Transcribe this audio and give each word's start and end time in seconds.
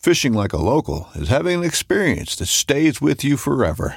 Fishing 0.00 0.32
like 0.32 0.54
a 0.54 0.56
local 0.56 1.10
is 1.14 1.28
having 1.28 1.58
an 1.58 1.64
experience 1.64 2.34
that 2.36 2.46
stays 2.46 3.02
with 3.02 3.22
you 3.22 3.36
forever. 3.36 3.96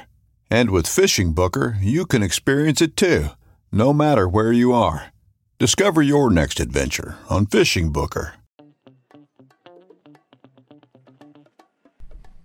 And 0.50 0.68
with 0.68 0.86
Fishing 0.86 1.32
Booker, 1.32 1.78
you 1.80 2.04
can 2.04 2.22
experience 2.22 2.82
it 2.82 2.94
too, 2.94 3.28
no 3.72 3.94
matter 3.94 4.28
where 4.28 4.52
you 4.52 4.74
are. 4.74 5.14
Discover 5.58 6.02
your 6.02 6.30
next 6.30 6.60
adventure 6.60 7.16
on 7.30 7.46
Fishing 7.46 7.90
Booker. 7.90 8.34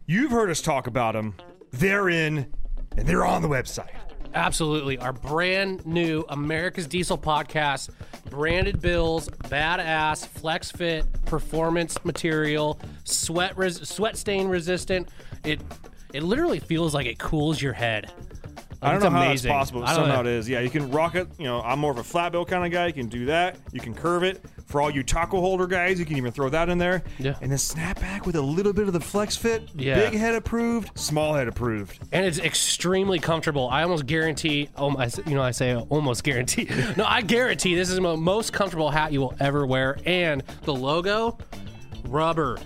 You've 0.06 0.32
heard 0.32 0.50
us 0.50 0.62
talk 0.62 0.88
about 0.88 1.12
them. 1.16 1.36
They're 1.72 2.08
in, 2.08 2.54
and 2.96 3.06
they're 3.06 3.26
on 3.26 3.42
the 3.42 3.50
website. 3.50 4.09
Absolutely. 4.34 4.98
Our 5.00 5.14
brand 5.14 5.86
new 5.86 6.24
America's 6.30 6.88
Diesel 6.88 7.18
podcast, 7.18 7.90
branded 8.30 8.80
bills, 8.82 9.28
badass, 9.30 10.28
flex 10.28 10.72
fit, 10.72 11.06
performance 11.26 12.04
material, 12.06 12.80
sweat 13.04 13.58
res- 13.58 13.88
sweat 13.88 14.18
stain 14.18 14.48
resistant. 14.48 15.10
It 15.44 15.62
it 16.14 16.24
literally 16.24 16.60
feels 16.60 16.94
like 16.94 17.08
it 17.08 17.18
cools 17.20 17.62
your 17.62 17.74
head. 17.74 18.12
I 18.82 18.92
don't 18.92 19.04
know 19.04 19.10
how 19.10 19.24
amazing. 19.26 19.50
that's 19.50 19.60
possible, 19.60 19.82
but 19.82 19.90
I 19.90 19.96
don't 19.96 20.06
somehow 20.06 20.22
know. 20.22 20.30
it 20.30 20.34
is. 20.36 20.48
Yeah, 20.50 20.62
you 20.62 20.70
can 20.70 20.90
rock 20.92 21.16
it. 21.16 21.28
You 21.38 21.46
know, 21.46 21.62
I'm 21.62 21.80
more 21.80 21.92
of 21.92 21.98
a 21.98 22.04
flat 22.04 22.32
bill 22.32 22.46
kind 22.46 22.66
of 22.66 22.72
guy. 22.72 22.88
You 22.88 22.94
can 22.94 23.08
do 23.08 23.26
that. 23.26 23.58
You 23.74 23.80
can 23.82 23.94
curve 23.94 24.24
it. 24.24 24.42
For 24.68 24.80
all 24.82 24.90
you 24.92 25.04
taco 25.04 25.40
holder 25.42 25.66
guys, 25.68 26.00
you 26.00 26.06
can 26.06 26.16
even 26.18 26.32
throw 26.32 26.48
that 26.50 26.70
in 26.70 26.78
there. 26.78 27.04
Yeah. 27.18 27.36
And 27.42 27.52
then 27.52 27.58
snap 27.58 28.00
back 28.00 28.26
with 28.26 28.36
a 28.36 28.42
little 28.42 28.72
bit 28.72 28.88
of 28.88 28.94
the 28.94 29.00
flex 29.00 29.36
fit. 29.36 29.68
Yeah. 29.76 29.96
Big 29.96 30.14
head 30.18 30.36
approved, 30.36 30.98
small 30.98 31.34
head 31.34 31.48
approved. 31.48 32.00
and 32.12 32.26
it's 32.26 32.38
extremely 32.40 33.20
comfortable. 33.20 33.68
I 33.70 33.82
almost 33.84 34.06
guarantee. 34.06 34.70
I, 34.78 35.06
s- 35.06 35.20
you 35.26 35.34
know, 35.36 35.42
I 35.42 35.52
say 35.52 35.76
almost 35.76 36.24
guarantee. 36.24 36.70
No, 36.98 37.06
I 37.06 37.22
guarantee 37.22 37.76
this 37.76 37.90
is 37.90 37.96
the 37.96 38.02
most 38.18 38.54
comfortable 38.54 38.92
hat 38.92 39.12
you 39.12 39.20
will 39.22 39.34
ever 39.40 39.66
wear. 39.66 39.98
And 40.06 40.44
the 40.64 40.74
logo, 40.74 41.38
rubber, 42.06 42.58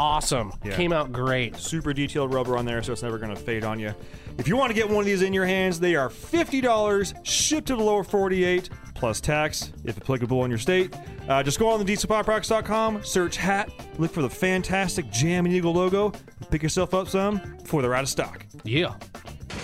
awesome. 0.00 0.52
Yeah. 0.64 0.74
Came 0.74 0.92
out 0.92 1.12
great. 1.12 1.56
Super 1.56 1.92
detailed 1.92 2.32
rubber 2.32 2.56
on 2.56 2.64
there, 2.64 2.82
so 2.82 2.92
it's 2.92 3.02
never 3.02 3.18
going 3.18 3.34
to 3.34 3.40
fade 3.40 3.64
on 3.64 3.78
you. 3.78 3.94
If 4.38 4.48
you 4.48 4.56
want 4.56 4.70
to 4.70 4.74
get 4.74 4.88
one 4.88 5.00
of 5.00 5.06
these 5.06 5.20
in 5.20 5.34
your 5.34 5.44
hands, 5.44 5.78
they 5.78 5.94
are 5.94 6.08
$50 6.08 7.26
shipped 7.26 7.68
to 7.68 7.76
the 7.76 7.82
lower 7.82 8.02
48 8.02 8.70
plus 8.94 9.20
tax 9.20 9.72
if 9.84 9.98
applicable 9.98 10.44
in 10.44 10.50
your 10.50 10.58
state. 10.58 10.96
Uh, 11.28 11.42
just 11.42 11.58
go 11.58 11.68
on 11.68 11.84
the 11.84 11.92
dieselpowerproducts.com, 11.92 13.04
search 13.04 13.36
hat, 13.36 13.70
look 13.98 14.10
for 14.10 14.22
the 14.22 14.30
fantastic 14.30 15.10
Jam 15.10 15.44
and 15.44 15.54
Eagle 15.54 15.74
logo, 15.74 16.06
and 16.38 16.50
pick 16.50 16.62
yourself 16.62 16.94
up 16.94 17.08
some 17.08 17.38
before 17.62 17.82
they're 17.82 17.94
out 17.94 18.02
of 18.02 18.08
stock. 18.08 18.46
Yeah. 18.64 18.94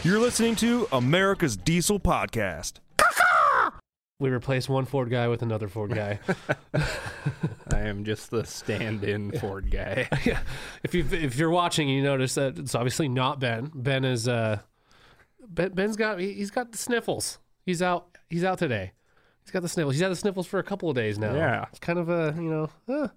You're 0.04 0.20
listening 0.20 0.54
to 0.56 0.86
America's 0.92 1.56
Diesel 1.56 1.98
Podcast. 1.98 2.74
We 4.18 4.30
replace 4.30 4.66
one 4.66 4.86
Ford 4.86 5.10
guy 5.10 5.28
with 5.28 5.42
another 5.42 5.68
Ford 5.68 5.94
guy. 5.94 6.20
I 6.74 7.80
am 7.80 8.04
just 8.04 8.30
the 8.30 8.44
stand-in 8.44 9.32
Ford 9.38 9.70
guy. 9.70 10.08
yeah. 10.24 10.40
If 10.82 10.94
you 10.94 11.06
if 11.12 11.36
you're 11.36 11.50
watching, 11.50 11.88
you 11.88 12.02
notice 12.02 12.34
that 12.36 12.58
it's 12.58 12.74
obviously 12.74 13.08
not 13.08 13.40
Ben. 13.40 13.70
Ben 13.74 14.04
is 14.04 14.26
uh 14.26 14.60
ben, 15.46 15.72
Ben's 15.72 15.96
got 15.96 16.18
he, 16.18 16.32
he's 16.32 16.50
got 16.50 16.72
the 16.72 16.78
sniffles. 16.78 17.38
He's 17.62 17.82
out 17.82 18.16
he's 18.30 18.42
out 18.42 18.58
today. 18.58 18.92
He's 19.44 19.52
got 19.52 19.60
the 19.60 19.68
sniffles. 19.68 19.94
He's 19.94 20.02
had 20.02 20.10
the 20.10 20.16
sniffles 20.16 20.46
for 20.46 20.58
a 20.58 20.64
couple 20.64 20.88
of 20.88 20.96
days 20.96 21.18
now. 21.18 21.34
Yeah. 21.34 21.66
It's 21.68 21.78
kind 21.78 21.98
of 21.98 22.08
a, 22.08 22.34
you 22.36 22.50
know, 22.50 22.70
uh. 22.88 23.08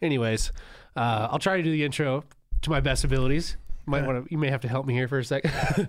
anyways, 0.00 0.52
uh, 0.94 1.28
I'll 1.32 1.40
try 1.40 1.56
to 1.56 1.62
do 1.62 1.72
the 1.72 1.82
intro 1.82 2.22
to 2.62 2.70
my 2.70 2.80
best 2.80 3.02
abilities. 3.02 3.56
Might 3.86 4.04
want 4.04 4.26
to 4.26 4.30
you 4.30 4.36
may 4.36 4.50
have 4.50 4.60
to 4.60 4.68
help 4.68 4.84
me 4.84 4.92
here 4.92 5.08
for 5.08 5.18
a 5.18 5.24
second. 5.24 5.88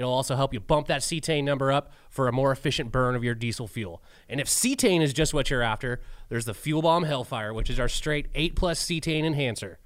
it'll 0.00 0.12
also 0.12 0.34
help 0.36 0.54
you 0.54 0.60
bump 0.60 0.86
that 0.88 1.02
cetane 1.02 1.44
number 1.44 1.70
up 1.70 1.92
for 2.08 2.26
a 2.26 2.32
more 2.32 2.50
efficient 2.52 2.90
burn 2.90 3.14
of 3.14 3.22
your 3.22 3.34
diesel 3.34 3.68
fuel. 3.68 4.02
And 4.28 4.40
if 4.40 4.46
cetane 4.46 5.02
is 5.02 5.12
just 5.12 5.34
what 5.34 5.50
you're 5.50 5.62
after, 5.62 6.00
there's 6.28 6.46
the 6.46 6.54
Fuel 6.54 6.82
Bomb 6.82 7.04
Hellfire, 7.04 7.52
which 7.52 7.68
is 7.68 7.78
our 7.78 7.88
straight 7.88 8.28
8 8.34 8.56
plus 8.56 8.82
cetane 8.82 9.24
enhancer. 9.24 9.78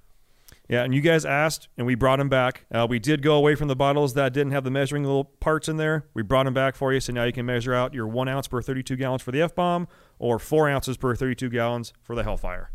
Yeah, 0.69 0.82
and 0.82 0.94
you 0.94 1.03
guys 1.03 1.26
asked, 1.26 1.69
and 1.76 1.86
we 1.86 1.94
brought 1.94 2.19
them 2.19 2.30
back. 2.30 2.64
Uh, 2.72 2.86
we 2.88 2.98
did 2.98 3.20
go 3.20 3.34
away 3.34 3.54
from 3.54 3.69
the 3.69 3.76
bottles 3.76 4.14
that 4.14 4.32
didn't 4.32 4.53
have 4.53 4.64
the 4.64 4.70
measuring 4.70 5.04
little 5.04 5.24
parts 5.24 5.68
in 5.68 5.77
there. 5.77 6.06
We 6.15 6.22
brought 6.22 6.44
them 6.44 6.54
back 6.54 6.74
for 6.74 6.92
you, 6.92 7.00
so 7.00 7.12
now 7.12 7.24
you 7.24 7.33
can 7.33 7.44
measure 7.44 7.74
out 7.74 7.92
your 7.92 8.06
one 8.06 8.28
ounce 8.28 8.48
per 8.48 8.62
32 8.62 8.97
gallons 8.97 9.21
for 9.21 9.30
the 9.30 9.42
F 9.42 9.54
bomb, 9.54 9.89
or 10.18 10.39
four 10.39 10.68
ounces 10.68 10.97
per 10.97 11.15
32 11.15 11.50
gallons 11.50 11.92
for 12.03 12.16
the 12.16 12.22
Hellfire. 12.22 12.71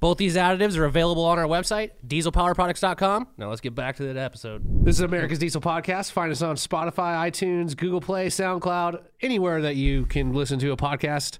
Both 0.00 0.16
these 0.16 0.34
additives 0.34 0.78
are 0.78 0.86
available 0.86 1.26
on 1.26 1.38
our 1.38 1.44
website, 1.44 1.90
dieselpowerproducts.com. 2.06 3.28
Now 3.36 3.50
let's 3.50 3.60
get 3.60 3.74
back 3.74 3.96
to 3.96 4.04
that 4.04 4.16
episode. 4.16 4.62
This 4.82 4.96
is 4.96 5.02
America's 5.02 5.38
Diesel 5.38 5.60
Podcast. 5.60 6.10
Find 6.12 6.32
us 6.32 6.40
on 6.40 6.56
Spotify, 6.56 7.30
iTunes, 7.30 7.76
Google 7.76 8.00
Play, 8.00 8.28
SoundCloud, 8.28 9.02
anywhere 9.20 9.60
that 9.60 9.76
you 9.76 10.06
can 10.06 10.32
listen 10.32 10.58
to 10.60 10.72
a 10.72 10.76
podcast. 10.76 11.38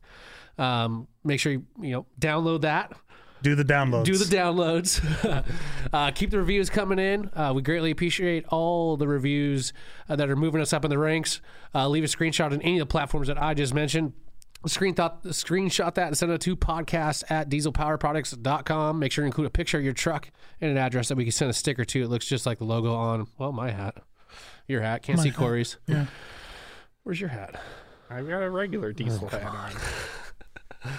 Um, 0.58 1.08
make 1.24 1.40
sure 1.40 1.52
you, 1.52 1.64
you 1.80 1.92
know 1.92 2.06
download 2.20 2.60
that. 2.60 2.92
Do 3.40 3.54
the 3.54 3.64
downloads. 3.64 4.04
Do 4.04 4.18
the 4.18 4.36
downloads. 4.36 5.44
uh, 5.94 6.10
keep 6.10 6.30
the 6.30 6.36
reviews 6.36 6.68
coming 6.68 6.98
in. 6.98 7.30
Uh, 7.32 7.52
we 7.56 7.62
greatly 7.62 7.90
appreciate 7.90 8.44
all 8.48 8.98
the 8.98 9.08
reviews 9.08 9.72
uh, 10.10 10.16
that 10.16 10.28
are 10.28 10.36
moving 10.36 10.60
us 10.60 10.74
up 10.74 10.84
in 10.84 10.90
the 10.90 10.98
ranks. 10.98 11.40
Uh, 11.74 11.88
leave 11.88 12.04
a 12.04 12.06
screenshot 12.06 12.52
on 12.52 12.60
any 12.60 12.78
of 12.78 12.86
the 12.86 12.92
platforms 12.92 13.28
that 13.28 13.42
I 13.42 13.54
just 13.54 13.72
mentioned. 13.72 14.12
Screen 14.66 14.94
thought, 14.94 15.24
screenshot 15.24 15.94
that 15.94 16.08
and 16.08 16.16
send 16.16 16.30
it 16.32 16.40
to 16.42 16.54
podcast 16.54 17.24
at 17.30 17.48
dieselpowerproducts.com. 17.48 18.98
Make 18.98 19.10
sure 19.10 19.24
you 19.24 19.26
include 19.26 19.46
a 19.46 19.50
picture 19.50 19.78
of 19.78 19.84
your 19.84 19.94
truck 19.94 20.30
and 20.60 20.70
an 20.70 20.76
address 20.76 21.08
that 21.08 21.16
we 21.16 21.24
can 21.24 21.32
send 21.32 21.50
a 21.50 21.54
sticker 21.54 21.84
to. 21.86 22.02
It 22.02 22.08
looks 22.08 22.26
just 22.26 22.44
like 22.44 22.58
the 22.58 22.64
logo 22.64 22.92
on, 22.94 23.26
well, 23.38 23.52
my 23.52 23.70
hat. 23.70 23.96
Your 24.68 24.82
hat. 24.82 25.02
Can't 25.02 25.16
My 25.16 25.24
see 25.24 25.30
hat. 25.30 25.38
Corey's. 25.38 25.78
Yeah. 25.86 26.06
Where's 27.04 27.20
your 27.20 27.30
hat? 27.30 27.60
I've 28.10 28.28
got 28.28 28.42
a 28.42 28.50
regular 28.50 28.92
diesel 28.92 29.30
oh, 29.32 29.36
hat 29.36 29.46
on. 29.46 29.72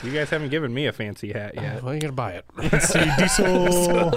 You 0.03 0.11
guys 0.11 0.29
haven't 0.29 0.49
given 0.49 0.73
me 0.73 0.85
a 0.85 0.91
fancy 0.93 1.33
hat 1.33 1.55
yet. 1.55 1.81
Well, 1.81 1.93
you 1.95 1.99
gotta 1.99 2.13
buy 2.13 2.33
it. 2.33 2.45
Let's 2.55 2.89
see, 2.89 3.03
Diesel, 3.17 4.11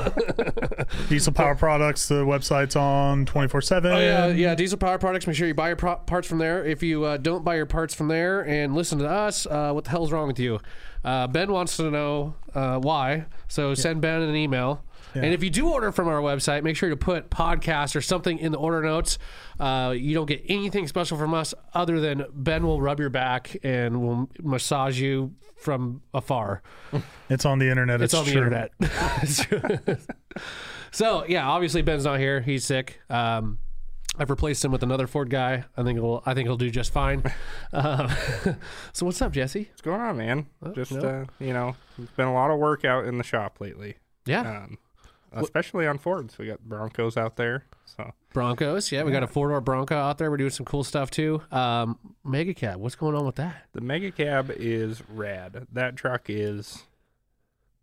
Diesel 1.09 1.33
Power 1.33 1.55
Products. 1.55 2.07
The 2.09 2.17
website's 2.25 2.77
on 2.77 3.25
twenty 3.25 3.49
four 3.49 3.63
seven. 3.63 3.93
Oh 3.93 3.99
yeah, 3.99 4.27
yeah. 4.27 4.55
Diesel 4.55 4.77
Power 4.77 4.99
Products. 4.99 5.27
Make 5.27 5.37
sure 5.37 5.49
you 5.49 5.55
buy 5.55 5.69
your 5.69 5.77
pro- 5.77 5.97
parts 5.97 6.29
from 6.29 6.39
there. 6.39 6.65
If 6.65 6.83
you 6.83 7.05
uh, 7.05 7.17
don't 7.17 7.45
buy 7.45 7.57
your 7.57 7.67
parts 7.67 7.95
from 7.95 8.09
there 8.09 8.43
and 8.43 8.75
listen 8.75 8.99
to 8.99 9.09
us, 9.09 9.47
uh, 9.47 9.73
what 9.73 9.85
the 9.85 9.91
hell's 9.91 10.13
wrong 10.13 10.27
with 10.27 10.39
you? 10.39 10.61
Uh, 11.03 11.27
ben 11.29 11.51
wants 11.51 11.77
to 11.79 11.91
know 11.91 12.35
uh, 12.55 12.79
why. 12.79 13.25
So 13.49 13.75
send 13.75 14.01
Ben 14.01 14.21
an 14.23 14.35
email. 14.37 14.83
And 15.15 15.27
if 15.27 15.45
you 15.45 15.51
do 15.51 15.69
order 15.71 15.93
from 15.93 16.09
our 16.09 16.21
website, 16.21 16.63
make 16.65 16.77
sure 16.77 16.89
to 16.91 16.97
put 16.97 17.31
podcast 17.31 17.95
or 17.95 18.01
something 18.01 18.39
in 18.39 18.51
the 18.53 18.59
order 18.59 18.83
notes. 18.83 19.19
Uh, 19.61 19.95
you 19.97 20.15
don't 20.15 20.27
get 20.27 20.43
anything 20.49 20.89
special 20.89 21.17
from 21.19 21.35
us 21.35 21.55
other 21.73 22.01
than 22.01 22.25
Ben 22.33 22.67
will 22.67 22.81
rub 22.81 22.99
your 22.99 23.11
back 23.11 23.57
and 23.63 24.03
will 24.03 24.29
massage 24.43 24.99
you 25.01 25.33
from 25.57 26.03
afar. 26.13 26.63
It's 27.31 27.45
on 27.45 27.59
the 27.61 27.71
internet. 27.71 28.03
It's, 28.03 28.13
It's, 28.13 28.21
on 28.21 28.27
the 28.27 28.33
true. 28.33 28.43
internet. 28.43 30.01
So 30.91 31.25
yeah, 31.27 31.49
obviously 31.49 31.83
Ben's 31.83 32.05
not 32.05 32.21
here. 32.21 32.41
He's 32.41 32.65
sick. 32.65 33.01
Um, 33.11 33.59
I've 34.17 34.31
replaced 34.31 34.65
him 34.65 34.71
with 34.71 34.85
another 34.85 35.09
Ford 35.09 35.29
guy. 35.29 35.65
I 35.77 35.83
think 35.83 35.99
he'll. 35.99 36.23
I 36.25 36.35
think 36.35 36.47
he'll 36.47 36.57
do 36.57 36.71
just 36.71 36.93
fine. 36.93 37.23
Um, 37.73 38.09
so 38.93 39.05
what's 39.05 39.21
up, 39.21 39.33
Jesse? 39.33 39.65
What's 39.71 39.81
going 39.83 40.01
on, 40.01 40.17
man? 40.17 40.47
Just 40.73 40.93
no. 40.93 41.01
uh, 41.01 41.25
you 41.41 41.53
know, 41.53 41.75
it's 42.01 42.13
been 42.13 42.29
a 42.29 42.33
lot 42.33 42.53
of 42.53 42.61
work 42.61 42.85
out 42.85 43.05
in 43.07 43.19
the 43.19 43.25
shop 43.25 43.57
lately. 43.61 43.97
Yeah, 44.25 44.43
Um, 44.43 44.79
especially 45.43 45.87
on 45.87 45.99
Fords. 45.99 46.39
We 46.39 46.47
got 46.47 46.61
Broncos 46.61 47.17
out 47.17 47.37
there. 47.37 47.65
So 47.85 48.13
Broncos. 48.33 48.91
Yeah, 48.91 49.05
we 49.05 49.13
got 49.13 49.23
a 49.23 49.27
four 49.27 49.49
door 49.49 49.61
Bronco 49.61 49.97
out 49.97 50.19
there. 50.19 50.31
We're 50.31 50.37
doing 50.39 50.51
some 50.51 50.67
cool 50.67 50.85
stuff 50.85 51.11
too. 51.11 51.43
Um, 51.53 51.99
Mega 52.25 52.55
Cab. 52.55 52.81
What's 52.81 52.97
going 52.97 53.15
on 53.15 53.25
with 53.27 53.37
that? 53.37 53.65
the 53.73 53.81
Mega 53.81 54.11
Cab 54.11 54.53
is 54.57 55.03
rad. 55.09 55.67
That 55.73 55.97
truck 55.97 56.25
is 56.29 56.85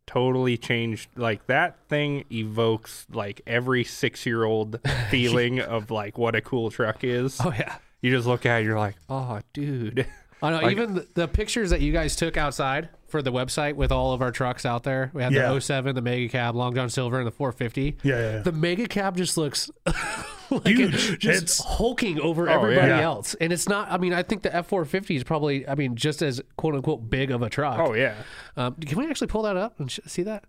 totally 0.07 0.57
changed. 0.57 1.09
Like 1.15 1.47
that 1.47 1.77
thing 1.87 2.25
evokes 2.31 3.05
like 3.11 3.41
every 3.47 3.83
six 3.83 4.25
year 4.25 4.43
old 4.43 4.79
feeling 5.09 5.59
of 5.59 5.89
like 5.91 6.17
what 6.17 6.35
a 6.35 6.41
cool 6.41 6.69
truck 6.71 7.03
is. 7.03 7.39
Oh 7.43 7.53
yeah. 7.57 7.77
You 8.01 8.11
just 8.11 8.27
look 8.27 8.45
at 8.45 8.61
it, 8.61 8.65
you're 8.65 8.79
like, 8.79 8.95
oh, 9.09 9.39
dude. 9.53 10.07
I 10.41 10.49
know. 10.49 10.59
Like- 10.59 10.71
even 10.71 10.95
the, 10.95 11.07
the 11.13 11.27
pictures 11.27 11.69
that 11.69 11.81
you 11.81 11.93
guys 11.93 12.15
took 12.15 12.35
outside 12.35 12.89
for 13.11 13.21
the 13.21 13.31
website 13.31 13.75
with 13.75 13.91
all 13.91 14.13
of 14.13 14.21
our 14.21 14.31
trucks 14.31 14.65
out 14.65 14.83
there. 14.83 15.11
We 15.13 15.21
had 15.21 15.33
Yeah. 15.33 15.41
the 15.53 15.59
07, 15.61 15.93
the 15.95 16.01
Mega 16.01 16.27
Cab, 16.29 16.55
Long 16.55 16.73
John 16.73 16.89
Silver, 16.89 17.17
and 17.19 17.27
the 17.27 17.31
450. 17.31 17.97
Yeah, 18.03 18.15
yeah, 18.15 18.31
yeah. 18.37 18.39
The 18.41 18.51
Mega 18.51 18.87
Cab 18.87 19.17
just 19.17 19.37
looks 19.37 19.69
like 20.49 20.65
Huge. 20.67 21.11
it- 21.11 21.19
just 21.19 21.43
It's- 21.43 21.63
hulking 21.63 22.19
over 22.19 22.49
Oh, 22.49 22.53
everybody 22.53 22.87
yeah. 22.87 23.01
else. 23.01 23.35
And 23.41 23.53
it's 23.53 23.67
not. 23.69 23.91
I 23.91 23.97
mean, 23.97 24.13
I 24.13 24.23
think 24.23 24.41
the 24.41 24.49
F450 24.49 25.15
is 25.17 25.23
probably. 25.23 25.67
I 25.67 25.75
mean, 25.75 25.95
just 25.95 26.21
as 26.21 26.41
quote 26.57 26.73
unquote 26.75 27.09
big 27.09 27.29
of 27.31 27.41
a 27.41 27.49
truck. 27.49 27.77
Oh 27.79 27.93
yeah. 27.93 28.15
Um, 28.57 28.75
can 28.75 28.97
we 28.97 29.07
actually 29.07 29.27
pull 29.27 29.43
that 29.43 29.57
up 29.57 29.79
and 29.79 29.91
sh- 29.91 29.99
see 30.07 30.23
that? 30.23 30.45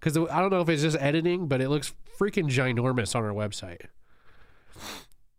Because 0.00 0.16
I 0.16 0.40
don't 0.40 0.50
know 0.50 0.60
if 0.60 0.68
it's 0.68 0.82
just 0.82 0.96
editing, 1.00 1.46
but 1.48 1.60
it 1.60 1.68
looks 1.68 1.92
freaking 2.18 2.48
ginormous 2.48 3.14
on 3.16 3.24
our 3.24 3.32
website. 3.32 3.82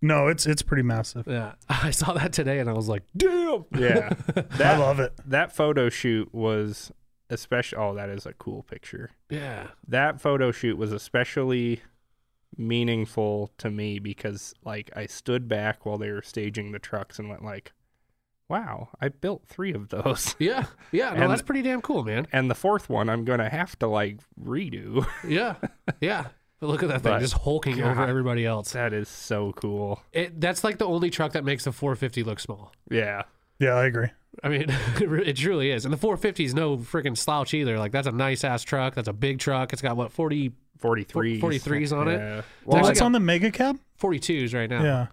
No, 0.01 0.28
it's 0.28 0.46
it's 0.46 0.62
pretty 0.62 0.84
massive. 0.84 1.28
Yeah, 1.28 1.54
I 1.69 1.92
saw 1.92 2.13
that 2.13 2.31
today 2.34 2.60
and 2.60 2.69
I 2.69 2.74
was 2.74 2.88
like, 2.88 3.04
damn. 3.18 3.66
Yeah. 3.78 4.10
that, 4.34 4.62
I 4.62 4.78
love 4.78 5.00
it. 5.00 5.13
that 5.25 5.54
photo 5.56 5.90
shoot 5.90 6.34
was 6.34 6.92
especially 7.30 7.78
oh, 7.78 7.94
that 7.96 8.10
is 8.10 8.25
a 8.25 8.34
cool 8.34 8.63
picture. 8.63 9.12
Yeah. 9.30 9.68
that 9.88 10.22
photo 10.22 10.51
shoot 10.51 10.78
was 10.78 10.92
especially 10.92 11.81
meaningful 12.57 13.51
to 13.57 13.69
me 13.69 14.00
because 14.00 14.54
like 14.66 14.90
I 14.96 15.06
stood 15.06 15.48
back 15.48 15.86
while 15.86 15.98
they 15.98 16.12
were 16.12 16.22
staging 16.22 16.72
the 16.72 16.80
trucks 16.80 17.19
and 17.19 17.30
went 17.30 17.44
like, 17.44 17.74
"Wow, 18.50 18.90
I 19.00 19.10
built 19.10 19.44
3 19.48 19.74
of 19.74 19.90
those." 19.90 20.36
Yeah. 20.40 20.66
Yeah. 20.92 21.12
No, 21.12 21.24
And- 21.24 21.31
that's 21.31 21.42
pretty 21.42 21.62
damn 21.62 21.81
cool, 21.81 22.04
man. 22.04 22.28
And 22.31 22.50
the 22.50 22.56
fourth 22.56 22.90
one 22.90 23.10
I'm 23.10 23.24
going 23.25 23.40
to 23.40 23.50
have 23.50 23.78
to 23.80 23.88
like 23.88 24.19
redo. 24.42 25.06
Yeah. 25.28 25.56
Yeah. 26.01 26.28
But 26.59 26.67
look 26.67 26.83
at 26.83 26.89
that 26.89 27.01
thing 27.01 27.13
But, 27.13 27.19
just 27.19 27.35
hulking 27.35 27.81
over 27.81 28.03
everybody 28.06 28.45
else. 28.45 28.71
that 28.73 28.91
is 28.94 29.07
so 29.07 29.53
cool. 29.53 30.01
It, 30.11 30.39
that's 30.41 30.63
like 30.63 30.77
the 30.77 30.85
only 30.85 31.09
truck 31.09 31.31
that 31.33 31.44
makes 31.45 31.63
the 31.63 31.71
450 31.71 32.23
look 32.23 32.39
small. 32.39 32.73
Yeah. 32.91 33.23
Yeah, 33.59 33.73
I 33.75 33.85
agree. 33.85 34.07
I 34.44 34.50
mean, 34.50 34.65
it 35.00 35.33
truly 35.38 35.71
is. 35.71 35.85
And 35.85 35.94
the 35.94 35.97
450 35.97 36.44
is 36.45 36.53
no 36.53 36.77
freaking 36.77 37.17
slouch 37.17 37.53
either. 37.53 37.77
Like, 37.79 37.91
that's 37.91 38.07
a 38.07 38.11
nice 38.11 38.44
ass 38.44 38.63
truck. 38.63 38.95
That's 38.95 39.07
a 39.07 39.13
big 39.13 39.39
truck. 39.39 39.71
It's 39.73 39.81
got 39.81 39.95
what, 39.97 40.11
40, 40.11 40.51
43s. 40.81 41.39
43s 41.39 41.97
on 41.97 42.07
it? 42.09 42.17
Yeah. 42.17 42.38
It's 42.39 42.47
Well, 42.65 42.77
actually 42.77 42.89
What's 42.89 43.01
on 43.01 43.12
the 43.13 43.19
Mega 43.19 43.51
Cab? 43.51 43.79
42s 44.01 44.53
right 44.53 44.69
now. 44.69 44.83
Yeah. 44.83 45.07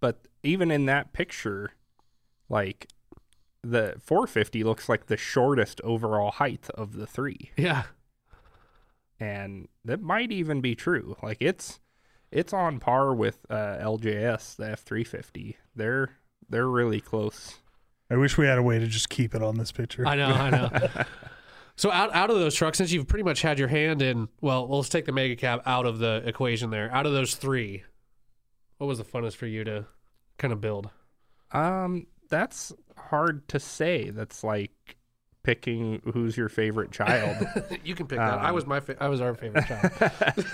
but 0.00 0.20
even 0.42 0.70
in 0.70 0.86
that 0.86 1.12
picture 1.12 1.72
like 2.48 2.86
the 3.62 3.94
450 4.02 4.64
looks 4.64 4.88
like 4.88 5.06
the 5.06 5.18
shortest 5.18 5.80
overall 5.84 6.30
height 6.30 6.68
of 6.74 6.94
the 6.96 7.06
3. 7.06 7.50
Yeah. 7.58 7.82
And 9.20 9.68
that 9.84 10.00
might 10.00 10.32
even 10.32 10.60
be 10.60 10.74
true. 10.74 11.16
Like 11.22 11.36
it's 11.40 11.78
it's 12.32 12.52
on 12.52 12.80
par 12.80 13.14
with 13.14 13.38
uh, 13.50 13.76
LJS, 13.80 14.56
the 14.56 14.70
F 14.70 14.80
three 14.80 15.04
fifty. 15.04 15.56
They're 15.76 16.16
they're 16.48 16.68
really 16.68 17.00
close. 17.00 17.56
I 18.10 18.16
wish 18.16 18.36
we 18.36 18.46
had 18.46 18.58
a 18.58 18.62
way 18.62 18.78
to 18.78 18.86
just 18.86 19.08
keep 19.08 19.34
it 19.34 19.42
on 19.42 19.56
this 19.56 19.70
picture. 19.70 20.06
I 20.06 20.16
know, 20.16 20.26
I 20.26 20.50
know. 20.50 20.70
so 21.76 21.92
out 21.92 22.12
out 22.14 22.30
of 22.30 22.36
those 22.36 22.54
trucks, 22.54 22.78
since 22.78 22.90
you've 22.90 23.06
pretty 23.06 23.22
much 23.22 23.42
had 23.42 23.58
your 23.58 23.68
hand 23.68 24.02
in, 24.02 24.28
well, 24.40 24.66
let's 24.68 24.88
take 24.88 25.04
the 25.04 25.12
mega 25.12 25.36
cab 25.36 25.62
out 25.66 25.86
of 25.86 25.98
the 25.98 26.22
equation 26.24 26.70
there. 26.70 26.90
Out 26.92 27.06
of 27.06 27.12
those 27.12 27.34
three, 27.34 27.84
what 28.78 28.86
was 28.86 28.98
the 28.98 29.04
funnest 29.04 29.36
for 29.36 29.46
you 29.46 29.62
to 29.64 29.86
kind 30.38 30.52
of 30.52 30.60
build? 30.60 30.90
Um, 31.52 32.06
that's 32.28 32.72
hard 32.96 33.46
to 33.48 33.60
say. 33.60 34.10
That's 34.10 34.42
like 34.42 34.96
picking 35.42 36.02
who's 36.12 36.36
your 36.36 36.48
favorite 36.48 36.90
child. 36.92 37.46
you 37.84 37.94
can 37.94 38.06
pick 38.06 38.18
that. 38.18 38.38
I 38.38 38.48
Um, 38.50 38.54
was 38.54 38.66
my 38.66 38.80
fa- 38.80 38.96
I 39.00 39.08
was 39.08 39.20
our 39.20 39.34
favorite 39.34 39.66
child. 39.66 40.46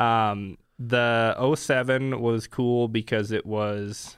um, 0.00 0.58
the 0.78 1.54
07 1.56 2.20
was 2.20 2.46
cool 2.46 2.88
because 2.88 3.30
it 3.32 3.44
was 3.46 4.16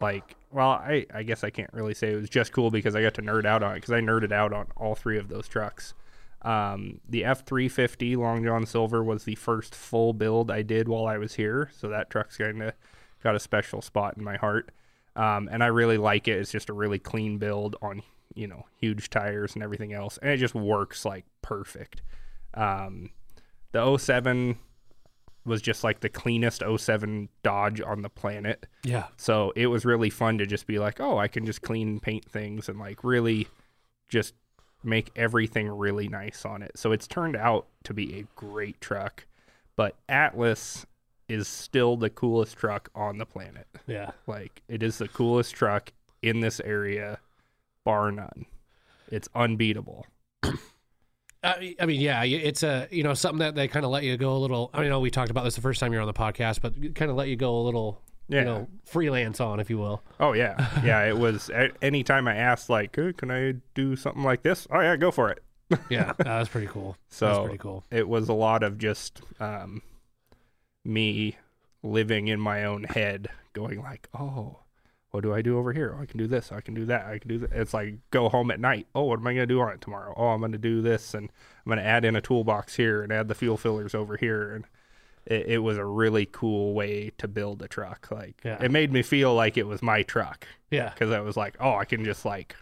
like, 0.00 0.36
well, 0.50 0.70
I, 0.70 1.06
I 1.14 1.22
guess 1.22 1.44
I 1.44 1.50
can't 1.50 1.72
really 1.72 1.94
say 1.94 2.12
it 2.12 2.16
was 2.16 2.28
just 2.28 2.52
cool 2.52 2.70
because 2.70 2.94
I 2.94 3.02
got 3.02 3.14
to 3.14 3.22
nerd 3.22 3.46
out 3.46 3.62
on 3.62 3.72
it 3.72 3.76
because 3.76 3.92
I 3.92 4.00
nerded 4.00 4.32
out 4.32 4.52
on 4.52 4.66
all 4.76 4.94
three 4.94 5.18
of 5.18 5.28
those 5.28 5.48
trucks. 5.48 5.94
Um, 6.42 7.00
the 7.08 7.24
F 7.24 7.46
350 7.46 8.16
Long 8.16 8.44
John 8.44 8.66
Silver 8.66 9.02
was 9.02 9.24
the 9.24 9.34
first 9.36 9.74
full 9.74 10.12
build 10.12 10.50
I 10.50 10.60
did 10.62 10.88
while 10.88 11.06
I 11.06 11.16
was 11.16 11.34
here. 11.34 11.70
So 11.74 11.88
that 11.88 12.10
truck's 12.10 12.36
kind 12.36 12.62
of 12.62 12.74
got 13.22 13.34
a 13.34 13.40
special 13.40 13.80
spot 13.80 14.18
in 14.18 14.24
my 14.24 14.36
heart. 14.36 14.70
Um, 15.16 15.48
and 15.50 15.62
I 15.62 15.68
really 15.68 15.96
like 15.96 16.28
it. 16.28 16.32
It's 16.38 16.50
just 16.52 16.68
a 16.68 16.74
really 16.74 16.98
clean 16.98 17.38
build 17.38 17.76
on, 17.80 18.02
you 18.34 18.46
know, 18.46 18.66
huge 18.80 19.10
tires 19.10 19.54
and 19.54 19.62
everything 19.62 19.92
else. 19.92 20.18
And 20.20 20.30
it 20.30 20.36
just 20.38 20.54
works 20.54 21.04
like 21.04 21.24
perfect. 21.42 22.02
Um, 22.54 23.10
the 23.72 23.96
07 23.96 24.58
was 25.44 25.60
just 25.60 25.84
like 25.84 26.00
the 26.00 26.08
cleanest 26.08 26.62
07 26.76 27.28
Dodge 27.42 27.80
on 27.80 28.02
the 28.02 28.08
planet. 28.08 28.66
yeah, 28.82 29.06
So 29.16 29.52
it 29.54 29.66
was 29.66 29.84
really 29.84 30.10
fun 30.10 30.38
to 30.38 30.46
just 30.46 30.66
be 30.66 30.78
like, 30.78 31.00
oh, 31.00 31.18
I 31.18 31.28
can 31.28 31.44
just 31.44 31.62
clean 31.62 31.88
and 31.88 32.02
paint 32.02 32.24
things 32.24 32.68
and 32.68 32.78
like 32.78 33.04
really 33.04 33.48
just 34.08 34.34
make 34.82 35.10
everything 35.16 35.68
really 35.68 36.08
nice 36.08 36.44
on 36.44 36.62
it. 36.62 36.72
So 36.76 36.92
it's 36.92 37.06
turned 37.06 37.36
out 37.36 37.66
to 37.84 37.94
be 37.94 38.18
a 38.18 38.26
great 38.36 38.80
truck. 38.80 39.26
But 39.76 39.96
Atlas 40.08 40.86
is 41.28 41.48
still 41.48 41.96
the 41.96 42.10
coolest 42.10 42.56
truck 42.56 42.90
on 42.94 43.18
the 43.18 43.26
planet. 43.26 43.66
yeah. 43.86 44.12
Like 44.26 44.62
it 44.68 44.82
is 44.82 44.98
the 44.98 45.08
coolest 45.08 45.54
truck 45.54 45.92
in 46.22 46.40
this 46.40 46.60
area, 46.60 47.18
bar 47.84 48.10
none. 48.12 48.46
It's 49.10 49.28
unbeatable. 49.34 50.06
I 51.42 51.76
I 51.78 51.86
mean, 51.86 52.00
yeah, 52.00 52.24
it's 52.24 52.62
a 52.62 52.88
you 52.90 53.02
know 53.02 53.12
something 53.14 53.40
that 53.40 53.54
they 53.54 53.68
kind 53.68 53.84
of 53.84 53.90
let 53.90 54.02
you 54.04 54.16
go 54.16 54.36
a 54.36 54.38
little. 54.38 54.70
I 54.72 54.88
know 54.88 55.00
we 55.00 55.10
talked 55.10 55.30
about 55.30 55.44
this 55.44 55.54
the 55.56 55.60
first 55.60 55.78
time 55.80 55.92
you're 55.92 56.00
on 56.00 56.06
the 56.06 56.14
podcast, 56.14 56.60
but 56.62 56.74
kind 56.94 57.10
of 57.10 57.16
let 57.16 57.28
you 57.28 57.36
go 57.36 57.58
a 57.58 57.60
little, 57.62 58.00
Yeah. 58.28 58.38
you 58.40 58.44
know, 58.46 58.68
freelance 58.86 59.40
on, 59.40 59.60
if 59.60 59.68
you 59.68 59.76
will. 59.76 60.02
Oh 60.18 60.32
yeah, 60.32 60.80
yeah. 60.82 61.04
It 61.04 61.18
was 61.18 61.50
anytime 61.82 62.26
I 62.28 62.36
asked 62.36 62.70
like, 62.70 62.96
"Hey, 62.96 63.12
"Can 63.12 63.30
I 63.30 63.54
do 63.74 63.94
something 63.94 64.22
like 64.22 64.42
this?" 64.42 64.66
Oh 64.70 64.80
yeah, 64.80 64.96
go 64.96 65.10
for 65.10 65.30
it. 65.30 65.42
Yeah, 65.90 66.12
that 66.18 66.38
was 66.38 66.48
pretty 66.48 66.66
cool. 66.68 66.96
So 67.10 67.26
That's 67.26 67.38
pretty 67.40 67.58
cool. 67.58 67.84
it 67.90 68.08
was 68.08 68.28
a 68.28 68.34
lot 68.34 68.62
of 68.62 68.78
just 68.78 69.20
um, 69.40 69.82
me 70.84 71.36
living 71.82 72.28
in 72.28 72.40
my 72.40 72.64
own 72.64 72.84
head, 72.84 73.28
going 73.52 73.82
like, 73.82 74.08
"Oh, 74.18 74.60
what 75.14 75.22
do 75.22 75.32
I 75.32 75.42
do 75.42 75.56
over 75.58 75.72
here? 75.72 75.94
Oh, 75.96 76.02
I 76.02 76.06
can 76.06 76.18
do 76.18 76.26
this. 76.26 76.50
I 76.50 76.60
can 76.60 76.74
do 76.74 76.84
that. 76.86 77.06
I 77.06 77.18
can 77.18 77.28
do 77.28 77.38
that." 77.38 77.52
It's 77.52 77.72
like 77.72 77.94
go 78.10 78.28
home 78.28 78.50
at 78.50 78.58
night. 78.58 78.88
Oh, 78.94 79.04
what 79.04 79.20
am 79.20 79.26
I 79.26 79.32
gonna 79.34 79.46
do 79.46 79.60
on 79.60 79.72
it 79.72 79.80
tomorrow? 79.80 80.12
Oh, 80.16 80.28
I'm 80.28 80.40
gonna 80.40 80.58
do 80.58 80.82
this, 80.82 81.14
and 81.14 81.30
I'm 81.64 81.70
gonna 81.70 81.82
add 81.82 82.04
in 82.04 82.16
a 82.16 82.20
toolbox 82.20 82.74
here 82.76 83.02
and 83.02 83.12
add 83.12 83.28
the 83.28 83.34
fuel 83.34 83.56
fillers 83.56 83.94
over 83.94 84.16
here, 84.16 84.52
and 84.52 84.64
it, 85.26 85.46
it 85.46 85.58
was 85.58 85.78
a 85.78 85.84
really 85.84 86.26
cool 86.26 86.74
way 86.74 87.10
to 87.18 87.28
build 87.28 87.62
a 87.62 87.68
truck. 87.68 88.08
Like 88.10 88.40
Yeah. 88.44 88.58
it 88.62 88.70
made 88.70 88.92
me 88.92 89.02
feel 89.02 89.34
like 89.34 89.56
it 89.56 89.66
was 89.66 89.80
my 89.82 90.02
truck 90.02 90.46
Yeah, 90.70 90.90
because 90.90 91.10
I 91.12 91.20
was 91.20 91.36
like, 91.36 91.56
oh, 91.60 91.74
I 91.76 91.84
can 91.84 92.04
just 92.04 92.24
like 92.24 92.56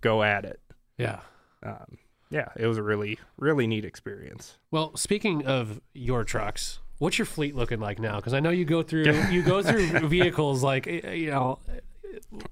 go 0.00 0.22
at 0.22 0.44
it. 0.44 0.60
yeah. 0.98 1.20
Um, 1.62 1.98
yeah, 2.30 2.48
it 2.56 2.66
was 2.66 2.78
a 2.78 2.82
really, 2.82 3.18
really 3.36 3.66
neat 3.66 3.84
experience. 3.84 4.56
Well, 4.70 4.96
speaking 4.96 5.46
of 5.46 5.80
your 5.94 6.24
trucks, 6.24 6.80
What's 7.00 7.18
your 7.18 7.26
fleet 7.26 7.56
looking 7.56 7.80
like 7.80 7.98
now? 7.98 8.16
Because 8.16 8.32
I 8.34 8.38
know 8.40 8.50
you 8.50 8.64
go 8.64 8.82
through 8.84 9.10
you 9.32 9.42
go 9.42 9.62
through 9.62 10.06
vehicles 10.08 10.62
like 10.62 10.86
eh, 10.86 11.12
you 11.14 11.30
know 11.32 11.58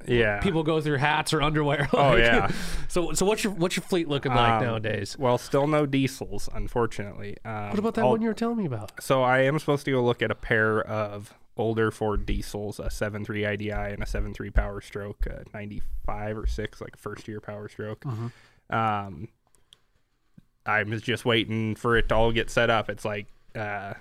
Yeah. 0.06 0.40
people 0.40 0.62
go 0.62 0.80
through 0.80 0.96
hats 0.96 1.32
or 1.32 1.40
underwear. 1.42 1.88
Oh, 1.92 1.98
like- 2.10 2.18
yeah. 2.18 2.50
So 2.88 3.12
so 3.12 3.26
what's 3.26 3.44
your 3.44 3.52
what's 3.52 3.76
your 3.76 3.84
fleet 3.84 4.08
looking 4.08 4.32
like 4.32 4.54
Um, 4.60 4.64
nowadays? 4.64 5.16
Well, 5.18 5.36
still 5.38 5.66
no 5.66 5.84
diesels, 5.86 6.48
unfortunately. 6.54 7.36
Um, 7.44 7.68
What 7.70 7.78
about 7.78 7.94
that 7.94 8.00
I'll- 8.04 8.10
one 8.12 8.22
you 8.22 8.28
were 8.28 8.34
telling 8.34 8.56
me 8.56 8.64
about? 8.66 8.92
So 9.02 9.22
I 9.22 9.40
am 9.40 9.58
supposed 9.58 9.84
to 9.84 9.90
go 9.92 10.02
look 10.02 10.22
at 10.22 10.30
a 10.30 10.34
pair 10.34 10.80
of 10.80 11.34
older 11.58 11.90
Ford 11.90 12.24
diesels, 12.24 12.78
a 12.80 12.84
7.3 12.88 13.44
IDI 13.46 13.70
and 13.70 14.02
a 14.02 14.06
7.3 14.06 14.54
Power 14.54 14.80
Stroke, 14.80 15.26
a 15.26 15.44
95 15.52 16.38
or 16.38 16.46
6, 16.46 16.80
like 16.80 16.96
first 16.96 17.26
year 17.28 17.40
Power 17.40 17.68
Stroke. 17.68 18.04
Um, 18.70 19.28
I'm 20.64 20.98
just 21.00 21.24
waiting 21.24 21.74
for 21.74 21.96
it 21.96 22.08
to 22.10 22.14
all 22.14 22.32
get 22.32 22.48
set 22.50 22.70
up. 22.70 22.88
It's 22.88 23.04
like 23.04 23.26
uh, 23.56 23.94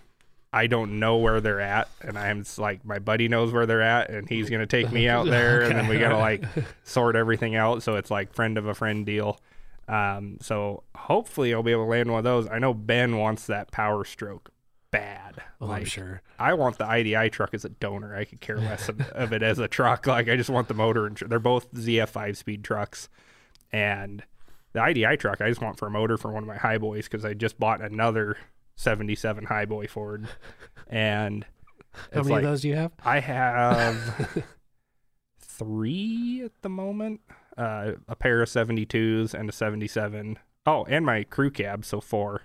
I 0.54 0.68
don't 0.68 1.00
know 1.00 1.18
where 1.18 1.42
they're 1.42 1.62
at, 1.62 1.90
and 2.02 2.18
I'm 2.18 2.46
like 2.58 2.86
my 2.86 3.00
buddy 3.00 3.28
knows 3.28 3.52
where 3.52 3.66
they're 3.66 3.82
at, 3.82 4.10
and 4.10 4.28
he's 4.30 4.50
gonna 4.50 4.66
take 4.66 4.92
me 4.92 5.08
out 5.08 5.26
there, 5.30 5.62
and 5.62 5.76
then 5.76 5.88
we 5.88 6.00
gotta 6.00 6.18
like 6.18 6.44
sort 6.84 7.16
everything 7.16 7.56
out. 7.56 7.84
So 7.84 7.96
it's 7.96 8.10
like 8.10 8.34
friend 8.34 8.58
of 8.58 8.66
a 8.66 8.74
friend 8.74 9.06
deal. 9.06 9.40
Um, 9.88 10.38
so 10.42 10.84
hopefully 10.96 11.54
I'll 11.54 11.64
be 11.64 11.72
able 11.72 11.86
to 11.86 11.90
land 11.90 12.10
one 12.10 12.20
of 12.20 12.24
those. 12.24 12.48
I 12.48 12.60
know 12.60 12.74
Ben 12.74 13.18
wants 13.18 13.48
that 13.48 13.72
Power 13.72 14.04
Stroke 14.04 14.52
bad. 14.92 15.36
Oh, 15.62 15.72
I'm 15.72 15.86
sure. 15.86 16.22
I 16.40 16.54
want 16.54 16.78
the 16.78 16.90
IDI 16.90 17.30
truck 17.30 17.54
as 17.54 17.66
a 17.66 17.70
donor. 17.70 18.16
I 18.16 18.26
could 18.26 18.42
care 18.42 18.58
less 18.58 18.90
of, 18.90 19.02
of 19.12 19.34
it 19.34 19.44
as 19.44 19.60
a 19.60 19.68
truck. 19.68 20.08
Like 20.18 20.30
I 20.30 20.36
just 20.36 20.50
want 20.50 20.68
the 20.68 20.74
motor. 20.74 21.06
And 21.06 21.16
tr- 21.16 21.26
they're 21.26 21.40
both 21.40 21.72
ZF 21.74 22.10
five 22.10 22.38
speed 22.38 22.64
trucks, 22.64 23.10
and 23.72 24.24
the 24.74 24.84
IDI 24.84 25.18
truck 25.18 25.42
I 25.42 25.50
just 25.50 25.62
want 25.62 25.78
for 25.78 25.88
a 25.88 25.92
motor 25.92 26.18
for 26.18 26.32
one 26.32 26.44
of 26.44 26.48
my 26.48 26.58
high 26.58 26.78
boys 26.78 27.08
because 27.08 27.26
I 27.26 27.34
just 27.34 27.60
bought 27.60 27.82
another 27.82 28.38
seventy 28.78 29.16
seven 29.16 29.44
high 29.44 29.66
boy 29.66 29.88
Ford, 29.88 30.30
and 30.90 31.46
How 32.14 32.22
many 32.22 32.30
like 32.30 32.44
of 32.46 32.50
those 32.52 32.62
do 32.62 32.70
you 32.70 32.76
have? 32.76 32.94
I 33.04 33.20
have 33.20 34.44
three 35.40 36.42
at 36.46 36.52
the 36.62 36.70
moment. 36.70 37.22
Uh, 37.58 37.94
a 38.08 38.16
pair 38.16 38.42
of 38.42 38.50
seventy 38.50 38.86
twos 38.86 39.34
and 39.34 39.50
a 39.50 39.52
seventy 39.52 39.88
seven. 39.88 40.38
Oh, 40.66 40.86
and 40.90 41.06
my 41.06 41.24
crew 41.24 41.50
cab, 41.50 41.86
so 41.86 42.00
four. 42.02 42.44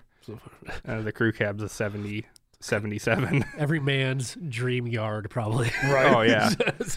Uh, 0.87 1.03
the 1.03 1.11
crew 1.11 1.33
cab's 1.33 1.65
a 1.65 1.69
70, 1.69 2.25
77. 2.61 3.45
Every 3.59 3.81
man's 3.81 4.37
dream 4.49 4.87
yard, 4.87 5.29
probably. 5.29 5.73
Right. 5.83 6.15
Oh 6.15 6.21
yeah. 6.21 6.51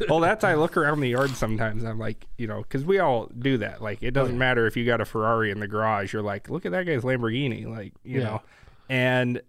well, 0.08 0.20
that's 0.20 0.44
I 0.44 0.54
look 0.54 0.78
around 0.78 1.00
the 1.00 1.10
yard 1.10 1.32
sometimes. 1.32 1.84
I'm 1.84 1.98
like, 1.98 2.28
you 2.38 2.46
know, 2.46 2.62
because 2.62 2.86
we 2.86 3.00
all 3.00 3.32
do 3.40 3.58
that. 3.58 3.82
Like, 3.82 4.04
it 4.04 4.12
doesn't 4.12 4.38
matter 4.38 4.68
if 4.68 4.78
you 4.78 4.86
got 4.86 5.02
a 5.02 5.06
Ferrari 5.06 5.50
in 5.50 5.60
the 5.60 5.68
garage. 5.68 6.14
You're 6.14 6.22
like, 6.22 6.48
look 6.52 6.68
at 6.68 6.72
that 6.74 6.86
guy's 6.86 7.02
Lamborghini. 7.02 7.66
Like, 7.68 7.94
you 8.04 8.20
Yeah. 8.20 8.26
know, 8.26 8.42
and 8.90 9.42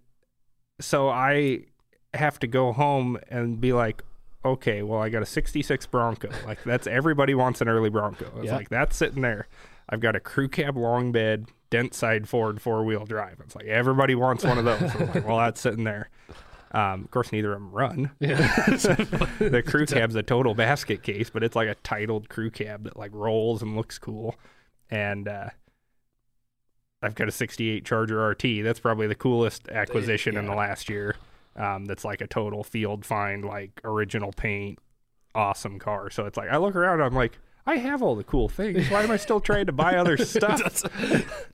so 0.79 1.09
I 1.09 1.65
have 2.13 2.39
to 2.39 2.47
go 2.47 2.71
home 2.73 3.17
and 3.29 3.59
be 3.59 3.73
like, 3.73 4.03
okay, 4.45 4.81
well, 4.83 5.01
I 5.01 5.09
got 5.09 5.21
a 5.21 5.25
'66 5.25 5.85
Bronco. 5.87 6.29
Like, 6.45 6.63
that's 6.63 6.87
everybody 6.87 7.35
wants 7.35 7.61
an 7.61 7.67
early 7.67 7.89
Bronco. 7.89 8.31
It's 8.37 8.45
Yeah. 8.47 8.55
like 8.55 8.69
that's 8.69 8.95
sitting 8.95 9.21
there. 9.21 9.47
I've 9.89 9.99
got 10.01 10.15
a 10.15 10.19
crew 10.19 10.47
cab 10.49 10.75
long 10.77 11.11
bed, 11.11 11.47
dent 11.69 11.93
side 11.93 12.27
Ford 12.27 12.61
four 12.61 12.83
wheel 12.83 13.05
drive. 13.05 13.39
It's 13.43 13.55
like 13.55 13.65
everybody 13.65 14.15
wants 14.15 14.43
one 14.43 14.57
of 14.57 14.65
those. 14.65 14.81
I'm 14.95 15.07
like, 15.13 15.27
well, 15.27 15.37
that's 15.37 15.61
sitting 15.61 15.83
there. 15.85 16.09
Um, 16.73 17.05
of 17.05 17.11
course, 17.11 17.31
neither 17.31 17.53
of 17.53 17.59
them 17.61 17.71
run. 17.71 18.11
the 18.19 19.63
crew 19.65 19.85
cab's 19.85 20.15
a 20.15 20.23
total 20.23 20.53
basket 20.53 21.03
case, 21.03 21.29
but 21.29 21.41
it's 21.43 21.55
like 21.55 21.69
a 21.69 21.75
titled 21.75 22.27
crew 22.27 22.51
cab 22.51 22.83
that 22.83 22.97
like 22.97 23.11
rolls 23.13 23.61
and 23.61 23.75
looks 23.77 23.97
cool. 23.97 24.35
And 24.89 25.27
uh, 25.29 25.49
I've 27.01 27.15
got 27.15 27.27
a 27.27 27.31
'68 27.31 27.85
Charger 27.85 28.25
RT. 28.29 28.63
That's 28.63 28.79
probably 28.79 29.07
the 29.07 29.15
coolest 29.15 29.69
acquisition 29.69 30.35
in 30.37 30.45
the 30.45 30.55
last 30.55 30.89
year. 30.89 31.15
Um, 31.55 31.85
that's 31.85 32.05
like 32.05 32.21
a 32.21 32.27
total 32.27 32.63
field 32.63 33.05
find, 33.05 33.43
like 33.45 33.81
original 33.83 34.31
paint, 34.31 34.79
awesome 35.35 35.79
car. 35.79 36.09
So 36.09 36.25
it's 36.25 36.37
like 36.37 36.49
I 36.49 36.57
look 36.57 36.75
around, 36.75 37.01
I'm 37.01 37.15
like, 37.15 37.37
I 37.65 37.75
have 37.77 38.01
all 38.01 38.15
the 38.15 38.23
cool 38.23 38.47
things. 38.47 38.89
Why 38.89 39.03
am 39.03 39.11
I 39.11 39.17
still 39.17 39.39
trying 39.39 39.65
to 39.65 39.71
buy 39.71 39.95
other 39.97 40.17
stuff? 40.25 40.83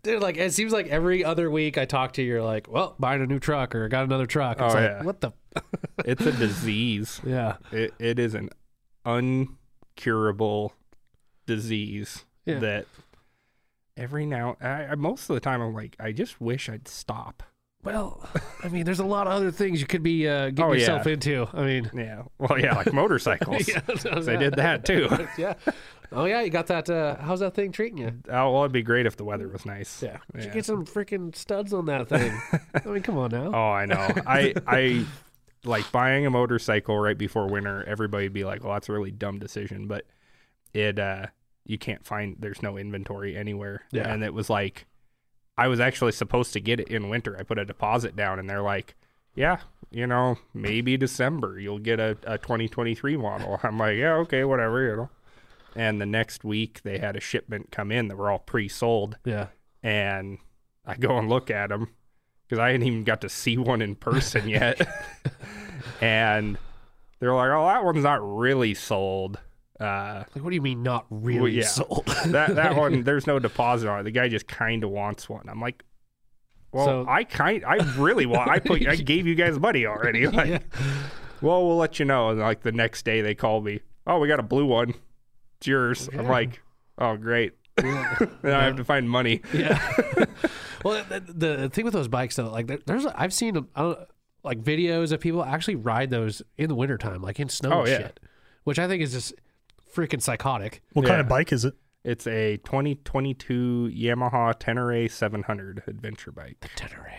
Dude, 0.04 0.22
like 0.22 0.38
it 0.38 0.54
seems 0.54 0.72
like 0.74 0.88
every 0.88 1.24
other 1.26 1.50
week 1.50 1.78
I 1.78 1.86
talk 1.86 2.14
to 2.14 2.22
you, 2.22 2.28
you're 2.34 2.44
like, 2.44 2.70
well, 2.70 2.96
buying 3.00 3.22
a 3.22 3.26
new 3.26 3.40
truck 3.40 3.74
or 3.76 3.88
got 3.90 4.04
another 4.04 4.26
truck. 4.26 4.60
It's 4.62 4.74
Oh, 4.76 4.78
like, 4.78 4.90
yeah. 4.92 5.04
what 5.04 5.22
the? 5.22 5.32
it's 6.06 6.26
a 6.26 6.32
disease. 6.32 7.20
Yeah. 7.26 7.56
It, 7.72 7.94
it 8.00 8.20
is 8.20 8.34
an 8.36 8.50
uncurable 9.06 10.72
disease 11.46 12.26
Yeah. 12.46 12.60
that 12.60 12.86
every 13.98 14.26
now 14.26 14.58
I, 14.62 14.68
I 14.86 14.96
most 14.96 15.30
of 15.30 15.34
the 15.36 15.40
time 15.40 15.62
I'm 15.62 15.74
like 15.74 15.96
I 16.00 16.12
just 16.12 16.40
wish 16.42 16.70
I'd 16.70 16.88
stop. 16.88 17.44
Well, 17.84 18.26
I 18.64 18.70
mean, 18.70 18.86
there's 18.86 19.00
a 19.00 19.06
lot 19.06 19.28
of 19.28 19.34
other 19.34 19.52
things 19.52 19.82
you 19.82 19.88
could 19.88 20.04
be 20.04 20.26
uh, 20.26 20.52
getting 20.52 20.64
Oh, 20.64 20.72
yeah. 20.72 20.80
yourself 20.80 21.06
into. 21.06 21.50
I 21.52 21.64
mean, 21.66 21.92
Yeah. 21.94 22.22
Well, 22.38 22.58
yeah, 22.58 22.76
like 22.78 22.94
motorcycles. 22.94 23.68
yeah, 23.68 23.82
They 24.22 24.38
did 24.38 24.54
that 24.54 24.86
too. 24.86 25.10
yeah. 25.38 25.56
Oh 26.14 26.24
yeah, 26.24 26.40
you 26.42 26.50
got 26.50 26.68
that. 26.68 26.90
Uh, 26.90 27.18
how's 27.18 27.42
that 27.42 27.56
thing 27.56 27.74
treating 27.74 27.98
you? 27.98 28.14
Oh, 28.30 28.52
well, 28.54 28.62
it'd 28.62 28.72
be 28.72 28.84
great 28.84 29.06
if 29.06 29.18
the 29.18 29.26
weather 29.26 29.50
was 29.50 29.66
nice. 29.66 30.02
Yeah. 30.02 30.18
You 30.40 30.50
get 30.50 30.64
some 30.64 30.86
freaking 30.86 31.36
studs 31.36 31.74
on 31.74 31.88
that 31.88 32.08
thing. 32.08 32.40
I 32.74 32.88
mean, 32.88 33.04
come 33.04 33.18
on 33.18 33.32
now. 33.32 33.52
Oh, 33.54 33.72
I 33.72 33.86
know. 33.86 34.08
I 34.26 34.54
I 34.66 35.06
like 35.66 35.92
buying 35.92 36.26
a 36.26 36.30
motorcycle 36.30 36.98
right 36.98 37.18
before 37.18 37.48
winter. 37.48 37.84
Everybody'd 37.86 38.32
be 38.32 38.46
like, 38.46 38.64
"Well, 38.64 38.74
that's 38.74 38.88
a 38.88 38.94
really 38.94 39.12
dumb 39.12 39.40
decision," 39.40 39.88
but 39.88 40.06
it 40.74 41.00
uh 41.00 41.26
you 41.66 41.78
can't 41.78 42.06
find. 42.06 42.36
There's 42.40 42.62
no 42.62 42.78
inventory 42.78 43.36
anywhere. 43.38 43.84
Yeah. 43.92 44.12
And 44.12 44.24
it 44.24 44.34
was 44.34 44.50
like, 44.50 44.86
I 45.58 45.68
was 45.68 45.80
actually 45.80 46.12
supposed 46.14 46.54
to 46.54 46.60
get 46.60 46.80
it 46.80 46.88
in 46.90 47.10
winter. 47.10 47.36
I 47.40 47.44
put 47.44 47.60
a 47.60 47.66
deposit 47.66 48.16
down, 48.16 48.40
and 48.40 48.50
they're 48.50 48.62
like, 48.62 48.96
"Yeah, 49.36 49.58
you 49.92 50.08
know, 50.08 50.38
maybe 50.54 50.98
December 50.98 51.60
you'll 51.60 51.80
get 51.80 52.00
a, 52.00 52.18
a 52.24 52.38
2023 52.38 53.18
model." 53.18 53.60
I'm 53.64 53.78
like, 53.78 53.98
"Yeah, 53.98 54.14
okay, 54.16 54.44
whatever," 54.44 54.84
you 54.90 54.96
know. 54.96 55.10
And 55.76 56.00
the 56.02 56.06
next 56.06 56.44
week 56.44 56.82
they 56.84 56.98
had 57.00 57.16
a 57.16 57.20
shipment 57.20 57.72
come 57.72 57.92
in 57.92 58.08
that 58.08 58.16
were 58.18 58.30
all 58.30 58.38
pre-sold 58.40 59.18
Yeah. 59.26 59.48
and 59.82 60.38
I 60.86 60.96
go 60.96 61.18
and 61.18 61.28
look 61.30 61.50
at 61.50 61.70
them 61.70 61.90
because 62.46 62.60
I 62.60 62.68
hadn't 62.72 62.86
even 62.86 63.04
got 63.04 63.22
to 63.22 63.30
see 63.30 63.58
one 63.58 63.82
in 63.82 63.96
person 63.96 64.48
yet. 64.48 64.80
and 66.02 66.58
they're 67.20 67.34
like, 67.34 67.50
"Oh, 67.52 67.66
that 67.68 67.84
one's 67.84 68.04
not 68.04 68.20
really 68.22 68.74
sold." 68.74 69.40
Uh, 69.80 70.24
Like, 70.36 70.44
what 70.44 70.50
do 70.50 70.56
you 70.56 70.62
mean 70.62 70.84
not 70.84 71.06
really 71.10 71.40
well, 71.40 71.50
yeah, 71.50 71.64
sold? 71.66 72.06
that 72.28 72.56
that 72.56 72.76
one, 72.78 73.04
there's 73.04 73.28
no 73.28 73.40
deposit 73.40 73.90
on 73.90 74.00
it. 74.02 74.04
The 74.04 74.12
guy 74.12 74.28
just 74.28 74.48
kind 74.48 74.84
of 74.84 74.90
wants 74.92 75.28
one. 75.28 75.48
I'm 75.50 75.60
like, 75.60 75.84
"Well, 76.72 76.86
So- 76.86 77.06
I 77.08 77.24
kind, 77.24 77.64
I 77.66 77.76
really 77.98 78.26
want. 78.26 78.50
I 78.50 78.60
put, 78.60 78.86
I 78.88 78.96
gave 79.14 79.26
you 79.28 79.36
guys 79.36 79.60
money 79.60 79.86
already." 79.86 80.28
Like, 80.28 80.50
Yeah. 80.50 80.60
well, 81.42 81.66
we'll 81.68 81.78
let 81.78 82.00
you 82.00 82.06
know. 82.06 82.30
And 82.30 82.40
like 82.40 82.62
the 82.62 82.72
next 82.72 83.04
day, 83.06 83.22
they 83.22 83.36
call 83.36 83.62
me. 83.62 83.82
Oh, 84.06 84.20
we 84.20 84.28
got 84.28 84.40
a 84.40 84.44
blue 84.44 84.66
one. 84.66 84.94
It's 85.58 85.68
yours. 85.68 86.10
I'm 86.12 86.28
like, 86.28 86.62
oh, 86.98 87.16
great. 87.18 87.54
then 87.78 87.96
I 88.44 88.66
have 88.66 88.76
to 88.76 88.84
find 88.84 89.10
money. 89.10 89.42
Yeah. 89.54 89.82
well, 90.84 91.04
the, 91.10 91.20
the 91.20 91.70
thing 91.70 91.86
with 91.86 91.94
those 91.94 92.08
bikes 92.10 92.36
though, 92.36 92.52
like 92.52 92.68
there, 92.68 92.80
there's 92.86 93.06
I've 93.08 93.34
seen 93.34 93.66
uh, 93.76 93.96
like 94.44 94.62
videos 94.62 95.12
of 95.12 95.20
people 95.20 95.44
actually 95.44 95.76
ride 95.78 96.10
those 96.12 96.42
in 96.58 96.68
the 96.70 96.76
wintertime, 96.76 97.22
like 97.22 97.40
in 97.40 97.50
snow 97.50 97.72
Oh, 97.72 97.80
and 97.80 97.88
yeah. 97.90 97.98
shit, 97.98 98.20
which 98.66 98.78
I 98.78 98.88
think 98.88 99.02
is 99.02 99.14
just 99.14 99.34
freaking 99.96 100.22
psychotic. 100.22 100.82
What 100.94 101.06
kind 101.06 101.22
of 101.22 101.28
bike 101.28 101.52
is 101.52 101.66
it? 101.66 101.76
It's 102.04 102.28
a 102.28 102.58
2022 102.58 103.92
Yamaha 103.96 104.54
Tenere 104.60 105.10
700 105.10 105.84
adventure 105.88 106.32
bike. 106.32 106.58
The 106.62 106.68
Tenere. 106.70 107.12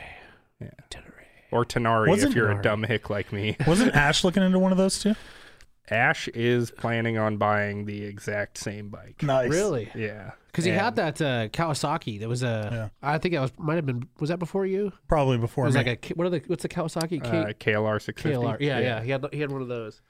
Yeah. 0.61 0.69
Tenere. 0.91 1.11
Or 1.51 1.65
Tenari 1.65 2.09
Wasn't- 2.09 2.31
if 2.31 2.37
you're 2.37 2.49
Tenere. 2.49 2.61
a 2.61 2.63
dumb 2.63 2.83
hick 2.83 3.09
like 3.11 3.33
me. 3.33 3.57
Wasn't 3.67 3.95
Ash 3.95 4.25
looking 4.25 4.43
into 4.43 4.59
one 4.59 4.73
of 4.73 4.79
those 4.79 4.99
too? 4.99 5.15
Ash 5.91 6.29
is 6.29 6.71
planning 6.71 7.19
on 7.19 7.37
buying 7.37 7.85
the 7.87 8.03
exact 8.05 8.59
same 8.59 8.89
bike. 8.89 9.23
Nice. 9.23 9.51
Really? 9.51 9.91
Yeah. 9.95 10.33
Because 10.55 10.65
he 10.67 10.71
had 10.71 10.95
that 10.97 11.21
uh, 11.21 11.49
Kawasaki. 11.49 12.21
That 12.21 12.29
was 12.29 12.45
a. 12.45 12.69
Yeah. 12.73 12.89
I 13.03 13.19
think 13.19 13.35
that 13.35 13.41
was 13.41 13.53
might 13.59 13.75
have 13.75 13.87
been. 13.87 14.09
Was 14.21 14.31
that 14.31 14.39
before 14.39 14.65
you? 14.67 14.93
Probably 15.09 15.37
before 15.37 15.65
It 15.65 15.65
before 15.65 15.65
was 15.67 15.75
me. 15.75 15.79
like 15.81 15.87
a. 15.89 15.97
K- 15.97 16.15
What 16.15 16.27
are 16.27 16.31
the? 16.31 16.43
What's 16.47 16.63
the 16.63 16.69
Kawasaki? 16.69 17.23
K- 17.23 17.29
Uh, 17.29 17.47
KLR 17.53 18.01
650. 18.01 18.31
KLR. 18.31 18.57
Yeah, 18.61 18.79
yeah, 18.79 19.03
He 19.03 19.11
had 19.11 19.27
he 19.33 19.41
had 19.41 19.51
one 19.51 19.63
of 19.63 19.69
those. 19.69 20.01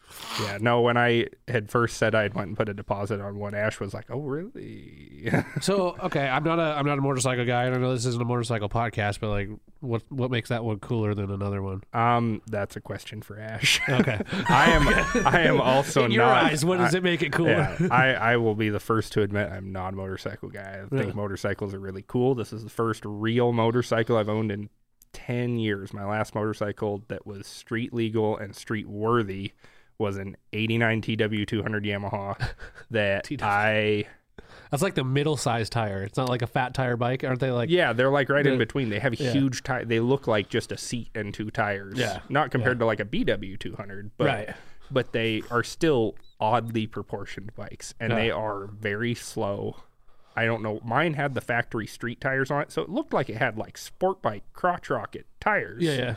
Yeah. 0.43 0.59
No, 0.61 0.83
when 0.83 0.97
I 0.99 1.29
had 1.49 1.71
first 1.71 1.97
said 1.97 2.15
I'd 2.15 2.35
went 2.35 2.49
and 2.49 2.57
put 2.57 2.69
a 2.69 2.75
deposit 2.75 3.21
on 3.21 3.39
one, 3.39 3.55
Ash 3.55 3.81
was 3.81 3.95
like, 3.95 4.11
"Oh, 4.11 4.21
really?" 4.21 5.33
So 5.63 5.97
okay, 6.03 6.29
I'm 6.29 6.45
not 6.45 6.59
a 6.59 6.77
I'm 6.79 6.85
not 6.87 6.99
a 6.99 7.01
motorcycle 7.01 7.45
guy, 7.47 7.65
and 7.65 7.75
I 7.75 7.79
know 7.79 7.93
this 7.95 8.05
isn't 8.05 8.21
a 8.21 8.25
motorcycle 8.27 8.69
podcast, 8.69 9.21
but 9.21 9.31
like, 9.31 9.49
what 9.81 10.03
what 10.11 10.31
makes 10.31 10.51
that 10.51 10.65
one 10.65 10.79
cooler 10.81 11.15
than 11.15 11.31
another 11.31 11.63
one? 11.63 11.83
um, 11.95 12.43
that's 12.47 12.77
a 12.77 12.81
question 12.81 13.23
for 13.23 13.39
Ash. 13.39 13.81
Okay. 13.89 14.21
I 14.49 14.71
am. 14.73 15.27
I 15.27 15.41
am 15.43 15.61
also 15.61 16.05
In 16.05 16.11
your 16.11 16.27
not. 16.27 16.45
eyes, 16.45 16.65
what 16.65 16.79
does 16.79 16.95
I- 16.95 16.99
it 16.99 17.05
make 17.05 17.23
it 17.23 17.33
cooler? 17.33 17.75
Yeah, 17.81 17.89
I, 17.91 18.13
I 18.13 18.37
will 18.37 18.55
be 18.55 18.69
the 18.69 18.81
first 18.81 19.13
to 19.15 19.23
admit 19.23 19.51
I'm 19.51 19.73
not 19.73 19.95
a 19.95 19.97
motorcycle 20.43 20.49
guy. 20.51 20.83
I 20.85 20.89
think 20.97 21.09
Yeah. 21.11 21.15
motorcycles 21.15 21.75
are 21.75 21.79
really 21.81 22.05
cool. 22.07 22.35
This 22.35 22.53
is 22.53 22.65
the 22.65 22.71
first 22.71 23.03
real 23.05 23.53
motorcycle 23.53 24.17
I've 24.17 24.29
owned 24.29 24.51
in 24.53 24.69
10 25.13 25.59
years. 25.59 25.93
My 25.93 26.05
last 26.05 26.35
motorcycle 26.35 27.05
that 27.09 27.27
was 27.27 27.47
street 27.47 27.93
legal 27.93 28.37
and 28.37 28.55
street 28.55 28.89
worthy 28.89 29.53
was 29.99 30.17
an 30.17 30.37
89 30.53 31.01
TW 31.03 31.47
200 31.47 31.85
Yamaha 31.85 32.51
that 32.91 33.29
I 33.43 34.07
That's 34.71 34.83
like 34.83 34.95
the 34.97 35.05
middle 35.05 35.37
sized 35.37 35.73
tire. 35.73 36.03
It's 36.03 36.17
not 36.17 36.29
like 36.29 36.43
a 36.43 36.49
fat 36.49 36.75
tire 36.75 36.97
bike, 36.97 37.23
aren't 37.23 37.39
they? 37.39 37.53
Like 37.53 37.71
Yeah, 37.71 37.93
they're 37.93 38.11
like 38.11 38.29
right 38.29 38.45
in 38.47 38.59
between. 38.59 38.91
They 38.91 38.99
have 38.99 39.15
Yeah. 39.15 39.31
huge 39.33 39.63
tire. 39.63 39.85
They 39.85 40.01
look 40.01 40.27
like 40.27 40.49
just 40.49 40.73
a 40.73 40.77
seat 40.77 41.11
and 41.15 41.33
two 41.33 41.51
tires. 41.51 41.97
Yeah. 41.99 42.21
Not 42.29 42.51
compared 42.51 42.81
to 42.81 42.87
like 42.87 42.99
a 43.01 43.05
BW 43.05 43.57
200, 43.57 44.11
but 44.17 44.27
Right. 44.27 44.51
but 44.91 45.13
they 45.13 45.43
are 45.51 45.63
still 45.63 46.17
oddly 46.41 46.89
proportioned 46.89 47.55
bikes 47.55 47.95
and 48.01 48.11
Yeah. 48.11 48.17
they 48.19 48.31
are 48.33 48.67
very 48.67 49.15
slow. 49.15 49.77
I 50.37 50.45
don't 50.47 50.63
know. 50.63 50.81
Mine 50.85 51.15
had 51.15 51.35
the 51.35 51.41
factory 51.41 51.87
street 51.87 52.21
tires 52.21 52.51
on 52.51 52.63
it, 52.63 52.73
so 52.73 52.83
it 52.83 52.89
looked 52.89 53.13
like 53.13 53.29
it 53.31 53.37
had 53.37 53.57
like 53.57 53.79
sport 53.79 54.21
bike 54.23 54.43
crotch 54.53 54.91
rocket 54.91 55.27
tires. 55.41 55.83
yeah, 55.83 55.93
yeah. 55.93 56.15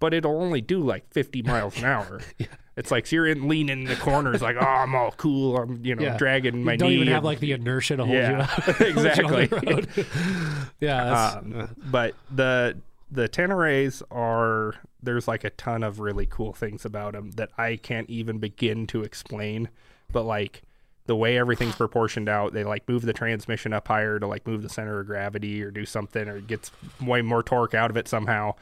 But 0.00 0.14
it'll 0.14 0.40
only 0.40 0.60
do 0.60 0.80
like 0.80 1.08
50 1.12 1.42
miles 1.42 1.78
an 1.78 1.84
hour. 1.84 2.20
It's 2.74 2.90
like 2.90 3.06
so 3.06 3.16
you're 3.16 3.26
in 3.26 3.48
leaning 3.48 3.80
in 3.82 3.84
the 3.84 3.96
corners, 3.96 4.40
like, 4.40 4.56
oh, 4.58 4.64
I'm 4.64 4.94
all 4.94 5.10
cool. 5.18 5.58
I'm, 5.58 5.84
you 5.84 5.94
know, 5.94 6.04
Yeah. 6.04 6.16
dragging 6.16 6.64
my 6.64 6.72
you 6.72 6.78
don't 6.78 6.88
knee. 6.88 6.94
even 6.96 7.08
have 7.08 7.22
like 7.22 7.38
the 7.38 7.52
inertia 7.52 7.96
to 7.98 8.04
hold 8.06 8.16
Yeah, 8.16 8.30
you 8.30 8.36
up. 8.72 8.80
you 8.80 8.86
exactly. 8.86 9.48
yeah, 10.80 11.04
that's, 11.04 11.36
um, 11.36 11.76
but 11.90 12.14
the 12.30 12.78
the 13.10 13.28
Teneres 13.28 14.02
are 14.10 14.74
there's 15.02 15.28
like 15.28 15.44
a 15.44 15.50
ton 15.50 15.82
of 15.82 16.00
really 16.00 16.24
cool 16.24 16.54
things 16.54 16.86
about 16.86 17.12
them 17.12 17.32
that 17.32 17.50
I 17.58 17.76
can't 17.76 18.08
even 18.08 18.38
begin 18.38 18.86
to 18.86 19.02
explain. 19.02 19.68
But 20.10 20.22
like 20.22 20.62
the 21.06 21.16
way 21.16 21.36
everything's 21.36 21.74
proportioned 21.74 22.28
out, 22.28 22.52
they 22.52 22.64
like 22.64 22.88
move 22.88 23.02
the 23.02 23.12
transmission 23.12 23.72
up 23.72 23.88
higher 23.88 24.18
to 24.18 24.26
like 24.26 24.46
move 24.46 24.62
the 24.62 24.68
center 24.68 25.00
of 25.00 25.06
gravity 25.06 25.62
or 25.62 25.70
do 25.70 25.84
something 25.84 26.28
or 26.28 26.36
it 26.36 26.46
gets 26.46 26.70
way 27.00 27.22
more 27.22 27.42
torque 27.42 27.74
out 27.74 27.90
of 27.90 27.96
it 27.96 28.06
somehow. 28.08 28.54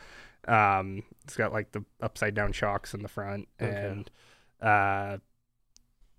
Um, 0.48 1.02
it's 1.24 1.36
got 1.36 1.52
like 1.52 1.72
the 1.72 1.84
upside 2.00 2.34
down 2.34 2.52
shocks 2.52 2.94
in 2.94 3.02
the 3.02 3.08
front 3.08 3.48
and 3.58 4.10
uh, 4.60 5.18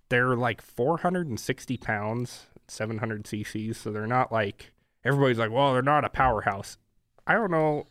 they're 0.09 0.35
like 0.35 0.61
460 0.61 1.77
pounds, 1.77 2.45
700 2.67 3.23
cc's. 3.23 3.77
So 3.77 3.91
they're 3.91 4.05
not 4.05 4.31
like 4.31 4.73
everybody's 5.03 5.39
like, 5.39 5.51
well, 5.51 5.73
they're 5.73 5.81
not 5.81 6.05
a 6.05 6.09
powerhouse. 6.09 6.77
I 7.25 7.33
don't 7.33 7.51
know 7.51 7.87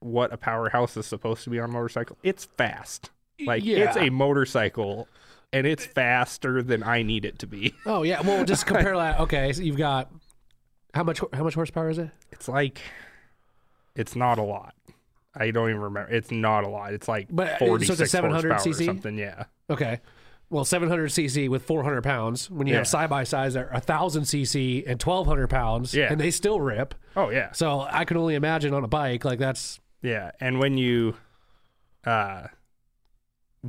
what 0.00 0.32
a 0.32 0.36
powerhouse 0.36 0.96
is 0.96 1.06
supposed 1.06 1.44
to 1.44 1.50
be 1.50 1.60
on 1.60 1.70
a 1.70 1.72
motorcycle. 1.72 2.16
It's 2.22 2.44
fast. 2.44 3.10
Like 3.44 3.64
it's 3.64 3.96
a 3.96 4.10
motorcycle 4.10 5.08
and 5.52 5.66
it's 5.66 5.84
faster 5.84 6.62
than 6.62 6.82
I 6.82 7.02
need 7.02 7.24
it 7.24 7.38
to 7.40 7.46
be. 7.46 7.74
oh 7.86 8.02
yeah. 8.02 8.20
Well, 8.22 8.44
just 8.44 8.66
compare 8.66 8.96
that. 8.96 9.20
Okay, 9.20 9.52
so 9.52 9.62
you've 9.62 9.76
got 9.76 10.10
how 10.94 11.02
much 11.04 11.20
how 11.32 11.44
much 11.44 11.54
horsepower 11.54 11.90
is 11.90 11.98
it? 11.98 12.10
It's 12.30 12.48
like 12.48 12.80
it's 13.94 14.16
not 14.16 14.38
a 14.38 14.42
lot. 14.42 14.74
I 15.34 15.50
don't 15.50 15.70
even 15.70 15.80
remember. 15.80 16.10
It's 16.10 16.30
not 16.30 16.64
a 16.64 16.68
lot. 16.68 16.92
It's 16.92 17.08
like 17.08 17.28
But, 17.30 17.60
uh, 17.62 17.66
so 17.66 17.74
it's 17.76 17.88
a 18.00 18.06
700 18.06 18.50
horsepower 18.52 18.70
or 18.72 18.74
cc? 18.76 18.84
something. 18.84 19.16
Yeah. 19.16 19.44
Okay. 19.70 20.00
Well, 20.50 20.66
700 20.66 21.08
cc 21.10 21.48
with 21.48 21.64
400 21.64 22.02
pounds. 22.04 22.50
When 22.50 22.66
you 22.66 22.72
Yeah. 22.74 22.80
have 22.80 22.88
side 22.88 23.08
by 23.08 23.24
sides 23.24 23.54
that 23.54 23.68
are 23.68 23.72
1,000 23.72 24.24
cc 24.24 24.84
and 24.86 25.00
1,200 25.00 25.48
pounds, 25.48 25.94
Yeah. 25.94 26.12
and 26.12 26.20
they 26.20 26.30
still 26.30 26.60
rip. 26.60 26.94
Oh 27.16 27.30
yeah. 27.30 27.52
So 27.52 27.80
I 27.90 28.04
can 28.04 28.18
only 28.18 28.34
imagine 28.34 28.74
on 28.74 28.84
a 28.84 28.88
bike 28.88 29.24
like 29.24 29.38
that's 29.38 29.80
Yeah. 30.02 30.32
And 30.40 30.58
when 30.58 30.76
you 30.76 31.16
uh 32.04 32.48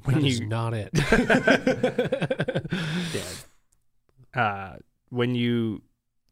when 0.03 0.15
that 0.15 0.21
you 0.23 0.29
is 0.29 0.41
not 0.41 0.73
it. 0.73 0.89
uh, 4.33 4.75
when 5.09 5.35
you 5.35 5.81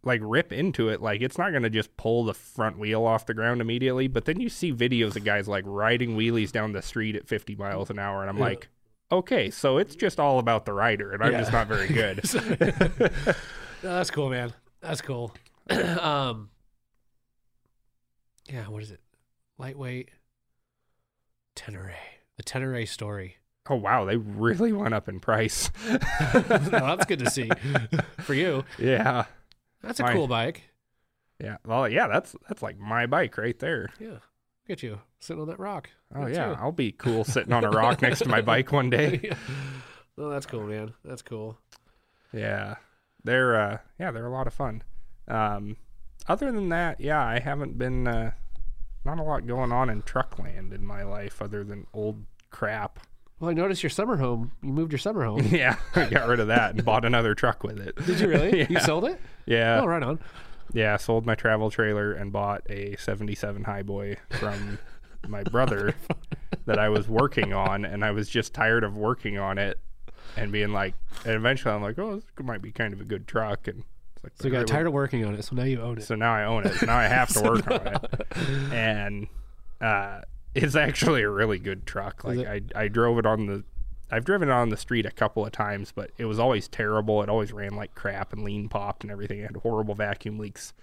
like 0.04 0.20
rip 0.24 0.52
into 0.52 0.90
it, 0.90 1.02
like 1.02 1.22
it's 1.22 1.38
not 1.38 1.52
gonna 1.54 1.70
just 1.70 1.96
pull 1.98 2.24
the 2.26 2.34
front 2.34 2.80
wheel 2.80 3.06
off 3.06 3.26
the 3.28 3.34
ground 3.34 3.62
immediately. 3.62 4.08
But 4.08 4.26
then 4.26 4.40
you 4.40 4.50
see 4.50 4.74
videos 4.74 5.16
of 5.16 5.24
guys 5.24 5.48
like 5.48 5.64
riding 5.68 6.18
wheelies 6.18 6.52
down 6.52 6.72
the 6.74 6.82
street 6.82 7.16
at 7.16 7.28
50 7.28 7.56
miles 7.56 7.90
an 7.92 8.00
hour, 8.00 8.22
and 8.22 8.30
I'm 8.30 8.38
Yeah. 8.38 8.44
like, 8.44 8.70
okay, 9.12 9.50
so 9.52 9.78
it's 9.78 9.96
just 9.96 10.20
all 10.20 10.40
about 10.40 10.66
the 10.66 10.74
rider, 10.74 11.12
and 11.12 11.24
I'm 11.24 11.34
just 11.34 11.52
not 11.52 11.68
very 11.68 11.88
good. 11.88 12.22
No, 13.84 13.96
that's 13.96 14.12
cool, 14.12 14.30
man. 14.30 14.54
That's 14.82 15.02
cool. 15.02 15.34
um, 15.72 16.52
yeah, 18.48 18.66
what 18.68 18.84
is 18.84 18.92
it? 18.92 19.00
Lightweight 19.58 20.10
Tenere. 21.56 21.96
The 22.38 22.44
Tenere 22.44 22.88
story. 22.88 23.38
Oh 23.70 23.76
wow, 23.76 24.06
they 24.06 24.18
really 24.18 24.74
went 24.74 24.94
up 24.94 25.08
in 25.10 25.20
price. 25.20 25.70
no, 25.90 26.00
that's 26.70 27.06
good 27.06 27.20
to 27.20 27.30
see 27.30 27.50
for 28.22 28.34
you. 28.34 28.64
yeah, 28.80 29.26
That's 29.82 30.00
a 30.00 30.04
Fine. 30.04 30.16
cool 30.16 30.28
bike. 30.28 30.64
yeah. 31.40 31.58
Well, 31.66 31.88
yeah, 31.90 32.08
that's 32.08 32.36
that's 32.48 32.62
like 32.62 32.78
my 32.78 33.06
bike 33.06 33.38
right 33.38 33.58
there. 33.60 33.90
Yeah, 34.00 34.10
look 34.10 34.22
at 34.70 34.84
you 34.84 35.00
sitting 35.20 35.42
on 35.42 35.48
that 35.50 35.60
rock. 35.60 35.90
Oh 36.14 36.26
Me 36.26 36.34
yeah, 36.34 36.48
too. 36.56 36.56
I'll 36.60 36.72
be 36.72 36.92
cool 36.92 37.24
sitting 37.24 37.54
on 37.54 37.64
a 37.64 37.70
rock 37.70 38.02
next 38.04 38.20
to 38.20 38.30
my 38.30 38.42
bike 38.42 38.72
one 38.72 38.90
day. 38.90 39.20
yeah. 39.24 39.36
Oh, 40.18 40.30
that's 40.30 40.46
cool, 40.46 40.64
man. 40.68 40.94
That's 41.06 41.22
cool. 41.22 41.58
Yeah, 42.34 42.76
they're 43.24 43.56
uh, 43.60 43.78
yeah, 44.00 44.12
they're 44.12 44.26
a 44.28 44.32
lot 44.32 44.48
of 44.48 44.54
fun. 44.54 44.84
Um, 45.28 45.78
other 46.28 46.52
than 46.52 46.70
that, 46.70 47.00
yeah, 47.02 47.24
I 47.26 47.40
haven't 47.40 47.78
been 47.78 48.08
uh, 48.08 48.32
not 49.06 49.20
a 49.20 49.24
lot 49.24 49.48
going 49.48 49.72
on 49.72 49.90
in 49.90 50.02
truck 50.04 50.38
land 50.38 50.74
in 50.74 50.86
my 50.86 51.04
life 51.04 51.42
other 51.42 51.64
than 51.64 51.88
old 51.94 52.26
crap. 52.52 53.00
Well, 53.42 53.50
I 53.50 53.54
noticed 53.54 53.82
your 53.82 53.90
summer 53.90 54.18
home. 54.18 54.52
You 54.62 54.72
moved 54.72 54.92
your 54.92 55.00
summer 55.00 55.26
home. 55.26 55.42
yeah, 55.52 55.78
I 55.96 56.06
got 56.06 56.28
rid 56.28 56.40
of 56.40 56.48
that 56.48 56.76
and 56.76 56.86
bought 56.86 57.06
another 57.06 57.34
truck 57.34 57.64
with 57.64 57.80
it. 57.80 57.96
Did 58.06 58.20
you 58.20 58.28
really? 58.28 58.68
You 58.70 58.80
sold 58.80 59.06
it? 59.06 59.20
Yeah, 59.48 59.82
oh, 59.82 59.88
right 59.88 60.04
on. 60.04 60.20
yeah, 60.74 60.94
I 60.94 60.98
sold 60.98 61.26
my 61.26 61.34
travel 61.34 61.72
trailer 61.72 62.14
and 62.14 62.32
bought 62.32 62.62
a 62.70 62.96
'77 62.98 63.64
Highboy 63.64 64.18
from 64.40 64.78
my 65.28 65.42
brother 65.42 65.96
that 66.68 66.78
I 66.78 66.90
was 66.90 67.10
working 67.10 67.52
on, 67.52 67.84
and 67.84 68.06
I 68.06 68.12
was 68.12 68.30
just 68.30 68.54
tired 68.54 68.84
of 68.84 68.96
working 68.96 69.40
on 69.40 69.58
it 69.58 69.80
and 70.38 70.52
being 70.52 70.72
like, 70.72 70.94
and 71.26 71.34
eventually 71.34 71.74
I'm 71.74 71.82
like, 71.82 71.98
oh, 71.98 72.18
this 72.18 72.24
might 72.46 72.62
be 72.62 72.72
kind 72.72 72.94
of 72.94 73.02
a 73.02 73.06
good 73.06 73.28
truck, 73.28 73.68
and 73.68 73.84
it's 74.14 74.24
like, 74.24 74.34
So 74.36 74.50
you 74.50 74.54
got 74.54 74.68
tired 74.68 74.86
of 74.86 74.94
working 74.94 75.26
on 75.26 75.34
it, 75.34 75.44
so 75.44 75.56
now 75.56 75.64
you 75.64 75.82
own 75.82 75.98
it. 75.98 76.04
So 76.04 76.14
now 76.14 76.32
I 76.32 76.44
own 76.44 76.68
it. 76.68 76.76
So 76.76 76.86
now 76.86 76.98
I 76.98 77.08
have 77.08 77.30
to 77.30 77.42
work 77.42 77.72
on 77.72 77.88
it. 77.88 78.72
And 78.72 79.28
uh, 79.82 80.22
it's 80.56 80.76
actually 80.76 81.22
a 81.24 81.30
really 81.30 81.60
good 81.60 81.86
truck. 81.86 82.24
Like 82.24 82.40
I, 82.48 82.62
I 82.76 82.88
drove 82.88 83.18
it 83.18 83.26
on 83.26 83.46
the 83.46 83.64
I've 84.14 84.26
driven 84.26 84.50
it 84.50 84.52
on 84.52 84.70
the 84.70 84.78
street 84.78 85.06
a 85.06 85.12
couple 85.12 85.46
of 85.46 85.54
times, 85.54 85.94
but 85.96 86.12
it 86.18 86.26
was 86.26 86.38
always 86.38 86.68
terrible. 86.68 87.24
It 87.24 87.30
always 87.30 87.54
ran 87.54 87.76
like 87.76 87.96
crap 87.96 88.34
and 88.34 88.44
lean 88.44 88.68
popped 88.68 89.04
and 89.04 89.12
everything. 89.12 89.40
It 89.40 89.44
had 89.48 89.56
horrible 89.58 89.96
vacuum 89.96 90.38
leaks 90.38 90.74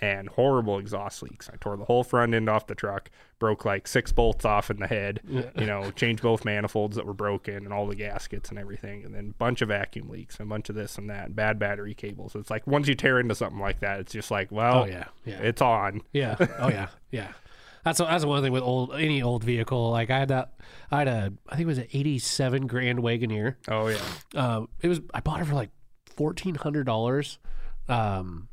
and 0.00 0.28
horrible 0.30 0.78
exhaust 0.78 1.22
leaks. 1.22 1.50
I 1.52 1.56
tore 1.60 1.76
the 1.76 1.84
whole 1.84 2.02
front 2.02 2.32
end 2.34 2.48
off 2.48 2.66
the 2.66 2.74
truck, 2.74 3.10
broke 3.38 3.64
like 3.66 3.86
six 3.86 4.10
bolts 4.10 4.44
off 4.46 4.70
in 4.70 4.78
the 4.80 4.86
head, 4.88 5.20
you 5.28 5.66
know, 5.66 5.90
changed 5.92 6.22
both 6.22 6.44
manifolds 6.46 6.96
that 6.96 7.06
were 7.06 7.12
broken 7.14 7.56
and 7.56 7.72
all 7.72 7.86
the 7.86 7.94
gaskets 7.94 8.48
and 8.48 8.58
everything, 8.58 9.04
and 9.04 9.14
then 9.14 9.28
a 9.30 9.38
bunch 9.38 9.60
of 9.62 9.68
vacuum 9.68 10.08
leaks 10.08 10.38
and 10.40 10.46
a 10.46 10.50
bunch 10.50 10.68
of 10.70 10.74
this 10.74 10.96
and 10.98 11.08
that, 11.10 11.26
and 11.26 11.36
bad 11.36 11.58
battery 11.58 11.94
cables. 11.94 12.34
It's 12.34 12.50
like 12.50 12.66
once 12.66 12.88
you 12.88 12.94
tear 12.96 13.20
into 13.20 13.34
something 13.36 13.60
like 13.60 13.80
that, 13.80 14.00
it's 14.00 14.12
just 14.12 14.30
like, 14.30 14.50
well, 14.50 14.82
Oh 14.82 14.86
yeah, 14.86 15.04
yeah, 15.26 15.38
it's 15.40 15.60
on. 15.62 16.00
yeah. 16.12 16.36
Oh 16.58 16.68
yeah, 16.68 16.88
yeah. 17.10 17.28
That's 17.84 17.98
that's 17.98 18.24
one 18.24 18.42
thing 18.42 18.52
with 18.52 18.62
old 18.62 18.94
any 18.94 19.22
old 19.22 19.42
vehicle. 19.44 19.90
Like 19.90 20.10
I 20.10 20.18
had 20.20 20.28
that, 20.28 20.52
I 20.90 20.98
had 20.98 21.08
a 21.08 21.32
I 21.48 21.56
think 21.56 21.62
it 21.62 21.66
was 21.66 21.78
an 21.78 21.88
'87 21.92 22.66
Grand 22.66 22.98
Wagoneer. 23.00 23.56
Oh 23.68 23.88
yeah. 23.88 23.98
Um, 24.34 24.68
it 24.80 24.88
was 24.88 25.00
I 25.12 25.20
bought 25.20 25.40
it 25.40 25.46
for 25.46 25.54
like 25.54 25.70
fourteen 26.16 26.54
hundred 26.54 26.84
dollars. 26.86 27.38
Um, 27.88 28.48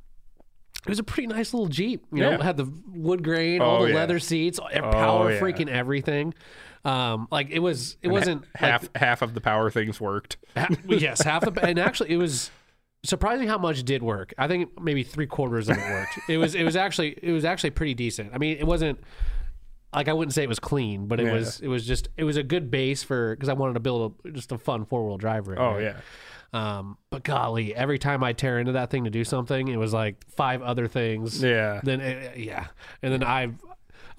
it 0.86 0.90
was 0.90 1.00
a 1.00 1.04
pretty 1.04 1.28
nice 1.28 1.54
little 1.54 1.68
Jeep. 1.68 2.06
You 2.12 2.22
know, 2.22 2.30
Yeah. 2.30 2.36
it 2.36 2.42
had 2.42 2.58
the 2.58 2.72
wood 2.88 3.24
grain, 3.24 3.62
all 3.62 3.78
Oh, 3.78 3.84
the 3.84 3.90
yeah. 3.90 3.96
leather 3.96 4.18
seats, 4.20 4.60
power 4.60 5.32
yeah. 5.34 5.40
freaking 5.40 5.68
everything. 5.68 6.34
Um, 6.86 7.28
like 7.30 7.50
it 7.52 7.60
was, 7.60 7.98
it 8.02 8.08
wasn't 8.08 8.42
like- 8.44 8.72
half 8.72 8.90
half 8.96 9.22
of 9.22 9.34
the 9.34 9.42
power 9.42 9.70
things 9.70 10.00
worked. 10.00 10.38
Ha- 10.56 10.70
yes, 10.88 11.22
half 11.22 11.42
the 11.44 11.52
and 11.68 11.78
actually 11.78 12.12
it 12.12 12.18
was 12.18 12.50
surprising 13.04 13.48
how 13.48 13.58
much 13.58 13.84
did 13.84 14.04
work. 14.04 14.34
I 14.38 14.48
think 14.48 14.80
maybe 14.82 15.04
three 15.04 15.28
quarters 15.28 15.70
of 15.70 15.78
it 15.78 15.84
worked. 15.90 16.20
It 16.30 16.38
was 16.38 16.56
it 16.56 16.64
was 16.64 16.76
actually 16.76 17.18
it 17.22 17.32
was 17.32 17.46
actually 17.46 17.72
pretty 17.72 17.94
decent. 17.94 18.32
I 18.34 18.38
mean, 18.38 18.58
it 18.58 18.66
wasn't 18.68 19.00
like 19.94 20.08
I 20.08 20.14
wouldn't 20.14 20.34
say 20.34 20.44
it 20.44 20.50
was 20.50 20.60
clean, 20.60 21.08
but 21.08 21.20
it 21.20 21.26
Yeah. 21.28 21.34
was 21.34 21.60
it 21.62 21.68
was 21.68 21.86
just 21.86 22.10
it 22.18 22.24
was 22.24 22.38
a 22.38 22.44
good 22.44 22.70
base 22.70 23.04
for 23.04 23.36
because 23.36 23.50
I 23.50 23.54
wanted 23.54 23.74
to 23.74 23.80
build 23.80 24.16
a, 24.26 24.32
just 24.32 24.52
a 24.52 24.58
fun 24.58 24.86
four 24.86 25.06
wheel 25.08 25.18
drive 25.18 25.48
rig. 25.48 25.60
Oh 25.60 25.74
right? 25.74 25.82
yeah. 25.84 25.98
Um, 26.52 26.98
but 27.12 27.24
golly, 27.24 27.76
every 27.76 28.00
time 28.00 28.24
I 28.24 28.34
tear 28.34 28.58
into 28.60 28.72
that 28.72 28.90
thing 28.90 29.04
to 29.04 29.12
do 29.12 29.24
something, 29.24 29.68
it 29.68 29.78
was 29.78 29.94
like 29.94 30.16
five 30.32 30.64
other 30.64 30.88
things. 30.88 31.44
Yeah. 31.44 31.80
Then 31.84 32.02
it, 32.02 32.38
yeah, 32.38 32.68
and 33.04 33.14
then 33.14 33.24
I. 33.24 33.50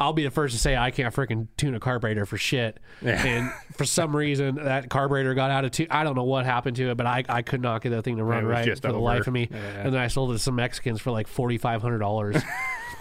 I'll 0.00 0.14
be 0.14 0.24
the 0.24 0.30
first 0.30 0.54
to 0.54 0.58
say 0.60 0.74
I 0.74 0.90
can't 0.90 1.14
freaking 1.14 1.48
tune 1.58 1.74
a 1.74 1.80
carburetor 1.80 2.24
for 2.24 2.38
shit. 2.38 2.80
Yeah. 3.02 3.22
And 3.22 3.52
for 3.76 3.84
some 3.84 4.16
reason, 4.16 4.54
that 4.54 4.88
carburetor 4.88 5.34
got 5.34 5.50
out 5.50 5.66
of 5.66 5.72
tune. 5.72 5.88
I 5.90 6.04
don't 6.04 6.16
know 6.16 6.24
what 6.24 6.46
happened 6.46 6.76
to 6.76 6.90
it, 6.90 6.96
but 6.96 7.06
I, 7.06 7.22
I 7.28 7.42
could 7.42 7.60
not 7.60 7.82
get 7.82 7.90
that 7.90 8.02
thing 8.02 8.16
to 8.16 8.24
run 8.24 8.46
right 8.46 8.80
for 8.80 8.92
the 8.92 8.98
life 8.98 9.26
of 9.26 9.34
me. 9.34 9.48
Yeah. 9.50 9.58
And 9.58 9.92
then 9.92 10.00
I 10.00 10.06
sold 10.08 10.30
it 10.30 10.34
to 10.34 10.38
some 10.38 10.54
Mexicans 10.54 11.02
for 11.02 11.10
like 11.10 11.28
forty 11.28 11.58
five 11.58 11.82
hundred 11.82 11.98
dollars. 11.98 12.36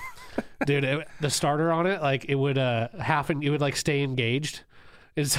Dude, 0.66 0.84
it, 0.84 1.08
the 1.22 1.30
starter 1.30 1.72
on 1.72 1.88
it, 1.88 2.02
like 2.02 2.26
it 2.26 2.36
would 2.36 2.58
uh 2.58 2.90
half 3.00 3.30
and 3.30 3.42
it 3.42 3.50
would 3.50 3.62
like 3.62 3.78
stay 3.78 4.04
engaged. 4.04 4.62
It's 5.16 5.38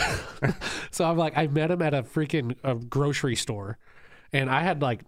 so 0.91 1.05
I'm 1.05 1.19
like 1.19 1.37
I 1.37 1.47
met 1.47 1.71
him 1.71 1.83
at 1.83 1.93
a 1.93 2.03
freaking 2.03 2.57
a 2.65 2.75
grocery 2.75 3.37
store, 3.37 3.77
and 4.33 4.49
I 4.49 4.63
had 4.63 4.81
like 4.81 5.03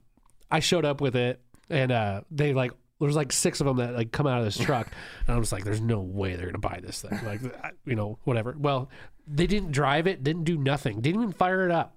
I 0.51 0.61
showed 0.61 0.85
up 0.85 1.01
with 1.01 1.17
it, 1.17 1.41
and 1.71 1.91
uh 1.91 2.21
they 2.31 2.53
like 2.53 2.73
there's 3.07 3.17
like 3.17 3.33
six 3.33 3.61
of 3.61 3.67
them 3.67 3.77
that 3.79 3.95
like 3.95 4.12
come 4.12 4.27
out 4.27 4.38
of 4.38 4.45
this 4.45 4.57
truck, 4.57 4.88
and 5.27 5.37
I'm 5.37 5.43
just 5.43 5.53
like, 5.53 5.65
there's 5.65 5.81
no 5.81 6.01
way 6.01 6.37
they're 6.37 6.47
gonna 6.47 6.59
buy 6.59 6.81
this 6.83 7.03
thing, 7.03 7.19
like 7.25 7.41
you 7.85 7.95
know 7.95 8.19
whatever. 8.25 8.55
Well, 8.59 8.91
they 9.27 9.47
didn't 9.47 9.73
drive 9.73 10.07
it, 10.07 10.25
didn't 10.25 10.45
do 10.45 10.57
nothing, 10.57 11.01
didn't 11.01 11.21
even 11.21 11.33
fire 11.33 11.65
it 11.65 11.71
up. 11.71 11.97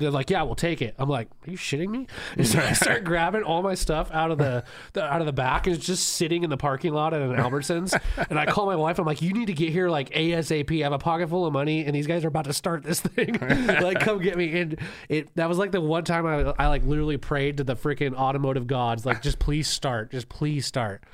They're 0.00 0.10
like, 0.10 0.30
"Yeah, 0.30 0.42
we'll 0.42 0.54
take 0.56 0.82
it." 0.82 0.94
I'm 0.98 1.08
like, 1.08 1.28
"Are 1.46 1.50
you 1.50 1.56
shitting 1.56 1.88
me?" 1.88 2.06
And 2.36 2.46
so 2.46 2.58
I 2.58 2.72
start 2.72 3.04
grabbing 3.04 3.42
all 3.42 3.62
my 3.62 3.74
stuff 3.74 4.10
out 4.12 4.30
of 4.30 4.38
the, 4.38 4.64
the 4.94 5.04
out 5.04 5.20
of 5.20 5.26
the 5.26 5.32
back, 5.32 5.66
and 5.66 5.76
it's 5.76 5.86
just 5.86 6.08
sitting 6.08 6.42
in 6.42 6.50
the 6.50 6.56
parking 6.56 6.92
lot 6.92 7.14
at 7.14 7.22
an 7.22 7.34
Albertsons. 7.36 7.98
and 8.28 8.38
I 8.38 8.46
call 8.46 8.66
my 8.66 8.76
wife. 8.76 8.98
I'm 8.98 9.06
like, 9.06 9.22
"You 9.22 9.32
need 9.32 9.46
to 9.46 9.52
get 9.52 9.70
here 9.70 9.88
like 9.88 10.10
ASAP. 10.10 10.80
I 10.80 10.84
have 10.84 10.92
a 10.92 10.98
pocket 10.98 11.28
full 11.28 11.46
of 11.46 11.52
money, 11.52 11.84
and 11.84 11.94
these 11.94 12.06
guys 12.06 12.24
are 12.24 12.28
about 12.28 12.46
to 12.46 12.52
start 12.52 12.82
this 12.82 13.00
thing. 13.00 13.38
like, 13.40 14.00
come 14.00 14.20
get 14.20 14.36
me." 14.36 14.58
And 14.60 14.78
it 15.08 15.34
that 15.36 15.48
was 15.48 15.58
like 15.58 15.70
the 15.72 15.80
one 15.80 16.04
time 16.04 16.26
I 16.26 16.52
I 16.58 16.66
like 16.68 16.84
literally 16.84 17.16
prayed 17.18 17.58
to 17.58 17.64
the 17.64 17.76
freaking 17.76 18.14
automotive 18.14 18.66
gods, 18.66 19.06
like, 19.06 19.22
"Just 19.22 19.38
please 19.38 19.68
start. 19.68 20.10
Just 20.10 20.28
please 20.28 20.66
start." 20.66 21.04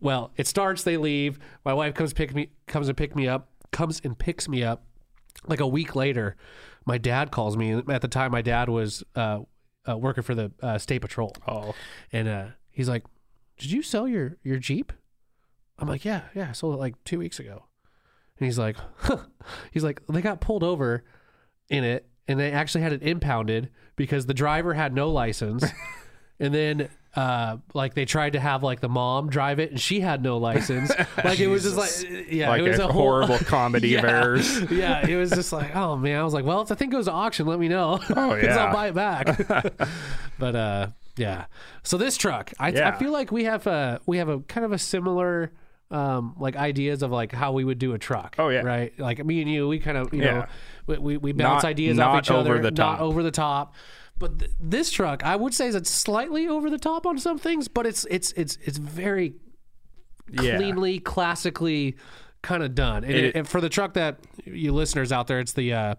Well, 0.00 0.32
it 0.36 0.46
starts. 0.46 0.82
They 0.82 0.96
leave. 0.96 1.38
My 1.64 1.74
wife 1.74 1.94
comes 1.94 2.12
pick 2.12 2.34
me 2.34 2.50
comes 2.66 2.88
and 2.88 2.96
pick 2.96 3.14
me 3.14 3.28
up. 3.28 3.48
Comes 3.70 4.00
and 4.02 4.18
picks 4.18 4.48
me 4.48 4.62
up. 4.64 4.82
Like 5.46 5.60
a 5.60 5.66
week 5.66 5.94
later, 5.94 6.36
my 6.86 6.98
dad 6.98 7.30
calls 7.30 7.56
me. 7.56 7.82
At 7.88 8.02
the 8.02 8.08
time, 8.08 8.32
my 8.32 8.42
dad 8.42 8.68
was 8.68 9.02
uh, 9.14 9.40
uh, 9.88 9.96
working 9.96 10.22
for 10.22 10.34
the 10.34 10.52
uh, 10.62 10.78
state 10.78 11.00
patrol, 11.00 11.34
Oh, 11.46 11.74
and 12.12 12.28
uh, 12.28 12.46
he's 12.70 12.88
like, 12.88 13.04
"Did 13.58 13.70
you 13.70 13.82
sell 13.82 14.08
your 14.08 14.36
your 14.42 14.58
Jeep?" 14.58 14.92
I'm 15.78 15.88
like, 15.88 16.04
"Yeah, 16.04 16.22
yeah, 16.34 16.48
I 16.50 16.52
sold 16.52 16.74
it 16.74 16.78
like 16.78 17.02
two 17.04 17.18
weeks 17.18 17.38
ago." 17.38 17.64
And 18.38 18.46
he's 18.46 18.58
like, 18.58 18.76
huh. 18.96 19.18
"He's 19.72 19.84
like, 19.84 20.02
they 20.08 20.22
got 20.22 20.40
pulled 20.40 20.62
over 20.62 21.04
in 21.68 21.84
it, 21.84 22.08
and 22.26 22.38
they 22.38 22.52
actually 22.52 22.82
had 22.82 22.92
it 22.92 23.02
impounded 23.02 23.70
because 23.96 24.26
the 24.26 24.34
driver 24.34 24.74
had 24.74 24.94
no 24.94 25.10
license, 25.10 25.64
and 26.40 26.54
then." 26.54 26.88
Uh, 27.16 27.56
like 27.74 27.94
they 27.94 28.04
tried 28.04 28.34
to 28.34 28.40
have 28.40 28.62
like 28.62 28.78
the 28.80 28.88
mom 28.88 29.28
drive 29.30 29.58
it 29.58 29.72
and 29.72 29.80
she 29.80 29.98
had 29.98 30.22
no 30.22 30.38
license. 30.38 30.92
Like 31.24 31.40
it 31.40 31.48
was 31.48 31.64
just 31.64 31.76
like 31.76 32.28
yeah, 32.30 32.48
like 32.50 32.60
it 32.60 32.68
was 32.68 32.78
a, 32.78 32.84
a 32.84 32.86
whole- 32.92 33.02
horrible 33.02 33.38
comedy 33.46 33.96
of 33.96 34.04
Yeah. 34.04 34.10
errors. 34.10 34.60
yeah, 34.70 35.04
it 35.06 35.16
was 35.16 35.30
just 35.30 35.52
like, 35.52 35.74
oh 35.74 35.96
man, 35.96 36.20
I 36.20 36.22
was 36.22 36.32
like, 36.34 36.44
well, 36.44 36.60
if 36.62 36.68
the 36.68 36.76
thing 36.76 36.88
goes 36.90 37.06
to 37.06 37.12
auction, 37.12 37.46
let 37.46 37.58
me 37.58 37.66
know. 37.68 37.98
Oh, 38.14 38.36
yeah. 38.36 38.56
I'll 38.64 38.72
buy 38.72 38.88
it 38.88 38.94
back. 38.94 39.40
but 40.38 40.54
uh, 40.56 40.86
yeah. 41.16 41.46
So 41.82 41.96
this 41.98 42.16
truck, 42.16 42.52
I, 42.60 42.68
I 42.68 42.92
feel 42.92 43.10
like 43.10 43.32
we 43.32 43.42
have 43.44 43.66
a 43.66 44.00
we 44.06 44.18
have 44.18 44.28
a 44.28 44.38
kind 44.40 44.64
of 44.64 44.70
a 44.72 44.78
similar 44.78 45.52
um 45.90 46.36
like 46.38 46.54
ideas 46.54 47.02
of 47.02 47.10
like 47.10 47.32
how 47.32 47.50
we 47.50 47.64
would 47.64 47.80
do 47.80 47.92
a 47.94 47.98
truck. 47.98 48.36
Oh, 48.38 48.48
yeah. 48.50 48.60
right. 48.60 48.96
Like 49.00 49.24
me 49.24 49.42
and 49.42 49.50
you, 49.50 49.66
we 49.66 49.80
kind 49.80 49.96
of 49.98 50.14
you 50.14 50.22
Yeah. 50.22 50.32
know 50.32 50.46
we 50.98 51.16
we, 51.16 51.32
bounce 51.32 51.64
Not- 51.64 51.70
ideas 51.70 51.98
off 51.98 52.14
not 52.14 52.24
each 52.24 52.30
other, 52.30 52.54
over 52.54 52.62
the 52.62 52.70
not 52.70 53.00
over 53.00 53.22
the 53.24 53.30
top. 53.32 53.74
But 54.20 54.38
th- 54.38 54.50
this 54.60 54.92
truck, 54.92 55.24
I 55.24 55.34
would 55.34 55.52
say, 55.54 55.66
is 55.66 55.74
it's 55.74 55.90
slightly 55.90 56.46
over 56.46 56.70
the 56.70 56.78
top 56.78 57.06
on 57.06 57.18
some 57.18 57.38
things, 57.38 57.66
but 57.66 57.86
it's 57.86 58.04
it's 58.08 58.30
it's 58.32 58.56
it's 58.62 58.78
very 58.78 59.34
Yeah. 60.30 60.56
cleanly, 60.58 61.00
classically 61.00 61.96
kind 62.42 62.62
of 62.62 62.74
done. 62.74 63.02
And, 63.04 63.12
It- 63.14 63.34
and 63.34 63.48
for 63.48 63.60
the 63.60 63.68
truck 63.68 63.94
that 63.94 64.18
you 64.44 64.72
listeners 64.72 65.10
out 65.10 65.26
there, 65.26 65.40
it's 65.40 65.52
the 65.54 65.72
uh, 65.72 65.94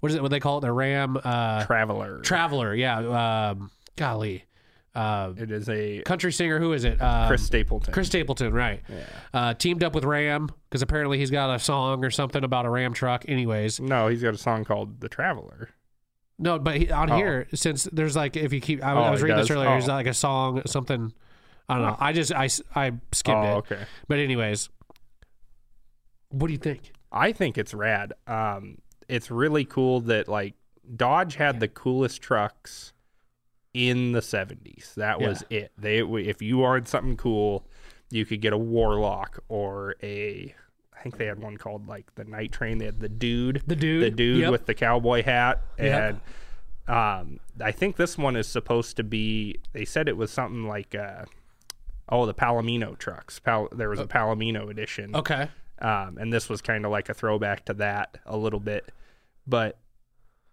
what 0.00 0.10
is 0.10 0.14
it? 0.16 0.22
What 0.22 0.30
they 0.30 0.38
call 0.40 0.58
it? 0.58 0.60
The 0.60 0.72
Ram 0.72 1.18
uh, 1.22 1.64
Traveler. 1.64 2.20
Traveler. 2.20 2.74
Yeah. 2.74 3.50
Um, 3.50 3.70
golly, 3.96 4.44
uh, 4.94 5.32
it 5.36 5.50
is 5.50 5.68
a 5.70 6.02
country 6.02 6.30
singer. 6.32 6.58
Who 6.58 6.72
is 6.74 6.84
it? 6.84 7.00
Um, 7.00 7.26
Chris 7.28 7.44
Stapleton. 7.44 7.92
Chris 7.94 8.06
Stapleton, 8.08 8.52
right? 8.52 8.82
Uh, 9.32 9.54
teamed 9.54 9.82
up 9.82 9.94
with 9.94 10.04
Ram 10.04 10.50
because 10.68 10.82
apparently 10.82 11.18
he's 11.18 11.30
got 11.30 11.54
a 11.54 11.58
song 11.58 12.04
or 12.04 12.10
something 12.10 12.44
about 12.44 12.66
a 12.66 12.70
Ram 12.70 12.92
truck. 12.92 13.24
Anyways, 13.28 13.80
No, 13.80 14.08
he's 14.08 14.22
got 14.22 14.34
a 14.34 14.38
song 14.38 14.64
called 14.64 15.00
"The 15.00 15.08
Traveler." 15.08 15.70
No, 16.38 16.58
but 16.58 16.76
he, 16.76 16.90
on 16.90 17.10
Oh. 17.10 17.16
here 17.16 17.46
since 17.54 17.84
there's 17.92 18.16
like 18.16 18.36
if 18.36 18.52
you 18.52 18.60
keep, 18.60 18.82
I, 18.84 18.92
I 18.92 19.08
Oh, 19.08 19.10
was 19.12 19.20
it 19.20 19.24
reading 19.24 19.38
this 19.38 19.50
earlier. 19.50 19.68
There's 19.70 19.88
Oh. 19.88 19.92
like 19.92 20.06
a 20.06 20.14
song, 20.14 20.62
something. 20.66 21.12
I 21.68 21.74
don't 21.76 21.86
know. 21.86 21.96
I 22.00 22.12
just 22.12 22.32
I 22.32 22.48
I 22.74 22.92
skimmed 23.12 23.38
Oh, 23.46 23.52
it. 23.58 23.72
okay. 23.72 23.84
But 24.08 24.18
anyways, 24.18 24.68
what 26.30 26.46
do 26.48 26.52
you 26.52 26.58
think? 26.58 26.92
I 27.10 27.32
think 27.32 27.58
it's 27.58 27.74
rad. 27.74 28.12
Um, 28.26 28.78
it's 29.08 29.30
really 29.30 29.64
cool 29.64 30.00
that 30.02 30.28
like 30.28 30.54
Dodge 30.96 31.34
had 31.36 31.60
the 31.60 31.68
coolest 31.68 32.22
trucks 32.22 32.92
in 33.74 34.12
the 34.12 34.20
70s. 34.20 34.94
That 34.94 35.20
was 35.20 35.44
it. 35.50 35.72
They 35.78 35.98
if 36.00 36.42
you 36.42 36.58
wanted 36.58 36.88
something 36.88 37.16
cool, 37.16 37.66
you 38.10 38.24
could 38.26 38.40
get 38.40 38.52
a 38.52 38.58
Warlock 38.58 39.42
or 39.48 39.96
a 40.02 40.54
I 40.54 40.54
think 41.02 41.16
they 41.18 41.26
had 41.26 41.38
one 41.40 41.56
called 41.56 41.86
like 41.88 42.14
the 42.14 42.24
Night 42.24 42.52
Train. 42.52 42.78
They 42.78 42.86
had 42.86 43.00
the 43.00 43.08
dude, 43.08 43.62
The 43.66 43.76
Dude, 43.76 44.02
the 44.04 44.10
dude 44.10 44.40
yep. 44.40 44.50
with 44.52 44.66
the 44.66 44.74
cowboy 44.74 45.22
hat, 45.22 45.62
Yep. 45.78 46.20
and 46.88 46.96
um, 46.96 47.40
I 47.60 47.70
think 47.72 47.96
this 47.96 48.16
one 48.18 48.36
is 48.36 48.46
supposed 48.48 48.96
to 48.96 49.04
be. 49.04 49.56
They 49.72 49.84
said 49.84 50.08
it 50.08 50.16
was 50.16 50.30
something 50.30 50.66
like 50.66 50.94
uh, 50.94 51.24
oh 52.08 52.26
the 52.26 52.34
Palomino 52.34 52.96
trucks. 52.98 53.38
Pal- 53.38 53.68
there 53.72 53.88
was 53.88 54.00
a 54.00 54.06
Palomino 54.06 54.68
edition. 54.70 55.14
Okay. 55.14 55.48
Um, 55.80 56.16
and 56.20 56.32
this 56.32 56.48
was 56.48 56.60
kind 56.60 56.84
of 56.84 56.90
like 56.92 57.08
a 57.08 57.14
throwback 57.14 57.64
to 57.66 57.74
that 57.74 58.18
a 58.26 58.36
little 58.36 58.60
bit. 58.60 58.90
But 59.46 59.78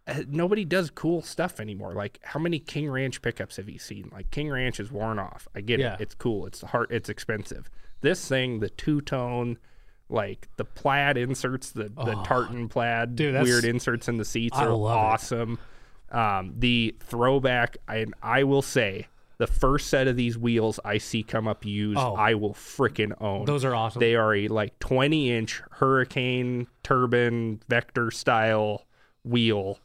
uh, 0.08 0.24
nobody 0.28 0.66
does 0.66 0.90
cool 0.90 1.22
stuff 1.22 1.60
anymore. 1.60 1.94
Like, 1.94 2.20
how 2.24 2.40
many 2.40 2.58
King 2.58 2.90
Ranch 2.90 3.22
pickups 3.22 3.58
have 3.58 3.70
you 3.70 3.78
seen? 3.78 4.10
Like, 4.12 4.32
King 4.32 4.50
Ranch 4.50 4.80
is 4.80 4.92
worn 4.92 5.20
off. 5.20 5.48
I 5.54 5.62
get 5.62 5.80
Yeah. 5.80 5.94
it. 5.96 6.02
It's 6.02 6.16
cool. 6.16 6.48
It's 6.48 6.62
hard. 6.62 6.88
It's 6.90 7.10
expensive. 7.10 7.70
This 8.02 8.28
thing, 8.28 8.60
the 8.60 8.70
two 8.70 9.02
tone, 9.02 9.60
like 10.10 10.48
the 10.58 10.66
plaid 10.66 11.18
inserts, 11.18 11.72
the, 11.72 11.84
the 11.84 12.20
tartan 12.26 12.68
plaid 12.70 13.16
Dude, 13.16 13.42
weird 13.44 13.64
inserts 13.66 14.08
in 14.08 14.18
the 14.18 14.26
seats 14.26 14.58
I 14.58 14.66
are 14.66 14.72
awesome. 14.72 15.60
Um, 16.12 16.54
the 16.58 16.96
throwback, 17.02 17.78
and 17.88 18.14
I 18.24 18.44
will 18.44 18.64
say, 18.64 19.08
the 19.38 19.48
first 19.48 19.88
set 19.88 20.08
of 20.08 20.16
these 20.18 20.38
wheels 20.38 20.80
I 20.84 20.98
see 20.98 21.24
come 21.24 21.48
up 21.48 21.64
used, 21.66 22.00
Oh. 22.00 22.16
I 22.16 22.34
will 22.34 22.54
frickin' 22.54 23.14
own. 23.22 23.46
Those 23.46 23.64
are 23.64 23.74
awesome. 23.76 24.00
They 24.00 24.16
are 24.16 24.34
a 24.36 24.48
like 24.50 24.78
20 24.80 25.32
inch 25.32 25.62
Hurricane 25.72 26.68
turbine 26.84 27.62
vector 27.70 28.12
style 28.12 28.86
wheel. 29.24 29.80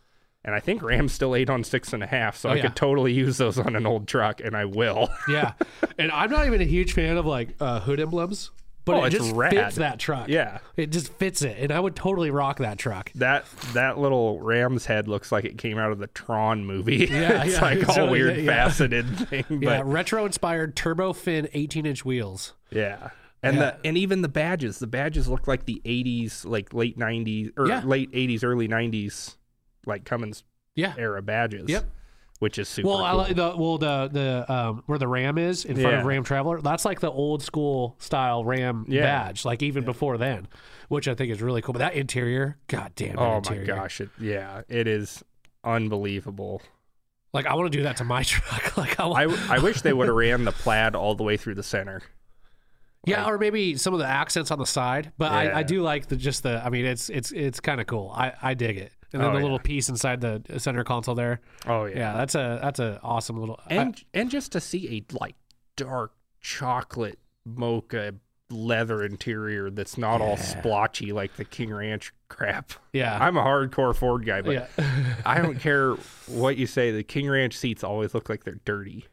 And 0.47 0.55
I 0.55 0.61
think 0.61 0.83
Ram's 0.83 1.13
still 1.13 1.35
eight 1.35 1.49
on 1.49 1.63
six 1.65 1.93
and 1.93 2.03
a 2.03 2.07
half, 2.07 2.37
so 2.37 2.49
I 2.49 2.53
Oh, 2.53 2.55
yeah. 2.57 2.63
could 2.63 2.77
totally 2.77 3.13
use 3.13 3.37
those 3.39 3.59
on 3.59 3.77
an 3.77 3.87
old 3.87 4.09
truck, 4.09 4.41
and 4.43 4.57
I 4.57 4.65
will. 4.65 5.09
yeah. 5.29 5.53
And 5.99 6.11
I'm 6.11 6.31
not 6.31 6.47
even 6.47 6.61
a 6.61 6.65
huge 6.67 6.93
fan 6.93 7.17
of 7.17 7.25
like 7.25 7.51
uh, 7.61 7.81
hood 7.81 8.01
emblems, 8.01 8.51
but 8.85 8.97
Oh, 8.97 9.05
it 9.05 9.15
it's 9.15 9.25
just 9.25 9.35
rad. 9.35 9.53
fits 9.53 9.77
that 9.77 9.99
truck. 9.99 10.29
Yeah. 10.29 10.59
It 10.77 10.91
just 10.91 11.13
fits 11.15 11.43
it. 11.43 11.57
And 11.59 11.73
I 11.73 11.81
would 11.81 11.97
totally 11.97 12.31
rock 12.31 12.59
that 12.59 12.79
truck. 12.79 13.11
that 13.15 13.47
that 13.73 13.99
little 13.99 14.41
Ram's 14.41 14.87
head 14.87 15.09
looks 15.09 15.33
like 15.33 15.45
it 15.45 15.57
came 15.59 15.79
out 15.79 15.91
of 15.93 15.99
the 15.99 16.07
Tron 16.09 16.65
movie. 16.67 17.07
Yeah, 17.11 17.45
it's 17.45 17.55
yeah, 17.55 17.61
like 17.63 17.79
it's 17.79 17.89
all 17.91 18.07
really- 18.07 18.11
weird 18.11 18.37
yeah. 18.39 18.65
faceted 18.65 19.19
thing. 19.29 19.45
Yeah, 19.49 19.79
But 19.79 19.87
retro 19.87 20.25
inspired 20.27 20.77
turbo 20.77 21.13
fin 21.13 21.49
18 21.55 21.87
inch 21.87 22.05
wheels. 22.05 22.55
yeah. 22.71 23.11
And 23.43 23.57
Yeah. 23.57 23.73
the 23.83 23.89
and 23.89 23.99
even 23.99 24.23
the 24.23 24.29
badges, 24.29 24.79
the 24.79 24.87
badges 24.87 25.29
look 25.29 25.47
like 25.47 25.67
the 25.67 25.83
'80s, 25.85 26.47
like 26.47 26.73
late 26.73 26.99
'90s 26.99 27.51
or 27.59 27.69
Yeah. 27.69 27.83
late 27.85 28.11
'80s, 28.13 28.43
early 28.43 28.69
'90s, 28.69 29.37
like 29.85 30.05
Cummins 30.07 30.45
Yeah. 30.75 30.95
era 30.97 31.21
badges. 31.21 31.69
Yep. 31.69 31.85
Which 32.41 32.59
is 32.59 32.69
super. 32.69 32.89
Well, 32.89 33.03
I 33.05 33.11
cool. 33.11 33.19
like 33.19 33.37
the 33.37 33.55
well 33.57 33.79
the 33.79 34.09
the 34.13 34.53
um 34.53 34.83
where 34.87 34.99
the 34.99 35.09
Ram 35.09 35.39
is 35.39 35.65
in 35.65 35.77
front 35.77 35.97
of 35.97 36.05
Ram 36.05 36.25
Traveler. 36.25 36.61
That's 36.61 36.85
like 36.85 37.01
the 37.01 37.11
old 37.11 37.43
school 37.43 37.97
style 38.01 38.45
Ram 38.45 38.85
Yeah. 38.89 39.03
badge, 39.03 39.45
like 39.45 39.63
even 39.63 39.85
before 39.85 40.19
then, 40.19 40.49
which 40.89 41.07
I 41.09 41.15
think 41.15 41.31
is 41.33 41.41
really 41.41 41.63
cool. 41.63 41.73
But 41.75 41.79
that 41.79 41.95
interior, 41.95 42.59
god 42.67 42.93
damn, 42.97 43.17
that 43.17 43.23
Oh 43.23 43.41
my 43.49 43.57
gosh! 43.59 44.01
It, 44.01 44.11
yeah, 44.21 44.63
it 44.69 44.87
is 44.89 45.23
unbelievable. 45.63 46.63
Like 47.33 47.47
I 47.47 47.55
want 47.55 47.71
to 47.73 47.79
do 47.79 47.85
that 47.85 47.97
to 47.99 48.05
my 48.05 48.23
truck. 48.25 48.77
like 48.77 48.99
I, 49.01 49.07
want, 49.07 49.51
I, 49.51 49.57
I 49.57 49.59
wish 49.61 49.81
they 49.83 49.93
would 49.93 50.09
have 50.09 50.17
ran 50.17 50.45
the 50.45 50.53
plaid 50.53 50.95
all 50.95 51.15
the 51.15 51.25
way 51.25 51.37
through 51.37 51.55
the 51.55 51.63
center. 51.63 52.03
yeah, 53.07 53.27
or 53.29 53.39
maybe 53.39 53.77
some 53.77 53.93
of 53.93 54.01
the 54.01 54.07
accents 54.07 54.51
on 54.51 54.59
the 54.59 54.67
side. 54.67 55.13
But 55.19 55.33
I, 55.33 55.61
I 55.61 55.63
do 55.63 55.83
like 55.83 56.07
the 56.07 56.17
just 56.17 56.43
the. 56.43 56.63
I 56.65 56.71
mean, 56.71 56.85
it's 56.85 57.11
it's 57.11 57.33
it's 57.33 57.61
kind 57.61 57.81
of 57.81 57.87
cool. 57.87 58.13
I 58.15 58.33
I 58.43 58.55
dig 58.55 58.77
it. 58.77 58.93
And 59.15 59.23
then 59.23 59.31
Oh, 59.31 59.33
the 59.33 59.39
yeah. 59.39 59.43
little 59.45 59.59
piece 59.61 59.89
inside 59.89 60.21
the 60.21 60.43
center 60.59 60.85
console 60.85 61.15
there. 61.15 61.41
Oh 61.67 61.85
Yeah, 61.87 61.97
yeah. 61.97 62.13
that's 62.15 62.35
a 62.35 62.59
that's 62.61 62.81
a 62.81 63.01
awesome 63.03 63.39
little. 63.39 63.59
I- 63.71 63.75
and 63.77 64.05
and 64.13 64.29
just 64.31 64.53
to 64.53 64.61
see 64.61 64.99
a 65.11 65.15
like 65.17 65.37
dark 65.77 66.13
chocolate 66.41 67.19
mocha 67.47 68.15
leather 68.51 69.03
interior 69.03 69.71
that's 69.71 69.97
not 69.97 70.21
all 70.21 70.37
splotchy 70.37 71.13
like 71.13 71.35
the 71.37 71.45
King 71.45 71.73
Ranch 71.73 72.13
crap. 72.29 72.73
yeah, 72.93 73.17
I'm 73.19 73.37
a 73.37 73.43
hardcore 73.43 73.95
Ford 73.97 74.27
guy, 74.27 74.43
but 74.43 74.53
yeah. 74.79 75.15
I 75.25 75.41
don't 75.41 75.59
care 75.59 75.93
what 76.27 76.57
you 76.57 76.67
say. 76.67 76.91
The 76.91 77.03
King 77.03 77.29
Ranch 77.31 77.57
seats 77.57 77.83
always 77.83 78.15
look 78.15 78.29
like 78.29 78.45
they're 78.45 78.61
dirty. 78.65 79.07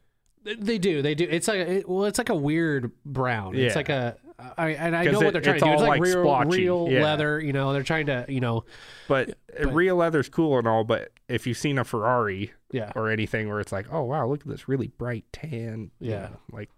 They 0.44 0.78
do. 0.78 1.02
They 1.02 1.14
do. 1.14 1.26
It's 1.30 1.46
like 1.46 1.60
it, 1.60 1.88
well, 1.88 2.04
it's 2.06 2.18
like 2.18 2.28
a 2.28 2.34
weird 2.34 2.90
brown. 3.06 3.54
It's 3.54 3.76
like 3.76 3.88
a. 3.88 4.16
I, 4.38 4.70
and 4.70 4.96
I 4.96 5.04
know 5.04 5.20
what 5.20 5.32
they're 5.32 5.42
trying 5.42 5.60
to 5.60 5.64
do. 5.66 5.72
It's 5.72 5.80
like, 5.82 5.88
like, 5.88 6.00
real, 6.02 6.22
splotchy. 6.22 6.50
real 6.62 6.88
Yeah. 6.90 7.02
leather. 7.04 7.40
You 7.40 7.52
know, 7.52 7.72
they're 7.72 7.82
trying 7.82 8.06
to. 8.06 8.24
You 8.28 8.40
know, 8.40 8.64
But, 9.08 9.38
uh 9.60 9.68
real 9.70 9.96
leather's 9.96 10.28
cool 10.28 10.58
and 10.58 10.66
all, 10.66 10.84
but 10.84 11.12
if 11.28 11.46
you've 11.46 11.58
seen 11.58 11.78
a 11.78 11.84
Ferrari 11.84 12.52
yeah, 12.72 12.90
or 12.96 13.10
anything 13.10 13.48
where 13.48 13.60
it's 13.60 13.72
like, 13.72 13.86
oh 13.92 14.02
wow, 14.02 14.26
look 14.26 14.40
at 14.40 14.46
this 14.48 14.68
really 14.68 14.88
bright 14.88 15.24
tan. 15.32 15.90
you 16.00 16.10
Yeah. 16.12 16.20
know, 16.22 16.36
like 16.50 16.70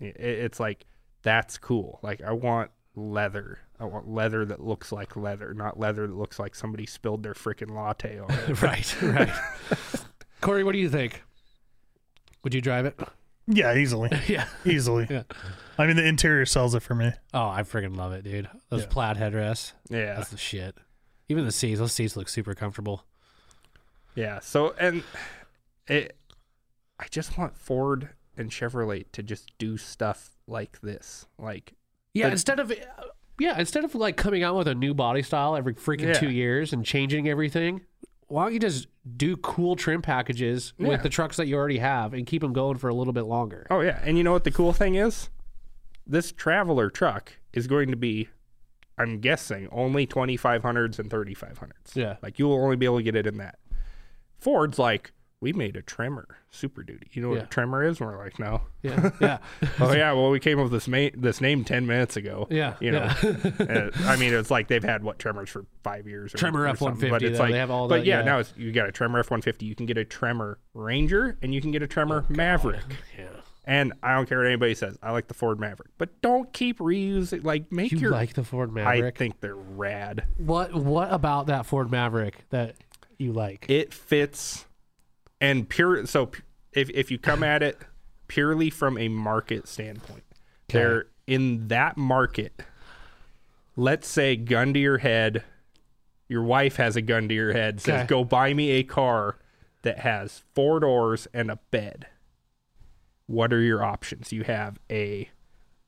it, 0.00 0.16
it's 0.18 0.60
like 0.60 0.86
that's 1.22 1.58
cool. 1.58 1.98
Like 2.02 2.22
I 2.22 2.32
want 2.32 2.70
leather. 2.94 3.58
I 3.80 3.84
want 3.84 4.08
leather 4.08 4.44
that 4.44 4.60
looks 4.60 4.92
like 4.92 5.16
leather, 5.16 5.52
not 5.54 5.78
leather 5.78 6.06
that 6.06 6.14
looks 6.16 6.38
like 6.38 6.54
somebody 6.54 6.86
spilled 6.86 7.22
their 7.24 7.34
freaking 7.34 7.70
latte 7.74 8.18
on 8.20 8.30
it. 8.30 8.62
right, 8.62 8.96
right. 9.02 9.30
Corey, 10.40 10.62
what 10.64 10.72
do 10.72 10.78
you 10.78 10.88
think? 10.88 11.22
Would 12.44 12.54
you 12.54 12.60
drive 12.60 12.86
it? 12.86 12.98
Yeah, 13.46 13.74
easily, 13.74 14.10
yeah. 14.28 14.46
easily. 14.64 15.06
Yeah. 15.10 15.22
I 15.78 15.86
mean, 15.86 15.96
the 15.96 16.06
interior 16.06 16.46
sells 16.46 16.74
it 16.74 16.80
for 16.80 16.94
me. 16.94 17.12
Oh, 17.34 17.48
I 17.48 17.62
freaking 17.62 17.96
love 17.96 18.12
it, 18.12 18.22
dude. 18.24 18.48
Those 18.68 18.82
Yeah. 18.82 18.88
plaid 18.88 19.16
headrests. 19.16 19.72
yeah. 19.90 20.14
That's 20.14 20.28
the 20.30 20.36
shit. 20.36 20.76
Even 21.28 21.44
the 21.44 21.52
seats. 21.52 21.78
Those 21.80 21.92
seats 21.92 22.16
look 22.16 22.28
super 22.28 22.54
comfortable. 22.54 23.04
Yeah. 24.14 24.40
So 24.40 24.74
and 24.78 25.02
it, 25.88 26.16
I 26.98 27.06
just 27.10 27.36
want 27.38 27.56
Ford 27.56 28.10
and 28.36 28.50
Chevrolet 28.50 29.06
to 29.12 29.22
just 29.22 29.50
do 29.58 29.76
stuff 29.76 30.30
like 30.46 30.80
this. 30.82 31.26
Like 31.38 31.72
Yeah, 32.14 32.26
But- 32.26 32.32
instead 32.32 32.60
of 32.60 32.72
yeah, 33.40 33.58
instead 33.58 33.84
of 33.84 33.94
like 33.94 34.16
coming 34.16 34.42
out 34.42 34.54
with 34.56 34.68
a 34.68 34.74
new 34.74 34.94
body 34.94 35.22
style 35.22 35.56
every 35.56 35.74
freaking 35.74 36.08
Yeah. 36.08 36.12
two 36.20 36.30
years 36.30 36.72
and 36.72 36.84
changing 36.84 37.28
everything, 37.28 37.80
why 38.32 38.44
don't 38.44 38.54
you 38.54 38.58
just 38.60 38.88
do 39.16 39.36
cool 39.36 39.76
trim 39.76 40.00
packages 40.02 40.72
Yeah. 40.78 40.88
with 40.88 41.02
the 41.02 41.08
trucks 41.08 41.36
that 41.36 41.46
you 41.46 41.56
already 41.56 41.78
have 41.78 42.14
and 42.14 42.26
keep 42.26 42.40
them 42.42 42.52
going 42.52 42.78
for 42.78 42.88
a 42.88 42.94
little 42.94 43.12
bit 43.12 43.22
longer? 43.24 43.66
oh 43.70 43.80
yeah, 43.80 44.00
and 44.04 44.16
you 44.18 44.24
know 44.24 44.32
what 44.32 44.44
the 44.44 44.50
cool 44.50 44.72
thing 44.72 44.94
is? 44.94 45.28
This 46.06 46.32
Traveler 46.32 46.90
truck 46.90 47.34
is 47.52 47.66
going 47.66 47.90
to 47.90 47.96
be, 47.96 48.28
I'm 48.98 49.20
guessing, 49.20 49.68
only 49.70 50.06
2500s 50.06 50.98
and 50.98 51.08
3500s. 51.10 51.70
Yeah. 51.94 52.16
Like 52.22 52.38
you 52.38 52.46
will 52.46 52.62
only 52.62 52.76
be 52.76 52.86
able 52.86 52.98
to 52.98 53.02
get 53.04 53.14
it 53.16 53.26
in 53.26 53.36
that. 53.36 53.58
Ford's 54.38 54.78
like, 54.78 55.12
we 55.42 55.52
made 55.52 55.76
a 55.76 55.82
Tremor 55.82 56.38
Super 56.50 56.82
Duty. 56.82 57.08
You 57.12 57.20
know 57.20 57.28
what 57.30 57.42
a 57.42 57.46
Tremor 57.46 57.82
is? 57.84 58.00
And 58.00 58.08
we're 58.08 58.16
like, 58.24 58.38
no. 58.38 58.62
Yeah, 58.82 59.10
yeah, 59.20 59.38
oh 59.80 59.92
yeah, 59.92 60.12
well 60.12 60.30
we 60.30 60.40
came 60.40 60.58
up 60.58 60.64
with 60.64 60.72
this 60.72 60.88
ma- 60.88 61.10
this 61.14 61.40
name 61.40 61.64
ten 61.64 61.86
minutes 61.86 62.16
ago. 62.16 62.46
yeah. 62.50 62.74
you 62.80 62.92
know. 62.92 63.12
yeah. 63.22 63.50
Uh, 63.72 63.90
I 64.06 64.16
mean, 64.16 64.32
it's 64.34 64.50
like 64.50 64.68
they've 64.68 64.82
had 64.82 65.02
what 65.04 65.18
Tremors 65.18 65.50
for 65.50 65.66
five 65.82 66.06
years. 66.06 66.34
Or, 66.34 66.38
Tremor 66.38 66.66
F-150 66.68 66.78
something, 66.78 67.10
But 67.10 67.22
it's 67.22 67.36
though, 67.38 67.44
like 67.44 67.52
they 67.52 67.58
have 67.58 67.70
all 67.70 67.88
that. 67.88 67.96
But 67.96 68.00
the- 68.02 68.06
yeah, 68.06 68.18
yeah. 68.20 68.24
now 68.24 68.38
it's, 68.38 68.52
you 68.56 68.72
got 68.72 68.88
a 68.88 68.92
Tremor 68.92 69.18
F 69.20 69.30
one 69.30 69.42
fifty. 69.42 69.66
You 69.66 69.74
can 69.74 69.86
get 69.86 69.98
a 69.98 70.04
Tremor 70.04 70.58
Ranger, 70.74 71.36
and 71.42 71.52
you 71.54 71.60
can 71.60 71.70
get 71.72 71.82
a 71.82 71.86
Tremor 71.86 72.24
Maverick. 72.28 72.80
yeah. 73.18 73.26
And 73.64 73.92
I 74.02 74.14
don't 74.16 74.28
care 74.28 74.38
what 74.38 74.46
anybody 74.48 74.74
says. 74.74 74.98
I 75.02 75.12
like 75.12 75.28
the 75.28 75.34
Ford 75.34 75.60
Maverick, 75.60 75.90
but 75.96 76.20
don't 76.20 76.52
keep 76.52 76.78
reusing. 76.80 77.44
Like 77.44 77.70
make 77.70 77.92
You 77.92 77.98
your. 77.98 78.10
like 78.10 78.34
the 78.34 78.42
Ford 78.44 78.72
Maverick. 78.72 79.14
I 79.14 79.16
think 79.16 79.40
they're 79.40 79.54
rad. 79.54 80.24
what 80.36 80.74
What 80.74 81.12
about 81.12 81.46
that 81.46 81.64
Ford 81.66 81.88
Maverick 81.90 82.44
that 82.50 82.74
you 83.18 83.32
like? 83.32 83.66
It 83.68 83.94
fits, 83.94 84.66
and 85.42 85.68
pure. 85.68 86.06
So 86.06 86.30
if 86.72 86.88
if 86.90 87.10
you 87.10 87.18
come 87.18 87.42
at 87.42 87.62
it 87.62 87.78
purely 88.28 88.70
from 88.70 88.96
a 88.96 89.08
market 89.08 89.68
standpoint, 89.68 90.24
they're 90.68 91.06
in 91.26 91.68
that 91.68 91.98
market. 91.98 92.62
Let's 93.76 94.06
say 94.08 94.36
gun 94.36 94.72
to 94.74 94.80
your 94.80 94.98
head. 94.98 95.44
Your 96.28 96.42
wife 96.42 96.76
has 96.76 96.96
a 96.96 97.02
gun 97.02 97.28
to 97.28 97.34
your 97.34 97.52
head. 97.52 97.80
Says, 97.80 98.00
Okay. 98.00 98.06
"Go 98.06 98.24
buy 98.24 98.54
me 98.54 98.70
a 98.72 98.82
car 98.82 99.36
that 99.82 99.98
has 100.00 100.42
four 100.54 100.80
doors 100.80 101.26
and 101.34 101.50
a 101.50 101.58
bed." 101.70 102.06
What 103.26 103.52
are 103.52 103.60
your 103.60 103.82
options? 103.82 104.32
You 104.32 104.44
have 104.44 104.78
a 104.90 105.30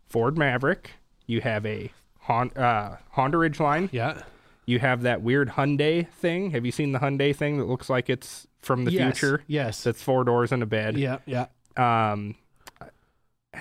Ford 0.09 0.37
Maverick. 0.39 0.93
You 1.27 1.41
have 1.43 1.65
a 1.67 1.93
Hon- 2.21 2.57
uh, 2.57 2.99
Honda 3.11 3.37
Ridgeline. 3.39 3.89
yeah. 3.93 4.23
You 4.67 4.79
have 4.79 5.03
that 5.03 5.21
weird 5.21 5.51
Hyundai 5.51 6.09
thing. 6.09 6.53
Have 6.53 6.65
you 6.65 6.73
seen 6.73 6.93
the 6.93 7.01
Hyundai 7.01 7.37
thing 7.37 7.59
that 7.59 7.65
looks 7.67 7.91
like 7.91 8.09
it's 8.09 8.47
from 8.65 8.85
the 8.85 8.93
yes. 8.93 9.19
future? 9.19 9.43
Yes. 9.47 9.83
That's 9.83 10.03
four 10.03 10.25
doors 10.25 10.53
and 10.53 10.63
a 10.63 10.67
bed. 10.67 10.97
yeah. 10.97 11.19
Yeah. 11.27 11.47
Um, 11.77 12.37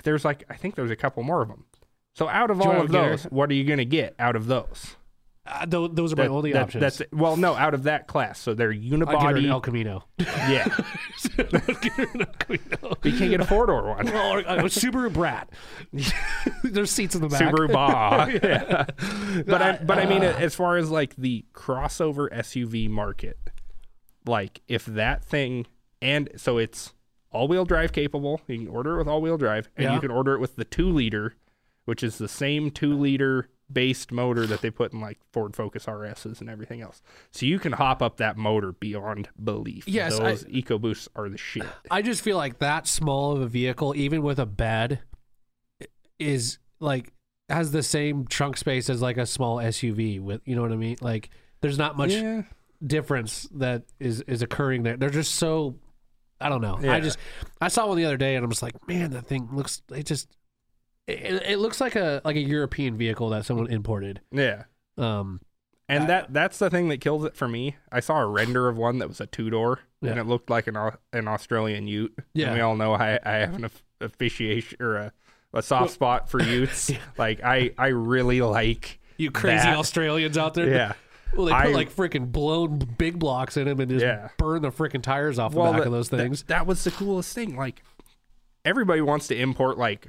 there's 0.03 0.25
like 0.25 0.43
I 0.49 0.55
think 0.55 0.75
there's 0.75 0.91
a 0.91 0.95
couple 0.95 1.23
more 1.23 1.41
of 1.41 1.47
them. 1.49 1.65
So 2.15 2.27
out 2.27 2.51
of 2.51 2.59
Do 2.61 2.69
all 2.69 2.81
of 2.81 2.91
those, 2.91 3.23
what 3.25 3.49
are 3.49 3.53
you 3.53 3.63
gonna 3.63 3.85
get 3.85 4.15
out 4.19 4.35
of 4.35 4.47
those? 4.47 4.95
Uh, 5.45 5.65
tho- 5.65 5.89
those 5.89 6.13
are 6.13 6.15
my 6.15 6.27
only 6.27 6.53
that- 6.53 6.61
options. 6.63 6.81
That's 6.81 7.01
it. 7.01 7.09
well, 7.11 7.35
no, 7.35 7.53
out 7.55 7.73
of 7.73 7.83
that 7.83 8.07
class. 8.07 8.39
So 8.39 8.53
they're 8.53 8.71
I'd 8.71 8.81
get 8.81 8.93
an 8.93 8.99
unibody. 9.01 9.49
El 9.49 9.59
Camino. 9.61 10.05
yeah, 10.19 10.67
I'd 11.37 11.81
get 11.81 11.91
her 11.93 12.03
an 12.13 12.21
El 12.21 12.33
Camino. 12.39 12.97
you 13.03 13.17
can't 13.17 13.29
get 13.31 13.41
a 13.41 13.45
four 13.45 13.65
door 13.65 13.89
one. 13.89 14.07
Or 14.09 14.39
a 14.39 14.63
Subaru 14.63 15.11
Brat. 15.11 15.49
There's 16.63 16.91
seats 16.91 17.15
in 17.15 17.21
the 17.21 17.27
back. 17.27 17.41
Subaru 17.41 17.67
Ba. 17.71 18.39
yeah. 18.47 19.43
But 19.45 19.61
I 19.61 19.77
but 19.83 19.99
I 19.99 20.05
mean 20.05 20.23
as 20.23 20.55
far 20.55 20.77
as 20.77 20.89
like 20.89 21.15
the 21.17 21.43
crossover 21.53 22.29
SUV 22.31 22.89
market, 22.89 23.37
like 24.25 24.61
if 24.67 24.85
that 24.85 25.23
thing 25.23 25.65
and 26.01 26.29
so 26.35 26.57
it's 26.57 26.93
all 27.31 27.47
wheel 27.47 27.65
drive 27.65 27.91
capable, 27.93 28.41
you 28.47 28.59
can 28.59 28.67
order 28.67 28.95
it 28.95 28.97
with 28.99 29.07
all 29.07 29.21
wheel 29.21 29.37
drive, 29.37 29.69
and 29.75 29.85
Yeah. 29.85 29.93
you 29.95 29.99
can 30.01 30.11
order 30.11 30.33
it 30.35 30.39
with 30.39 30.55
the 30.55 30.65
two 30.65 30.89
liter, 30.89 31.35
which 31.85 32.03
is 32.03 32.17
the 32.17 32.27
same 32.27 32.69
two 32.71 32.93
liter 32.97 33.49
based 33.71 34.11
motor 34.11 34.45
that 34.45 34.61
they 34.61 34.69
put 34.69 34.93
in 34.93 34.99
like 34.99 35.17
Ford 35.31 35.55
Focus 35.55 35.85
RSs 35.87 36.41
and 36.41 36.49
everything 36.49 36.81
else. 36.81 37.01
So 37.31 37.45
you 37.47 37.57
can 37.57 37.71
hop 37.71 38.03
up 38.03 38.17
that 38.17 38.37
motor 38.37 38.73
beyond 38.73 39.29
belief. 39.43 39.87
Yes, 39.87 40.19
I- 40.19 40.29
those 40.29 40.43
EcoBoosts 40.43 41.07
are 41.15 41.27
the 41.29 41.37
shit. 41.37 41.65
I 41.89 42.01
just 42.03 42.21
feel 42.21 42.37
like 42.37 42.59
that 42.59 42.85
small 42.87 43.31
of 43.31 43.41
a 43.41 43.47
vehicle, 43.47 43.95
even 43.95 44.21
with 44.21 44.37
a 44.37 44.45
bed, 44.45 44.99
is 46.19 46.59
like 46.79 47.13
has 47.49 47.71
the 47.71 47.83
same 47.83 48.25
trunk 48.27 48.57
space 48.57 48.89
as 48.89 49.01
like 49.01 49.17
a 49.17 49.25
small 49.25 49.57
SUV. 49.57 50.19
With 50.19 50.41
you 50.45 50.55
know 50.55 50.61
what 50.61 50.71
I 50.71 50.75
mean? 50.77 50.97
Like 51.01 51.29
there's 51.61 51.77
not 51.77 51.97
much 51.97 52.11
Yeah. 52.11 52.43
Difference 52.85 53.47
that 53.55 53.83
is 53.99 54.21
is 54.21 54.41
occurring 54.41 54.83
there. 54.83 54.97
They're 54.97 55.09
just 55.09 55.35
so. 55.35 55.75
I 56.41 56.49
don't 56.49 56.61
know. 56.61 56.77
Yeah. 56.81 56.93
I 56.93 56.99
just 56.99 57.17
I 57.61 57.67
saw 57.69 57.87
one 57.87 57.97
the 57.97 58.05
other 58.05 58.17
day 58.17 58.35
and 58.35 58.43
I'm 58.43 58.51
just 58.51 58.61
like, 58.63 58.75
man, 58.87 59.11
that 59.11 59.27
thing 59.27 59.49
looks. 59.53 59.81
It 59.95 60.05
just. 60.05 60.35
It, 61.07 61.43
it 61.45 61.59
looks 61.59 61.81
like 61.81 61.95
a 61.95 62.21
like 62.23 62.35
a 62.37 62.41
European 62.41 62.97
vehicle 62.97 63.29
that 63.29 63.45
someone 63.45 63.67
imported. 63.67 64.21
Yeah. 64.31 64.63
Um, 64.97 65.41
And 65.89 66.07
that 66.09 66.31
that's 66.33 66.59
the 66.59 66.69
thing 66.69 66.87
that 66.89 67.01
kills 67.01 67.25
it 67.25 67.35
for 67.35 67.47
me. 67.47 67.75
I 67.91 67.99
saw 67.99 68.19
a 68.21 68.25
render 68.25 68.69
of 68.69 68.77
one 68.77 68.99
that 68.99 69.09
was 69.09 69.19
a 69.19 69.25
two 69.25 69.49
door, 69.49 69.79
and 70.01 70.17
it 70.17 70.25
looked 70.25 70.49
like 70.49 70.67
an 70.67 70.77
an 71.11 71.27
Australian 71.27 71.87
Ute. 71.87 72.15
Yeah. 72.33 72.47
and 72.47 72.55
we 72.55 72.61
all 72.61 72.75
know 72.77 72.93
I, 72.93 73.19
I 73.25 73.31
have 73.33 73.55
an 73.55 73.69
officiation 73.99 74.77
or 74.81 74.95
a, 74.95 75.13
a 75.53 75.61
soft 75.61 75.91
spot 75.91 76.29
for 76.29 76.41
Utes. 76.43 76.89
Like 77.17 77.43
I 77.43 77.71
I 77.77 77.87
really 77.87 78.39
like. 78.41 78.99
you 79.17 79.29
crazy 79.29 79.57
That- 79.63 79.77
Australians 79.77 80.37
out 80.37 80.53
there. 80.53 80.69
Yeah. 80.69 80.93
Well, 81.35 81.45
they 81.47 81.51
put 81.53 81.61
I- 81.67 81.71
like 81.71 81.93
freaking 81.93 82.31
blown 82.31 82.79
big 82.97 83.19
blocks 83.19 83.57
in 83.57 83.65
them 83.65 83.79
and 83.79 83.89
just 83.89 84.03
Yeah. 84.05 84.29
burn 84.37 84.61
the 84.61 84.71
freaking 84.71 85.01
tires 85.01 85.39
off 85.39 85.53
the 85.53 85.59
back 85.61 85.85
of 85.85 85.91
those 85.91 86.09
things. 86.09 86.43
That, 86.43 86.65
was 86.67 86.83
the 86.83 86.91
coolest 86.91 87.33
thing. 87.33 87.55
Like 87.55 87.83
everybody 88.65 89.01
wants 89.01 89.27
to 89.27 89.35
import 89.39 89.77
like 89.77 90.07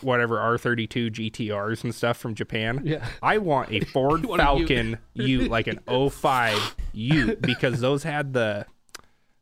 whatever 0.00 0.36
R32 0.38 1.10
GTRs 1.10 1.84
and 1.84 1.94
stuff 1.94 2.16
from 2.16 2.34
Japan. 2.34 2.80
Yeah. 2.84 3.06
I 3.22 3.38
want 3.38 3.70
a 3.72 3.80
Ford 3.84 4.22
You 4.22 4.28
want 4.30 4.40
a 4.40 4.44
Falcon 4.44 4.98
Ute, 5.14 5.50
like 5.50 5.66
an 5.68 5.80
05 6.10 6.76
Ute, 6.92 7.40
because 7.40 7.80
those 7.80 8.02
had 8.02 8.32
the 8.32 8.66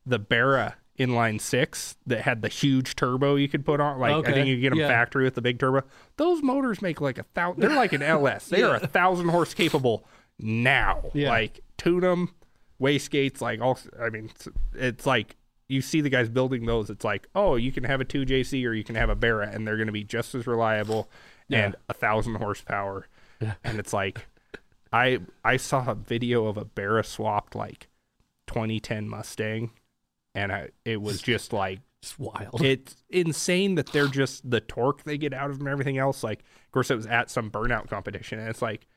the 0.05 0.19
Barra 0.19 0.75
inline 0.97 1.39
six 1.39 1.95
that 2.07 2.21
had 2.21 2.41
the 2.41 2.47
huge 2.47 2.95
turbo 2.95 3.35
you 3.35 3.47
could 3.49 3.65
put 3.65 3.79
on. 3.79 3.99
Like 3.99 4.27
I 4.27 4.31
think 4.31 4.47
you 4.47 4.59
get 4.59 4.69
them 4.69 4.79
Yeah. 4.79 4.87
factory 4.87 5.23
with 5.25 5.35
the 5.35 5.41
big 5.41 5.59
turbo. 5.59 5.83
Those 6.17 6.41
motors 6.41 6.81
make 6.81 7.01
like 7.01 7.17
a 7.17 7.23
thousand. 7.23 7.61
They're 7.61 7.75
like 7.75 7.93
an 7.93 8.01
LS. 8.03 8.47
They 8.47 8.63
are 8.63 8.75
a 8.75 8.87
thousand 8.87 9.29
horse 9.29 9.53
capable 9.53 10.05
now. 10.39 11.03
Yeah. 11.13 11.29
Like 11.29 11.61
tune 11.77 12.01
them, 12.01 12.33
wastegates. 12.81 13.41
Like 13.41 13.61
all. 13.61 13.79
I 14.01 14.09
mean, 14.09 14.29
it's, 14.33 14.47
it's 14.73 15.05
like 15.05 15.35
you 15.67 15.81
see 15.81 16.01
the 16.01 16.09
guys 16.09 16.29
building 16.29 16.65
those. 16.65 16.89
It's 16.89 17.05
like 17.05 17.27
oh, 17.35 17.55
you 17.55 17.71
can 17.71 17.83
have 17.83 18.01
a 18.01 18.05
two 18.05 18.25
JZ 18.25 18.65
or 18.65 18.73
you 18.73 18.83
can 18.83 18.95
have 18.95 19.09
a 19.09 19.15
Barra, 19.15 19.49
and 19.49 19.67
they're 19.67 19.77
going 19.77 19.87
to 19.87 19.93
be 19.93 20.03
just 20.03 20.35
as 20.35 20.47
reliable 20.47 21.09
and 21.49 21.75
a 21.89 21.93
thousand 21.93 22.35
horsepower. 22.35 23.07
Yeah. 23.41 23.53
And 23.63 23.79
it's 23.79 23.93
like 23.93 24.25
I 24.91 25.19
I 25.43 25.57
saw 25.57 25.89
a 25.89 25.95
video 25.95 26.47
of 26.47 26.57
a 26.57 26.65
Barra 26.65 27.03
swapped 27.03 27.55
like 27.55 27.87
2010 28.47 29.07
Mustang, 29.07 29.71
and 30.33 30.51
I, 30.51 30.69
it 30.85 31.01
was 31.01 31.21
just 31.21 31.53
like 31.53 31.79
It's 32.01 32.17
wild. 32.17 32.61
it's 32.61 33.03
insane 33.09 33.75
that 33.75 33.87
they're 33.91 34.07
just 34.07 34.49
the 34.49 34.61
torque 34.61 35.03
they 35.03 35.17
get 35.17 35.33
out 35.33 35.49
of 35.49 35.57
them 35.57 35.67
and 35.67 35.71
everything 35.71 35.97
else. 35.97 36.23
Like, 36.23 36.39
of 36.39 36.71
course, 36.71 36.89
it 36.89 36.95
was 36.95 37.05
at 37.07 37.29
some 37.29 37.51
burnout 37.51 37.89
competition, 37.89 38.39
and 38.39 38.49
it's 38.49 38.61
like 38.61 38.87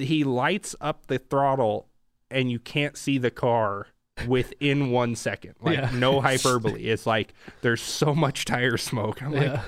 he 0.00 0.24
lights 0.24 0.74
up 0.80 1.06
the 1.06 1.18
throttle, 1.18 1.88
and 2.30 2.50
you 2.50 2.58
can't 2.58 2.96
see 2.96 3.18
the 3.18 3.30
car 3.30 3.88
within 4.26 4.90
one 4.92 5.14
second. 5.16 5.54
Like, 5.60 5.78
Yeah. 5.78 5.90
no 5.94 6.20
hyperbole. 6.20 6.84
It's 6.84 7.06
like 7.06 7.34
there's 7.62 7.82
so 7.82 8.14
much 8.14 8.44
tire 8.44 8.76
smoke. 8.76 9.22
I'm 9.22 9.32
like, 9.32 9.60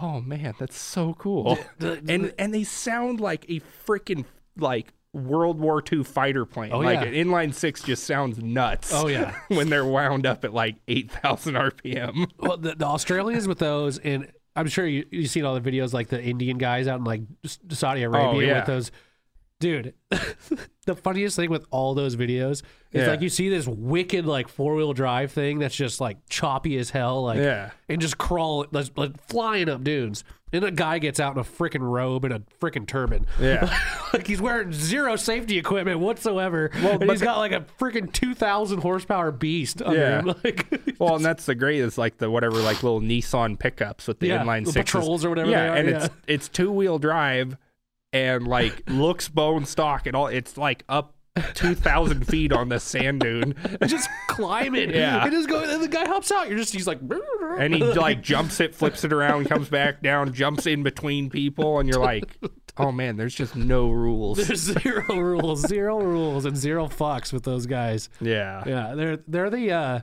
oh 0.00 0.20
man, 0.20 0.54
that's 0.58 0.78
so 0.78 1.14
cool. 1.14 1.58
and 1.80 2.32
and 2.38 2.54
they 2.54 2.64
sound 2.64 3.20
like 3.20 3.44
a 3.48 3.60
freaking 3.86 4.24
like 4.56 4.92
World 5.12 5.58
War 5.58 5.82
II 5.92 6.04
fighter 6.04 6.44
plane. 6.46 6.70
Oh, 6.72 6.78
like 6.78 7.00
yeah. 7.00 7.06
an 7.06 7.14
inline 7.14 7.52
six 7.52 7.82
just 7.82 8.04
sounds 8.04 8.38
nuts. 8.40 8.92
Oh, 8.94 9.08
yeah. 9.08 9.34
when 9.48 9.68
they're 9.68 9.84
wound 9.84 10.24
up 10.24 10.44
at 10.44 10.54
like 10.54 10.76
eight 10.86 11.10
thousand 11.10 11.54
RPM. 11.54 12.30
Well, 12.38 12.56
the, 12.58 12.76
the 12.76 12.84
Australians 12.86 13.48
with 13.48 13.58
those, 13.58 13.98
and 13.98 14.30
I'm 14.54 14.68
sure 14.68 14.86
you, 14.86 15.04
you've 15.10 15.30
seen 15.30 15.44
all 15.44 15.58
the 15.58 15.68
videos 15.70 15.92
like 15.92 16.08
the 16.08 16.22
Indian 16.22 16.58
guys 16.58 16.86
out 16.86 16.98
in 16.98 17.04
like 17.04 17.22
Saudi 17.70 18.02
Arabia 18.04 18.28
Oh, 18.30 18.38
yeah. 18.40 18.58
with 18.58 18.66
those. 18.66 18.92
Dude, 19.60 19.92
the 20.86 20.94
funniest 20.96 21.36
thing 21.36 21.50
with 21.50 21.66
all 21.70 21.94
those 21.94 22.16
videos 22.16 22.62
is 22.92 23.02
Yeah. 23.02 23.08
like 23.08 23.20
you 23.20 23.28
see 23.28 23.48
this 23.50 23.66
wicked 23.66 24.24
like 24.26 24.48
four 24.48 24.74
wheel 24.74 24.92
drive 24.94 25.30
thing 25.32 25.58
that's 25.58 25.76
just 25.76 26.00
like 26.00 26.16
choppy 26.28 26.78
as 26.78 26.90
hell, 26.90 27.24
like 27.24 27.38
Yeah. 27.38 27.70
and 27.88 28.00
just 28.00 28.16
crawling 28.18 28.68
like, 28.72 28.86
like 28.96 29.22
flying 29.28 29.68
up 29.68 29.84
dunes. 29.84 30.24
And 30.52 30.64
a 30.64 30.72
guy 30.72 30.98
gets 30.98 31.20
out 31.20 31.34
in 31.34 31.38
a 31.38 31.44
freaking 31.44 31.82
robe 31.88 32.24
and 32.24 32.34
a 32.34 32.42
freaking 32.60 32.84
turban. 32.84 33.24
Yeah. 33.40 33.72
like 34.12 34.26
he's 34.26 34.40
wearing 34.40 34.72
zero 34.72 35.14
safety 35.14 35.58
equipment 35.58 36.00
whatsoever. 36.00 36.70
Well, 36.82 37.00
and 37.00 37.08
he's 37.08 37.22
got 37.22 37.38
like 37.38 37.52
a 37.52 37.64
freaking 37.78 38.10
two 38.12 38.34
thousand 38.34 38.80
horsepower 38.80 39.30
beast 39.30 39.80
under 39.82 40.00
Yeah. 40.00 40.18
him. 40.22 40.34
Like 40.42 40.94
Well, 40.98 41.16
and 41.16 41.24
that's 41.24 41.44
the 41.46 41.54
great 41.54 41.78
is 41.80 41.98
like 41.98 42.16
the 42.16 42.30
whatever 42.30 42.56
like 42.56 42.82
little 42.82 43.00
Nissan 43.00 43.58
pickups 43.58 44.08
with 44.08 44.18
the 44.20 44.28
Yeah, 44.28 44.42
inline 44.42 44.64
the 44.64 44.72
sixes. 44.72 45.00
patrols 45.00 45.24
or 45.24 45.28
whatever 45.28 45.50
Yeah, 45.50 45.62
they 45.64 45.68
are, 45.68 45.76
and 45.76 45.88
yeah. 45.90 46.04
it's 46.06 46.14
it's 46.26 46.48
two 46.48 46.72
wheel 46.72 46.98
drive 46.98 47.56
and 48.12 48.46
like 48.46 48.82
looks 48.88 49.28
bone 49.28 49.64
stock 49.64 50.06
and 50.06 50.16
all. 50.16 50.26
It's 50.26 50.56
like 50.56 50.84
up 50.88 51.14
two 51.54 51.74
thousand 51.74 52.26
feet 52.26 52.52
on 52.52 52.68
the 52.68 52.80
sand 52.80 53.20
dune, 53.20 53.54
just 53.86 54.08
climb 54.28 54.74
it. 54.74 54.94
Yeah. 54.94 55.22
And 55.24 55.32
just 55.32 55.48
go. 55.48 55.62
And 55.62 55.82
the 55.82 55.88
guy 55.88 56.06
hops 56.06 56.32
out. 56.32 56.48
You're 56.48 56.58
just. 56.58 56.72
He's 56.72 56.86
like. 56.86 57.00
and 57.58 57.74
he 57.74 57.82
like 57.94 58.22
jumps 58.22 58.60
it, 58.60 58.74
flips 58.74 59.04
it 59.04 59.12
around, 59.12 59.46
comes 59.46 59.68
back 59.68 60.02
down, 60.02 60.32
jumps 60.32 60.66
in 60.66 60.82
between 60.82 61.30
people, 61.30 61.78
and 61.78 61.88
you're 61.88 62.00
like, 62.00 62.36
oh 62.76 62.92
man, 62.92 63.16
there's 63.16 63.34
just 63.34 63.56
no 63.56 63.90
rules. 63.90 64.46
There's 64.46 64.60
zero 64.60 65.04
rules, 65.16 65.66
zero 65.66 65.98
rules, 66.00 66.44
and 66.44 66.56
zero 66.56 66.86
fucks 66.86 67.32
with 67.32 67.44
those 67.44 67.66
guys. 67.66 68.08
Yeah, 68.20 68.62
Yeah, 68.66 68.94
they're 68.94 69.18
they're 69.28 69.50
the 69.50 69.72
uh, 69.72 70.00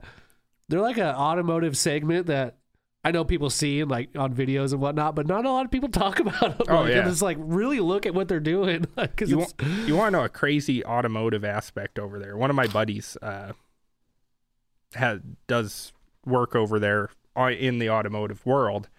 they're 0.70 0.82
like 0.82 0.98
an 0.98 1.08
automotive 1.08 1.78
segment 1.78 2.28
that 2.28 2.58
I 3.04 3.12
know 3.12 3.24
people 3.24 3.50
see 3.50 3.84
like 3.84 4.10
on 4.18 4.34
videos 4.34 4.74
and 4.74 4.82
whatnot, 4.82 5.16
but 5.16 5.28
not 5.28 5.46
a 5.46 5.52
lot 5.52 5.66
of 5.66 5.72
people 5.72 5.90
talk 5.92 6.20
about 6.20 6.58
them. 6.58 6.68
Oh, 6.70 6.86
yeah. 6.86 7.00
and 7.00 7.10
it's 7.10 7.22
like 7.22 7.38
really 7.40 7.80
look 7.80 8.06
at 8.06 8.14
what 8.14 8.28
they're 8.28 8.40
doing 8.40 8.86
because 8.96 9.30
you 9.30 9.40
want, 9.40 9.54
you 9.86 9.96
want 9.96 10.14
to 10.14 10.20
know 10.20 10.26
a 10.26 10.30
crazy 10.30 10.84
automotive 10.86 11.46
aspect 11.46 12.00
over 12.00 12.20
there? 12.20 12.36
One 12.36 12.50
of 12.50 12.56
my 12.56 12.68
buddies 12.68 13.18
uh, 13.22 13.54
has 14.94 15.22
does 15.48 15.94
work 16.26 16.56
over 16.56 16.80
there 16.80 17.10
uh, 17.38 17.52
in 17.52 17.80
the 17.80 17.90
automotive 17.90 18.46
world, 18.46 18.90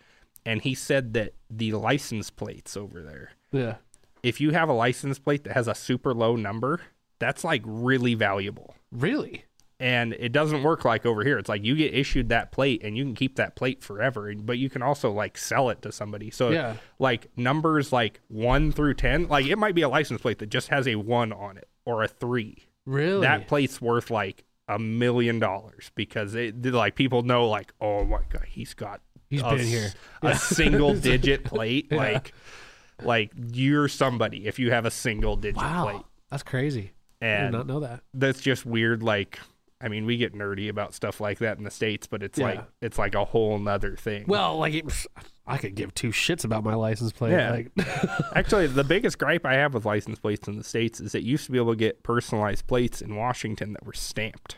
and 0.47 0.63
he 0.63 0.75
said 0.75 1.13
that 1.15 1.35
the 1.51 1.73
license 1.73 2.31
plates 2.31 2.77
over 2.77 3.03
there, 3.03 3.33
yeah 3.53 3.77
if 4.23 4.41
you 4.41 4.51
have 4.51 4.69
a 4.69 4.73
license 4.73 5.19
plate 5.19 5.45
that 5.45 5.55
has 5.55 5.69
a 5.69 5.75
super 5.75 6.15
low 6.15 6.37
number, 6.37 6.81
that's 7.19 7.45
like 7.45 7.63
really 7.65 8.15
valuable. 8.15 8.75
really 8.91 9.45
and 9.81 10.13
it 10.15 10.33
doesn't 10.33 10.63
work 10.63 10.85
like 10.85 11.07
over 11.07 11.23
here. 11.25 11.39
It's 11.39 11.49
like 11.49 11.65
you 11.65 11.77
get 11.77 11.95
issued 11.95 12.29
that 12.31 12.51
plate 12.53 12.83
and 12.83 12.97
you 12.97 13.05
can 13.05 13.15
keep 13.15 13.37
that 13.37 13.55
plate 13.57 13.83
forever, 13.83 14.33
but 14.35 14.59
you 14.59 14.69
can 14.69 14.83
also 14.83 15.11
like 15.13 15.39
sell 15.39 15.71
it 15.71 15.83
to 15.83 15.93
somebody. 15.93 16.31
So 16.31 16.51
Yeah. 16.51 16.77
like 16.99 17.29
numbers 17.37 17.93
like 17.93 18.21
1 18.29 18.73
through 18.73 18.95
10, 18.95 19.29
like 19.29 19.47
it 19.47 19.57
might 19.57 19.75
be 19.75 19.83
a 19.83 19.89
license 19.89 20.21
plate 20.21 20.39
that 20.41 20.51
just 20.51 20.69
has 20.69 20.89
a 20.89 20.97
1 20.97 21.33
on 21.33 21.57
it 21.59 21.69
or 21.85 22.03
a 22.03 22.09
3. 22.09 22.67
really 22.87 23.21
That 23.21 23.47
plate's 23.47 23.81
worth 23.81 24.11
like 24.11 24.45
a 24.67 24.79
million 24.79 25.39
dollars 25.39 25.91
because 25.95 26.35
it 26.35 26.63
like 26.67 26.95
people 26.95 27.23
know 27.23 27.49
like 27.49 27.73
oh 27.81 28.05
my 28.05 28.21
god, 28.31 28.45
he's 28.49 28.75
got 28.75 29.01
He's 29.31 29.43
a 29.43 29.51
been 29.51 29.67
here. 29.67 29.93
a 30.23 30.35
single 30.37 30.95
digit 31.09 31.45
plate 31.45 31.87
Yeah. 31.91 31.99
like 31.99 32.33
like 33.03 33.31
you're 33.53 33.87
somebody 33.89 34.47
if 34.49 34.59
you 34.59 34.73
have 34.73 34.85
a 34.87 34.91
single 34.91 35.37
digit 35.37 35.57
wow 35.59 35.85
plate. 35.85 36.03
that's 36.31 36.43
crazy. 36.43 36.93
I 37.23 37.27
And 37.27 37.53
did 37.53 37.59
not 37.59 37.67
know 37.69 37.81
that. 37.81 38.01
that's 38.13 38.41
just 38.41 38.67
weird 38.67 39.03
like 39.03 39.39
i 39.81 39.89
mean 39.89 40.05
we 40.07 40.17
get 40.17 40.35
nerdy 40.35 40.69
about 40.69 40.93
stuff 40.95 41.21
like 41.21 41.39
that 41.39 41.57
in 41.59 41.65
the 41.65 41.71
states 41.71 42.07
but 42.07 42.23
it's 42.23 42.39
Yeah. 42.39 42.45
like 42.47 42.65
it's 42.83 42.99
like 42.99 43.15
a 43.15 43.25
whole 43.25 43.59
nother 43.59 43.97
thing 43.97 44.25
Well, 44.27 44.57
like 44.59 44.75
it, 44.75 45.07
I 45.47 45.57
could 45.59 45.75
give 45.75 45.95
two 45.95 46.09
shits 46.11 46.45
about 46.45 46.63
my 46.63 46.75
license 46.75 47.11
plate. 47.13 47.33
Yeah. 47.33 47.51
Like, 47.53 47.71
actually 48.35 48.67
the 48.67 48.85
biggest 48.85 49.19
gripe 49.19 49.47
i 49.47 49.55
have 49.55 49.75
with 49.75 49.85
license 49.87 50.19
plates 50.19 50.47
in 50.49 50.57
the 50.57 50.65
states 50.65 51.01
is 51.01 51.15
it 51.15 51.23
used 51.23 51.47
to 51.47 51.53
be 51.53 51.59
able 51.59 51.73
to 51.73 51.77
get 51.79 52.03
personalized 52.03 52.67
plates 52.67 53.01
in 53.01 53.15
washington 53.17 53.73
that 53.73 53.85
were 53.87 53.93
stamped 53.95 54.57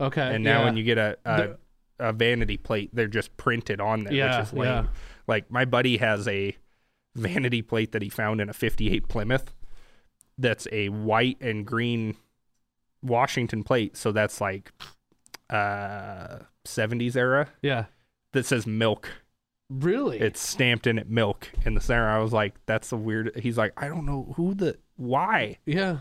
okay, 0.00 0.34
and 0.34 0.44
now 0.44 0.60
yeah. 0.60 0.64
when 0.64 0.76
you 0.76 0.84
get 0.84 0.98
a, 0.98 1.16
a, 1.24 1.36
The- 1.36 1.58
a 2.00 2.12
vanity 2.12 2.56
plate 2.56 2.90
they're 2.92 3.08
just 3.08 3.36
printed 3.36 3.80
on 3.80 4.04
there 4.04 4.12
Yeah, 4.12 4.38
which 4.38 4.46
is 4.48 4.52
lame 4.52 4.64
yeah. 4.68 4.86
like 5.26 5.50
my 5.50 5.64
buddy 5.64 5.96
has 5.96 6.28
a 6.28 6.56
vanity 7.16 7.60
plate 7.62 7.90
that 7.90 8.02
he 8.02 8.08
found 8.08 8.40
in 8.40 8.48
a 8.48 8.52
58 8.52 9.08
plymouth 9.08 9.52
that's 10.38 10.68
a 10.70 10.88
white 10.90 11.36
and 11.40 11.66
green 11.66 12.14
washington 13.02 13.62
plate 13.62 13.96
so 13.96 14.12
that's 14.12 14.40
like 14.40 14.72
uh 15.50 16.38
70s 16.66 17.16
era 17.16 17.48
yeah, 17.62 17.86
that 18.32 18.44
says 18.44 18.66
milk. 18.66 19.08
really, 19.70 20.18
It's 20.18 20.40
stamped 20.40 20.86
in 20.86 20.98
it 20.98 21.08
milk 21.08 21.50
in 21.64 21.74
the 21.74 21.80
center. 21.80 22.08
I 22.08 22.18
was 22.18 22.32
like, 22.32 22.54
that's 22.66 22.92
a 22.92 22.96
weird. 22.96 23.34
He's 23.36 23.56
like, 23.56 23.72
I 23.76 23.88
don't 23.88 24.04
know 24.04 24.34
who 24.36 24.54
the 24.54 24.78
why. 24.98 25.56
yeah. 25.64 25.98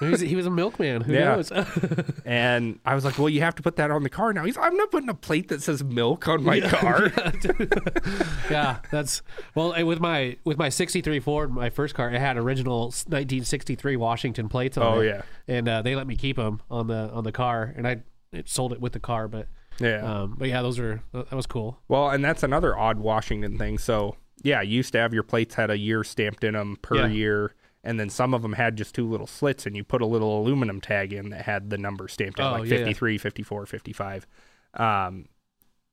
he, 0.00 0.06
was, 0.06 0.20
he 0.20 0.34
was 0.36 0.46
a 0.46 0.50
milkman. 0.50 1.02
Who 1.02 1.12
Yeah. 1.12 1.34
knows? 1.36 1.52
And 2.24 2.80
I 2.84 2.94
was 2.96 3.04
like, 3.04 3.18
well, 3.18 3.28
you 3.28 3.40
have 3.42 3.54
to 3.56 3.62
put 3.62 3.76
that 3.76 3.90
on 3.92 4.02
the 4.02 4.08
car 4.08 4.32
now. 4.32 4.44
He's, 4.44 4.56
I'm 4.56 4.76
not 4.76 4.90
putting 4.90 5.08
a 5.08 5.14
plate 5.14 5.48
that 5.48 5.62
says 5.62 5.84
milk 5.84 6.26
on 6.26 6.42
my 6.42 6.60
car. 6.60 7.12
yeah, 8.50 8.78
that's 8.90 9.22
well 9.54 9.84
with 9.84 10.00
my 10.00 10.36
with 10.44 10.58
my 10.58 10.68
'63 10.68 11.20
Ford, 11.20 11.52
my 11.52 11.70
first 11.70 11.94
car. 11.94 12.10
It 12.10 12.18
had 12.20 12.36
original 12.36 12.84
1963 12.86 13.96
Washington 13.96 14.48
plates 14.48 14.76
on 14.76 14.82
Oh, 14.98 15.00
it. 15.00 15.06
yeah. 15.06 15.22
and 15.48 15.68
uh, 15.68 15.82
they 15.82 15.94
let 15.94 16.06
me 16.06 16.16
keep 16.16 16.36
them 16.36 16.60
on 16.70 16.86
the 16.86 17.10
on 17.12 17.24
the 17.24 17.32
car, 17.32 17.72
and 17.76 17.86
I 17.86 17.98
it 18.32 18.48
sold 18.48 18.72
it 18.72 18.80
with 18.80 18.92
the 18.92 19.00
car. 19.00 19.28
But 19.28 19.48
Yeah. 19.80 20.22
um, 20.22 20.34
but 20.38 20.48
yeah, 20.48 20.62
those 20.62 20.78
are 20.78 21.02
that 21.12 21.32
was 21.32 21.46
cool. 21.46 21.78
Well, 21.88 22.10
and 22.10 22.24
that's 22.24 22.42
another 22.42 22.76
odd 22.76 22.98
Washington 22.98 23.58
thing. 23.58 23.78
So 23.78 24.16
yeah, 24.42 24.62
you 24.62 24.76
used 24.76 24.92
to 24.92 24.98
have 24.98 25.14
your 25.14 25.22
plates 25.22 25.54
had 25.54 25.70
a 25.70 25.78
year 25.78 26.04
stamped 26.04 26.44
in 26.44 26.54
them 26.54 26.76
per 26.82 26.96
Yeah. 26.96 27.06
year. 27.08 27.54
And 27.86 27.98
then 28.00 28.10
some 28.10 28.34
of 28.34 28.42
them 28.42 28.54
had 28.54 28.76
just 28.76 28.94
two 28.94 29.08
little 29.08 29.26
slits, 29.28 29.64
and 29.64 29.76
you 29.76 29.84
put 29.84 30.02
a 30.02 30.06
little 30.06 30.40
aluminum 30.40 30.80
tag 30.80 31.12
in 31.12 31.30
that 31.30 31.42
had 31.42 31.70
the 31.70 31.78
number 31.78 32.08
stamped 32.08 32.38
in, 32.40 32.44
Oh, 32.44 32.50
like 32.52 32.64
yeah, 32.64 32.78
yeah. 32.78 32.84
53, 32.84 33.16
54, 33.16 33.64
55. 33.66 34.26
Um, 34.74 35.26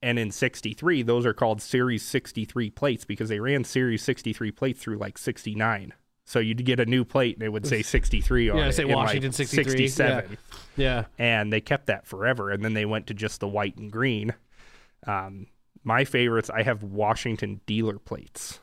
and 0.02 0.18
in 0.20 0.32
63, 0.32 1.04
those 1.04 1.26
are 1.26 1.34
called 1.34 1.62
Series 1.62 2.04
63 2.04 2.70
plates 2.72 3.06
because 3.06 3.30
they 3.30 3.40
ran 3.40 3.64
Series 3.64 4.02
63 4.04 4.52
plates 4.52 4.82
through 4.82 4.98
like 4.98 5.18
69. 5.18 5.94
So 6.26 6.40
you'd 6.40 6.66
get 6.66 6.80
a 6.80 6.86
new 6.86 7.06
plate 7.06 7.36
and 7.36 7.44
it 7.44 7.50
would 7.50 7.66
say 7.68 7.82
63 7.84 8.50
on 8.50 8.58
Yeah, 8.58 8.68
it. 8.68 8.74
say 8.74 8.84
in, 8.84 8.90
like, 8.90 8.96
Washington 8.98 9.32
63, 9.32 9.88
67 9.88 10.38
Yeah, 10.76 11.06
and 11.20 11.54
they 11.54 11.62
kept 11.62 11.86
that 11.88 12.08
forever 12.08 12.50
and 12.50 12.64
then 12.66 12.74
they 12.74 12.86
went 12.86 13.08
to 13.08 13.14
just 13.14 13.40
the 13.40 13.48
white 13.48 13.78
and 13.78 13.92
green 13.92 14.34
um, 15.06 15.48
my 15.84 16.06
favorites 16.06 16.50
i 16.50 16.64
have 16.64 16.82
washington 16.82 17.60
dealer 17.66 18.00
plates 18.00 18.60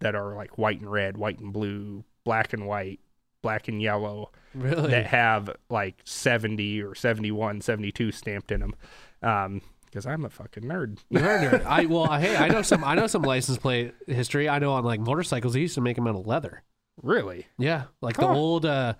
that 0.00 0.14
are 0.14 0.34
like 0.34 0.56
white 0.56 0.80
and 0.80 0.90
red 0.90 1.18
white 1.18 1.38
and 1.38 1.52
blue 1.52 2.02
black 2.26 2.52
and 2.52 2.66
white 2.66 3.00
black 3.40 3.68
and 3.68 3.80
yellow 3.80 4.32
really. 4.54 4.90
that 4.90 5.06
have 5.06 5.48
like 5.70 5.94
70 6.04 6.82
or 6.82 6.94
71 6.94 7.60
72 7.60 8.10
stamped 8.12 8.50
in 8.50 8.60
them 8.60 8.74
um, 9.22 9.62
because 9.84 10.04
i'm 10.06 10.24
a 10.24 10.28
fucking 10.30 10.64
nerd 10.64 10.98
You 11.10 11.20
are 11.20 11.36
a 11.36 11.38
nerd. 11.38 11.64
I 11.64 11.86
well, 11.86 12.12
hey, 12.18 12.36
I 12.36 12.48
know 12.48 12.62
some. 12.62 12.82
I 12.84 12.94
know 12.96 13.06
some 13.06 13.22
license 13.22 13.58
plate 13.58 13.94
history. 14.06 14.48
I 14.48 14.58
know 14.58 14.72
on 14.72 14.84
like 14.84 15.00
motorcycles, 15.00 15.54
they 15.54 15.60
used 15.60 15.76
to 15.76 15.80
make 15.80 15.96
them 15.96 16.06
out 16.08 16.16
of 16.16 16.26
leather. 16.26 16.62
really 17.02 17.46
Yeah, 17.58 17.84
like 18.02 18.16
the 18.16 18.26
old, 18.26 18.66
uh, 18.66 18.94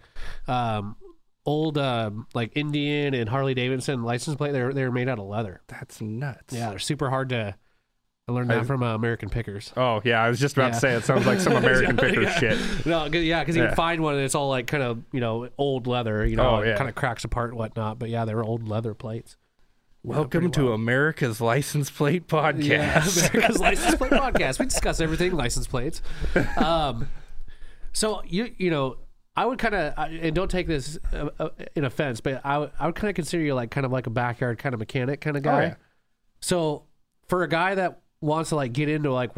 um, 0.46 0.96
old 1.44 1.76
uh, 1.78 2.10
like 2.34 2.52
Indian 2.56 3.14
and 3.14 3.28
Harley 3.28 3.54
Davidson 3.54 4.04
license 4.04 4.36
plate. 4.36 4.52
They're 4.52 4.72
they're 4.72 4.92
made 4.92 5.08
out 5.08 5.18
of 5.18 5.26
leather. 5.26 5.60
that's 5.66 6.00
nuts 6.00 6.54
Yeah, 6.54 6.70
they're 6.70 6.78
super 6.78 7.10
hard 7.10 7.30
to. 7.30 7.56
I 8.28 8.32
learned 8.32 8.50
that 8.50 8.58
I- 8.58 8.64
from 8.64 8.82
uh, 8.82 8.92
American 8.92 9.28
Pickers. 9.30 9.72
oh 9.76 10.00
yeah 10.04 10.20
i 10.20 10.28
was 10.28 10.40
just 10.40 10.56
about 10.56 10.68
Yeah. 10.68 10.72
to 10.72 10.80
say 10.80 10.94
it 10.94 11.04
sounds 11.04 11.26
like 11.26 11.38
some 11.38 11.52
american 11.56 11.96
Pickers 11.96 12.24
Yeah. 12.24 12.38
shit 12.56 12.86
No, 12.86 13.04
'cause- 13.04 13.22
yeah, 13.22 13.38
because 13.40 13.54
you 13.54 13.62
Yeah. 13.62 13.68
can 13.68 13.76
find 13.76 14.02
one 14.02 14.14
and 14.16 14.24
it's 14.24 14.34
all 14.34 14.48
like 14.48 14.66
kind 14.66 14.82
of 14.82 15.00
you 15.12 15.20
know 15.20 15.48
old 15.56 15.86
leather. 15.86 16.26
You 16.26 16.34
know, 16.34 16.56
Oh, 16.56 16.62
yeah. 16.62 16.76
kind 16.76 16.88
of 16.88 16.96
cracks 16.96 17.22
apart 17.24 17.50
and 17.50 17.58
whatnot. 17.58 18.00
But 18.00 18.08
yeah, 18.10 18.24
they 18.24 18.34
were 18.34 18.42
old 18.44 18.66
leather 18.68 18.94
plates. 18.94 19.36
welcome 20.02 20.50
to 20.52 20.72
america's 20.72 21.40
license 21.40 21.88
plate 21.88 22.26
podcast 22.28 22.64
Yeah, 22.64 23.30
America's 23.32 23.60
license 23.68 23.94
plate 23.94 24.10
podcast. 24.10 24.58
We 24.58 24.66
discuss 24.66 25.00
everything 25.00 25.32
license 25.32 25.68
plates. 25.68 26.02
Um, 26.56 27.08
so 27.92 28.22
you 28.26 28.52
you 28.58 28.70
know, 28.72 28.96
I 29.36 29.46
would 29.46 29.60
kind 29.60 29.74
of 29.76 29.94
and 29.98 30.34
don't 30.34 30.50
take 30.50 30.66
this 30.66 30.98
uh, 31.12 31.28
uh, 31.38 31.48
in 31.76 31.84
offense, 31.84 32.20
but 32.20 32.40
I 32.44 32.58
would- 32.58 32.72
I 32.80 32.86
would 32.86 32.96
kind 32.96 33.08
of 33.08 33.14
consider 33.14 33.44
you 33.44 33.54
like 33.54 33.70
kind 33.70 33.86
of 33.86 33.92
like 33.92 34.08
a 34.08 34.10
backyard 34.10 34.58
kind 34.58 34.72
of 34.74 34.80
mechanic 34.80 35.20
kind 35.20 35.36
of 35.36 35.44
guy. 35.44 35.62
yeah. 35.62 35.74
So 36.40 36.86
for 37.28 37.44
a 37.44 37.48
guy 37.48 37.76
that 37.76 38.00
wants 38.20 38.50
to 38.50 38.56
like 38.56 38.72
get 38.72 38.88
into 38.88 39.12
like 39.12 39.32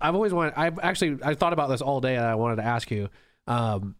I've 0.00 0.14
always 0.14 0.32
wanted. 0.32 0.54
I've 0.56 0.78
actually 0.78 1.18
I 1.22 1.34
thought 1.34 1.52
about 1.52 1.68
this 1.68 1.80
all 1.80 2.00
day 2.00 2.16
and 2.16 2.24
I 2.24 2.34
wanted 2.34 2.56
to 2.56 2.64
ask 2.64 2.90
you, 2.90 3.08
um, 3.46 3.96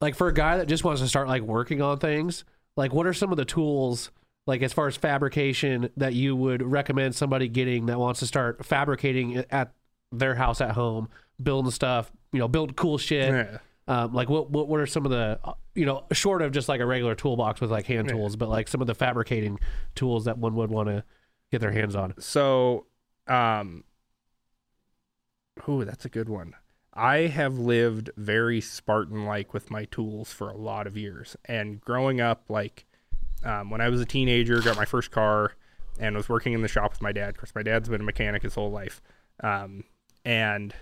like 0.00 0.14
for 0.14 0.28
a 0.28 0.34
guy 0.34 0.58
that 0.58 0.66
just 0.66 0.84
wants 0.84 1.00
to 1.00 1.08
start 1.08 1.28
like 1.28 1.42
working 1.42 1.82
on 1.82 1.98
things, 1.98 2.44
like 2.76 2.92
what 2.92 3.06
are 3.06 3.12
some 3.12 3.30
of 3.30 3.36
the 3.36 3.44
tools 3.44 4.10
like 4.46 4.62
as 4.62 4.72
far 4.72 4.88
as 4.88 4.96
fabrication 4.96 5.90
that 5.96 6.14
you 6.14 6.34
would 6.34 6.62
recommend 6.62 7.14
somebody 7.14 7.48
getting 7.48 7.86
that 7.86 7.98
wants 7.98 8.20
to 8.20 8.26
start 8.26 8.64
fabricating 8.64 9.44
at 9.50 9.72
their 10.10 10.34
house 10.34 10.60
at 10.60 10.72
home, 10.72 11.08
building 11.42 11.70
stuff, 11.70 12.10
you 12.32 12.38
know, 12.38 12.48
build 12.48 12.76
cool 12.76 12.98
shit. 12.98 13.32
Yeah. 13.32 13.58
Um, 13.88 14.12
like 14.12 14.28
what, 14.28 14.50
what 14.50 14.68
what 14.68 14.80
are 14.80 14.86
some 14.86 15.04
of 15.04 15.10
the 15.10 15.40
you 15.74 15.84
know 15.84 16.04
short 16.12 16.40
of 16.40 16.52
just 16.52 16.68
like 16.68 16.80
a 16.80 16.86
regular 16.86 17.16
toolbox 17.16 17.60
with 17.60 17.70
like 17.70 17.86
hand 17.86 18.08
tools, 18.08 18.36
but 18.36 18.48
like 18.48 18.68
some 18.68 18.80
of 18.80 18.86
the 18.86 18.94
fabricating 18.94 19.58
tools 19.96 20.26
that 20.26 20.38
one 20.38 20.54
would 20.54 20.70
want 20.70 20.88
to 20.88 21.02
get 21.50 21.60
their 21.60 21.72
hands 21.72 21.96
on. 21.96 22.14
So, 22.18 22.86
um, 23.26 23.84
ooh, 25.68 25.84
that's 25.84 26.04
a 26.04 26.08
good 26.08 26.28
one. 26.28 26.54
I 26.94 27.20
have 27.20 27.58
lived 27.58 28.10
very 28.16 28.60
Spartan 28.60 29.24
like 29.24 29.54
with 29.54 29.70
my 29.70 29.86
tools 29.86 30.32
for 30.32 30.50
a 30.50 30.56
lot 30.56 30.86
of 30.86 30.96
years. 30.96 31.36
And 31.46 31.80
growing 31.80 32.20
up, 32.20 32.44
like 32.48 32.84
um, 33.44 33.70
when 33.70 33.80
I 33.80 33.88
was 33.88 34.00
a 34.00 34.06
teenager, 34.06 34.60
got 34.60 34.76
my 34.76 34.84
first 34.84 35.10
car 35.10 35.52
and 35.98 36.16
was 36.16 36.28
working 36.28 36.52
in 36.52 36.62
the 36.62 36.68
shop 36.68 36.92
with 36.92 37.02
my 37.02 37.12
dad. 37.12 37.30
Of 37.30 37.36
course, 37.38 37.54
my 37.54 37.62
dad's 37.62 37.88
been 37.88 38.02
a 38.02 38.04
mechanic 38.04 38.42
his 38.42 38.54
whole 38.54 38.70
life. 38.70 39.00
Um, 39.42 39.84
and 40.24 40.74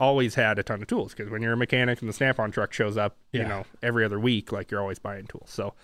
always 0.00 0.34
had 0.34 0.58
a 0.58 0.62
ton 0.62 0.82
of 0.82 0.88
tools 0.88 1.12
because 1.12 1.30
when 1.30 1.42
you're 1.42 1.52
a 1.52 1.56
mechanic 1.56 2.00
and 2.00 2.08
the 2.08 2.12
snap 2.12 2.38
on 2.38 2.50
truck 2.50 2.72
shows 2.72 2.96
up, 2.96 3.16
you 3.32 3.42
know, 3.48 3.64
every 3.82 4.04
other 4.04 4.18
week, 4.18 4.52
like 4.52 4.70
you're 4.70 4.80
always 4.80 4.98
buying 4.98 5.26
tools. 5.26 5.50
So 5.50 5.74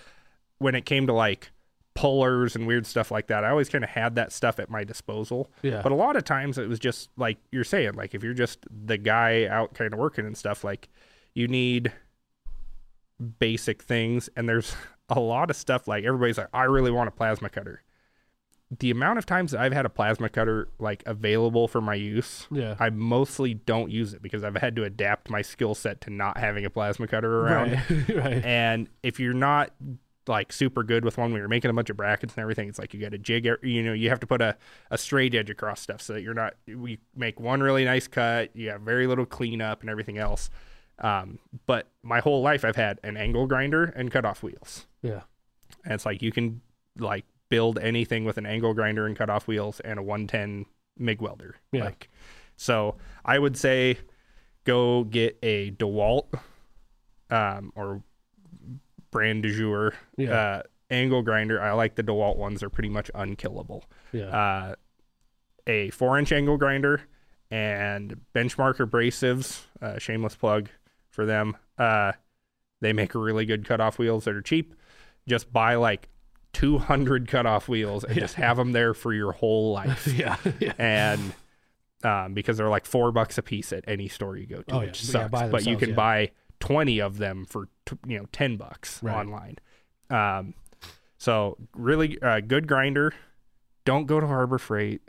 when 0.59 0.75
it 0.75 0.85
came 0.85 1.07
to 1.07 1.13
like 1.13 1.51
pullers 1.95 2.57
and 2.57 2.67
weird 2.67 2.87
stuff 2.87 3.11
like 3.11 3.29
that, 3.29 3.45
I 3.45 3.51
always 3.51 3.69
kind 3.69 3.85
of 3.85 3.91
had 3.91 4.17
that 4.17 4.33
stuff 4.33 4.59
at 4.59 4.69
my 4.69 4.83
disposal. 4.85 5.51
Yeah. 5.63 5.81
But 5.83 5.93
a 5.93 5.95
lot 5.95 6.17
of 6.17 6.25
times 6.25 6.59
it 6.59 6.69
was 6.69 6.79
just 6.79 7.09
like 7.17 7.39
you're 7.53 7.65
saying, 7.65 7.95
like 7.95 8.15
if 8.15 8.23
you're 8.25 8.35
just 8.35 8.67
the 8.71 8.99
guy 8.99 9.47
out 9.47 9.75
kind 9.75 9.93
of 9.93 9.99
working 9.99 10.27
and 10.27 10.37
stuff, 10.37 10.65
like 10.65 10.89
you 11.35 11.47
need 11.49 11.93
basic 13.39 13.83
things 13.83 14.29
and 14.37 14.49
there's 14.49 14.75
a 15.09 15.21
lot 15.21 15.51
of 15.51 15.57
stuff 15.57 15.87
like 15.87 16.05
everybody's 16.05 16.39
like 16.39 16.49
I 16.53 16.65
really 16.65 16.91
want 16.91 17.09
a 17.09 17.13
plasma 17.13 17.49
cutter. 17.49 17.83
The 18.77 18.91
amount 18.91 19.19
of 19.19 19.27
times 19.27 19.53
that 19.53 19.61
I've 19.61 19.73
had 19.73 19.87
a 19.87 19.91
plasma 19.91 20.29
cutter 20.29 20.69
like 20.81 21.05
available 21.07 21.69
for 21.69 21.81
my 21.81 21.95
use, 21.95 22.49
Yeah. 22.51 22.75
I 22.81 22.91
mostly 22.91 23.55
don't 23.55 23.91
use 23.91 24.15
it 24.15 24.23
because 24.23 24.43
I've 24.43 24.57
had 24.57 24.75
to 24.77 24.85
adapt 24.85 25.31
my 25.31 25.43
skill 25.43 25.77
set 25.77 26.01
to 26.03 26.11
not 26.11 26.39
having 26.39 26.65
a 26.65 26.71
plasma 26.71 27.07
cutter 27.07 27.41
around. 27.43 27.73
Right. 27.89 28.09
right. 28.17 28.45
And 28.45 28.89
if 29.05 29.21
you're 29.21 29.33
not 29.35 29.71
like 30.29 30.53
super 30.53 30.83
good 30.83 31.05
with 31.05 31.19
one 31.19 31.33
when 31.33 31.39
you're 31.39 31.49
making 31.49 31.71
a 31.71 31.75
bunch 31.75 31.91
of 31.91 31.97
brackets 31.97 32.35
and 32.35 32.43
everything, 32.43 32.69
it's 32.69 32.79
like 32.79 32.95
you 32.95 33.01
got 33.01 33.13
to 33.13 33.19
jig, 33.19 33.49
you 33.63 33.83
know, 33.83 33.93
you 33.93 34.09
have 34.09 34.21
to 34.21 34.27
put 34.27 34.41
a, 34.41 34.57
a 34.91 34.99
straight 34.99 35.35
edge 35.35 35.51
across 35.51 35.81
stuff 35.81 36.01
so 36.01 36.15
that 36.15 36.23
you're 36.23 36.35
not, 36.35 36.55
we 36.67 36.99
make 37.15 37.39
one 37.41 37.63
really 37.63 37.85
nice 37.85 38.07
cut, 38.07 38.55
you 38.55 38.71
have 38.71 38.81
very 38.81 39.07
little 39.07 39.27
cleanup 39.27 39.81
and 39.81 39.91
everything 39.91 40.19
else. 40.19 40.51
Um, 40.99 41.39
but 41.67 41.89
my 42.03 42.21
whole 42.21 42.43
life 42.43 42.65
I've 42.65 42.77
had 42.77 43.01
an 43.03 43.17
angle 43.17 43.47
grinder 43.47 43.85
and 43.85 44.11
cutoff 44.11 44.43
wheels. 44.43 44.87
Yeah. 45.03 45.23
And 45.85 45.95
it's 45.95 46.07
like 46.07 46.23
you 46.23 46.33
can 46.33 46.61
like 46.99 47.25
build 47.49 47.79
anything 47.79 48.25
with 48.25 48.39
an 48.39 48.47
angle 48.47 48.75
grinder 48.75 49.07
and 49.07 49.17
cutoff 49.17 49.47
wheels 49.47 49.81
and 49.81 49.99
a 49.99 50.03
110 50.03 50.67
MIG 50.99 51.21
welder. 51.21 51.57
Yeah. 51.73 51.85
Like, 51.85 52.09
so 52.57 52.97
I 53.25 53.39
would 53.39 53.57
say 53.57 53.99
go 54.65 55.05
get 55.05 55.39
a 55.43 55.73
DeWalt 55.73 56.27
um, 57.31 57.73
or 57.75 58.03
brand 59.15 59.43
du 59.45 59.57
jour 59.57 59.95
Yeah. 60.19 60.33
uh, 60.33 60.63
angle 60.91 61.23
grinder. 61.23 61.63
I 61.63 61.73
like 61.73 61.95
the 61.95 62.03
DeWalt 62.03 62.37
ones; 62.37 62.61
they're 62.61 62.69
pretty 62.69 62.91
much 62.91 63.11
unkillable. 63.15 63.85
Yeah. 64.13 64.25
Uh, 64.27 64.75
a 65.67 65.89
four-inch 65.91 66.31
angle 66.33 66.59
grinder 66.59 67.01
and 67.51 68.21
benchmark 68.35 68.77
abrasives. 68.77 69.63
Uh, 69.81 69.99
shameless 69.99 70.35
plug 70.37 70.69
for 71.09 71.25
them. 71.25 71.57
Uh, 71.79 72.13
they 72.81 72.93
make 72.93 73.15
really 73.15 73.47
good 73.47 73.65
cutoff 73.65 73.99
wheels 73.99 74.25
that 74.25 74.35
are 74.35 74.43
cheap. 74.43 74.75
Just 75.27 75.51
buy 75.53 75.77
like 75.77 76.09
200 76.53 77.29
cutoff 77.29 77.69
wheels 77.69 78.05
and 78.05 78.19
just 78.19 78.35
have 78.35 78.57
them 78.59 78.73
there 78.73 78.93
for 78.95 79.15
your 79.15 79.33
whole 79.33 79.73
life. 79.81 80.07
yeah. 80.07 80.37
Yeah. 80.61 80.73
and 80.79 81.33
um, 82.03 82.35
because 82.35 82.59
they're 82.59 82.69
like 82.69 82.85
four 82.85 83.11
bucks 83.11 83.39
a 83.39 83.43
piece 83.43 83.73
at 83.73 83.85
any 83.89 84.09
store 84.09 84.37
you 84.37 84.47
go 84.47 84.61
to, 84.63 84.75
Oh, 84.75 84.79
which 84.81 85.03
Yeah, 85.05 85.29
sucks. 85.29 85.51
but 85.51 85.65
you 85.67 85.79
can 85.79 85.91
yeah. 85.91 85.95
buy 85.95 86.31
20 86.65 86.99
of 87.01 87.19
them 87.19 87.45
for 87.45 87.69
t- 87.87 87.97
you 88.07 88.19
know 88.19 88.27
10 88.33 88.57
bucks 88.57 89.03
Right. 89.03 89.15
online. 89.15 89.57
Um, 90.11 90.55
so 91.19 91.59
really 91.75 92.21
uh, 92.23 92.41
good 92.41 92.67
grinder. 92.67 93.13
Don't 93.85 94.07
go 94.07 94.19
to 94.21 94.27
Harbor 94.27 94.59
Freight. 94.59 95.03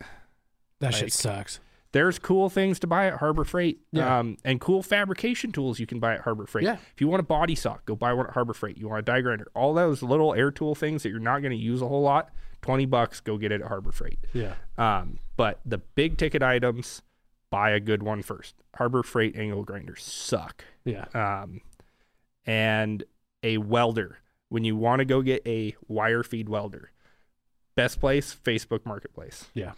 That 0.80 0.92
Like- 0.94 0.96
shit 0.96 1.14
sucks. 1.14 1.60
There's 1.94 2.20
cool 2.20 2.50
things 2.50 2.78
to 2.80 2.88
buy 2.88 3.08
at 3.08 3.20
Harbor 3.20 3.46
Freight, 3.46 3.80
Yeah. 3.94 4.20
um, 4.20 4.36
and 4.44 4.60
cool 4.60 4.84
fabrication 4.84 5.54
tools 5.54 5.80
you 5.80 5.88
can 5.88 6.02
buy 6.02 6.16
at 6.16 6.22
Harbor 6.22 6.46
Freight. 6.46 6.66
Yeah. 6.66 6.74
If 6.94 7.00
you 7.00 7.08
want 7.08 7.22
a 7.22 7.24
body 7.24 7.56
saw, 7.56 7.78
go 7.86 7.96
buy 7.96 8.12
one 8.12 8.28
at 8.28 8.34
Harbor 8.34 8.54
Freight. 8.54 8.78
You 8.78 8.90
want 8.90 9.00
a 9.00 9.02
die 9.02 9.22
grinder, 9.22 9.48
all 9.56 9.74
those 9.74 10.04
little 10.04 10.34
air 10.34 10.52
tool 10.52 10.76
things 10.76 11.04
that 11.04 11.10
you're 11.10 11.20
not 11.22 11.40
going 11.40 11.52
to 11.54 11.58
use 11.58 11.82
a 11.82 11.88
whole 11.88 12.02
lot, 12.02 12.32
twenty 12.62 12.86
bucks, 12.86 13.22
go 13.22 13.38
get 13.38 13.54
it 13.54 13.62
at 13.62 13.68
Harbor 13.70 13.94
Freight. 13.94 14.20
Yeah. 14.34 14.56
Um, 14.78 15.20
but 15.38 15.62
the 15.66 15.78
big 15.78 16.18
ticket 16.18 16.44
items, 16.44 17.02
buy 17.50 17.72
a 17.72 17.80
good 17.80 18.04
one 18.04 18.22
first. 18.22 18.56
Harbor 18.76 19.04
Freight 19.04 19.36
angle 19.36 19.64
grinders 19.64 20.04
suck. 20.04 20.66
Yeah. 20.84 21.06
Um, 21.14 21.62
and 22.46 23.04
a 23.44 23.58
welder. 23.58 24.20
When 24.50 24.64
you 24.64 24.76
want 24.76 25.00
to 25.00 25.06
go 25.06 25.22
get 25.22 25.42
a 25.48 25.76
wire 25.88 26.24
feed 26.24 26.50
welder, 26.50 26.92
best 27.76 28.00
place 28.00 28.36
Facebook 28.44 28.86
Marketplace. 28.86 29.46
Yeah. 29.54 29.74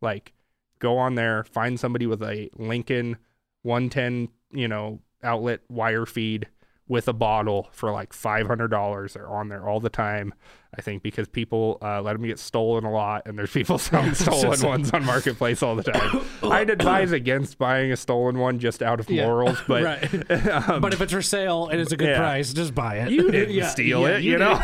Like, 0.00 0.32
go 0.78 0.98
on 0.98 1.14
there, 1.14 1.44
find 1.44 1.78
somebody 1.78 2.06
with 2.06 2.22
a 2.22 2.50
Lincoln 2.56 3.18
110, 3.62 4.28
you 4.52 4.68
know, 4.68 5.00
outlet 5.22 5.60
wire 5.68 6.06
feed 6.06 6.48
with 6.90 7.06
a 7.06 7.12
bottle 7.12 7.68
for 7.70 7.92
like 7.92 8.12
$500. 8.12 9.12
They're 9.12 9.28
on 9.28 9.48
there 9.48 9.66
all 9.68 9.78
the 9.78 9.88
time. 9.88 10.34
I 10.76 10.82
think 10.82 11.04
because 11.04 11.28
people 11.28 11.78
uh, 11.80 12.02
let 12.02 12.14
them 12.14 12.26
get 12.26 12.40
stolen 12.40 12.82
a 12.84 12.90
lot, 12.90 13.22
and 13.26 13.38
there's 13.38 13.52
people 13.52 13.78
selling 13.78 14.12
stolen 14.14 14.60
ones 14.60 14.90
on 14.90 15.04
Marketplace 15.04 15.62
all 15.62 15.76
the 15.76 15.84
time. 15.84 16.26
I'd 16.42 16.68
advise 16.68 17.12
against 17.12 17.58
buying 17.58 17.92
a 17.92 17.96
stolen 17.96 18.38
one 18.38 18.58
just 18.58 18.82
out 18.82 18.98
of 18.98 19.08
Yeah. 19.08 19.26
morals, 19.26 19.58
but 19.68 19.84
right. 19.84 20.30
um, 20.68 20.80
but 20.80 20.92
if 20.92 21.00
it's 21.00 21.12
for 21.12 21.22
sale 21.22 21.68
and 21.68 21.80
it's 21.80 21.92
a 21.92 21.96
good 21.96 22.08
yeah. 22.08 22.18
price, 22.18 22.52
just 22.52 22.74
buy 22.74 22.96
it. 22.96 23.12
You 23.12 23.30
didn't 23.30 23.64
steal 23.70 24.04
it, 24.06 24.22
you 24.24 24.36
know? 24.36 24.60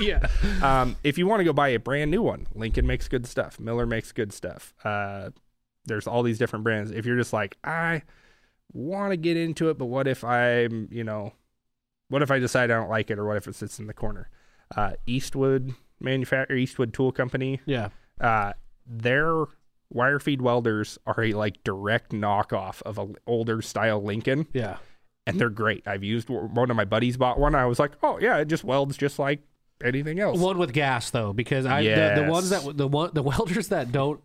yeah. 0.00 0.26
um, 0.62 0.96
if 1.02 1.16
you 1.16 1.26
want 1.26 1.40
to 1.40 1.44
go 1.44 1.54
buy 1.54 1.68
a 1.68 1.78
brand 1.78 2.10
new 2.10 2.20
one, 2.22 2.46
Lincoln 2.54 2.86
makes 2.86 3.08
good 3.08 3.26
stuff. 3.26 3.58
Miller 3.58 3.86
makes 3.86 4.12
good 4.12 4.34
stuff. 4.34 4.74
Uh, 4.84 5.30
there's 5.86 6.06
all 6.06 6.22
these 6.22 6.36
different 6.38 6.62
brands. 6.62 6.90
If 6.90 7.06
you're 7.06 7.16
just 7.16 7.32
like, 7.32 7.56
I 7.64 8.02
want 8.72 9.12
to 9.12 9.16
get 9.16 9.38
into 9.38 9.70
it, 9.70 9.78
but 9.78 9.86
what 9.86 10.06
if 10.06 10.24
I'm, 10.24 10.88
you 10.90 11.04
know, 11.04 11.32
what 12.10 12.20
if 12.22 12.30
I 12.30 12.38
decide 12.38 12.70
I 12.70 12.74
don't 12.74 12.90
like 12.90 13.10
it, 13.10 13.18
or 13.18 13.24
what 13.26 13.38
if 13.38 13.48
it 13.48 13.54
sits 13.54 13.78
in 13.78 13.86
the 13.86 13.94
corner? 13.94 14.28
Uh, 14.76 14.92
Eastwood 15.06 15.74
manufacturer, 16.00 16.56
Eastwood 16.56 16.92
Tool 16.92 17.10
Company, 17.12 17.60
Yeah. 17.66 17.88
uh, 18.20 18.52
their 18.86 19.44
wire 19.92 20.20
feed 20.20 20.40
welders 20.42 20.98
are 21.06 21.20
a 21.22 21.32
like 21.32 21.62
direct 21.64 22.12
knockoff 22.12 22.80
of 22.82 22.98
an 22.98 23.16
older 23.26 23.60
style 23.62 24.02
Lincoln, 24.02 24.46
Yeah. 24.52 24.76
and 25.26 25.40
they're 25.40 25.50
great. 25.50 25.86
I've 25.88 26.04
used 26.04 26.28
one 26.28 26.70
of 26.70 26.76
my 26.76 26.84
buddies 26.84 27.16
bought 27.16 27.38
one. 27.38 27.54
I 27.54 27.66
was 27.66 27.78
like, 27.78 27.92
oh 28.02 28.18
yeah, 28.20 28.36
it 28.38 28.48
just 28.48 28.62
welds 28.64 28.96
just 28.96 29.18
like 29.18 29.40
anything 29.82 30.20
else. 30.20 30.38
One 30.38 30.58
with 30.58 30.72
gas 30.72 31.10
though, 31.10 31.32
because 31.32 31.66
I 31.66 31.82
the, 31.82 32.22
the 32.24 32.30
ones 32.30 32.50
that 32.50 32.76
the 32.76 32.86
one 32.86 33.10
the 33.12 33.22
welders 33.24 33.68
that 33.68 33.90
don't 33.92 34.20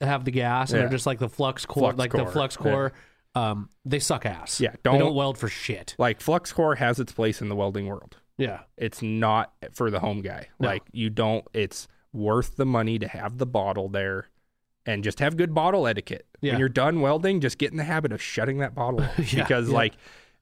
have 0.00 0.24
the 0.24 0.30
gas 0.30 0.70
and 0.70 0.76
Yeah. 0.76 0.82
they're 0.86 0.92
just 0.96 1.06
like 1.06 1.18
the 1.18 1.28
flux 1.28 1.64
core, 1.66 1.84
Flux 1.92 1.98
like 1.98 2.10
core, 2.12 2.24
the 2.24 2.30
flux 2.30 2.56
core, 2.56 2.92
um, 3.34 3.68
they 3.84 3.98
suck 3.98 4.26
ass. 4.26 4.60
Yeah, 4.60 4.74
don't- 4.82 4.98
don't 4.98 5.14
weld 5.14 5.38
for 5.38 5.48
shit. 5.48 5.94
like 5.98 6.20
flux 6.20 6.52
core 6.52 6.74
has 6.76 6.98
its 6.98 7.12
place 7.12 7.40
in 7.40 7.48
the 7.48 7.56
welding 7.56 7.86
world. 7.86 8.16
Yeah. 8.36 8.60
It's 8.76 9.02
not 9.02 9.52
for 9.72 9.90
the 9.90 10.00
home 10.00 10.22
guy. 10.22 10.48
No. 10.58 10.68
Like 10.68 10.82
you 10.92 11.10
don't 11.10 11.46
it's 11.52 11.86
worth 12.12 12.56
the 12.56 12.64
money 12.66 12.98
to 12.98 13.06
have 13.06 13.38
the 13.38 13.46
bottle 13.46 13.88
there 13.88 14.28
and 14.86 15.04
just 15.04 15.20
have 15.20 15.36
good 15.36 15.54
bottle 15.54 15.86
etiquette. 15.86 16.26
Yeah. 16.40 16.52
When 16.52 16.60
you're 16.60 16.68
done 16.70 17.02
welding, 17.02 17.40
just 17.40 17.58
get 17.58 17.70
in 17.70 17.76
the 17.76 17.84
habit 17.84 18.12
of 18.12 18.20
shutting 18.22 18.58
that 18.58 18.74
bottle. 18.74 19.00
Yeah, 19.18 19.42
because 19.42 19.68
yeah. 19.68 19.74
like 19.74 19.94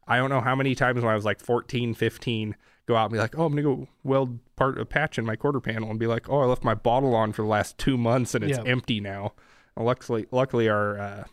I 0.06 0.16
don't 0.16 0.30
know 0.30 0.40
how 0.40 0.54
many 0.54 0.74
times 0.74 1.02
when 1.02 1.10
I 1.12 1.14
was 1.16 1.24
like 1.26 1.40
14, 1.40 1.92
15, 1.92 2.56
go 2.86 2.96
out 2.96 3.06
and 3.06 3.12
be 3.12 3.18
like, 3.18 3.36
"Oh, 3.38 3.44
I'm 3.44 3.52
going 3.52 3.62
to 3.64 3.84
go 3.84 3.88
weld 4.04 4.38
part 4.56 4.80
a 4.80 4.86
patch 4.86 5.18
in 5.18 5.26
my 5.26 5.36
quarter 5.36 5.60
panel," 5.60 5.90
and 5.90 5.98
be 5.98 6.06
like, 6.06 6.30
"Oh, 6.30 6.40
I 6.40 6.46
left 6.46 6.64
my 6.64 6.72
bottle 6.74 7.14
on 7.14 7.32
for 7.32 7.42
the 7.42 7.48
last 7.48 7.76
2 7.76 7.98
months 7.98 8.34
and 8.34 8.42
it's 8.42 8.56
Yeah. 8.58 8.64
empty 8.64 9.00
now." 9.00 9.34
And 9.76 9.84
luckily 9.84 10.26
luckily 10.30 10.68
our 10.68 10.98
uh, 10.98 11.24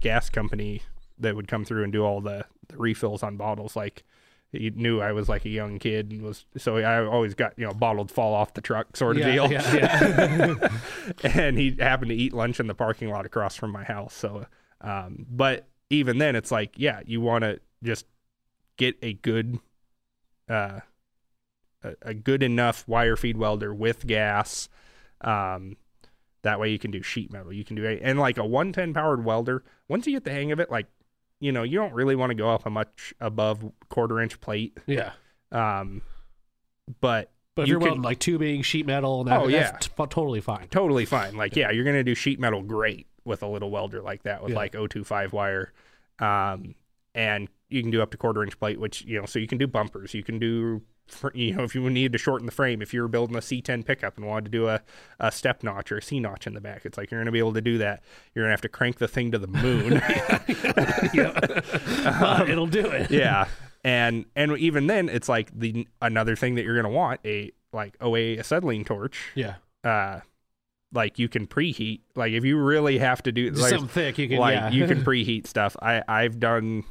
gas 0.00 0.30
company 0.30 0.82
that 1.18 1.34
would 1.36 1.48
come 1.48 1.64
through 1.64 1.82
and 1.84 1.92
do 1.92 2.04
all 2.04 2.20
the, 2.20 2.44
the 2.68 2.76
refills 2.76 3.22
on 3.22 3.36
bottles 3.36 3.74
like 3.76 4.04
he 4.52 4.70
knew 4.70 5.00
I 5.00 5.12
was 5.12 5.28
like 5.28 5.44
a 5.44 5.50
young 5.50 5.78
kid 5.78 6.10
and 6.10 6.22
was 6.22 6.46
so 6.56 6.78
I 6.78 7.04
always 7.04 7.34
got 7.34 7.52
you 7.58 7.66
know 7.66 7.74
bottled 7.74 8.10
fall 8.10 8.32
off 8.34 8.54
the 8.54 8.62
truck 8.62 8.96
sort 8.96 9.16
of 9.16 9.22
Yeah, 9.22 9.32
deal. 9.32 9.52
yeah, 9.52 9.74
yeah. 9.74 10.68
and 11.38 11.58
he 11.58 11.76
happened 11.78 12.08
to 12.10 12.14
eat 12.16 12.32
lunch 12.32 12.58
in 12.58 12.66
the 12.66 12.74
parking 12.74 13.10
lot 13.10 13.26
across 13.26 13.56
from 13.56 13.72
my 13.72 13.84
house. 13.84 14.14
So, 14.14 14.46
um, 14.80 15.26
but 15.28 15.66
even 15.90 16.16
then, 16.18 16.34
it's 16.34 16.50
like 16.50 16.78
yeah, 16.78 17.00
you 17.04 17.20
want 17.20 17.44
to 17.44 17.60
just 17.82 18.06
get 18.78 18.96
a 19.02 19.12
good, 19.12 19.58
uh, 20.48 20.80
a, 21.82 21.94
a 22.02 22.14
good 22.14 22.42
enough 22.42 22.86
wire 22.88 23.16
feed 23.16 23.36
welder 23.36 23.74
with 23.74 24.06
gas. 24.06 24.68
Um, 25.20 25.76
that 26.42 26.60
way 26.60 26.70
you 26.70 26.78
can 26.78 26.90
do 26.90 27.02
sheet 27.02 27.32
metal. 27.32 27.52
You 27.52 27.64
can 27.64 27.76
do 27.76 27.84
and 27.86 28.18
like 28.18 28.38
a 28.38 28.44
110 28.44 28.94
powered 28.94 29.24
welder. 29.24 29.64
Once 29.88 30.06
you 30.06 30.12
get 30.12 30.24
the 30.24 30.30
hang 30.30 30.52
of 30.52 30.60
it, 30.60 30.70
like 30.70 30.86
you 31.40 31.52
know, 31.52 31.62
you 31.62 31.78
don't 31.78 31.92
really 31.94 32.16
want 32.16 32.30
to 32.30 32.34
go 32.34 32.50
up 32.50 32.66
a 32.66 32.70
much 32.70 33.14
above 33.20 33.64
quarter 33.88 34.20
inch 34.20 34.40
plate. 34.40 34.76
yeah. 34.86 35.12
Um, 35.52 36.02
but 37.00 37.30
But 37.54 37.62
if 37.62 37.68
You 37.68 37.76
are 37.76 37.80
welding 37.80 38.02
like 38.02 38.18
tubing, 38.18 38.62
sheet 38.62 38.86
metal, 38.86 39.20
and 39.20 39.28
that, 39.28 39.40
Oh, 39.40 39.48
that's 39.50 39.86
t- 39.86 39.92
totally 40.08 40.40
fine. 40.40 40.68
totally 40.68 41.04
fine. 41.04 41.36
Like, 41.36 41.54
yeah, 41.56 41.70
you're 41.70 41.84
gonna 41.84 42.04
do 42.04 42.14
sheet 42.14 42.38
metal 42.40 42.62
great 42.62 43.06
with 43.24 43.42
a 43.42 43.46
little 43.46 43.70
welder 43.70 44.00
like 44.02 44.22
that 44.24 44.42
with 44.42 44.52
Yeah. 44.52 44.58
like 44.58 44.72
025 44.72 45.32
wire, 45.32 45.72
um, 46.18 46.74
and 47.14 47.48
you 47.68 47.82
can 47.82 47.90
do 47.90 48.00
up 48.02 48.10
to 48.12 48.16
quarter 48.16 48.42
inch 48.42 48.58
plate, 48.58 48.80
which 48.80 49.04
you 49.04 49.20
know, 49.20 49.26
so 49.26 49.38
you 49.38 49.46
can 49.46 49.58
do 49.58 49.66
bumpers, 49.66 50.14
you 50.14 50.22
can 50.22 50.38
do. 50.38 50.82
Fr- 51.10 51.28
You 51.34 51.54
know, 51.56 51.62
if 51.64 51.74
you 51.74 51.88
needed 51.90 52.12
to 52.12 52.18
shorten 52.18 52.46
the 52.46 52.52
frame, 52.52 52.80
if 52.82 52.92
you 52.94 53.02
were 53.02 53.08
building 53.08 53.36
a 53.36 53.40
C10 53.40 53.84
pickup 53.84 54.16
and 54.16 54.26
wanted 54.26 54.46
to 54.46 54.50
do 54.50 54.68
a, 54.68 54.80
a 55.20 55.30
step 55.32 55.62
notch 55.62 55.90
or 55.92 55.98
a 55.98 56.02
C 56.02 56.20
notch 56.20 56.46
in 56.46 56.54
the 56.54 56.60
back, 56.60 56.84
it's 56.84 56.96
like 56.98 57.10
you're 57.10 57.18
going 57.20 57.26
to 57.26 57.32
be 57.32 57.38
able 57.38 57.54
to 57.54 57.60
do 57.60 57.78
that. 57.78 58.02
You're 58.34 58.44
going 58.44 58.50
to 58.50 58.52
have 58.52 58.60
to 58.62 58.68
crank 58.68 58.98
the 58.98 59.08
thing 59.08 59.30
to 59.32 59.38
the 59.38 59.46
moon. 59.46 59.94
but 61.12 62.48
it'll 62.48 62.66
do 62.66 62.86
it. 62.86 63.10
yeah 63.10 63.46
and 63.84 64.24
and 64.34 64.56
even 64.58 64.86
then 64.86 65.08
it's 65.08 65.28
like 65.28 65.50
the 65.58 65.86
another 66.02 66.36
thing 66.36 66.56
that 66.56 66.64
you're 66.64 66.76
gonna 66.76 66.92
want 66.92 67.20
a 67.24 67.52
like 67.72 67.96
OA 68.00 68.36
acetylene 68.38 68.84
torch 68.84 69.30
Yeah. 69.34 69.54
uh 69.84 70.20
like 70.92 71.18
you 71.18 71.28
can 71.28 71.46
preheat 71.46 72.00
like 72.16 72.32
if 72.32 72.44
you 72.44 72.58
really 72.58 72.98
have 72.98 73.22
to 73.24 73.32
do 73.32 73.50
Just 73.50 73.62
like, 73.62 73.70
something 73.70 73.88
thick. 73.88 74.18
You 74.18 74.28
can. 74.28 74.38
like 74.38 74.54
yeah. 74.54 74.70
you 74.70 74.86
can 74.86 75.04
preheat 75.04 75.46
stuff 75.46 75.76
i 75.82 76.02
i've 76.08 76.40
done 76.40 76.82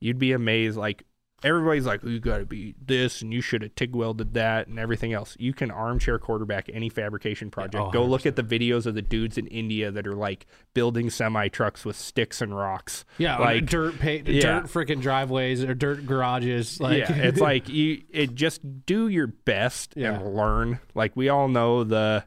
you'd 0.00 0.18
be 0.18 0.32
amazed 0.32 0.76
like 0.76 1.04
everybody's 1.42 1.86
like, 1.86 2.02
you 2.02 2.20
got 2.20 2.38
to 2.38 2.46
be 2.46 2.74
this, 2.84 3.22
and 3.22 3.32
you 3.32 3.40
should 3.40 3.62
have 3.62 3.74
TIG 3.74 3.94
welded 3.94 4.34
that, 4.34 4.66
and 4.68 4.78
everything 4.78 5.12
else. 5.12 5.36
You 5.38 5.52
can 5.52 5.70
armchair 5.70 6.18
quarterback 6.18 6.68
any 6.72 6.88
fabrication 6.88 7.50
project. 7.50 7.82
oh, 7.82 7.90
Go 7.90 8.04
look 8.04 8.26
at 8.26 8.36
the 8.36 8.42
videos 8.42 8.86
of 8.86 8.94
the 8.94 9.02
dudes 9.02 9.38
in 9.38 9.46
India 9.46 9.90
that 9.90 10.06
are 10.06 10.14
like 10.14 10.46
building 10.74 11.10
semi 11.10 11.48
trucks 11.48 11.84
with 11.84 11.96
sticks 11.96 12.40
and 12.40 12.54
rocks. 12.56 13.04
Yeah, 13.18 13.38
like 13.38 13.62
like 13.62 13.66
dirt, 13.66 13.98
pa- 13.98 14.08
yeah. 14.30 14.40
dirt 14.40 14.64
freaking 14.64 15.00
driveways 15.00 15.62
or 15.64 15.74
dirt 15.74 16.06
garages. 16.06 16.80
Like, 16.80 16.98
yeah, 17.08 17.12
it's 17.14 17.40
like 17.40 17.68
you 17.68 18.02
it 18.10 18.34
just 18.34 18.60
do 18.86 19.08
your 19.08 19.26
best 19.26 19.94
Yeah. 19.96 20.14
and 20.14 20.34
learn. 20.34 20.78
Like 20.94 21.16
we 21.16 21.28
all 21.28 21.48
know 21.48 21.84
the 21.84 22.24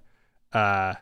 uh 0.51 0.93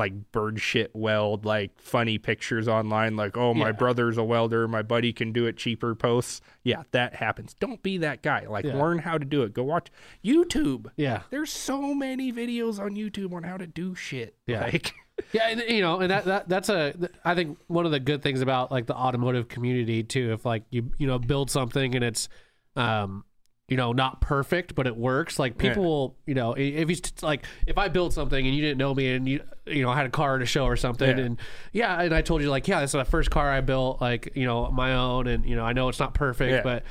like 0.00 0.32
bird 0.32 0.60
shit 0.60 0.90
weld, 0.94 1.44
like 1.44 1.78
funny 1.78 2.18
pictures 2.18 2.66
online, 2.66 3.14
like, 3.16 3.36
oh 3.36 3.54
my 3.54 3.66
Yeah. 3.66 3.72
brother's 3.72 4.18
a 4.18 4.24
welder, 4.24 4.66
my 4.66 4.82
buddy 4.82 5.12
can 5.12 5.32
do 5.32 5.46
it 5.46 5.56
cheaper 5.56 5.94
posts. 5.94 6.40
Yeah, 6.64 6.82
that 6.90 7.14
happens. 7.14 7.54
Don't 7.54 7.82
be 7.82 7.98
that 7.98 8.22
guy. 8.22 8.46
Like 8.48 8.64
Yeah. 8.64 8.76
learn 8.80 8.98
how 8.98 9.18
to 9.18 9.24
do 9.24 9.42
it. 9.42 9.54
Go 9.54 9.62
watch 9.62 9.88
YouTube. 10.24 10.86
yeah, 10.96 11.22
There's 11.30 11.52
so 11.52 11.94
many 11.94 12.32
videos 12.32 12.80
on 12.80 12.96
YouTube 12.96 13.32
on 13.34 13.42
how 13.44 13.56
to 13.56 13.66
do 13.66 13.94
shit. 13.94 14.34
Yeah. 14.46 14.62
Like 14.62 14.92
yeah, 15.32 15.48
and, 15.50 15.60
you 15.68 15.82
know, 15.82 16.00
and 16.00 16.10
that, 16.10 16.24
that 16.24 16.48
that's 16.48 16.68
a 16.70 16.94
I 17.24 17.34
think 17.34 17.58
one 17.66 17.84
of 17.86 17.92
the 17.92 18.00
good 18.00 18.22
things 18.22 18.40
about 18.40 18.70
like 18.72 18.86
the 18.86 18.96
automotive 18.96 19.48
community 19.48 20.02
too. 20.02 20.32
If 20.32 20.44
like 20.46 20.64
you 20.70 20.90
you 20.98 21.06
know 21.06 21.18
build 21.18 21.50
something 21.50 21.94
and 21.94 22.02
it's 22.04 22.28
um 22.76 23.24
you 23.70 23.76
know 23.76 23.92
not 23.92 24.20
perfect 24.20 24.74
but 24.74 24.86
it 24.86 24.96
works 24.96 25.38
like 25.38 25.56
people 25.56 25.82
Yeah. 25.82 25.88
will 25.88 26.16
you 26.26 26.34
know 26.34 26.52
if 26.58 26.90
you 26.90 26.96
like 27.22 27.44
if 27.66 27.78
i 27.78 27.88
built 27.88 28.12
something 28.12 28.44
and 28.46 28.54
you 28.54 28.60
didn't 28.60 28.78
know 28.78 28.94
me 28.94 29.14
and 29.14 29.26
you 29.28 29.40
you 29.66 29.82
know 29.82 29.90
I 29.90 29.96
had 29.96 30.06
a 30.06 30.10
car 30.10 30.36
to 30.38 30.44
show 30.44 30.64
or 30.64 30.76
something 30.76 31.16
Yeah. 31.18 31.24
and 31.24 31.38
yeah 31.72 32.00
and 32.02 32.12
i 32.14 32.20
told 32.20 32.42
you 32.42 32.50
like 32.50 32.66
yeah 32.68 32.80
this 32.80 32.90
is 32.90 32.98
the 32.98 33.04
first 33.04 33.30
car 33.30 33.48
i 33.48 33.60
built 33.60 34.00
like 34.00 34.32
you 34.34 34.44
know 34.44 34.70
my 34.72 34.94
own 34.94 35.26
and 35.28 35.46
you 35.46 35.54
know 35.56 35.64
i 35.64 35.72
know 35.72 35.88
it's 35.88 36.00
not 36.00 36.12
perfect 36.14 36.50
Yeah. 36.52 36.62
but 36.62 36.82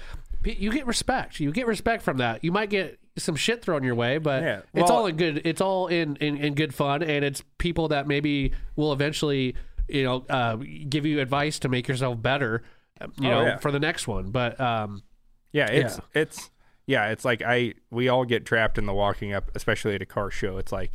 you 0.57 0.71
get 0.71 0.87
respect 0.87 1.39
you 1.41 1.51
get 1.51 1.67
respect 1.67 2.01
from 2.01 2.17
that 2.17 2.43
you 2.45 2.51
might 2.53 2.69
get 2.69 2.97
some 3.17 3.35
shit 3.35 3.61
thrown 3.61 3.83
your 3.83 3.95
way 3.95 4.17
but 4.17 4.41
Yeah. 4.41 4.61
it's 4.73 4.89
all 4.89 5.05
in 5.07 5.17
good 5.17 5.41
it's 5.45 5.59
all 5.59 5.87
in, 5.87 6.15
in 6.17 6.37
in 6.37 6.53
good 6.55 6.73
fun 6.73 7.03
and 7.03 7.25
it's 7.25 7.43
people 7.57 7.89
that 7.89 8.07
maybe 8.07 8.53
will 8.77 8.93
eventually 8.93 9.55
you 9.89 10.03
know 10.03 10.23
uh, 10.29 10.55
give 10.87 11.05
you 11.05 11.19
advice 11.19 11.59
to 11.59 11.67
make 11.67 11.89
yourself 11.89 12.21
better 12.21 12.63
you 13.19 13.29
Oh, 13.29 13.43
know 13.45 13.57
for 13.59 13.71
the 13.71 13.79
next 13.79 14.07
one 14.07 14.31
but 14.31 14.57
um 14.61 15.03
Yeah, 15.51 15.65
it's 15.65 15.99
it's 16.13 16.49
yeah, 16.89 17.09
it's 17.09 17.23
like 17.23 17.43
I 17.45 17.75
we 17.91 18.09
all 18.09 18.25
get 18.25 18.47
trapped 18.47 18.79
in 18.79 18.87
the 18.87 18.93
walking 18.95 19.31
up, 19.31 19.51
especially 19.53 19.93
at 19.93 20.01
a 20.01 20.07
car 20.07 20.31
show. 20.31 20.57
It's 20.57 20.71
like 20.71 20.91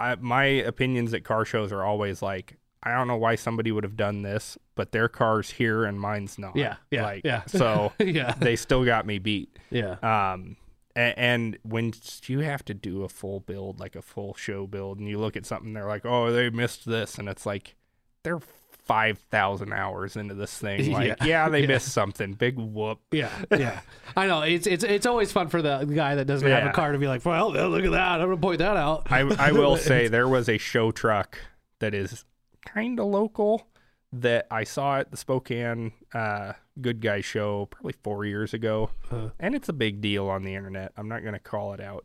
I 0.00 0.14
my 0.14 0.44
opinions 0.44 1.12
at 1.12 1.24
car 1.24 1.44
shows 1.44 1.72
are 1.72 1.84
always 1.84 2.22
like 2.22 2.56
I 2.82 2.92
don't 2.92 3.06
know 3.06 3.18
why 3.18 3.34
somebody 3.34 3.70
would 3.70 3.84
have 3.84 3.98
done 3.98 4.22
this, 4.22 4.56
but 4.74 4.92
their 4.92 5.10
car's 5.10 5.50
here 5.50 5.84
and 5.84 6.00
mine's 6.00 6.38
not. 6.38 6.56
Yeah, 6.56 6.76
yeah, 6.90 7.02
like, 7.02 7.20
yeah. 7.22 7.42
So 7.48 7.92
yeah 7.98 8.34
they 8.38 8.56
still 8.56 8.82
got 8.82 9.04
me 9.04 9.18
beat. 9.18 9.58
yeah 9.70 9.96
Um, 10.02 10.56
and, 10.96 11.18
and 11.18 11.58
when 11.64 11.92
you 12.26 12.40
have 12.40 12.64
to 12.64 12.72
do 12.72 13.02
a 13.02 13.10
full 13.10 13.40
build, 13.40 13.80
like 13.80 13.96
a 13.96 14.02
full 14.02 14.32
show 14.32 14.66
build, 14.66 15.00
and 15.00 15.06
you 15.06 15.18
look 15.18 15.36
at 15.36 15.44
something, 15.44 15.74
they're 15.74 15.86
like, 15.86 16.06
"Oh, 16.06 16.32
they 16.32 16.48
missed 16.48 16.86
this," 16.86 17.18
and 17.18 17.28
it's 17.28 17.44
like 17.44 17.74
they're 18.22 18.40
five 18.84 19.18
thousand 19.30 19.72
hours 19.72 20.16
into 20.16 20.34
this 20.34 20.56
thing. 20.58 20.92
Like, 20.92 21.06
Yeah. 21.20 21.24
yeah, 21.26 21.48
they 21.48 21.62
Yeah. 21.62 21.66
missed 21.68 21.88
something. 21.92 22.34
Big 22.34 22.56
whoop. 22.58 23.00
Yeah, 23.10 23.30
yeah. 23.50 23.80
I 24.16 24.26
know. 24.26 24.42
It's 24.42 24.66
it's 24.66 24.84
it's 24.84 25.06
always 25.06 25.32
fun 25.32 25.48
for 25.48 25.62
the 25.62 25.84
guy 25.84 26.14
that 26.16 26.26
doesn't 26.26 26.48
have 26.48 26.66
a 26.68 26.72
car 26.72 26.92
to 26.92 26.98
be 26.98 27.06
like, 27.08 27.24
well, 27.24 27.50
look 27.52 27.84
at 27.84 27.90
that. 27.92 28.20
I'm 28.20 28.26
gonna 28.28 28.36
point 28.36 28.58
that 28.58 28.76
out. 28.76 29.10
I 29.10 29.20
I 29.38 29.52
will 29.52 29.76
say 29.90 30.08
there 30.08 30.28
was 30.28 30.48
a 30.48 30.58
show 30.58 30.90
truck 30.90 31.38
that 31.80 31.94
is 31.94 32.24
kind 32.64 32.98
of 33.00 33.06
local 33.06 33.66
that 34.12 34.46
I 34.50 34.62
saw 34.64 34.98
at 34.98 35.10
the 35.10 35.16
Spokane 35.16 35.92
uh, 36.14 36.52
Good 36.80 37.00
Guy 37.00 37.20
show 37.20 37.66
probably 37.66 37.94
four 38.04 38.24
years 38.24 38.54
ago, 38.54 38.90
Uh. 39.10 39.30
and 39.40 39.54
it's 39.56 39.68
a 39.68 39.72
big 39.72 40.00
deal 40.00 40.28
on 40.28 40.44
the 40.44 40.54
internet. 40.54 40.92
I'm 40.96 41.08
not 41.08 41.24
gonna 41.24 41.40
call 41.40 41.72
it 41.74 41.80
out. 41.80 42.04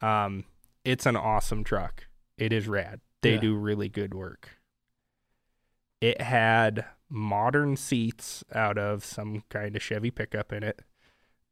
Um, 0.00 0.44
it's 0.84 1.06
an 1.06 1.16
awesome 1.16 1.62
truck. 1.64 2.06
It 2.36 2.52
is 2.52 2.66
rad. 2.66 3.00
They 3.22 3.34
Yeah. 3.34 3.40
do 3.40 3.54
really 3.56 3.88
good 3.88 4.12
work. 4.14 4.50
It 6.04 6.20
had 6.20 6.84
modern 7.08 7.76
seats 7.76 8.44
out 8.54 8.76
of 8.76 9.04
some 9.04 9.42
kind 9.48 9.74
of 9.76 9.82
Chevy 9.82 10.10
pickup 10.10 10.52
in 10.52 10.62
it 10.62 10.82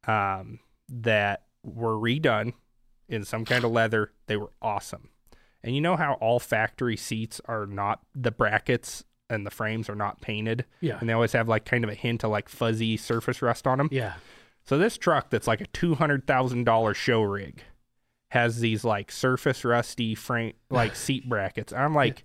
um, 0.07 0.59
that 0.89 1.45
were 1.63 1.95
redone 1.95 2.53
in 3.09 3.25
some 3.25 3.45
kind 3.45 3.65
of 3.65 3.71
leather. 3.71 4.13
They 4.27 4.37
were 4.37 4.53
awesome. 4.61 5.09
And 5.63 5.75
you 5.75 5.81
know 5.81 5.97
how 5.97 6.15
all 6.15 6.39
factory 6.41 6.97
seats 6.97 7.41
are 7.47 7.67
not 7.67 8.01
the 8.15 8.31
brackets 8.33 9.05
and 9.31 9.47
the 9.47 9.51
frames 9.51 9.89
are 9.89 9.95
not 9.95 10.21
painted, 10.21 10.67
Yeah, 10.81 10.99
and 11.01 11.09
they 11.09 11.13
always 11.15 11.33
have 11.33 11.49
like 11.49 11.65
kind 11.65 11.85
of 11.85 11.89
a 11.91 11.95
hint 11.95 12.23
of 12.25 12.31
like 12.31 12.49
fuzzy 12.51 12.99
surface 12.99 13.41
rust 13.41 13.67
on 13.67 13.79
them. 13.79 13.89
yeah, 13.91 14.15
So 14.65 14.77
this 14.77 14.99
truck 14.99 15.31
that's 15.31 15.47
like 15.47 15.63
a 15.63 15.67
two 15.69 15.95
hundred 15.95 16.27
thousand 16.27 16.65
dollar 16.65 16.93
show 16.93 17.23
rig 17.23 17.63
has 18.33 18.61
these 18.61 18.85
like 18.85 19.11
surface 19.11 19.65
rusty 19.65 20.15
frame 20.15 20.53
like 20.69 20.95
seat 21.07 21.27
brackets. 21.29 21.73
I'm 21.73 21.95
like, 21.95 22.25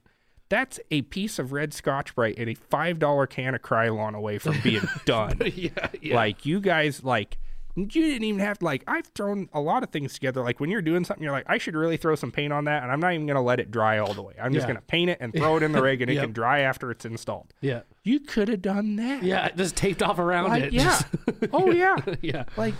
that's 0.50 0.80
a 0.91 1.02
piece 1.04 1.39
of 1.39 1.52
red 1.52 1.74
Scotch 1.74 2.16
Brite 2.16 2.38
and 2.38 2.50
a 2.50 2.54
five 2.56 3.00
dollar 3.00 3.28
can 3.28 3.56
of 3.56 3.62
Krylon 3.62 4.16
away 4.16 4.38
from 4.38 4.60
being 4.62 4.88
done. 5.06 5.39
yeah, 5.56 5.89
yeah. 6.02 6.16
Like 6.16 6.45
you 6.45 6.60
guys 6.62 7.04
like 7.04 7.38
you 7.76 7.86
didn't 7.86 8.24
even 8.24 8.39
have 8.39 8.58
to 8.58 8.66
like 8.66 8.84
I've 8.88 9.06
thrown 9.08 9.50
a 9.54 9.62
lot 9.62 9.84
of 9.84 9.89
things 9.91 10.14
together. 10.14 10.41
Like 10.41 10.60
when 10.60 10.72
you're 10.72 10.82
doing 10.82 11.04
something, 11.06 11.24
you're 11.24 11.32
like, 11.32 11.45
I 11.48 11.60
should 11.60 11.76
really 11.76 11.98
throw 11.98 12.16
some 12.16 12.32
paint 12.32 12.52
on 12.52 12.66
that, 12.66 12.82
and 12.82 12.91
I'm 12.91 13.00
not 13.00 13.14
even 13.14 13.28
gonna 13.28 13.43
let 13.43 13.60
it 13.60 13.70
dry 13.70 14.00
all 14.00 14.14
the 14.16 14.24
way. 14.24 14.34
I'm 14.41 14.52
just 14.54 14.64
Yeah. 14.64 14.74
gonna 14.74 14.86
paint 14.88 15.12
it 15.12 15.18
and 15.22 15.32
throw 15.34 15.58
it 15.58 15.64
in 15.64 15.74
the 15.74 15.82
rig, 15.84 16.02
and 16.02 16.10
it 16.10 16.16
Yep. 16.16 16.24
can 16.24 16.34
dry 16.34 16.60
after 16.62 16.89
it's 16.89 17.06
installed. 17.06 17.54
yeah, 17.62 17.82
You 18.04 18.20
could 18.20 18.48
have 18.48 18.64
done 18.64 18.95
that. 18.95 19.22
yeah. 19.22 19.50
Just 19.50 19.76
taped 19.76 20.02
off 20.02 20.18
around 20.18 20.50
Like, 20.50 20.64
it. 20.64 20.74
yeah. 20.74 20.84
Just- 20.84 21.06
oh 21.54 21.70
yeah. 21.72 21.98
yeah, 22.22 22.45
Like 22.58 22.74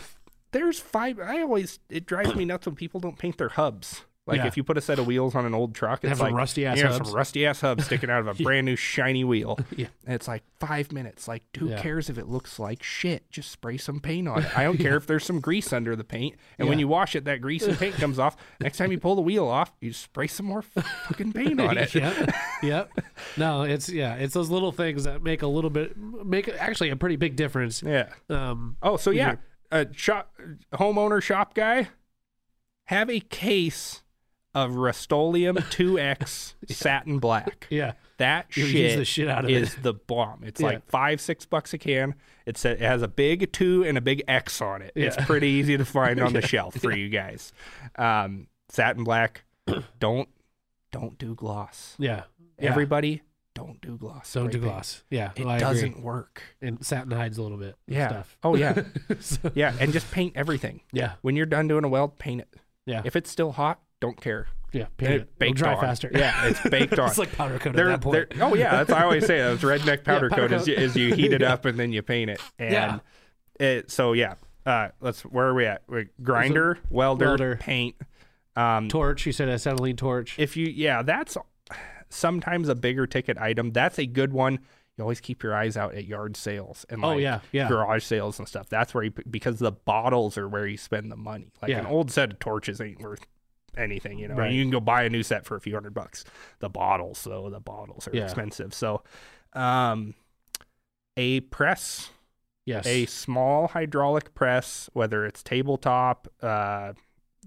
there's 0.52 0.80
five. 0.80 1.20
I 1.20 1.42
always 1.42 1.80
it 1.90 2.06
drives 2.08 2.34
me 2.34 2.46
nuts 2.46 2.66
when 2.66 2.74
people 2.76 3.00
don't 3.00 3.20
paint 3.20 3.38
their 3.38 3.50
hubs. 3.50 4.02
Like 4.28 4.38
Yeah. 4.40 4.48
if 4.48 4.58
you 4.58 4.64
put 4.64 4.78
a 4.78 4.82
set 4.82 5.00
of 5.00 5.08
wheels 5.08 5.36
on 5.36 5.46
an 5.46 5.54
old 5.56 5.74
truck, 5.74 6.04
it's 6.04 6.20
like 6.20 6.34
rusty-ass 6.34 6.78
you 6.78 6.84
know, 6.84 6.92
some 6.92 7.12
rusty 7.14 7.46
ass 7.46 7.62
hubs 7.62 7.86
sticking 7.86 8.10
out 8.10 8.20
of 8.20 8.28
a 8.28 8.34
brand 8.44 8.66
new 8.66 8.76
shiny 8.76 9.24
wheel. 9.24 9.58
Yeah. 9.78 9.88
and 10.06 10.14
it's 10.16 10.28
like 10.28 10.44
five 10.60 10.92
minutes. 10.92 11.28
Like 11.28 11.44
who 11.58 11.70
Yeah. 11.70 11.82
cares 11.82 12.10
if 12.10 12.18
it 12.18 12.28
looks 12.28 12.60
like 12.60 12.84
shit? 12.84 13.30
Just 13.32 13.50
spray 13.52 13.78
some 13.78 14.00
paint 14.00 14.28
on 14.28 14.44
it. 14.44 14.58
I 14.58 14.64
don't 14.66 14.78
care 14.78 14.98
if 14.98 15.08
there's 15.08 15.24
some 15.26 15.40
grease 15.40 15.72
under 15.72 15.96
the 15.96 16.04
paint. 16.04 16.36
And 16.60 16.68
when 16.68 16.78
you 16.80 16.88
wash 16.88 17.16
it, 17.16 17.26
that 17.26 17.42
grease 17.42 17.66
and 17.66 17.78
paint 17.78 17.96
comes 17.96 18.20
off. 18.20 18.36
Next 18.60 18.78
time 18.78 18.92
you 18.92 19.00
pull 19.00 19.16
the 19.16 19.22
wheel 19.22 19.48
off, 19.48 19.72
you 19.80 19.94
spray 19.94 20.28
some 20.28 20.46
more 20.48 20.62
fucking 20.62 21.32
paint 21.34 21.62
on 21.62 21.78
it. 21.78 21.94
yep, 21.96 22.30
yep. 22.62 22.92
No, 23.38 23.64
it's 23.64 23.88
yeah, 23.90 24.16
it's 24.16 24.34
those 24.34 24.50
little 24.50 24.72
things 24.72 25.06
that 25.06 25.24
make 25.24 25.42
a 25.42 25.48
little 25.48 25.70
bit 25.70 25.96
make 25.98 26.50
actually 26.50 26.90
a 26.90 26.96
pretty 26.96 27.16
big 27.16 27.36
difference. 27.38 27.82
Yeah. 27.82 28.10
Um, 28.30 28.76
Oh, 28.82 28.98
so 28.98 29.12
yeah, 29.12 29.36
Yeah. 29.72 29.80
a 29.84 29.94
shop 29.94 30.34
homeowner 30.74 31.22
shop 31.24 31.54
guy 31.54 31.88
have 32.86 33.10
a 33.10 33.20
case 33.20 34.02
of 34.66 34.76
Rust-Oleum 34.76 35.56
2X 35.58 36.54
satin 36.70 37.20
black. 37.20 37.68
yeah, 37.70 37.94
That 38.18 38.56
You 38.58 38.66
shit 38.66 38.98
the 38.98 39.06
shit 39.06 39.28
out 39.28 39.46
of 39.46 39.52
is 39.52 39.74
it. 39.76 39.84
the 39.84 39.94
bomb. 39.94 40.44
It's 40.44 40.60
Yeah. 40.60 40.68
like 40.68 40.88
five, 40.90 41.22
six 41.22 41.46
bucks 41.46 41.74
a 41.74 41.78
can. 41.78 42.16
It's 42.46 42.64
a, 42.66 42.72
it 42.72 42.80
has 42.82 43.02
a 43.02 43.08
big 43.08 43.52
two 43.52 43.84
and 43.84 43.98
a 43.98 44.02
big 44.02 44.24
X 44.28 44.62
on 44.62 44.82
it. 44.82 44.92
It's 44.96 45.16
pretty 45.26 45.48
easy 45.50 45.78
to 45.78 45.86
find 45.86 46.20
on 46.20 46.34
the 46.34 46.42
shelf 46.54 46.76
for 46.76 46.92
you 46.96 47.10
guys. 47.10 47.54
Um, 47.98 48.48
satin 48.70 49.04
black. 49.04 49.44
Don't 50.00 50.30
don't 50.92 51.18
do 51.20 51.36
gloss. 51.36 51.96
yeah. 52.00 52.24
yeah. 52.58 52.70
Everybody, 52.70 53.22
don't 53.54 53.80
do 53.82 53.98
gloss. 53.98 54.32
don't 54.32 54.50
do 54.52 54.58
gloss. 54.60 55.04
Yeah, 55.10 55.32
It 55.36 55.42
agree. 55.42 55.58
doesn't 55.60 56.02
work. 56.02 56.42
and 56.62 56.84
satin 56.86 57.12
hides 57.12 57.38
a 57.38 57.44
little 57.44 57.58
bit. 57.58 57.76
Yeah. 57.88 58.08
stuff. 58.08 58.38
Oh 58.44 58.56
yeah. 58.56 58.84
So- 59.20 59.52
yeah, 59.54 59.76
and 59.82 59.92
just 59.92 60.10
paint 60.12 60.34
everything. 60.38 60.80
yeah, 60.94 61.14
When 61.22 61.36
you're 61.36 61.46
done 61.46 61.68
doing 61.68 61.84
a 61.84 61.90
weld, 61.90 62.18
paint 62.18 62.42
it. 62.42 62.54
yeah, 62.86 63.02
If 63.04 63.16
it's 63.18 63.30
still 63.30 63.52
hot, 63.52 63.82
don't 64.00 64.20
care. 64.20 64.48
yeah. 64.74 64.86
Paint 64.98 65.12
it. 65.12 65.16
It'll 65.22 65.28
baked 65.40 65.58
dry 65.58 65.74
on. 65.74 65.82
faster. 65.82 66.12
Yeah, 66.14 66.48
it's 66.48 66.60
baked 66.70 66.98
on. 67.00 67.10
it's 67.10 67.18
like 67.18 67.32
powder 67.34 67.58
coat 67.60 67.76
They're- 67.76 67.90
at 67.90 68.02
that 68.02 68.30
point. 68.30 68.42
oh 68.42 68.54
yeah, 68.56 68.72
that's 68.72 68.92
I 68.92 69.04
always 69.04 69.26
say. 69.26 69.40
That's 69.40 69.62
redneck 69.64 70.04
powder, 70.04 70.30
powder 70.30 70.48
coat, 70.50 70.52
Is, 70.54 70.62
coat. 70.62 70.68
you, 70.68 70.74
is 70.76 70.96
you 70.96 71.14
heat 71.16 71.34
it 71.34 71.42
up 71.44 71.66
and 71.66 71.78
then 71.80 71.92
you 71.92 72.02
paint 72.02 72.30
it. 72.30 72.42
And 72.60 72.72
Yeah. 72.72 73.00
it, 73.60 73.92
so 73.92 74.14
yeah, 74.14 74.36
uh, 74.66 74.90
let's 75.02 75.22
where 75.22 75.48
are 75.48 75.54
we 75.54 75.66
at? 75.66 75.84
We're 75.88 76.10
grinder, 76.22 76.78
welder, 76.90 77.26
welder. 77.28 77.56
paint. 77.58 77.96
Um, 78.56 78.88
torch. 78.90 79.26
You 79.26 79.32
said 79.32 79.50
acetylene 79.50 79.96
torch. 79.98 80.38
if 80.40 80.58
you 80.58 80.66
yeah, 80.68 81.02
that's 81.04 81.38
sometimes 82.10 82.70
a 82.70 82.76
bigger 82.76 83.08
ticket 83.08 83.38
item. 83.38 83.72
That's 83.72 84.00
a 84.00 84.06
good 84.06 84.34
one. 84.34 84.60
You 84.98 85.04
always 85.04 85.22
keep 85.22 85.44
your 85.44 85.54
eyes 85.56 85.78
out 85.78 85.94
at 85.94 86.06
yard 86.06 86.36
sales 86.36 86.84
and 86.90 87.06
Oh, 87.06 87.18
yeah, 87.18 87.42
yeah. 87.52 87.68
garage 87.70 88.04
sales 88.04 88.40
and 88.40 88.48
stuff. 88.48 88.68
That's 88.68 88.96
where 88.96 89.04
you 89.04 89.12
because 89.30 89.60
the 89.60 89.72
bottles 89.72 90.40
are 90.40 90.48
where 90.50 90.66
you 90.66 90.78
spend 90.78 91.12
the 91.12 91.16
money. 91.16 91.52
Like 91.62 91.72
an 91.72 91.86
old 91.86 92.10
set 92.10 92.32
of 92.34 92.40
torches 92.40 92.82
ain't 92.82 93.00
worth 93.00 93.28
anything, 93.78 94.20
you 94.20 94.28
know. 94.28 94.36
Right. 94.36 94.52
You 94.52 94.64
can 94.64 94.72
go 94.72 94.80
buy 94.80 95.04
a 95.04 95.10
new 95.10 95.24
set 95.24 95.46
for 95.46 95.56
a 95.56 95.62
few 95.62 95.74
hundred 95.74 95.94
bucks. 95.94 96.24
The 96.60 96.70
bottles, 96.70 97.24
though, 97.24 97.50
the 97.50 97.60
bottles 97.60 98.08
are 98.08 98.16
Yeah. 98.16 98.24
expensive. 98.24 98.74
So, 98.74 99.04
um, 99.54 100.14
a 101.16 101.40
press, 101.42 102.10
yes. 102.66 102.86
a 102.86 103.06
small 103.06 103.68
hydraulic 103.70 104.34
press, 104.34 104.90
whether 104.94 105.26
it's 105.26 105.42
tabletop, 105.44 106.28
uh, 106.42 106.94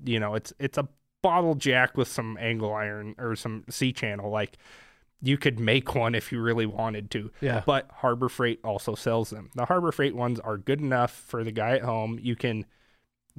you 0.05 0.19
know, 0.19 0.35
it's 0.35 0.53
it's 0.59 0.79
a 0.79 0.89
bottle 1.23 1.55
jack 1.55 1.97
with 1.97 2.09
some 2.09 2.39
angle 2.41 2.73
iron 2.73 3.15
or 3.19 3.37
some 3.37 3.65
C 3.69 3.93
channel. 3.93 4.31
Like 4.31 4.57
you 5.21 5.37
could 5.37 5.61
make 5.61 5.95
one 5.95 6.15
if 6.15 6.33
you 6.33 6.41
really 6.41 6.65
wanted 6.65 7.11
to. 7.11 7.31
Yeah. 7.43 7.63
But 7.67 7.91
Harbor 7.97 8.31
Freight 8.31 8.59
also 8.65 8.95
sells 8.95 9.29
them. 9.31 9.51
The 9.55 9.67
Harbor 9.67 9.93
Freight 9.93 10.17
ones 10.17 10.41
are 10.41 10.57
good 10.57 10.81
enough 10.81 11.13
for 11.13 11.45
the 11.45 11.53
guy 11.53 11.73
at 11.73 11.83
home. 11.83 12.19
You 12.23 12.35
can 12.37 12.65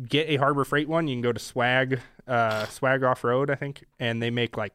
get 0.08 0.30
a 0.30 0.38
Harbor 0.38 0.64
Freight 0.66 0.88
one. 0.88 1.08
You 1.08 1.16
can 1.16 1.22
go 1.22 1.32
to 1.32 1.39
Swag, 1.39 2.00
uh, 2.28 2.66
Swag 2.68 3.04
Off 3.04 3.24
Road, 3.24 3.50
I 3.50 3.56
think, 3.56 3.84
and 4.00 4.22
they 4.22 4.30
make 4.30 4.58
like 4.58 4.74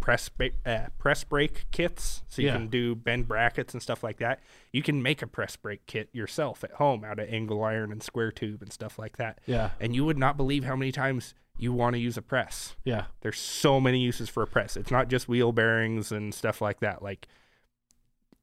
press 0.00 0.28
ba- 0.28 0.50
uh, 0.64 0.86
press 0.98 1.24
brake 1.24 1.66
kits, 1.72 2.22
so 2.28 2.40
you 2.40 2.48
Yeah. 2.48 2.54
can 2.54 2.68
do 2.68 2.94
bend 2.94 3.26
brackets 3.28 3.74
and 3.74 3.82
stuff 3.82 4.02
like 4.02 4.18
that. 4.18 4.40
You 4.72 4.82
can 4.82 5.02
make 5.02 5.22
a 5.22 5.26
press 5.26 5.56
brake 5.56 5.86
kit 5.86 6.08
yourself 6.12 6.62
at 6.64 6.72
home 6.72 7.04
out 7.04 7.18
of 7.18 7.28
angle 7.28 7.62
iron 7.64 7.90
and 7.92 8.02
square 8.02 8.30
tube 8.30 8.62
and 8.62 8.72
stuff 8.72 8.98
like 8.98 9.16
that. 9.16 9.40
Yeah. 9.46 9.70
And 9.80 9.94
you 9.94 10.04
would 10.04 10.16
not 10.18 10.36
believe 10.36 10.64
how 10.64 10.76
many 10.76 10.92
times 10.92 11.34
you 11.58 11.72
want 11.72 11.94
to 11.94 11.98
use 12.00 12.16
a 12.16 12.22
press. 12.22 12.76
Yeah. 12.84 13.06
There's 13.22 13.38
so 13.38 13.80
many 13.80 13.98
uses 13.98 14.28
for 14.28 14.44
a 14.44 14.46
press. 14.46 14.76
It's 14.76 14.92
not 14.92 15.08
just 15.08 15.28
wheel 15.28 15.50
bearings 15.50 16.12
and 16.12 16.32
stuff 16.32 16.60
like 16.60 16.78
that. 16.80 17.02
Like, 17.02 17.26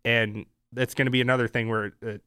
and 0.03 0.45
that's 0.74 0.93
going 0.93 1.05
to 1.05 1.11
be 1.11 1.22
another 1.22 1.47
thing 1.47 1.70
where 1.70 1.93
it, 2.01 2.22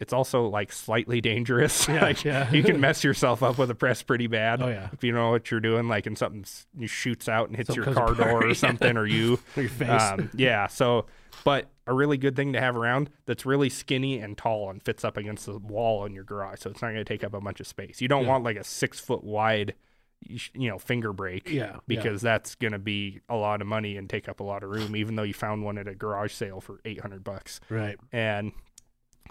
it's 0.00 0.12
also 0.12 0.46
like 0.46 0.70
slightly 0.72 1.20
dangerous. 1.20 1.88
Yeah, 1.88 2.00
like 2.02 2.24
yeah. 2.24 2.50
you 2.52 2.62
can 2.62 2.80
mess 2.80 3.02
yourself 3.02 3.42
up 3.42 3.58
with 3.58 3.70
a 3.70 3.74
press 3.74 4.02
pretty 4.02 4.26
bad. 4.28 4.62
Oh, 4.62 4.68
yeah. 4.68 4.88
If 4.92 5.02
you 5.02 5.12
know 5.12 5.30
what 5.30 5.50
you're 5.50 5.60
doing, 5.60 5.88
like, 5.88 6.06
and 6.06 6.16
something 6.16 6.44
shoots 6.86 7.28
out 7.28 7.48
and 7.48 7.56
hits 7.56 7.68
Something 7.74 7.84
your 7.84 7.94
car 7.94 8.14
door 8.14 8.46
or 8.48 8.54
something, 8.66 8.96
or 8.96 9.06
you. 9.06 9.38
Or 9.56 9.62
your 9.62 9.70
face. 9.70 9.88
Um, 10.02 10.30
yeah. 10.34 10.66
So, 10.68 11.06
but 11.44 11.68
a 11.86 11.92
really 11.94 12.16
good 12.18 12.36
thing 12.36 12.52
to 12.52 12.60
have 12.60 12.76
around 12.76 13.10
that's 13.26 13.46
really 13.46 13.68
skinny 13.70 14.18
and 14.18 14.36
tall 14.36 14.70
and 14.70 14.82
fits 14.82 15.04
up 15.04 15.16
against 15.16 15.46
the 15.46 15.58
wall 15.58 16.04
in 16.04 16.12
your 16.14 16.24
garage. 16.24 16.60
So 16.60 16.70
it's 16.70 16.82
not 16.82 16.88
going 16.88 17.04
to 17.04 17.04
take 17.04 17.24
up 17.24 17.34
a 17.34 17.40
bunch 17.40 17.58
of 17.60 17.66
space. 17.66 18.00
You 18.00 18.08
don't 18.08 18.24
Yeah. 18.24 18.28
want 18.28 18.44
like 18.44 18.56
a 18.56 18.64
six 18.64 19.00
foot 19.00 19.24
wide, 19.24 19.74
you 20.20 20.68
know, 20.68 20.78
finger 20.78 21.12
brake. 21.12 21.48
Yeah, 21.48 21.54
yeah. 21.64 21.76
Because 21.86 22.20
that's 22.20 22.54
going 22.56 22.72
to 22.72 22.78
be 22.78 23.20
a 23.28 23.36
lot 23.36 23.60
of 23.60 23.66
money 23.66 23.96
and 23.96 24.08
take 24.10 24.28
up 24.28 24.40
a 24.40 24.44
lot 24.44 24.62
of 24.62 24.70
room, 24.70 24.94
even 24.96 25.16
though 25.16 25.22
you 25.22 25.34
found 25.34 25.64
one 25.64 25.78
at 25.78 25.88
a 25.88 25.94
garage 25.94 26.32
sale 26.32 26.60
for 26.60 26.80
800 26.84 27.24
bucks. 27.24 27.60
right. 27.68 27.98
And 28.12 28.52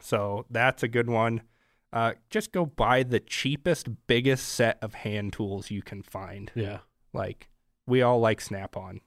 so 0.02 0.46
that's 0.50 0.84
a 0.84 0.88
good 0.88 1.10
one. 1.10 1.42
Uh, 1.94 2.14
just 2.30 2.52
go 2.52 2.66
buy 2.66 3.04
the 3.04 3.20
cheapest, 3.20 3.88
biggest 4.08 4.48
set 4.48 4.78
of 4.82 4.94
hand 4.94 5.34
tools 5.34 5.72
you 5.72 5.82
can 5.82 6.04
find. 6.04 6.52
Yeah. 6.54 6.80
Like, 7.14 7.48
we 7.86 8.02
all 8.02 8.20
like 8.20 8.42
Snap 8.42 8.76
on. 8.76 9.02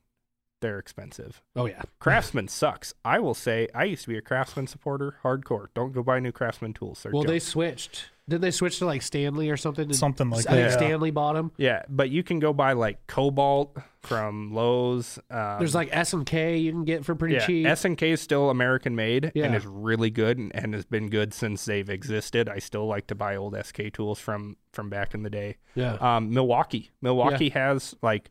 They're 0.60 0.78
expensive. 0.78 1.42
Oh 1.56 1.66
yeah. 1.66 1.82
Craftsman 2.00 2.48
sucks. 2.48 2.92
I 3.04 3.18
will 3.18 3.34
say 3.34 3.68
I 3.74 3.84
used 3.84 4.02
to 4.02 4.08
be 4.08 4.18
a 4.18 4.22
Craftsman 4.22 4.66
supporter, 4.66 5.16
hardcore. 5.22 5.68
Don't 5.74 5.92
go 5.92 6.02
buy 6.02 6.20
new 6.20 6.32
Craftsman 6.32 6.74
tools. 6.74 7.02
They're 7.02 7.12
Well, 7.12 7.24
they 7.24 7.38
switched. 7.38 8.10
Did 8.30 8.40
they 8.40 8.50
switch 8.50 8.78
to 8.78 8.86
like 8.86 9.02
Stanley 9.02 9.50
or 9.50 9.56
something? 9.56 9.88
Did- 9.88 9.96
Something 9.96 10.30
like 10.30 10.46
I 10.48 10.52
think 10.52 10.68
that. 10.70 10.78
Stanley 10.78 11.10
bought 11.10 11.34
them. 11.34 11.52
yeah, 11.58 11.82
but 11.88 12.08
you 12.10 12.22
can 12.22 12.38
go 12.38 12.52
buy 12.52 12.72
like 12.72 13.06
Kobalt 13.06 13.76
from 14.02 14.54
Lowe's. 14.54 15.18
Um, 15.30 15.58
There's 15.58 15.74
like 15.74 15.88
S 15.92 16.12
and 16.14 16.24
K 16.24 16.56
you 16.56 16.70
can 16.72 16.84
get 16.84 17.04
for 17.04 17.14
pretty 17.14 17.34
yeah, 17.34 17.46
cheap. 17.46 17.66
S 17.66 17.84
and 17.84 17.98
K 17.98 18.12
is 18.12 18.20
still 18.20 18.48
American 18.48 18.96
made 18.96 19.32
Yeah. 19.34 19.44
and 19.46 19.54
is 19.54 19.66
really 19.66 20.10
good 20.10 20.38
and, 20.38 20.54
and 20.54 20.72
has 20.74 20.84
been 20.86 21.10
good 21.10 21.34
since 21.34 21.64
they've 21.66 21.90
existed. 21.90 22.48
I 22.48 22.60
still 22.60 22.86
like 22.86 23.08
to 23.08 23.14
buy 23.14 23.36
old 23.36 23.54
SK 23.62 23.92
tools 23.92 24.18
from 24.18 24.56
from 24.72 24.88
back 24.88 25.12
in 25.12 25.22
the 25.24 25.30
day. 25.30 25.56
yeah. 25.74 25.94
Um, 26.00 26.32
Milwaukee, 26.32 26.90
Milwaukee 27.02 27.50
has 27.50 27.94
like 28.00 28.30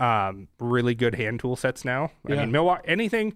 um 0.00 0.48
really 0.60 0.94
good 0.94 1.14
hand 1.14 1.40
tool 1.40 1.56
sets 1.56 1.84
now. 1.84 2.10
I 2.28 2.32
Yeah. 2.34 2.40
mean, 2.40 2.52
Milwaukee 2.52 2.82
anything 2.88 3.28
if 3.28 3.34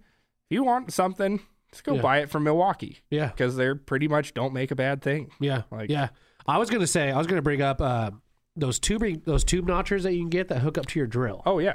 you 0.55 0.65
want 0.65 0.93
something, 0.93 1.41
just 1.71 1.85
go 1.85 1.95
Yeah. 1.95 2.03
buy 2.03 2.19
it 2.19 2.31
from 2.31 2.45
Milwaukee 2.45 2.99
yeah. 3.11 3.27
because 3.29 3.57
they're 3.57 3.75
pretty 3.75 4.09
much 4.09 4.35
don't 4.35 4.53
make 4.53 4.71
a 4.71 4.77
bad 4.77 5.03
thing. 5.03 5.31
Yeah. 5.41 5.63
Like- 5.71 5.91
yeah. 5.91 6.09
I 6.47 6.59
was 6.59 6.71
gonna 6.71 6.87
say 6.87 7.11
I 7.11 7.19
was 7.19 7.27
gonna 7.27 7.43
bring 7.43 7.61
up 7.63 7.81
uh, 7.83 8.11
those 8.57 8.79
tubing 8.79 9.23
those 9.27 9.45
tube 9.45 9.67
notchers 9.67 10.03
that 10.03 10.15
you 10.15 10.21
can 10.21 10.31
get 10.31 10.49
that 10.49 10.61
hook 10.61 10.79
up 10.79 10.87
to 10.87 10.99
your 10.99 11.07
drill. 11.07 11.43
Oh 11.45 11.59
yeah, 11.59 11.75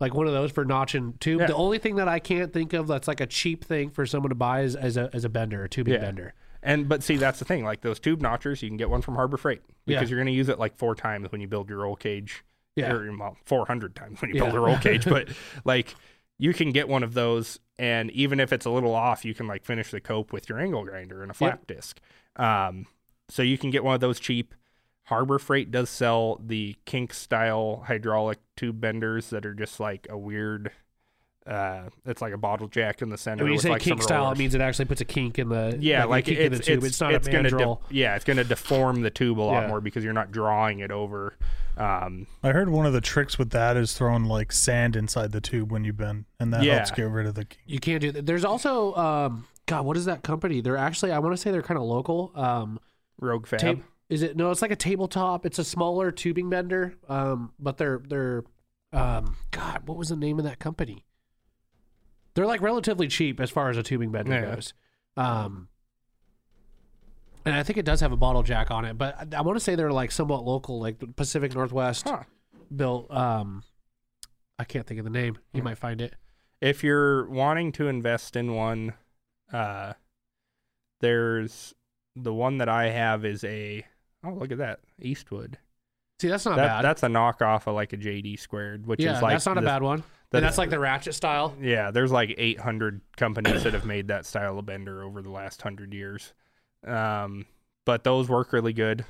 Like 0.00 0.12
one 0.12 0.26
of 0.26 0.32
those 0.32 0.50
for 0.50 0.64
notching 0.64 1.14
tube. 1.20 1.40
Yeah. 1.40 1.46
The 1.46 1.54
only 1.54 1.78
thing 1.78 1.96
that 1.96 2.08
I 2.08 2.18
can't 2.18 2.52
think 2.52 2.72
of 2.72 2.88
that's 2.88 3.06
like 3.06 3.20
a 3.20 3.26
cheap 3.26 3.64
thing 3.64 3.90
for 3.90 4.04
someone 4.06 4.30
to 4.30 4.34
buy 4.34 4.62
is 4.62 4.74
as 4.74 4.96
a 4.96 5.08
as 5.12 5.24
a 5.24 5.28
bender, 5.28 5.62
a 5.64 5.68
tubing 5.68 5.94
Yeah. 5.94 6.00
bender. 6.00 6.34
and 6.64 6.88
but 6.88 7.04
see 7.04 7.16
that's 7.16 7.38
the 7.38 7.44
thing. 7.44 7.64
Like 7.64 7.82
those 7.82 8.00
tube 8.00 8.20
notchers, 8.20 8.60
you 8.60 8.68
can 8.68 8.76
get 8.76 8.90
one 8.90 9.02
from 9.02 9.14
Harbor 9.14 9.36
Freight 9.36 9.62
because 9.86 10.10
you're 10.10 10.18
going 10.18 10.26
to 10.26 10.32
use 10.32 10.48
it 10.48 10.58
like 10.58 10.76
four 10.76 10.96
times 10.96 11.30
when 11.30 11.40
you 11.40 11.46
build 11.46 11.68
your 11.70 11.78
roll 11.78 11.94
cage. 11.96 12.42
Yeah. 12.74 12.92
or 12.92 13.16
well, 13.16 13.36
four 13.44 13.66
hundred 13.66 13.94
times 13.94 14.20
when 14.20 14.30
you 14.34 14.40
build 14.40 14.54
a 14.54 14.60
roll 14.60 14.78
cage. 14.78 15.04
But 15.08 15.28
like 15.64 15.94
you 16.38 16.54
can 16.54 16.70
get 16.70 16.88
one 16.88 17.02
of 17.02 17.14
those, 17.14 17.58
and 17.78 18.10
even 18.12 18.40
if 18.40 18.52
it's 18.52 18.66
a 18.66 18.70
little 18.70 18.94
off, 18.94 19.24
you 19.24 19.34
can 19.34 19.46
like 19.46 19.64
finish 19.64 19.90
the 19.90 20.00
cope 20.00 20.32
with 20.32 20.48
your 20.48 20.58
angle 20.58 20.84
grinder 20.84 21.22
and 21.22 21.30
a 21.30 21.34
flat 21.34 21.66
disc. 21.66 22.00
Um, 22.36 22.86
so 23.28 23.42
you 23.42 23.58
can 23.58 23.70
get 23.70 23.84
one 23.84 23.94
of 23.94 24.00
those 24.00 24.20
cheap. 24.20 24.54
Harbor 25.04 25.38
Freight 25.38 25.70
does 25.70 25.90
sell 25.90 26.40
the 26.44 26.76
kink 26.84 27.12
style 27.14 27.84
hydraulic 27.86 28.38
tube 28.56 28.80
benders 28.80 29.30
that 29.30 29.44
are 29.46 29.54
just 29.54 29.80
like 29.80 30.06
a 30.08 30.18
weird. 30.18 30.70
Uh, 31.48 31.88
it's 32.04 32.20
like 32.20 32.34
a 32.34 32.36
bottle 32.36 32.68
jack 32.68 33.00
in 33.00 33.08
the 33.08 33.16
center. 33.16 33.42
when 33.44 33.52
you 33.54 33.58
say 33.58 33.70
like, 33.70 33.80
some 33.82 33.92
kink 33.92 34.02
style, 34.02 34.24
rollers. 34.24 34.36
it 34.36 34.40
means 34.40 34.54
it 34.54 34.60
actually 34.60 34.84
puts 34.84 35.00
a 35.00 35.04
kink 35.06 35.38
in 35.38 35.48
the 35.48 35.76
Yeah, 35.80 36.04
a 36.04 36.06
like 36.06 36.28
it's, 36.28 36.38
in 36.38 36.52
the 36.52 36.58
tube. 36.58 36.78
it's, 36.78 36.86
It's, 36.88 37.00
not 37.00 37.14
it's 37.14 37.26
a 37.26 37.30
gonna 37.32 37.48
de- 37.48 37.56
mandrel. 37.56 37.80
yeah, 37.90 38.16
it's 38.16 38.24
gonna 38.26 38.44
deform 38.44 39.00
the 39.00 39.08
tube 39.10 39.38
a 39.38 39.42
lot 39.42 39.62
Yeah. 39.62 39.68
more 39.68 39.80
because 39.80 40.04
you're 40.04 40.12
not 40.12 40.30
drawing 40.30 40.80
it 40.80 40.90
over. 40.90 41.36
Um, 41.78 42.26
I 42.42 42.50
heard 42.50 42.68
one 42.68 42.84
of 42.86 42.92
the 42.92 43.00
tricks 43.00 43.38
with 43.38 43.50
that 43.50 43.76
is 43.78 43.94
throwing 43.96 44.24
like 44.24 44.52
sand 44.52 44.94
inside 44.94 45.32
the 45.32 45.40
tube 45.40 45.72
when 45.72 45.84
you 45.84 45.92
bend, 45.94 46.26
and 46.38 46.52
that 46.52 46.62
Yeah. 46.64 46.74
helps 46.76 46.90
get 46.90 47.08
rid 47.08 47.26
of 47.26 47.34
the. 47.34 47.44
kink. 47.46 47.62
You 47.66 47.78
can't 47.80 48.00
do 48.02 48.12
that. 48.12 48.26
There's 48.26 48.44
also 48.44 48.94
um 48.96 49.46
God, 49.66 49.86
what 49.86 49.96
is 49.96 50.04
that 50.06 50.22
company? 50.22 50.60
They're 50.60 50.76
actually 50.76 51.12
I 51.12 51.18
want 51.18 51.32
to 51.34 51.38
say 51.40 51.50
they're 51.50 51.62
kind 51.62 51.78
of 51.78 51.84
local. 51.84 52.30
Um 52.34 52.78
Rogue 53.20 53.46
Fab. 53.46 53.60
tape 53.60 53.82
is 54.10 54.22
it 54.22 54.36
no, 54.36 54.50
it's 54.50 54.60
like 54.60 54.70
a 54.70 54.76
tabletop. 54.76 55.46
It's 55.46 55.58
a 55.58 55.64
smaller 55.64 56.10
tubing 56.10 56.50
bender. 56.50 56.94
Um 57.08 57.52
but 57.58 57.78
they're 57.78 58.02
they're 58.06 58.44
um 58.92 59.36
God, 59.50 59.82
what 59.86 59.96
was 59.96 60.08
the 60.10 60.16
name 60.16 60.38
of 60.38 60.44
that 60.44 60.58
company? 60.58 61.04
They're 62.38 62.46
like 62.46 62.60
relatively 62.60 63.08
cheap 63.08 63.40
as 63.40 63.50
far 63.50 63.68
as 63.68 63.76
a 63.76 63.82
tubing 63.82 64.12
bender 64.12 64.32
Yeah. 64.32 64.54
goes. 64.54 64.72
Um 65.16 65.66
and 67.44 67.54
I 67.56 67.64
think 67.64 67.78
it 67.78 67.84
does 67.84 68.00
have 68.00 68.12
a 68.12 68.16
bottle 68.16 68.42
jack 68.44 68.70
on 68.70 68.84
it, 68.84 68.96
but 68.96 69.16
I, 69.34 69.38
I 69.38 69.40
want 69.40 69.56
to 69.56 69.60
say 69.60 69.74
they're 69.74 69.90
like 69.92 70.12
somewhat 70.12 70.44
local, 70.44 70.78
like 70.80 70.98
the 71.00 71.08
Pacific 71.08 71.52
Northwest 71.54 72.08
Huh. 72.08 72.22
built. 72.74 73.10
Um, 73.10 73.64
I 74.58 74.64
can't 74.64 74.86
think 74.86 74.98
of 75.00 75.04
the 75.04 75.10
name. 75.10 75.34
Hmm. 75.52 75.56
You 75.56 75.62
might 75.64 75.78
find 75.78 76.00
it. 76.00 76.14
If 76.60 76.84
you're 76.84 77.28
wanting 77.28 77.72
to 77.72 77.88
invest 77.88 78.36
in 78.36 78.54
one, 78.54 78.92
uh, 79.52 79.94
there's 81.00 81.74
the 82.14 82.34
one 82.34 82.58
that 82.58 82.68
I 82.68 82.90
have 82.90 83.24
is 83.24 83.42
a 83.44 83.84
oh 84.24 84.30
look 84.34 84.52
at 84.52 84.58
that 84.58 84.80
Eastwood. 85.00 85.58
See, 86.20 86.28
that's 86.28 86.44
not 86.44 86.56
That, 86.56 86.66
bad. 86.68 86.82
that's 86.84 87.02
a 87.04 87.06
knockoff 87.08 87.66
of 87.66 87.74
like 87.74 87.92
a 87.92 87.96
JD 87.96 88.38
squared, 88.40 88.86
which 88.86 89.00
yeah, 89.00 89.16
is 89.16 89.22
like 89.22 89.34
that's 89.34 89.46
not 89.46 89.58
a 89.58 89.62
bad 89.62 89.82
one. 89.82 90.02
That 90.30 90.38
and 90.38 90.44
that's 90.44 90.54
is- 90.54 90.58
like 90.58 90.70
the 90.70 90.78
ratchet 90.78 91.14
style. 91.14 91.54
Yeah, 91.60 91.90
there's 91.90 92.12
like 92.12 92.34
800 92.36 93.00
companies 93.16 93.62
that 93.64 93.74
have 93.74 93.84
made 93.84 94.08
that 94.08 94.26
style 94.26 94.58
of 94.58 94.66
bender 94.66 95.02
over 95.02 95.22
the 95.22 95.30
last 95.30 95.62
hundred 95.62 95.92
years. 95.94 96.32
Um, 96.86 97.46
but 97.84 98.04
those 98.04 98.28
work 98.28 98.52
really 98.52 98.72
good. 98.72 99.04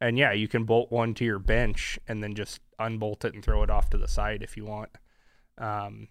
And 0.00 0.18
yeah, 0.18 0.32
you 0.32 0.48
can 0.48 0.64
bolt 0.64 0.90
one 0.90 1.14
to 1.14 1.24
your 1.24 1.38
bench 1.38 1.98
and 2.06 2.22
then 2.22 2.34
just 2.34 2.60
unbolt 2.78 3.24
it 3.24 3.34
and 3.34 3.42
throw 3.44 3.62
it 3.62 3.70
off 3.70 3.88
to 3.90 3.98
the 3.98 4.08
side 4.08 4.42
if 4.42 4.56
you 4.56 4.64
want. 4.64 4.90
Um, 5.58 6.08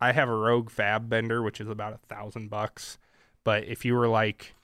I 0.00 0.12
have 0.12 0.28
a 0.28 0.34
Rogue 0.34 0.70
Fab 0.70 1.08
bender, 1.08 1.42
which 1.42 1.60
is 1.60 1.68
about 1.68 1.94
a 1.94 2.14
thousand 2.14 2.50
bucks. 2.50 2.98
But 3.44 3.64
if 3.64 3.84
you 3.84 3.94
were 3.94 4.08
like, 4.08 4.54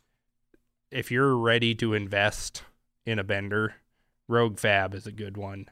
if 0.91 1.11
you're 1.11 1.37
ready 1.37 1.75
to 1.77 1.95
invest 1.95 2.65
in 3.07 3.19
a 3.19 3.25
bender, 3.25 3.77
Rogue 4.29 4.59
Fab 4.59 4.95
is 4.95 5.07
a 5.07 5.13
good 5.13 5.37
one. 5.37 5.67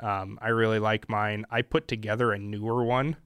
Um, 0.00 0.38
I 0.42 0.48
really 0.48 0.78
like 0.78 1.08
mine. 1.08 1.44
I 1.50 1.62
put 1.62 1.86
together 1.88 2.32
a 2.32 2.38
newer 2.38 2.84
one 2.84 3.16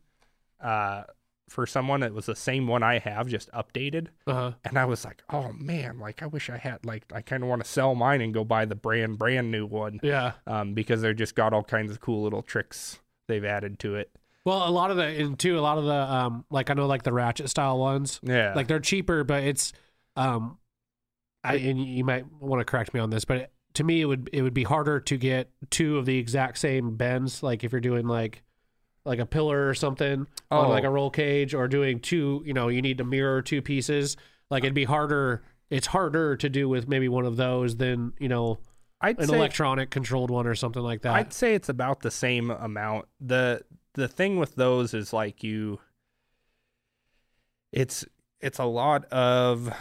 uh, 0.61 1.05
for 1.49 1.67
someone. 1.67 2.03
It 2.03 2.13
was 2.15 2.27
the 2.27 2.37
same 2.37 2.67
one 2.67 2.83
I 2.83 2.99
have, 2.99 3.27
just 3.29 3.51
updated. 3.53 4.09
Uh 4.27 4.35
huh. 4.35 4.53
And 4.65 4.79
I 4.79 4.85
was 4.85 5.05
like, 5.05 5.23
oh 5.31 5.53
man, 5.53 5.99
like 5.99 6.23
I 6.23 6.27
wish 6.27 6.51
I 6.51 6.59
had, 6.59 6.85
like, 6.85 7.05
I 7.13 7.23
kind 7.23 7.43
of 7.43 7.49
want 7.49 7.65
to 7.65 7.69
sell 7.71 7.95
mine 7.95 8.21
and 8.21 8.35
go 8.35 8.45
buy 8.45 8.65
the 8.67 8.75
brand, 8.75 9.19
brand 9.19 9.51
new 9.51 9.67
one 9.67 9.99
Yeah. 10.03 10.33
um, 10.47 10.75
because 10.75 11.01
they're 11.01 11.15
just 11.15 11.35
got 11.35 11.53
all 11.53 11.65
kinds 11.65 11.91
of 11.91 12.01
cool 12.01 12.23
little 12.23 12.43
tricks 12.43 12.99
they've 13.29 13.45
added 13.45 13.79
to 13.81 13.95
it. 13.95 14.11
Well, 14.45 14.67
a 14.67 14.71
lot 14.71 14.91
of 14.91 14.97
the 14.97 15.05
and 15.05 15.39
too 15.39 15.59
a 15.59 15.61
lot 15.61 15.77
of 15.79 15.85
the 15.85 15.93
um 15.93 16.45
like 16.51 16.71
I 16.71 16.75
know 16.75 16.87
like 16.87 17.03
the 17.03 17.13
ratchet 17.13 17.51
style 17.51 17.79
ones 17.79 18.19
Yeah. 18.23 18.55
like 18.55 18.67
they're 18.67 18.81
cheaper, 18.81 19.23
but 19.25 19.43
it's 19.43 19.73
um 20.17 20.57
I 21.45 21.57
and 21.57 21.85
you 21.85 22.03
might 22.05 22.25
want 22.41 22.61
to 22.61 22.65
correct 22.65 22.95
me 22.95 23.01
on 23.01 23.11
this, 23.11 23.27
but 23.27 23.37
it, 23.39 23.53
to 23.75 23.85
me 23.85 24.01
it 24.01 24.05
would 24.07 24.29
it 24.33 24.43
would 24.43 24.55
be 24.55 24.65
harder 24.65 24.99
to 25.01 25.17
get 25.17 25.51
two 25.71 25.99
of 25.99 26.07
the 26.07 26.19
exact 26.19 26.59
same 26.59 26.97
bends 26.97 27.43
like 27.43 27.63
if 27.65 27.73
you're 27.73 27.81
doing 27.81 28.07
like 28.07 28.43
like 29.05 29.19
a 29.19 29.27
pillar 29.27 29.69
or 29.69 29.75
something 29.75 30.27
on 30.51 30.67
Oh. 30.67 30.69
like 30.69 30.85
a 30.85 30.91
roll 30.91 31.11
cage 31.11 31.55
or 31.55 31.69
doing 31.69 32.01
two 32.01 32.43
you 32.45 32.53
know 32.53 32.69
you 32.69 32.83
need 32.83 32.99
to 32.99 33.05
mirror 33.05 33.41
two 33.43 33.63
pieces 33.63 34.17
like 34.51 34.65
it'd 34.65 34.75
be 34.75 34.85
harder 34.85 35.43
it's 35.71 35.87
harder 35.89 36.37
to 36.37 36.49
do 36.49 36.69
with 36.69 36.89
maybe 36.89 37.09
one 37.09 37.25
of 37.27 37.37
those 37.37 37.77
than 37.77 38.13
you 38.19 38.29
know 38.29 38.59
I'd 39.01 39.19
an 39.21 39.33
electronic 39.33 39.91
controlled 39.91 40.31
one 40.31 40.47
or 40.47 40.55
something 40.57 40.83
like 40.83 41.03
that 41.03 41.15
I'd 41.15 41.33
say 41.33 41.55
it's 41.55 41.69
about 41.69 42.01
the 42.01 42.11
same 42.11 42.51
amount. 42.51 43.07
The 43.21 43.63
the 43.95 44.09
thing 44.09 44.39
with 44.39 44.57
those 44.57 44.93
is 44.93 45.13
like 45.13 45.45
you 45.45 45.79
it's 47.73 48.05
it's 48.41 48.59
a 48.59 48.65
lot 48.65 49.05
of 49.13 49.73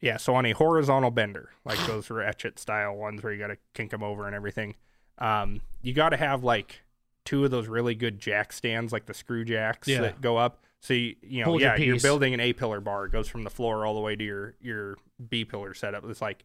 yeah, 0.00 0.16
so 0.16 0.34
on 0.34 0.46
a 0.46 0.52
horizontal 0.52 1.10
bender, 1.10 1.50
like 1.64 1.78
those 1.86 2.10
ratchet 2.10 2.58
style 2.58 2.94
ones 2.96 3.22
where 3.22 3.32
you 3.32 3.38
got 3.38 3.48
to 3.48 3.56
kink 3.74 3.90
them 3.90 4.02
over 4.02 4.26
and 4.26 4.34
everything, 4.34 4.74
um, 5.18 5.60
you 5.82 5.92
got 5.92 6.10
to 6.10 6.16
have 6.16 6.44
like 6.44 6.82
two 7.24 7.44
of 7.44 7.50
those 7.50 7.66
really 7.68 7.94
good 7.94 8.18
jack 8.20 8.52
stands, 8.52 8.92
like 8.92 9.06
the 9.06 9.14
screw 9.14 9.44
jacks 9.44 9.88
Yeah. 9.88 10.00
that 10.02 10.20
go 10.20 10.36
up. 10.36 10.62
So 10.80 10.94
you, 10.94 11.16
you 11.22 11.40
know, 11.40 11.46
Hold 11.50 11.60
your 11.60 11.70
yeah, 11.70 11.76
you're 11.84 11.94
piece. 11.96 12.02
building 12.02 12.34
an 12.34 12.40
A 12.40 12.52
pillar 12.52 12.80
bar. 12.80 13.06
It 13.06 13.12
goes 13.12 13.26
from 13.28 13.42
the 13.42 13.50
floor 13.50 13.84
all 13.84 13.94
the 13.94 14.00
way 14.00 14.14
to 14.14 14.24
your 14.24 14.54
your 14.60 14.96
B 15.28 15.44
pillar 15.44 15.74
setup. 15.74 16.04
It's 16.08 16.22
like 16.22 16.44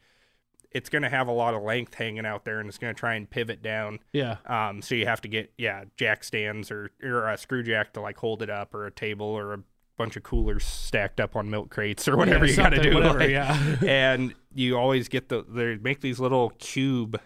it's 0.71 0.89
going 0.89 1.03
to 1.03 1.09
have 1.09 1.27
a 1.27 1.31
lot 1.31 1.53
of 1.53 1.61
length 1.61 1.93
hanging 1.93 2.25
out 2.25 2.45
there, 2.45 2.59
and 2.59 2.67
it's 2.67 2.79
going 2.79 2.95
to 2.95 2.99
try 2.99 3.13
and 3.13 3.29
pivot 3.29 3.61
down. 3.61 3.99
Yeah. 4.11 4.37
Um, 4.47 4.81
so 4.81 4.95
you 4.95 5.05
have 5.05 5.21
to 5.21 5.27
get 5.27 5.53
yeah 5.55 5.83
jack 5.97 6.23
stands 6.23 6.71
or 6.71 6.89
or 7.03 7.29
a 7.29 7.37
screw 7.37 7.61
jack 7.61 7.93
to 7.93 8.01
like 8.01 8.17
hold 8.17 8.41
it 8.41 8.49
up, 8.49 8.73
or 8.73 8.87
a 8.87 8.91
table, 8.91 9.27
or 9.27 9.53
a 9.53 9.59
bunch 9.97 10.15
of 10.15 10.23
coolers 10.23 10.63
stacked 10.63 11.19
up 11.19 11.35
on 11.35 11.49
milk 11.49 11.69
crates, 11.69 12.07
or 12.07 12.17
whatever 12.17 12.45
Yeah, 12.45 12.51
you 12.51 12.57
got 12.57 12.69
to 12.69 12.81
do. 12.81 12.93
Whatever, 12.95 13.19
like- 13.19 13.29
yeah. 13.31 13.75
and 13.87 14.33
you 14.53 14.77
always 14.77 15.07
get 15.07 15.29
the 15.29 15.43
they 15.47 15.75
make 15.77 16.01
these 16.01 16.19
little 16.19 16.49
cube 16.59 17.19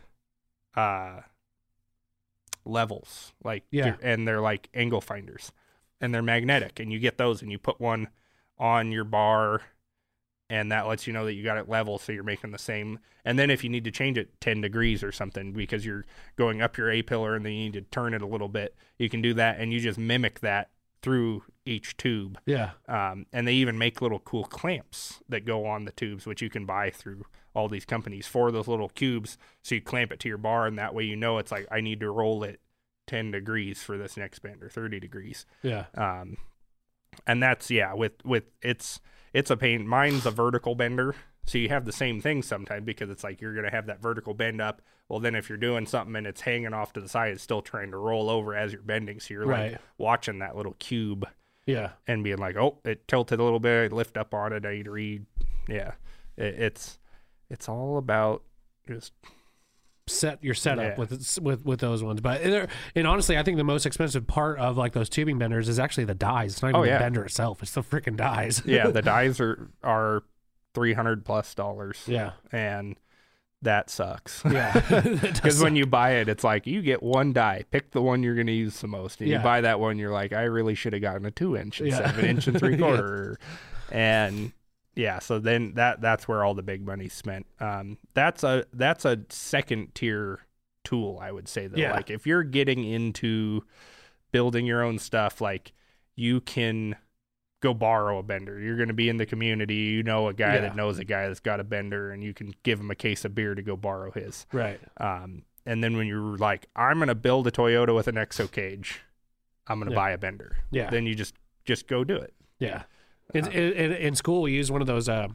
uh 0.76 1.22
levels 2.66 3.32
like 3.44 3.64
Yeah. 3.72 3.96
and 4.02 4.28
they're 4.28 4.42
like 4.42 4.70
angle 4.74 5.02
finders 5.02 5.52
and 6.02 6.14
they're 6.14 6.22
magnetic 6.22 6.80
and 6.80 6.92
you 6.92 7.00
get 7.00 7.18
those 7.18 7.42
and 7.42 7.52
you 7.52 7.58
put 7.58 7.80
one 7.80 8.10
on 8.58 8.92
your 8.92 9.06
bar 9.06 9.62
and 10.50 10.72
that 10.72 10.86
lets 10.88 11.08
you 11.08 11.14
know 11.14 11.26
that 11.26 11.34
you 11.34 11.44
got 11.44 11.58
it 11.58 11.70
level 11.70 11.98
so 11.98 12.12
you're 12.12 12.24
making 12.24 12.52
the 12.52 12.58
same 12.60 13.00
and 13.24 13.40
then 13.40 13.50
if 13.50 13.64
you 13.64 13.70
need 13.70 13.86
to 13.86 13.92
change 13.92 14.18
it 14.18 14.40
10 14.42 14.60
degrees 14.62 15.02
or 15.02 15.12
something 15.14 15.54
because 15.54 15.86
you're 15.86 16.04
going 16.36 16.62
up 16.62 16.78
your 16.78 16.92
a 16.92 17.02
pillar 17.02 17.36
and 17.36 17.46
then 17.46 17.54
you 17.54 17.60
need 17.66 17.74
to 17.74 17.82
turn 17.82 18.14
it 18.14 18.22
a 18.22 18.28
little 18.28 18.50
bit 18.50 18.76
you 19.00 19.10
can 19.10 19.22
do 19.22 19.34
that 19.34 19.60
and 19.60 19.72
you 19.72 19.80
just 19.80 19.98
mimic 19.98 20.42
that 20.42 20.70
through 21.02 21.44
each 21.68 21.98
tube 21.98 22.40
Yeah. 22.46 22.72
um, 22.88 23.26
and 23.34 23.48
they 23.48 23.54
even 23.54 23.78
make 23.78 24.02
little 24.02 24.20
cool 24.20 24.46
clamps 24.46 25.20
that 25.30 25.46
go 25.46 25.66
on 25.66 25.86
the 25.86 25.92
tubes, 25.92 26.26
which 26.26 26.42
you 26.42 26.50
can 26.50 26.66
buy 26.66 26.90
through 26.90 27.26
all 27.54 27.68
these 27.68 27.86
companies 27.86 28.26
for 28.28 28.52
those 28.52 28.68
little 28.68 28.90
cubes. 28.90 29.38
So 29.64 29.76
you 29.76 29.82
clamp 29.82 30.12
it 30.12 30.20
to 30.22 30.28
your 30.30 30.38
bar, 30.38 30.68
and 30.68 30.78
that 30.80 30.94
way 30.96 31.04
you 31.04 31.16
know 31.16 31.38
it's 31.40 31.52
like 31.52 31.68
I 31.72 31.82
need 31.82 32.00
to 32.02 32.10
roll 32.12 32.44
it 32.44 32.62
10 33.08 33.32
degrees 33.32 33.82
for 33.84 33.98
this 33.98 34.18
next 34.18 34.40
bend 34.40 34.62
or 34.64 34.70
30 34.70 35.00
degrees. 35.00 35.46
Yeah. 35.64 35.86
Um, 35.96 36.38
and 37.26 37.42
that's 37.42 37.72
yeah, 37.72 37.94
with 37.94 38.14
with 38.24 38.44
it's 38.62 39.00
it's 39.34 39.50
a 39.50 39.58
pain. 39.58 39.88
Mine's 39.88 40.26
a 40.26 40.32
vertical 40.32 40.76
bender, 40.76 41.16
so 41.46 41.58
you 41.58 41.70
have 41.70 41.86
the 41.86 41.92
same 41.92 42.22
thing 42.22 42.44
sometimes 42.44 42.86
because 42.86 43.10
it's 43.10 43.24
like 43.24 43.42
you're 43.42 43.56
gonna 43.56 43.72
have 43.72 43.88
that 43.88 44.02
vertical 44.02 44.34
bend 44.36 44.62
up. 44.62 44.82
Well, 45.10 45.20
then 45.20 45.34
if 45.36 45.50
you're 45.50 45.58
doing 45.58 45.86
something 45.88 46.16
and 46.16 46.28
it's 46.28 46.42
hanging 46.42 46.74
off 46.74 46.94
to 46.94 47.02
the 47.02 47.10
side, 47.10 47.32
it's 47.32 47.42
still 47.42 47.62
trying 47.62 47.92
to 47.92 47.98
roll 47.98 48.30
over 48.30 48.54
as 48.56 48.72
you're 48.74 48.82
bending. 48.84 49.20
So 49.20 49.34
you're 49.34 49.48
Right. 49.48 49.72
like 49.74 49.82
watching 49.98 50.40
that 50.40 50.56
little 50.56 50.76
cube 50.80 51.26
Yeah. 51.68 51.92
and 52.08 52.24
being 52.24 52.40
like, 52.40 52.56
oh, 52.56 52.80
it 52.84 53.08
tilted 53.08 53.40
a 53.40 53.44
little 53.44 53.60
bit. 53.60 53.92
I 53.92 53.96
lift 53.96 54.18
up 54.18 54.34
on 54.34 54.54
it. 54.54 54.66
I 54.66 54.74
need 54.74 54.86
to 54.86 54.92
read. 54.92 55.26
Yeah, 55.70 55.92
it, 56.38 56.56
it's 56.60 56.98
it's 57.50 57.70
all 57.70 57.98
about 58.00 58.42
just 58.88 59.14
set 60.08 60.42
your 60.42 60.54
setup 60.54 60.86
Yeah. 60.86 60.96
with 60.98 61.40
with 61.42 61.66
with 61.66 61.80
those 61.80 62.02
ones. 62.04 62.22
But 62.22 62.42
and, 62.42 62.68
and 62.96 63.06
honestly, 63.08 63.38
I 63.38 63.44
think 63.44 63.58
the 63.58 63.64
most 63.64 63.86
expensive 63.86 64.26
part 64.26 64.58
of 64.60 64.78
like 64.78 64.94
those 64.94 65.10
tubing 65.10 65.38
benders 65.38 65.68
is 65.70 65.78
actually 65.80 66.06
the 66.06 66.16
dies. 66.16 66.54
It's 66.54 66.62
not 66.62 66.70
even 66.70 66.82
Oh, 66.82 66.84
the 66.86 66.90
bender 67.00 67.24
itself; 67.26 67.62
it's 67.62 67.74
the 67.74 67.84
freaking 67.84 68.16
dies. 68.16 68.62
yeah. 68.66 68.88
The 68.92 69.02
dies 69.02 69.40
are 69.42 69.70
are 69.84 70.24
three 70.74 70.94
hundred 70.94 71.26
plus 71.26 71.54
dollars. 71.54 72.02
yeah, 72.08 72.32
and 72.52 72.96
that 73.64 73.90
sucks. 73.90 74.42
yeah. 74.50 74.74
Because 75.22 75.62
when 75.62 75.76
you 75.76 75.86
buy 75.86 76.12
it, 76.16 76.30
it's 76.30 76.44
like 76.44 76.68
you 76.68 76.82
get 76.82 77.02
one 77.02 77.34
die. 77.34 77.64
Pick 77.72 77.92
the 77.92 78.02
one 78.02 78.22
you're 78.24 78.36
going 78.36 78.48
to 78.48 78.54
use 78.54 78.80
the 78.82 78.88
most. 78.88 79.20
And 79.20 79.30
Yeah. 79.30 79.38
you 79.38 79.44
buy 79.44 79.62
that 79.62 79.80
one, 79.80 79.98
you're 79.98 80.12
like, 80.12 80.32
I 80.34 80.44
really 80.44 80.76
should 80.76 80.94
have 80.94 81.02
gotten 81.02 81.26
a 81.26 81.32
two 81.32 81.58
inch 81.58 81.82
instead 81.82 82.04
Yeah. 82.06 82.10
of 82.12 82.20
an 82.20 82.26
inch 82.26 82.48
and 82.48 82.60
three 82.60 82.74
Yeah. 82.76 82.78
quarter. 82.78 83.40
And 83.92 84.52
yeah, 84.96 85.20
so 85.20 85.40
then 85.40 85.74
that 85.76 86.02
that's 86.02 86.28
where 86.28 86.44
all 86.44 86.54
the 86.54 86.64
big 86.64 86.86
money's 86.86 87.14
spent. 87.14 87.46
Um, 87.60 87.98
that's 88.14 88.44
a 88.44 88.66
that's 88.74 89.06
a 89.06 89.20
second 89.30 89.94
tier 89.96 90.40
tool, 90.84 91.20
I 91.22 91.32
would 91.32 91.48
say. 91.48 91.68
Though, 91.68 91.78
Yeah. 91.78 91.94
like 91.94 92.10
if 92.10 92.26
you're 92.28 92.44
getting 92.44 92.84
into 92.84 93.64
building 94.32 94.66
your 94.66 94.82
own 94.84 95.00
stuff, 95.00 95.40
like 95.42 95.74
you 96.16 96.42
can 96.42 96.96
go 97.68 97.74
borrow 97.74 98.20
a 98.20 98.24
bender. 98.24 98.60
You're 98.60 98.76
going 98.78 98.88
to 98.88 98.94
be 98.94 99.10
in 99.10 99.18
the 99.18 99.26
community. 99.26 99.76
You 99.76 100.04
know 100.04 100.28
a 100.28 100.34
guy 100.34 100.56
Yeah. 100.56 100.62
that 100.62 100.76
knows 100.76 101.00
a 101.00 101.04
guy 101.06 101.28
that's 101.28 101.40
got 101.40 101.60
a 101.60 101.64
bender, 101.64 102.12
and 102.12 102.24
you 102.24 102.34
can 102.34 102.54
give 102.64 102.80
him 102.80 102.90
a 102.92 102.96
case 102.96 103.26
of 103.26 103.34
beer 103.36 103.56
to 103.56 103.62
go 103.62 103.76
borrow 103.76 104.12
his. 104.12 104.46
right. 104.52 104.80
Um, 104.98 105.44
and 105.66 105.84
then 105.84 105.98
when 105.98 106.08
you're 106.08 106.38
like, 106.38 106.68
I'm 106.76 106.98
gonna 107.00 107.14
build 107.16 107.46
a 107.48 107.52
Toyota 107.52 107.94
with 107.94 108.08
an 108.08 108.16
exo 108.16 108.50
cage, 108.50 109.02
I'm 109.68 109.80
gonna 109.80 109.92
Yeah. 109.92 109.96
buy 109.96 110.12
a 110.12 110.18
bender. 110.18 110.56
Yeah. 110.72 110.90
Then 110.90 111.06
you 111.06 111.14
just 111.16 111.36
just 111.66 111.88
go 111.88 112.04
do 112.06 112.16
it. 112.16 112.34
Yeah. 112.60 112.84
In, 113.34 113.46
in, 113.48 113.74
in, 113.74 113.92
in 113.92 114.16
school, 114.16 114.44
we 114.44 114.54
used 114.54 114.72
one 114.72 114.80
of 114.80 114.88
those 114.88 115.10
uh, 115.10 115.28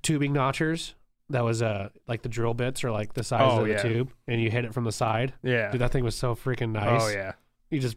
tubing 0.00 0.32
notchers 0.32 0.94
that 1.28 1.44
was 1.44 1.60
uh, 1.60 1.90
like 2.08 2.22
the 2.22 2.28
drill 2.30 2.54
bits 2.54 2.82
or 2.82 2.90
like 2.90 3.12
the 3.12 3.22
size 3.22 3.42
Oh, 3.44 3.60
of 3.60 3.66
the 3.66 3.72
yeah. 3.74 3.82
tube, 3.82 4.10
and 4.26 4.40
you 4.40 4.50
hit 4.50 4.64
it 4.64 4.72
from 4.72 4.84
the 4.84 4.92
side. 4.92 5.34
Yeah. 5.42 5.70
Dude, 5.70 5.82
that 5.82 5.92
thing 5.92 6.02
was 6.04 6.16
so 6.16 6.34
freaking 6.34 6.72
nice. 6.72 7.02
Oh 7.02 7.08
yeah. 7.08 7.32
You 7.70 7.78
just 7.80 7.96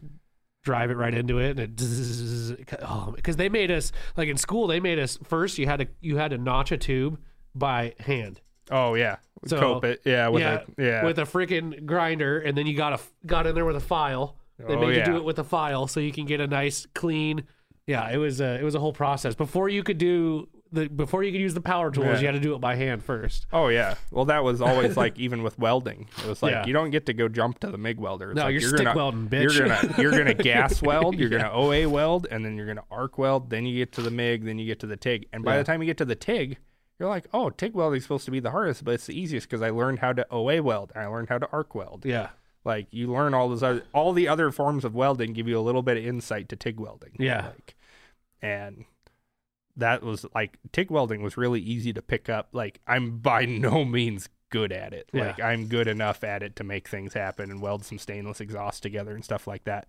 drive 0.68 0.90
it 0.90 0.98
right 0.98 1.14
into 1.14 1.38
it, 1.38 1.58
and 1.58 1.80
it 1.80 2.78
oh, 2.82 3.12
because 3.16 3.36
they 3.36 3.48
made 3.48 3.70
us 3.70 3.90
like 4.18 4.28
in 4.28 4.36
school. 4.36 4.66
They 4.66 4.80
made 4.80 4.98
us 4.98 5.18
first. 5.24 5.56
You 5.56 5.64
had 5.64 5.78
to 5.78 5.88
you 6.02 6.18
had 6.18 6.32
to 6.32 6.38
notch 6.38 6.72
a 6.72 6.76
tube 6.76 7.18
by 7.54 7.94
hand. 8.00 8.42
Oh 8.70 8.92
yeah. 8.94 9.16
So, 9.46 9.58
Cope 9.58 9.84
it. 9.84 10.02
Yeah. 10.04 10.28
With 10.28 10.42
yeah, 10.42 10.64
a, 10.76 10.82
yeah. 10.82 11.04
with 11.04 11.18
a 11.18 11.22
freaking 11.22 11.86
grinder, 11.86 12.38
and 12.40 12.56
then 12.56 12.66
you 12.66 12.76
got 12.76 12.92
a 12.92 13.00
got 13.24 13.46
in 13.46 13.54
there 13.54 13.64
with 13.64 13.76
a 13.76 13.80
file. 13.80 14.36
They 14.58 14.74
Oh, 14.74 14.80
made 14.80 14.96
you 14.96 15.04
do 15.04 15.16
it 15.16 15.24
with 15.24 15.38
a 15.38 15.44
file, 15.44 15.86
so 15.86 16.00
you 16.00 16.12
can 16.12 16.26
get 16.26 16.40
a 16.40 16.46
nice 16.46 16.86
clean. 16.94 17.44
Yeah, 17.86 18.10
it 18.10 18.18
was 18.18 18.42
a 18.42 18.60
it 18.60 18.62
was 18.62 18.74
a 18.74 18.80
whole 18.80 18.92
process 18.92 19.34
before 19.34 19.70
you 19.70 19.82
could 19.82 19.96
do 19.96 20.48
the 20.72 20.88
before 20.88 21.22
you 21.22 21.32
could 21.32 21.40
use 21.40 21.54
the 21.54 21.60
power 21.60 21.90
tools. 21.90 22.06
Yeah. 22.06 22.18
You 22.20 22.26
had 22.26 22.32
to 22.34 22.40
do 22.40 22.54
it 22.54 22.60
by 22.60 22.74
hand 22.76 23.02
first. 23.04 23.46
Oh 23.52 23.68
yeah. 23.68 23.94
Well, 24.10 24.26
that 24.26 24.44
was 24.44 24.60
always 24.60 24.96
like 24.96 25.18
even 25.20 25.42
with 25.42 25.58
welding. 25.58 26.08
It 26.18 26.26
was 26.26 26.42
like 26.42 26.52
Yeah. 26.52 26.66
you 26.66 26.72
don't 26.72 26.90
get 26.90 27.06
to 27.06 27.12
go 27.14 27.28
jump 27.28 27.58
to 27.60 27.70
the 27.70 27.78
MIG 27.78 27.98
welder. 27.98 28.30
It's 28.30 28.36
No, 28.36 28.44
like, 28.44 28.52
you're 28.52 28.60
you're 28.62 28.70
stick 28.70 28.84
gonna, 28.84 28.96
welding, 28.96 29.28
bitch. 29.28 29.56
You're 29.58 29.68
gonna 29.68 29.94
you're 30.02 30.10
gonna 30.12 30.34
gas 30.52 30.82
weld. 30.82 31.18
You're 31.18 31.30
gonna 31.30 31.50
OA 31.52 31.88
weld, 31.88 32.26
and 32.30 32.44
then 32.44 32.56
you're 32.56 32.66
gonna 32.66 32.84
arc 32.90 33.18
weld. 33.18 33.50
Then 33.50 33.66
you 33.66 33.76
get 33.78 33.92
to 33.92 34.02
the 34.02 34.10
MIG. 34.10 34.44
Then 34.44 34.58
you 34.58 34.66
get 34.66 34.80
to 34.80 34.86
the 34.86 34.96
TIG. 34.96 35.26
And 35.32 35.44
by 35.44 35.52
Yeah. 35.54 35.58
the 35.58 35.64
time 35.64 35.80
you 35.82 35.86
get 35.86 35.98
to 35.98 36.04
the 36.04 36.14
TIG, 36.16 36.58
you're 36.98 37.08
like, 37.08 37.26
oh, 37.32 37.48
TIG 37.50 37.74
welding 37.74 37.98
is 37.98 38.02
supposed 38.02 38.24
to 38.24 38.30
be 38.30 38.40
the 38.40 38.50
hardest, 38.50 38.84
but 38.84 38.94
it's 38.94 39.06
the 39.06 39.18
easiest 39.18 39.48
because 39.48 39.62
I 39.62 39.70
learned 39.70 40.00
how 40.00 40.12
to 40.12 40.26
OA 40.32 40.60
weld 40.62 40.92
and 40.94 41.04
I 41.04 41.06
learned 41.06 41.28
how 41.28 41.38
to 41.38 41.48
arc 41.52 41.74
weld. 41.74 42.04
Yeah, 42.04 42.30
Like 42.64 42.88
you 42.90 43.10
learn 43.12 43.34
all 43.34 43.48
those 43.48 43.62
other, 43.62 43.84
all 43.94 44.12
the 44.12 44.26
other 44.26 44.50
forms 44.50 44.84
of 44.84 44.94
welding 44.96 45.32
give 45.32 45.46
you 45.46 45.56
a 45.58 45.62
little 45.62 45.82
bit 45.82 45.96
of 45.96 46.04
insight 46.04 46.48
to 46.48 46.56
TIG 46.56 46.80
welding. 46.80 47.12
Yeah. 47.18 47.46
Like, 47.54 47.76
and 48.42 48.84
that 49.78 50.02
was 50.02 50.26
like 50.34 50.58
TIG 50.72 50.90
welding 50.90 51.22
was 51.22 51.36
really 51.36 51.60
easy 51.60 51.92
to 51.94 52.02
pick 52.02 52.28
up. 52.28 52.48
Like 52.52 52.80
I'm 52.86 53.18
by 53.18 53.44
no 53.46 53.84
means 53.84 54.28
good 54.50 54.72
at 54.72 54.92
it. 54.92 55.08
Yeah. 55.12 55.26
Like 55.28 55.40
I'm 55.42 55.66
good 55.66 55.88
enough 55.88 56.22
at 56.24 56.42
it 56.42 56.56
to 56.56 56.64
make 56.64 56.88
things 56.88 57.14
happen 57.14 57.50
and 57.50 57.60
weld 57.62 57.84
some 57.84 57.98
stainless 57.98 58.40
exhaust 58.40 58.82
together 58.82 59.14
and 59.14 59.24
stuff 59.24 59.46
like 59.46 59.64
that. 59.64 59.88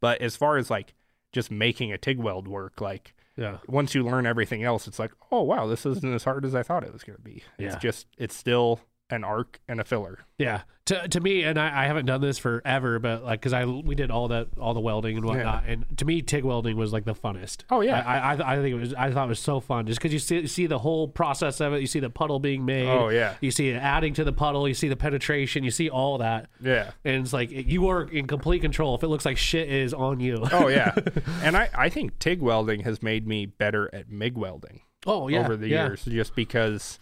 But 0.00 0.20
as 0.20 0.36
far 0.36 0.56
as 0.56 0.70
like 0.70 0.94
just 1.32 1.50
making 1.50 1.92
a 1.92 1.98
TIG 1.98 2.18
weld 2.18 2.48
work, 2.48 2.80
like 2.80 3.14
yeah, 3.36 3.58
once 3.66 3.94
you 3.94 4.04
learn 4.04 4.26
everything 4.26 4.62
else, 4.64 4.86
it's 4.86 4.98
like, 4.98 5.12
oh 5.32 5.42
wow, 5.42 5.66
this 5.66 5.86
isn't 5.86 6.14
as 6.14 6.24
hard 6.24 6.44
as 6.44 6.54
I 6.54 6.62
thought 6.62 6.84
it 6.84 6.92
was 6.92 7.04
going 7.04 7.16
to 7.16 7.22
be. 7.22 7.42
It's 7.58 7.74
Yeah. 7.74 7.78
just 7.78 8.06
it's 8.18 8.34
still 8.36 8.80
an 9.10 9.24
arc 9.24 9.60
and 9.68 9.80
a 9.80 9.84
filler. 9.84 10.20
yeah. 10.38 10.62
To 10.86 11.06
to 11.06 11.20
me, 11.20 11.44
and 11.44 11.56
I, 11.56 11.84
I 11.84 11.86
haven't 11.86 12.06
done 12.06 12.20
this 12.20 12.36
forever, 12.38 12.98
but 12.98 13.22
like 13.22 13.38
because 13.38 13.52
I 13.52 13.64
we 13.64 13.94
did 13.94 14.10
all 14.10 14.26
that 14.28 14.48
all 14.58 14.74
the 14.74 14.80
welding 14.80 15.16
and 15.16 15.24
whatnot, 15.24 15.62
and 15.68 15.84
to 15.98 16.04
me, 16.04 16.20
TIG 16.20 16.42
welding 16.42 16.76
was 16.76 16.92
like 16.92 17.04
the 17.04 17.14
funnest. 17.14 17.58
Oh, 17.70 17.80
yeah. 17.80 18.00
I 18.04 18.34
I, 18.34 18.54
I 18.54 18.56
think 18.56 18.74
it 18.74 18.80
was 18.80 18.94
I 18.94 19.12
thought 19.12 19.26
it 19.26 19.28
was 19.28 19.38
so 19.38 19.60
fun 19.60 19.86
just 19.86 20.00
because 20.00 20.12
you 20.12 20.18
see 20.18 20.48
see 20.48 20.66
the 20.66 20.80
whole 20.80 21.06
process 21.06 21.60
of 21.60 21.74
it. 21.74 21.80
You 21.80 21.86
see 21.86 22.00
the 22.00 22.10
puddle 22.10 22.40
being 22.40 22.64
made. 22.64 22.88
Oh, 22.88 23.08
yeah. 23.10 23.36
You 23.40 23.52
see 23.52 23.68
it 23.68 23.76
adding 23.76 24.14
to 24.14 24.24
the 24.24 24.32
puddle. 24.32 24.66
You 24.66 24.74
see 24.74 24.88
the 24.88 24.96
penetration. 24.96 25.62
You 25.62 25.70
see 25.70 25.88
all 25.90 26.18
that. 26.18 26.48
Yeah. 26.60 26.90
And 27.04 27.22
it's 27.22 27.32
like 27.32 27.50
you 27.52 27.88
are 27.88 28.08
in 28.08 28.26
complete 28.26 28.60
control. 28.60 28.96
If 28.96 29.04
it 29.04 29.08
looks 29.08 29.26
like 29.26 29.36
shit 29.38 29.68
is 29.68 29.94
on 29.94 30.18
you. 30.18 30.44
Oh 30.50 30.66
yeah. 30.66 30.92
and 31.42 31.56
I 31.56 31.68
I 31.72 31.88
think 31.88 32.18
TIG 32.18 32.40
welding 32.42 32.80
has 32.80 33.00
made 33.00 33.28
me 33.28 33.46
better 33.46 33.88
at 33.94 34.10
MIG 34.10 34.36
welding 34.36 34.80
Oh 35.06 35.28
yeah. 35.28 35.44
over 35.44 35.56
the 35.56 35.68
yeah. 35.68 35.86
years 35.86 36.04
just 36.04 36.34
because 36.34 36.98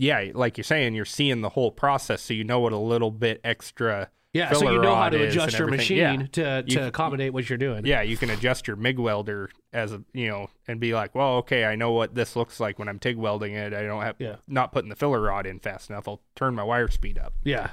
yeah, 0.00 0.30
like 0.34 0.56
you're 0.56 0.64
saying, 0.64 0.94
you're 0.94 1.04
seeing 1.04 1.40
the 1.42 1.50
whole 1.50 1.70
process, 1.70 2.22
so 2.22 2.34
you 2.34 2.42
know 2.44 2.58
what 2.60 2.72
a 2.72 2.78
little 2.78 3.10
bit 3.10 3.40
extra. 3.44 4.10
Yeah. 4.32 4.52
So 4.52 4.70
you 4.70 4.80
know 4.80 4.94
how 4.94 5.08
to 5.08 5.24
adjust 5.24 5.58
your 5.58 5.66
everything. 5.66 5.96
machine 5.96 6.20
Yeah. 6.20 6.26
to 6.32 6.64
You- 6.66 6.76
to 6.78 6.86
accommodate 6.86 7.32
what 7.32 7.48
you're 7.48 7.58
doing. 7.58 7.84
Yeah, 7.84 8.02
you 8.02 8.16
can 8.16 8.30
adjust 8.30 8.68
your 8.68 8.76
MIG 8.76 8.98
welder 9.00 9.50
as 9.72 9.92
a 9.92 10.02
you 10.12 10.28
know, 10.28 10.48
and 10.68 10.78
be 10.78 10.94
like, 10.94 11.14
well, 11.16 11.38
okay, 11.38 11.64
I 11.64 11.74
know 11.74 11.90
what 11.92 12.14
this 12.14 12.36
looks 12.36 12.60
like 12.60 12.78
when 12.78 12.88
I'm 12.88 13.00
TIG 13.00 13.16
welding 13.16 13.54
it. 13.54 13.74
I 13.74 13.82
don't 13.82 14.02
have 14.02 14.14
Yeah. 14.20 14.36
not 14.46 14.70
putting 14.72 14.88
the 14.88 14.94
filler 14.96 15.20
rod 15.20 15.46
in 15.46 15.58
fast 15.58 15.90
enough. 15.90 16.06
I'll 16.06 16.22
turn 16.36 16.54
my 16.54 16.62
wire 16.62 16.88
speed 16.88 17.18
up. 17.18 17.34
Yeah. 17.42 17.70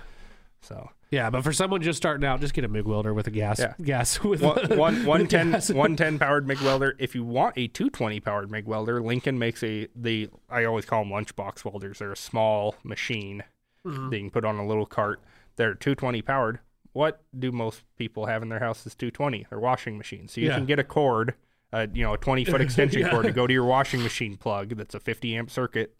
So 0.61 0.89
Yeah, 1.09 1.29
but 1.29 1.43
for 1.43 1.53
someone 1.53 1.81
just 1.81 1.97
starting 1.97 2.25
out, 2.25 2.41
just 2.41 2.53
get 2.53 2.65
a 2.65 2.67
MIG 2.67 2.85
welder 2.85 3.13
with 3.13 3.27
a 3.27 3.31
gas 3.31 3.59
Yeah. 3.59 3.73
gas 3.81 4.19
with 4.23 4.41
one, 4.41 4.77
one, 4.77 4.95
with 4.95 5.07
110, 5.07 5.51
gas. 5.51 5.69
110 5.69 6.19
powered 6.19 6.45
MIG 6.47 6.59
welder. 6.61 6.95
If 6.99 7.15
you 7.15 7.23
want 7.23 7.57
a 7.57 7.67
220 7.67 8.19
powered 8.19 8.51
MIG 8.51 8.65
welder, 8.65 9.01
Lincoln 9.01 9.39
makes 9.39 9.63
a 9.63 9.87
the 9.95 10.29
I 10.49 10.65
always 10.65 10.85
call 10.85 11.03
them 11.03 11.13
lunchbox 11.13 11.63
welders. 11.63 11.99
They're 11.99 12.11
a 12.11 12.17
small 12.17 12.75
machine 12.83 13.43
Mm-hmm. 13.85 14.09
that 14.09 14.15
you 14.17 14.23
can 14.23 14.31
put 14.31 14.43
on 14.43 14.57
a 14.57 14.67
little 14.67 14.85
cart. 14.85 15.21
They're 15.55 15.73
220 15.73 16.21
powered. 16.23 16.59
What 16.91 17.21
do 17.37 17.53
most 17.53 17.83
people 17.97 18.25
have 18.25 18.41
in 18.43 18.49
their 18.49 18.59
house 18.59 18.85
is 18.85 18.95
220? 18.95 19.45
Their 19.49 19.59
washing 19.59 19.97
machine. 19.97 20.27
So 20.27 20.41
you 20.41 20.47
Yeah. 20.47 20.55
can 20.55 20.65
get 20.65 20.77
a 20.77 20.83
cord, 20.83 21.35
uh, 21.71 21.87
you 21.93 22.03
know, 22.03 22.13
a 22.13 22.17
20 22.17 22.43
foot 22.43 22.59
extension 22.67 22.99
Yeah. 23.01 23.11
cord 23.11 23.27
to 23.27 23.31
go 23.31 23.47
to 23.47 23.53
your 23.53 23.63
washing 23.63 24.03
machine 24.03 24.35
plug 24.35 24.75
that's 24.75 24.93
a 24.93 24.99
50 24.99 25.37
amp 25.37 25.49
circuit, 25.49 25.97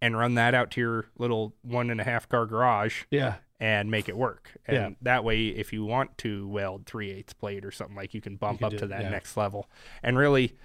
and 0.00 0.16
run 0.16 0.34
that 0.36 0.54
out 0.54 0.70
to 0.70 0.80
your 0.80 1.06
little 1.18 1.54
one 1.60 1.90
and 1.90 2.00
a 2.00 2.04
half 2.04 2.26
car 2.26 2.46
garage 2.46 3.02
Yeah. 3.10 3.34
And 3.58 3.90
make 3.90 4.08
it 4.08 4.16
work. 4.16 4.50
And 4.66 4.76
Yeah. 4.76 4.90
that 5.02 5.24
way, 5.24 5.46
if 5.46 5.72
you 5.72 5.84
want 5.84 6.18
to 6.18 6.46
weld 6.48 6.86
three 6.86 7.10
eighths 7.10 7.32
plate 7.32 7.64
or 7.64 7.70
something 7.70 7.96
like, 7.96 8.12
you 8.14 8.20
can 8.20 8.36
bump 8.36 8.58
can 8.58 8.66
up 8.66 8.70
do 8.72 8.78
to 8.78 8.86
that 8.88 9.02
yeah. 9.02 9.08
next 9.10 9.36
level. 9.36 9.70
And 10.02 10.18
really, 10.18 10.56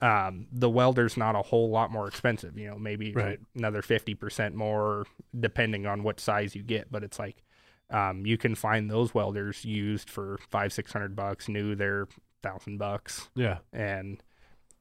um, 0.00 0.46
the 0.52 0.70
welder's 0.70 1.16
not 1.16 1.34
a 1.34 1.42
whole 1.42 1.70
lot 1.70 1.90
more 1.90 2.06
expensive. 2.06 2.56
You 2.56 2.70
know, 2.70 2.78
maybe 2.78 3.12
Right. 3.12 3.40
another 3.56 3.82
fifty 3.82 4.14
percent 4.14 4.54
more, 4.54 5.06
depending 5.38 5.86
on 5.86 6.04
what 6.04 6.20
size 6.20 6.54
you 6.54 6.62
get. 6.62 6.90
But 6.92 7.02
it's 7.02 7.18
like 7.18 7.42
um, 7.90 8.24
you 8.26 8.36
can 8.38 8.54
find 8.54 8.90
those 8.90 9.14
welders 9.14 9.64
used 9.64 10.08
for 10.10 10.38
five 10.50 10.72
six 10.72 10.92
hundred 10.92 11.16
bucks. 11.16 11.48
New, 11.48 11.74
they're 11.74 12.06
thousand 12.42 12.78
bucks 12.78 13.28
Yeah. 13.34 13.58
and 13.72 14.22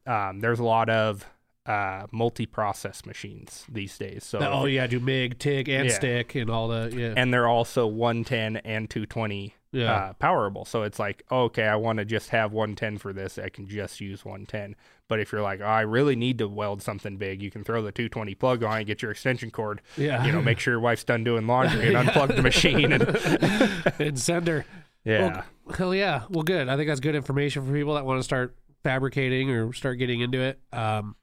um, 0.06 0.42
there's 0.42 0.60
a 0.60 0.64
lot 0.64 0.90
of 0.92 1.26
uh, 1.68 2.08
multi-process 2.12 3.06
machines 3.06 3.66
these 3.70 3.98
days. 3.98 4.24
So 4.24 4.40
oh 4.40 4.66
yeah, 4.66 4.88
do 4.88 5.00
MIG, 5.00 5.38
TIG, 5.38 5.68
and 5.70 5.90
Yeah. 5.90 5.94
stick, 5.96 6.36
and 6.36 6.50
all 6.50 6.68
the 6.70 6.92
yeah. 6.96 7.14
and 7.18 7.34
they're 7.34 7.48
also 7.48 7.86
110 7.88 8.58
and 8.58 8.90
220 8.90 9.54
Yeah. 9.74 9.94
uh, 9.94 10.14
powerable. 10.14 10.66
So 10.66 10.84
it's 10.84 10.98
like, 10.98 11.24
okay, 11.32 11.66
I 11.66 11.76
want 11.76 12.00
to 12.00 12.06
just 12.06 12.30
have 12.30 12.54
110 12.54 12.98
for 13.00 13.12
this. 13.12 13.38
I 13.38 13.50
can 13.50 13.68
just 13.68 14.00
use 14.00 14.24
110. 14.24 14.76
But 15.10 15.20
if 15.20 15.32
you're 15.32 15.42
like, 15.42 15.60
oh, 15.62 15.66
I 15.66 15.82
really 15.82 16.16
need 16.16 16.38
to 16.40 16.48
weld 16.48 16.82
something 16.82 17.18
big, 17.18 17.42
you 17.42 17.50
can 17.52 17.64
throw 17.64 17.82
the 17.82 17.92
220 17.92 18.36
plug 18.36 18.64
on, 18.64 18.78
and 18.80 18.86
get 18.88 19.02
your 19.02 19.12
extension 19.12 19.52
cord. 19.52 19.82
Yeah. 19.98 20.26
You 20.26 20.32
know, 20.32 20.42
make 20.42 20.60
sure 20.60 20.74
your 20.74 20.80
wife's 20.82 21.04
done 21.04 21.24
doing 21.24 21.48
laundry 21.48 21.94
and 21.94 21.98
unplug 22.10 22.36
the 22.36 22.42
machine. 22.42 22.92
And 22.94 23.04
and 24.00 24.20
sender. 24.20 24.66
yeah, 25.06 25.44
Well, 25.66 25.76
hell 25.76 25.96
yeah. 25.96 26.24
Well, 26.30 26.44
good. 26.44 26.68
I 26.70 26.76
think 26.78 26.88
that's 26.90 27.00
good 27.02 27.16
information 27.16 27.66
for 27.66 27.74
people 27.74 27.96
that 27.96 28.06
want 28.06 28.20
to 28.20 28.24
start 28.24 28.56
fabricating 28.84 29.50
or 29.50 29.74
start 29.74 29.98
getting 29.98 30.22
into 30.22 30.40
it. 30.42 30.60
Um, 30.72 31.16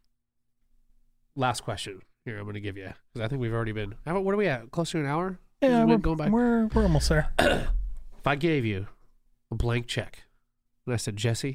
last 1.36 1.62
question 1.62 2.00
here 2.24 2.38
I'm 2.38 2.44
going 2.44 2.54
to 2.54 2.60
give 2.60 2.76
you 2.76 2.92
because 3.12 3.24
I 3.24 3.28
think 3.28 3.40
we've 3.40 3.52
already 3.52 3.72
been. 3.72 3.94
How 4.06 4.12
about 4.12 4.24
what 4.24 4.34
are 4.34 4.38
we 4.38 4.46
at? 4.48 4.70
Close 4.70 4.90
to 4.92 4.98
an 4.98 5.06
hour? 5.06 5.38
Yeah, 5.60 5.80
We've 5.84 5.90
we're, 5.90 5.98
going 5.98 6.16
back. 6.16 6.30
we're 6.30 6.66
we're 6.68 6.82
almost 6.82 7.08
there. 7.08 7.32
If 8.18 8.26
I 8.28 8.36
gave 8.36 8.64
you 8.64 8.86
a 9.50 9.54
blank 9.54 9.86
check 9.86 10.22
and 10.86 10.94
I 10.94 10.96
said, 10.96 11.18
Jesse, 11.18 11.48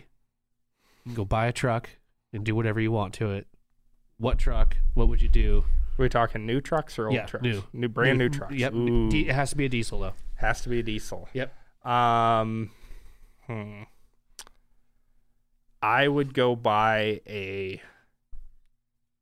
you 1.04 1.04
can 1.04 1.14
go 1.16 1.26
buy 1.26 1.48
a 1.48 1.52
truck 1.52 1.90
and 2.32 2.44
do 2.44 2.54
whatever 2.56 2.80
you 2.80 2.92
want 2.92 3.16
to 3.16 3.32
it. 3.32 3.48
What 4.20 4.38
truck? 4.38 4.78
What 4.94 5.10
would 5.10 5.20
you 5.20 5.30
do? 5.30 5.64
Are 5.98 6.04
we 6.04 6.10
talking 6.10 6.46
new 6.46 6.62
trucks 6.62 7.00
or 7.00 7.08
old 7.08 7.16
Yeah, 7.16 7.26
trucks? 7.26 7.42
new. 7.44 7.64
new, 7.74 7.88
brand 7.88 8.20
new, 8.20 8.30
trucks. 8.30 8.54
Yep. 8.54 8.74
D- 8.74 9.26
it 9.30 9.34
has 9.34 9.50
to 9.50 9.56
be 9.56 9.66
a 9.66 9.70
diesel 9.70 10.00
though. 10.00 10.14
has 10.36 10.62
to 10.62 10.70
be 10.70 10.78
a 10.78 10.84
diesel. 10.84 11.28
Yep. 11.34 11.52
Um, 11.88 12.70
hmm. 13.48 13.82
I 15.82 16.08
would 16.08 16.36
go 16.36 16.56
buy 16.56 17.22
a 17.28 17.82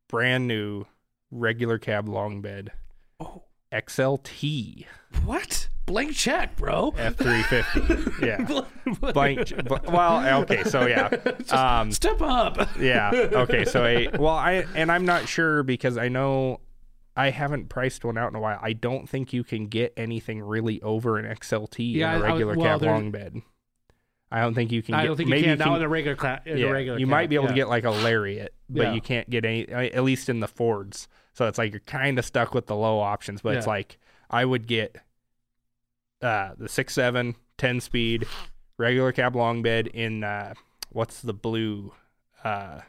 brand 0.08 0.48
new 0.48 0.86
regular 1.32 1.78
cab 1.78 2.08
long 2.08 2.42
bed 2.42 2.72
Oh. 3.20 3.44
XLT 3.74 4.86
What? 5.26 5.70
Blank 5.86 6.14
check, 6.16 6.56
bro. 6.58 6.92
F350. 6.92 8.22
yeah. 9.02 9.12
Blank. 9.14 9.56
bl- 9.68 9.76
Well, 9.92 10.42
okay, 10.42 10.64
so 10.66 10.86
yeah. 10.86 11.10
Um, 11.50 11.92
Step 11.94 12.22
up. 12.22 12.70
yeah. 12.78 13.10
Okay, 13.14 13.64
so 13.64 13.86
a 13.86 14.08
well, 14.20 14.36
I 14.36 14.66
and 14.76 14.92
I'm 14.92 15.06
not 15.06 15.30
sure 15.30 15.64
because 15.64 15.98
I 15.98 16.10
know 16.10 16.60
I 17.16 17.30
haven't 17.30 17.70
priced 17.70 18.04
one 18.04 18.18
out 18.18 18.30
in 18.30 18.36
a 18.36 18.40
while. 18.42 18.60
I 18.62 18.74
don't 18.74 19.08
think 19.08 19.32
you 19.32 19.44
can 19.46 19.68
get 19.68 19.94
anything 19.96 20.42
really 20.42 20.82
over 20.82 21.18
an 21.18 21.26
XLT 21.26 21.94
Yeah, 21.96 22.12
I- 22.12 22.16
in 22.18 22.22
I 22.22 22.26
a 22.28 22.32
regular 22.34 22.56
well, 22.58 22.80
cab 22.80 22.82
long 22.86 23.12
bed. 23.12 23.42
I 24.32 24.42
don't 24.42 24.54
think 24.54 24.72
you 24.72 24.82
can. 24.84 24.96
I 24.96 25.06
don't 25.06 25.16
think 25.16 25.30
you 25.30 25.36
maybe 25.36 25.48
can. 25.48 25.58
Not 25.58 25.78
in 25.78 25.84
a 25.84 25.90
regular 25.90 26.16
class. 26.16 26.42
In 26.46 26.58
yeah, 26.58 26.68
a 26.68 26.72
regular 26.74 27.00
you 27.00 27.08
might 27.08 27.30
be 27.30 27.36
able 27.36 27.46
yeah. 27.46 27.50
to 27.52 27.56
get 27.56 27.70
like 27.70 27.86
a 27.86 27.92
lariat, 27.92 28.54
but 28.70 28.82
Yeah. 28.84 28.94
you 28.94 29.02
can't 29.02 29.30
get 29.30 29.46
any. 29.46 29.68
At 29.70 30.04
least 30.04 30.28
in 30.30 30.40
the 30.42 30.48
Fords, 30.48 31.08
so 31.34 31.46
it's 31.48 31.58
like 31.58 31.72
you're 31.72 31.80
kind 31.82 32.20
of 32.20 32.26
stuck 32.26 32.54
with 32.54 32.68
the 32.68 32.76
low 32.76 33.00
options. 33.00 33.42
But 33.42 33.56
it's 33.56 33.68
like 33.68 33.98
I 34.30 34.44
would 34.44 34.68
get 34.68 34.98
uh, 36.22 36.52
the 36.58 36.68
six 36.68 36.94
seven 36.94 37.36
10 37.58 37.80
speed 37.80 38.26
regular 38.78 39.12
cab 39.12 39.36
long 39.36 39.62
bed 39.62 39.88
in 39.88 40.24
uh, 40.24 40.54
what's 40.90 41.22
the 41.22 41.34
blue? 41.34 41.94
Uh, 42.44 42.82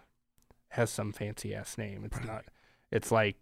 has 0.70 0.90
some 0.90 1.12
fancy 1.12 1.54
ass 1.54 1.78
name. 1.78 2.04
It's 2.04 2.24
not. 2.24 2.44
It's 2.90 3.10
like 3.10 3.36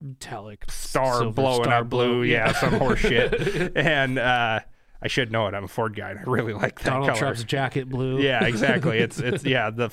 metallic 0.00 0.70
star 0.70 1.24
blowing 1.30 1.64
star 1.64 1.80
up 1.80 1.90
blue. 1.90 2.22
Yeah, 2.22 2.52
some 2.52 2.74
horse 2.74 3.00
shit. 3.00 3.72
And 3.76 4.18
uh, 4.18 4.60
I 5.00 5.08
should 5.08 5.30
know 5.30 5.46
it. 5.46 5.54
I'm 5.54 5.64
a 5.64 5.68
Ford 5.68 5.94
guy, 5.94 6.10
and 6.10 6.18
I 6.18 6.22
really 6.24 6.52
like 6.52 6.80
that 6.80 6.90
Donald 6.90 7.08
color. 7.08 7.18
Trump's 7.18 7.44
jacket 7.44 7.88
blue. 7.88 8.20
Yeah, 8.20 8.44
exactly. 8.46 8.98
It's 8.98 9.18
it's 9.20 9.44
yeah 9.44 9.70
the 9.70 9.90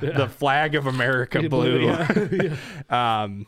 the 0.00 0.28
flag 0.28 0.74
of 0.74 0.86
America 0.86 1.40
Yeah, 1.42 1.48
blue. 1.48 1.80
yeah, 1.86 2.28
yeah. 2.90 3.22
um, 3.22 3.46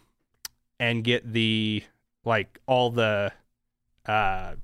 and 0.78 1.02
get 1.04 1.32
the 1.32 1.82
like 2.24 2.60
all 2.66 2.90
the 2.90 3.32
uh 4.06 4.54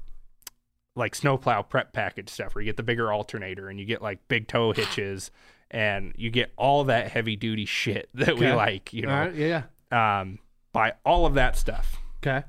like 0.95 1.15
snowplow 1.15 1.63
prep 1.63 1.93
package 1.93 2.29
stuff 2.31 2.55
where 2.55 2.63
you 2.63 2.67
get 2.67 2.77
the 2.77 2.83
bigger 2.83 3.13
alternator 3.13 3.69
and 3.69 3.79
you 3.79 3.85
get 3.85 4.01
like 4.01 4.27
big 4.29 4.49
tow 4.49 4.73
hitches 4.73 5.31
and 5.71 6.15
you 6.17 6.31
get 6.31 6.53
all 6.57 6.85
that 6.85 7.11
heavy 7.11 7.37
duty 7.37 7.67
shit 7.67 8.09
that 8.15 8.39
we 8.39 8.51
like. 8.53 8.93
You 8.93 9.03
know, 9.03 9.09
right. 9.09 9.35
Yeah. 9.35 9.65
um, 9.91 10.39
buy 10.73 10.95
all 11.05 11.27
of 11.27 11.35
that 11.35 11.57
stuff. 11.57 11.97
Okay. 12.23 12.47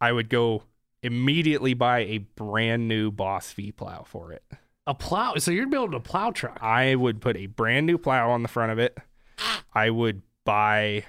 I 0.00 0.12
would 0.12 0.30
go 0.30 0.62
immediately 1.02 1.74
buy 1.74 2.00
a 2.00 2.18
brand 2.18 2.88
new 2.88 3.10
Boss 3.10 3.52
V 3.52 3.72
plow 3.72 4.02
for 4.04 4.32
it. 4.32 4.42
A 4.86 4.94
plow. 4.94 5.34
So 5.36 5.50
you're 5.50 5.66
building 5.66 5.94
a 5.94 6.00
plow 6.00 6.30
truck. 6.30 6.58
I 6.62 6.94
would 6.94 7.20
put 7.20 7.36
a 7.36 7.46
brand 7.46 7.86
new 7.86 7.98
plow 7.98 8.30
on 8.30 8.42
the 8.42 8.48
front 8.48 8.72
of 8.72 8.78
it. 8.78 8.98
I 9.72 9.90
would 9.90 10.22
buy 10.44 11.04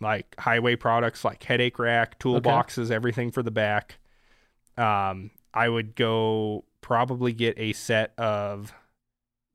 like 0.00 0.34
highway 0.38 0.76
products 0.76 1.24
like 1.24 1.42
headache 1.42 1.78
rack, 1.78 2.18
toolboxes, 2.18 2.90
everything 2.90 3.30
for 3.30 3.42
the 3.42 3.50
back. 3.50 3.98
Um, 4.76 5.30
I 5.52 5.68
would 5.68 5.94
go 5.94 6.64
probably 6.80 7.32
get 7.32 7.58
a 7.58 7.72
set 7.72 8.12
of 8.18 8.74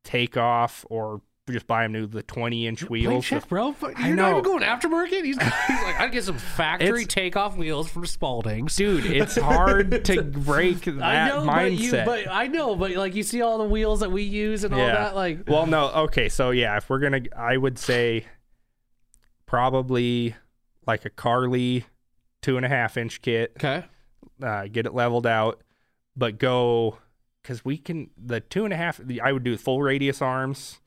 takeoff 0.03 0.85
or 0.89 1.21
just 1.53 1.67
buy 1.67 1.85
him 1.85 1.91
new 1.91 2.07
the 2.07 2.23
20 2.23 2.67
inch 2.67 2.89
wheels. 2.89 3.25
check, 3.25 3.47
bro. 3.47 3.75
You're 3.81 3.93
I 3.97 4.11
not 4.11 4.31
even 4.31 4.43
going 4.43 4.63
aftermarket. 4.63 5.23
He's, 5.23 5.37
he's 5.37 5.83
like, 5.83 5.99
I'd 5.99 6.11
get 6.11 6.23
some 6.23 6.37
factory 6.37 7.03
It's- 7.03 7.07
takeoff 7.07 7.57
wheels 7.57 7.89
from 7.89 8.03
Spalding's. 8.05 8.75
Dude, 8.75 9.05
it's 9.05 9.35
hard 9.39 10.05
to 10.05 10.23
break 10.23 10.81
that 10.81 11.01
I 11.01 11.27
know, 11.29 11.45
but 11.45 11.71
you, 11.73 11.91
mindset. 11.91 12.05
but 12.05 12.27
I 12.29 12.47
know, 12.47 12.75
but 12.75 12.91
like 12.91 13.15
you 13.15 13.23
see 13.23 13.41
all 13.41 13.57
the 13.57 13.63
wheels 13.65 13.99
that 14.01 14.11
we 14.11 14.23
use 14.23 14.63
and 14.63 14.73
all 14.73 14.79
that, 14.79 15.15
like 15.15 15.39
well, 15.47 15.65
no, 15.65 15.89
okay, 15.89 16.29
so 16.29 16.51
yeah, 16.51 16.77
if 16.77 16.89
we're 16.89 16.99
gonna, 16.99 17.21
I 17.35 17.57
would 17.57 17.77
say 17.79 18.25
probably 19.45 20.35
like 20.85 21.05
a 21.05 21.09
Carli 21.09 21.83
two 22.41 22.57
and 22.57 22.65
a 22.65 22.69
half 22.69 22.97
inch 22.97 23.21
kit, 23.21 23.53
okay, 23.57 23.85
uh, 24.41 24.67
get 24.71 24.85
it 24.85 24.93
leveled 24.93 25.27
out, 25.27 25.61
but 26.15 26.37
go 26.39 26.97
because 27.41 27.63
we 27.65 27.77
can 27.77 28.09
the 28.17 28.39
two 28.39 28.63
and 28.65 28.73
a 28.73 28.77
half. 28.77 28.97
The, 28.97 29.21
I 29.21 29.31
would 29.31 29.43
do 29.43 29.55
full 29.57 29.81
radius 29.81 30.21
arms, 30.21 30.79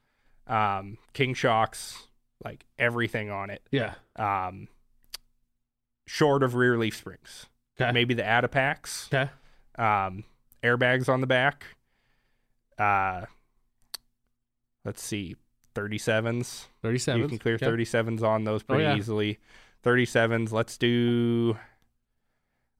um, 0.46 0.98
king 1.12 1.34
shocks, 1.34 2.06
like 2.44 2.64
everything 2.78 3.30
on 3.30 3.50
it. 3.50 3.62
yeah, 3.70 3.94
Um, 4.16 4.68
short 6.06 6.42
of 6.42 6.54
rear 6.54 6.76
leaf 6.78 6.96
springs, 6.96 7.46
okay, 7.80 7.92
maybe 7.92 8.14
the 8.14 8.24
Add-A-Packs 8.24 9.08
okay, 9.12 9.30
um, 9.78 10.24
airbags 10.62 11.08
on 11.08 11.20
the 11.20 11.26
back. 11.26 11.64
Uh, 12.78 13.26
let's 14.84 15.02
see, 15.02 15.36
37s. 15.74 16.66
37s. 16.84 17.18
You 17.18 17.28
can 17.28 17.38
clear 17.38 17.58
37s 17.58 18.22
on 18.22 18.44
those 18.44 18.62
pretty 18.62 18.84
Oh, 18.84 18.90
yeah. 18.90 18.96
easily. 18.96 19.38
37s. 19.84 20.52
Let's 20.52 20.76
do. 20.76 21.56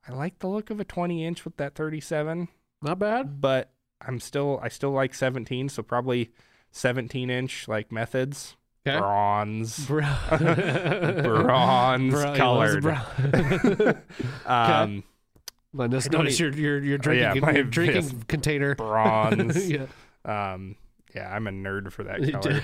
I 0.09 0.13
like 0.13 0.39
the 0.41 0.49
look 0.49 0.71
of 0.71 0.81
a 0.81 0.85
20 0.85 1.25
inch 1.25 1.45
with 1.45 1.57
that 1.59 1.75
37, 1.75 2.49
Not 2.83 2.99
bad. 2.99 3.41
but 3.41 3.71
I'm 4.01 4.19
still 4.19 4.59
I 4.63 4.69
still 4.69 4.91
like 4.91 5.15
17, 5.15 5.69
so 5.69 5.83
probably 5.83 6.33
17 6.73 7.31
inch 7.31 7.69
like 7.69 7.93
methods. 7.93 8.57
Okay. 8.87 8.99
Bronze, 8.99 9.87
Bro- 9.87 10.03
bronze 11.23 12.13
Bro- 12.15 12.35
colored. 12.37 12.83
bro- 12.83 13.95
Um, 14.47 15.05
Well, 15.73 15.89
notice, 15.89 16.09
I 16.13 16.17
notice 16.19 16.39
your 16.41 16.53
your 16.53 16.83
your 16.83 16.95
Oh, 16.95 16.99
drinking 16.99 17.43
yeah, 17.45 17.51
your 17.53 17.65
drinking 17.65 18.03
fifth. 18.03 18.27
container. 18.27 18.75
bronze. 18.77 19.71
yeah. 19.71 19.87
Um, 20.25 20.77
yeah, 21.15 21.35
I'm 21.35 21.47
a 21.47 21.51
nerd 21.51 21.93
for 21.93 22.05
that 22.05 22.21
color. 22.33 22.61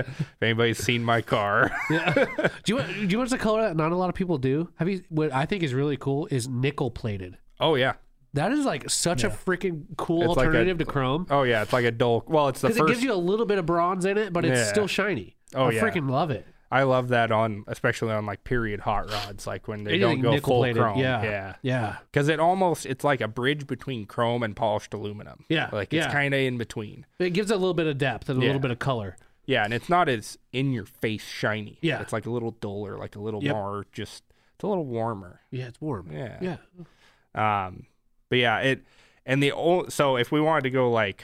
if 0.00 0.42
anybody's 0.42 0.78
seen 0.78 1.04
my 1.04 1.20
car, 1.22 1.70
yeah. 1.90 2.12
Do 2.14 2.50
you 2.66 2.76
want, 2.76 2.88
do 2.94 3.06
you 3.08 3.18
want 3.18 3.30
the 3.30 3.38
color 3.38 3.62
that 3.62 3.76
not 3.76 3.92
a 3.92 3.96
lot 3.96 4.08
of 4.08 4.14
people 4.14 4.38
do? 4.38 4.68
Have 4.76 4.88
you? 4.88 5.02
What 5.10 5.32
I 5.32 5.44
think 5.46 5.62
is 5.62 5.74
really 5.74 5.96
cool 5.96 6.26
is 6.30 6.48
nickel 6.48 6.90
plated. 6.90 7.36
oh 7.60 7.74
yeah, 7.74 7.92
That 8.34 8.52
is 8.52 8.64
like 8.64 8.88
such 8.88 9.24
a 9.24 9.28
freaking 9.28 9.84
cool 9.96 10.22
It's 10.22 10.36
like 10.36 10.44
a- 10.44 10.46
alternative 10.48 10.78
to 10.78 10.84
chrome 10.86 11.26
oh 11.30 11.42
yeah, 11.42 11.62
it's 11.62 11.72
like 11.72 11.84
a 11.84 11.90
dull. 11.90 12.24
Well, 12.26 12.48
it's 12.48 12.60
the 12.62 12.68
because 12.68 12.80
it 12.80 12.86
gives 12.88 13.02
you 13.02 13.12
a 13.12 13.14
little 13.14 13.46
bit 13.46 13.58
of 13.58 13.66
bronze 13.66 14.04
in 14.04 14.16
it, 14.18 14.32
but 14.32 14.44
it's 14.44 14.58
Yeah. 14.60 14.66
still 14.66 14.86
shiny. 14.86 15.36
Oh, 15.54 15.66
I 15.66 15.72
yeah. 15.72 15.82
freaking 15.82 16.08
love 16.10 16.30
it. 16.30 16.46
I 16.70 16.84
love 16.84 17.08
that 17.08 17.30
on, 17.30 17.64
especially 17.66 18.12
on 18.12 18.24
like 18.24 18.44
period 18.44 18.80
hot 18.80 19.10
rods, 19.10 19.46
like 19.46 19.68
when 19.68 19.84
they 19.84 19.90
Anything 19.96 20.08
don't 20.16 20.20
go 20.22 20.30
nickel 20.30 20.48
full 20.54 20.60
plated, 20.60 20.80
chrome. 20.82 20.98
yeah. 20.98 21.22
yeah, 21.22 21.54
Yeah, 21.60 21.96
because 22.10 22.28
it 22.30 22.40
almost 22.40 22.86
it's 22.86 23.04
like 23.04 23.20
a 23.20 23.28
bridge 23.28 23.66
between 23.66 24.06
chrome 24.06 24.42
and 24.42 24.56
polished 24.56 24.94
aluminum. 24.94 25.44
Yeah, 25.50 25.68
like 25.70 25.92
it's 25.92 26.06
yeah. 26.06 26.10
kind 26.12 26.32
of 26.32 26.40
in 26.40 26.56
between. 26.56 27.04
it 27.18 27.34
gives 27.34 27.50
it 27.50 27.54
a 27.54 27.58
little 27.58 27.74
bit 27.74 27.86
of 27.86 27.98
depth 27.98 28.30
and 28.30 28.38
a 28.38 28.40
Yeah. 28.42 28.48
little 28.48 28.62
bit 28.62 28.70
of 28.70 28.78
color. 28.78 29.18
Yeah, 29.44 29.64
and 29.64 29.74
it's 29.74 29.90
not 29.90 30.08
as 30.08 30.38
in 30.54 30.72
your 30.72 30.86
face 30.86 31.26
shiny. 31.26 31.76
Yeah. 31.82 32.00
it's 32.00 32.14
like 32.14 32.24
a 32.24 32.30
little 32.30 32.52
duller, 32.52 32.96
like 32.96 33.16
a 33.16 33.20
little 33.20 33.44
Yep. 33.44 33.54
more 33.54 33.84
just. 33.92 34.22
It's 34.54 34.64
a 34.64 34.68
little 34.68 34.86
warmer. 34.86 35.40
Yeah, 35.50 35.66
it's 35.66 35.80
warm. 35.80 36.10
Yeah. 36.10 36.38
yeah. 36.40 37.66
Um, 37.66 37.84
but 38.32 38.38
yeah, 38.38 38.60
it 38.60 38.82
and 39.26 39.42
the 39.42 39.52
old 39.52 39.92
so 39.92 40.16
if 40.16 40.32
we 40.32 40.40
wanted 40.40 40.62
to 40.62 40.70
go 40.70 40.90
like 40.90 41.22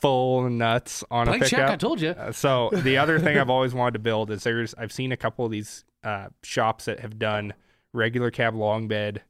full 0.00 0.50
nuts 0.50 1.04
on 1.10 1.26
Blank 1.26 1.42
a 1.44 1.48
check, 1.48 1.58
pickup, 1.60 1.72
I 1.72 1.76
told 1.76 2.00
you. 2.00 2.10
uh, 2.10 2.32
so 2.32 2.70
the 2.72 2.98
other 2.98 3.18
thing 3.20 3.38
I've 3.38 3.48
always 3.50 3.72
wanted 3.74 3.92
to 3.92 3.98
build 4.00 4.30
is 4.32 4.42
there's 4.42 4.74
I've 4.74 4.90
seen 4.92 5.12
a 5.12 5.16
couple 5.16 5.44
of 5.44 5.52
these 5.52 5.84
uh, 6.02 6.28
shops 6.42 6.86
that 6.86 6.98
have 7.00 7.18
done 7.18 7.54
regular 7.92 8.30
cab 8.32 8.54
long 8.56 8.88
bed 8.88 9.22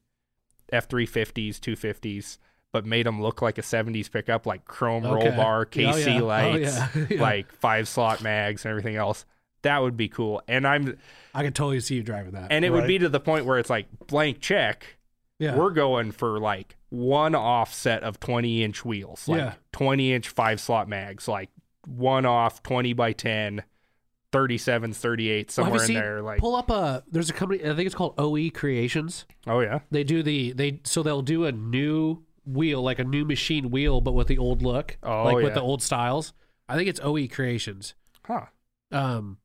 F 0.73 0.89
three 0.89 1.05
fifties, 1.05 1.61
two 1.61 1.77
fifties, 1.77 2.39
but 2.73 2.87
made 2.87 3.05
them 3.05 3.21
look 3.21 3.43
like 3.43 3.59
a 3.59 3.63
seventies 3.63 4.09
pickup, 4.09 4.47
like 4.47 4.65
chrome 4.65 5.05
roll 5.05 5.19
Okay. 5.27 5.37
bar, 5.37 5.69
Oh, 5.71 5.79
yeah. 5.79 5.93
KC 5.93 6.21
Oh, 6.21 6.25
lights, 6.25 6.79
yeah. 6.79 6.89
Yeah. 7.11 7.21
like 7.21 7.53
five 7.53 7.87
slot 7.89 8.23
mags 8.23 8.65
and 8.65 8.71
everything 8.71 8.97
else. 8.97 9.27
That 9.61 9.83
would 9.83 9.97
be 9.99 10.09
cool. 10.09 10.43
And 10.49 10.67
I'm 10.67 10.97
I 11.35 11.45
could 11.45 11.55
totally 11.55 11.81
see 11.81 11.97
you 11.97 12.03
driving 12.03 12.33
that. 12.33 12.51
and 12.51 12.65
it 12.65 12.71
would 12.71 12.87
be 12.87 12.99
to 12.99 13.11
the 13.11 13.21
point 13.21 13.45
where 13.45 13.59
it's 13.59 13.69
like 13.71 13.87
blank 14.07 14.41
check. 14.41 14.97
Yeah. 15.43 15.57
We're 15.57 15.71
going 15.71 16.13
for 16.13 16.39
like 16.39 16.77
one 16.91 17.35
offset 17.35 18.03
of 18.03 18.21
20 18.21 18.63
inch 18.63 18.85
wheels, 18.85 19.27
like 19.29 19.39
Yeah. 19.39 19.55
20 19.73 20.13
inch 20.13 20.29
five 20.29 20.61
slot 20.61 20.89
mags, 20.89 21.27
like 21.29 21.51
one 21.87 22.25
off 22.27 22.63
20 22.63 22.93
by 22.93 23.13
10, 23.13 23.63
37s, 24.33 24.97
38, 24.97 25.47
Well, 25.49 25.53
somewhere 25.53 25.81
in 25.81 25.87
seen- 25.87 25.97
there. 25.97 26.23
Like, 26.23 26.39
pull 26.39 26.55
up 26.55 26.71
a 26.71 27.03
there's 27.11 27.29
a 27.29 27.33
company 27.33 27.61
I 27.63 27.75
think 27.75 27.87
it's 27.87 27.95
called 27.95 28.15
OE 28.19 28.51
Creations. 28.51 29.27
oh 29.47 29.61
yeah, 29.61 29.81
They 29.91 30.05
do 30.05 30.23
the 30.23 30.53
they 30.53 30.81
so 30.85 31.03
they'll 31.03 31.23
do 31.23 31.45
a 31.45 31.53
new 31.53 32.23
wheel 32.47 32.83
like 32.83 32.99
a 32.99 33.05
new 33.05 33.25
machine 33.25 33.71
wheel 33.71 34.01
but 34.01 34.13
with 34.13 34.27
the 34.29 34.39
old 34.39 34.63
look, 34.63 34.97
Oh, 35.03 35.25
like 35.25 35.37
with 35.45 35.55
the 35.55 35.61
old 35.63 35.83
styles. 35.83 36.33
I 36.69 36.77
think 36.77 36.89
it's 36.89 37.01
OE 37.03 37.27
Creations. 37.29 37.95
huh? 38.27 38.47
Um, 38.91 39.39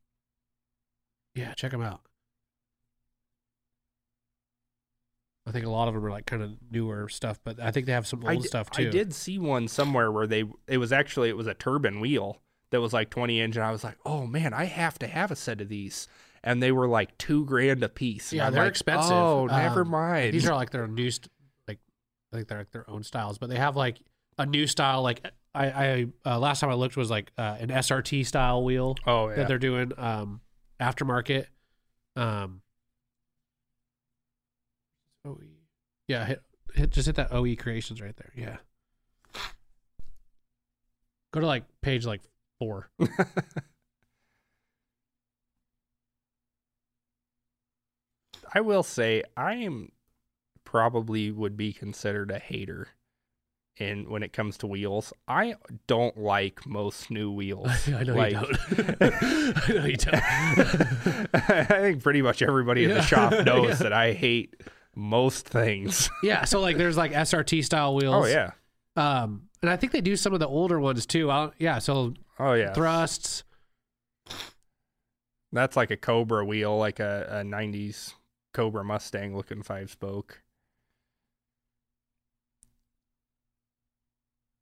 yeah, 1.35 1.53
check 1.53 1.71
them 1.71 1.81
out. 1.81 2.01
I 5.47 5.51
think 5.51 5.65
a 5.65 5.69
lot 5.69 5.87
of 5.87 5.93
them 5.93 6.05
are 6.05 6.09
like 6.11 6.25
kind 6.25 6.43
of 6.43 6.51
newer 6.71 7.07
stuff, 7.07 7.39
but 7.43 7.57
I 7.59 7.71
think 7.71 7.85
they 7.85 7.93
have 7.93 8.05
some 8.05 8.23
old 8.25 8.41
di- 8.41 8.47
stuff 8.47 8.69
too. 8.69 8.87
I 8.87 8.89
did 8.89 9.13
see 9.13 9.39
one 9.39 9.67
somewhere 9.69 10.11
where 10.11 10.27
they 10.27 10.43
it 10.67 10.77
was 10.77 10.91
actually 10.91 11.29
it 11.29 11.37
was 11.37 11.47
a 11.47 11.53
turbine 11.53 12.01
wheel 12.01 12.41
that 12.71 12.81
was 12.81 12.91
like 12.91 13.09
20 13.09 13.39
inch, 13.39 13.55
and 13.55 13.63
I 13.63 13.71
was 13.71 13.83
like, 13.83 13.97
oh 14.05 14.25
man, 14.27 14.53
I 14.53 14.65
have 14.65 14.99
to 14.99 15.07
have 15.07 15.31
a 15.31 15.37
set 15.37 15.61
of 15.61 15.69
these, 15.69 16.09
and 16.43 16.61
they 16.61 16.73
were 16.73 16.87
like 16.87 17.17
two 17.17 17.45
grand 17.45 17.81
a 17.81 17.87
piece. 17.87 18.31
And 18.33 18.37
Yeah, 18.37 18.47
I'm 18.47 18.53
they're 18.53 18.63
like, 18.63 18.71
expensive. 18.71 19.11
Oh, 19.13 19.45
never 19.45 19.81
Um, 19.81 19.89
mind. 19.89 20.33
These 20.33 20.49
are 20.49 20.55
like 20.55 20.71
their 20.71 20.85
new, 20.85 21.09
st- 21.09 21.31
like 21.67 21.79
I 22.33 22.35
think 22.35 22.49
they're 22.49 22.57
like 22.57 22.71
their 22.71 22.89
own 22.89 23.03
styles, 23.03 23.37
but 23.37 23.49
they 23.49 23.55
have 23.57 23.77
like 23.77 23.99
a 24.37 24.45
new 24.45 24.67
style. 24.67 25.01
Like 25.01 25.25
I, 25.55 25.65
I 25.67 26.07
uh, 26.25 26.39
last 26.39 26.59
time 26.59 26.69
I 26.69 26.73
looked 26.73 26.97
was 26.97 27.09
like 27.09 27.31
uh, 27.37 27.55
an 27.59 27.69
SRT 27.69 28.25
style 28.25 28.65
wheel 28.65 28.95
oh 29.07 29.29
yeah. 29.29 29.35
that 29.37 29.47
they're 29.47 29.57
doing 29.59 29.93
um, 29.97 30.41
aftermarket. 30.81 31.45
Um, 32.17 32.61
OE, 35.27 35.41
yeah, 36.07 36.25
hit, 36.25 36.41
hit 36.73 36.89
just 36.91 37.05
hit 37.07 37.15
that 37.15 37.31
OE 37.33 37.55
creations 37.55 38.01
right 38.01 38.15
there. 38.15 38.31
Yeah, 38.35 38.57
go 41.33 41.39
to 41.41 41.45
like 41.47 41.63
page 41.81 42.05
like 42.05 42.21
four. 42.59 42.89
I 48.53 48.61
will 48.61 48.83
say 48.83 49.23
I 49.35 49.55
am 49.55 49.91
probably 50.63 51.31
would 51.31 51.57
be 51.57 51.73
considered 51.73 52.31
a 52.31 52.39
hater 52.39 52.89
and 53.79 54.07
when 54.07 54.23
it 54.23 54.33
comes 54.33 54.57
to 54.57 54.67
wheels. 54.67 55.13
I 55.27 55.55
don't 55.85 56.17
like 56.17 56.65
most 56.65 57.11
new 57.11 57.31
wheels. 57.39 57.69
I 57.87 58.03
know 58.03 58.15
Like- 58.15 58.33
you 58.33 58.39
don't. 58.39 59.01
I 59.69 59.73
know 59.73 59.85
you 59.85 59.97
don't. 59.97 60.15
I 61.33 61.63
think 61.65 62.03
pretty 62.03 62.21
much 62.21 62.41
everybody 62.41 62.83
in 62.85 62.89
Yeah. 62.91 62.95
the 62.97 63.01
shop 63.03 63.45
knows 63.45 63.69
Yeah. 63.69 63.75
that 63.75 63.93
I 63.93 64.13
hate 64.13 64.55
most 64.97 65.47
things. 65.47 66.09
Yeah, 66.23 66.43
so 66.45 66.59
like 66.59 66.77
there's 66.77 66.97
like 66.97 67.11
SRT 67.11 67.63
style 67.63 67.95
wheels. 67.95 68.25
Oh 68.25 68.27
yeah. 68.27 68.51
Um, 68.95 69.43
and 69.61 69.69
I 69.69 69.75
think 69.77 69.91
they 69.91 70.01
do 70.01 70.15
some 70.15 70.33
of 70.33 70.39
the 70.39 70.47
older 70.47 70.79
ones 70.79 71.05
too. 71.05 71.29
I 71.29 71.41
don't, 71.43 71.53
yeah, 71.59 71.79
so 71.79 72.15
Oh 72.39 72.53
yeah. 72.53 72.73
thrusts. 72.73 73.43
That's 75.51 75.77
like 75.77 75.91
a 75.91 75.97
Cobra 75.97 76.43
wheel, 76.43 76.77
like 76.77 76.99
a, 76.99 77.27
a 77.29 77.43
90s 77.43 78.13
Cobra 78.53 78.83
Mustang 78.83 79.35
looking 79.35 79.61
five 79.61 79.91
spoke. 79.91 80.41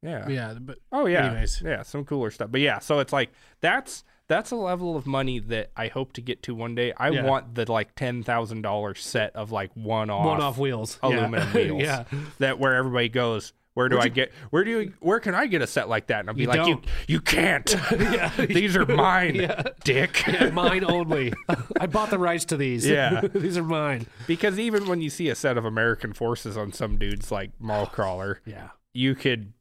Yeah. 0.01 0.27
Yeah, 0.29 0.53
but 0.59 0.79
Oh 0.91 1.05
yeah. 1.07 1.27
Anyways. 1.27 1.61
Yeah, 1.65 1.81
some 1.83 2.03
cooler 2.05 2.29
stuff. 2.29 2.51
But 2.51 2.61
yeah, 2.61 2.79
so 2.79 2.99
it's 2.99 3.13
like 3.13 3.31
that's 3.61 4.03
that's 4.27 4.51
a 4.51 4.55
level 4.55 4.95
of 4.97 5.05
money 5.05 5.39
that 5.39 5.71
I 5.75 5.87
hope 5.87 6.13
to 6.13 6.21
get 6.21 6.41
to 6.43 6.55
one 6.55 6.73
day. 6.75 6.93
I 6.97 7.09
Yeah. 7.09 7.23
want 7.25 7.55
the 7.55 7.71
like 7.71 7.95
ten 7.95 8.23
thousand 8.23 8.61
dollar 8.63 8.95
set 8.95 9.35
of 9.35 9.51
like 9.51 9.71
one 9.75 10.09
off 10.09 10.25
one 10.25 10.41
off 10.41 10.57
wheels, 10.57 10.97
aluminum 11.03 11.47
yeah. 11.49 11.53
wheels. 11.53 11.81
yeah, 11.81 12.03
That 12.39 12.57
where 12.59 12.73
everybody 12.75 13.09
goes, 13.09 13.53
where 13.75 13.89
do 13.89 13.95
Where'd 13.97 14.03
I 14.03 14.05
you- 14.07 14.11
get 14.11 14.31
where 14.49 14.63
do 14.63 14.71
you 14.71 14.93
where 14.99 15.19
can 15.19 15.35
I 15.35 15.45
get 15.47 15.61
a 15.61 15.67
set 15.67 15.87
like 15.89 16.07
that? 16.07 16.21
And 16.21 16.29
I'll 16.29 16.35
be 16.35 16.41
You 16.43 16.47
like, 16.47 16.57
don't. 16.57 16.69
you 16.85 16.91
you 17.07 17.21
can't. 17.21 17.69
yeah. 17.91 18.31
These 18.37 18.75
are 18.77 18.85
mine, 18.85 19.35
Yeah. 19.35 19.61
dick. 19.83 20.25
Yeah, 20.27 20.49
mine 20.49 20.83
only. 20.85 21.33
I 21.79 21.85
bought 21.87 22.09
the 22.09 22.17
rights 22.17 22.45
to 22.45 22.57
these. 22.57 22.87
Yeah. 22.87 23.21
these 23.33 23.57
are 23.57 23.63
mine. 23.63 24.07
Because 24.27 24.57
even 24.57 24.87
when 24.87 25.01
you 25.01 25.09
see 25.09 25.29
a 25.29 25.35
set 25.35 25.57
of 25.57 25.65
American 25.65 26.13
forces 26.13 26.57
on 26.57 26.71
some 26.71 26.97
dude's 26.97 27.31
like 27.31 27.51
mall 27.59 27.85
crawler, 27.93 28.41
Yeah, 28.45 28.69
you 28.93 29.13
could 29.13 29.53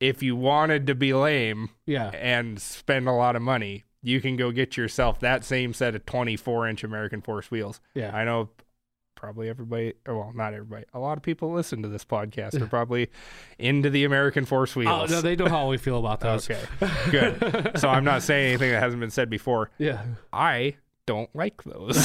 if 0.00 0.20
you 0.22 0.34
wanted 0.34 0.88
to 0.88 0.96
be 0.96 1.14
lame 1.14 1.70
yeah, 1.86 2.08
and 2.08 2.60
spend 2.60 3.06
a 3.08 3.12
lot 3.12 3.36
of 3.36 3.42
money, 3.42 3.84
you 4.02 4.20
can 4.20 4.36
go 4.36 4.50
get 4.50 4.76
yourself 4.76 5.20
that 5.20 5.44
same 5.44 5.72
set 5.72 5.94
of 5.94 6.04
24 6.06 6.68
inch 6.68 6.84
American 6.84 7.20
Force 7.22 7.50
wheels. 7.50 7.80
yeah. 7.94 8.14
I 8.16 8.24
know 8.24 8.48
probably 9.14 9.48
everybody, 9.48 9.92
or 10.08 10.18
well, 10.18 10.32
not 10.34 10.52
everybody, 10.52 10.84
a 10.92 10.98
lot 10.98 11.16
of 11.16 11.22
people 11.22 11.52
listen 11.52 11.80
to 11.82 11.88
this 11.88 12.04
podcast 12.04 12.60
are 12.60 12.66
probably 12.78 13.08
into 13.58 13.88
the 13.88 14.02
American 14.04 14.44
Force 14.44 14.74
wheels. 14.74 14.90
Oh 14.92 14.98
wheels. 15.00 15.10
no, 15.12 15.20
they 15.20 15.36
know 15.36 15.48
how 15.48 15.68
we 15.68 15.76
feel 15.78 15.98
about 15.98 16.18
those. 16.20 16.50
okay, 16.50 16.60
good. 17.10 17.72
So 17.78 17.88
I'm 17.88 18.02
not 18.04 18.22
saying 18.24 18.48
anything 18.48 18.72
that 18.72 18.82
hasn't 18.82 18.98
been 19.00 19.10
said 19.12 19.30
before. 19.30 19.70
Yeah. 19.78 20.02
I 20.32 20.76
don't 21.06 21.30
like 21.34 21.62
those. 21.64 21.96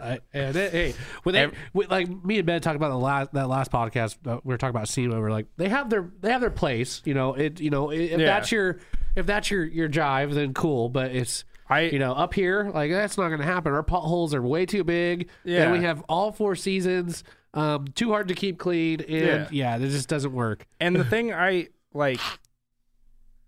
I- 0.00 0.20
and 0.32 0.54
it, 0.56 0.72
hey, 0.72 0.94
when 1.24 1.32
they, 1.34 1.40
Ev- 1.42 1.54
with, 1.72 1.90
like 1.90 2.08
me 2.24 2.38
and 2.38 2.46
Ben 2.46 2.60
talked 2.60 2.76
about 2.76 2.90
the 2.90 2.96
last 2.98 3.32
that 3.32 3.48
last 3.48 3.70
podcast, 3.72 4.16
uh, 4.26 4.40
we 4.44 4.52
were 4.54 4.58
talking 4.58 4.74
about 4.76 4.88
SEMA. 4.88 5.20
We're 5.20 5.30
like, 5.30 5.46
they 5.56 5.68
have 5.68 5.90
their 5.90 6.08
they 6.20 6.30
have 6.30 6.40
their 6.40 6.50
place. 6.50 7.02
You 7.04 7.14
know, 7.14 7.34
it. 7.34 7.60
You 7.60 7.70
know, 7.70 7.90
if 7.90 8.10
Yeah. 8.12 8.16
that's 8.18 8.52
your 8.52 8.78
if 9.18 9.26
that's 9.26 9.50
your 9.50 9.64
your 9.64 9.88
jive, 9.88 10.32
then 10.34 10.54
cool. 10.54 10.88
But 10.88 11.12
it's 11.14 11.44
I 11.68 11.82
you 11.82 11.98
know 11.98 12.12
up 12.12 12.34
here, 12.34 12.70
like 12.74 12.90
that's 12.90 13.18
not 13.18 13.28
going 13.28 13.40
to 13.40 13.46
happen. 13.46 13.72
Our 13.72 13.82
potholes 13.82 14.34
are 14.34 14.42
way 14.42 14.64
too 14.66 14.84
big. 14.84 15.28
Yeah. 15.44 15.64
and 15.64 15.72
we 15.72 15.80
have 15.84 16.02
all 16.08 16.32
four 16.32 16.54
seasons. 16.56 17.24
Um, 17.54 17.88
too 17.88 18.10
hard 18.10 18.28
to 18.28 18.34
keep 18.34 18.58
clean, 18.58 19.00
and 19.00 19.10
Yeah. 19.10 19.48
yeah, 19.50 19.76
it 19.76 19.88
just 19.90 20.08
doesn't 20.08 20.32
work. 20.32 20.66
and 20.80 20.94
the 20.94 21.04
thing 21.04 21.32
I 21.32 21.68
like, 21.94 22.20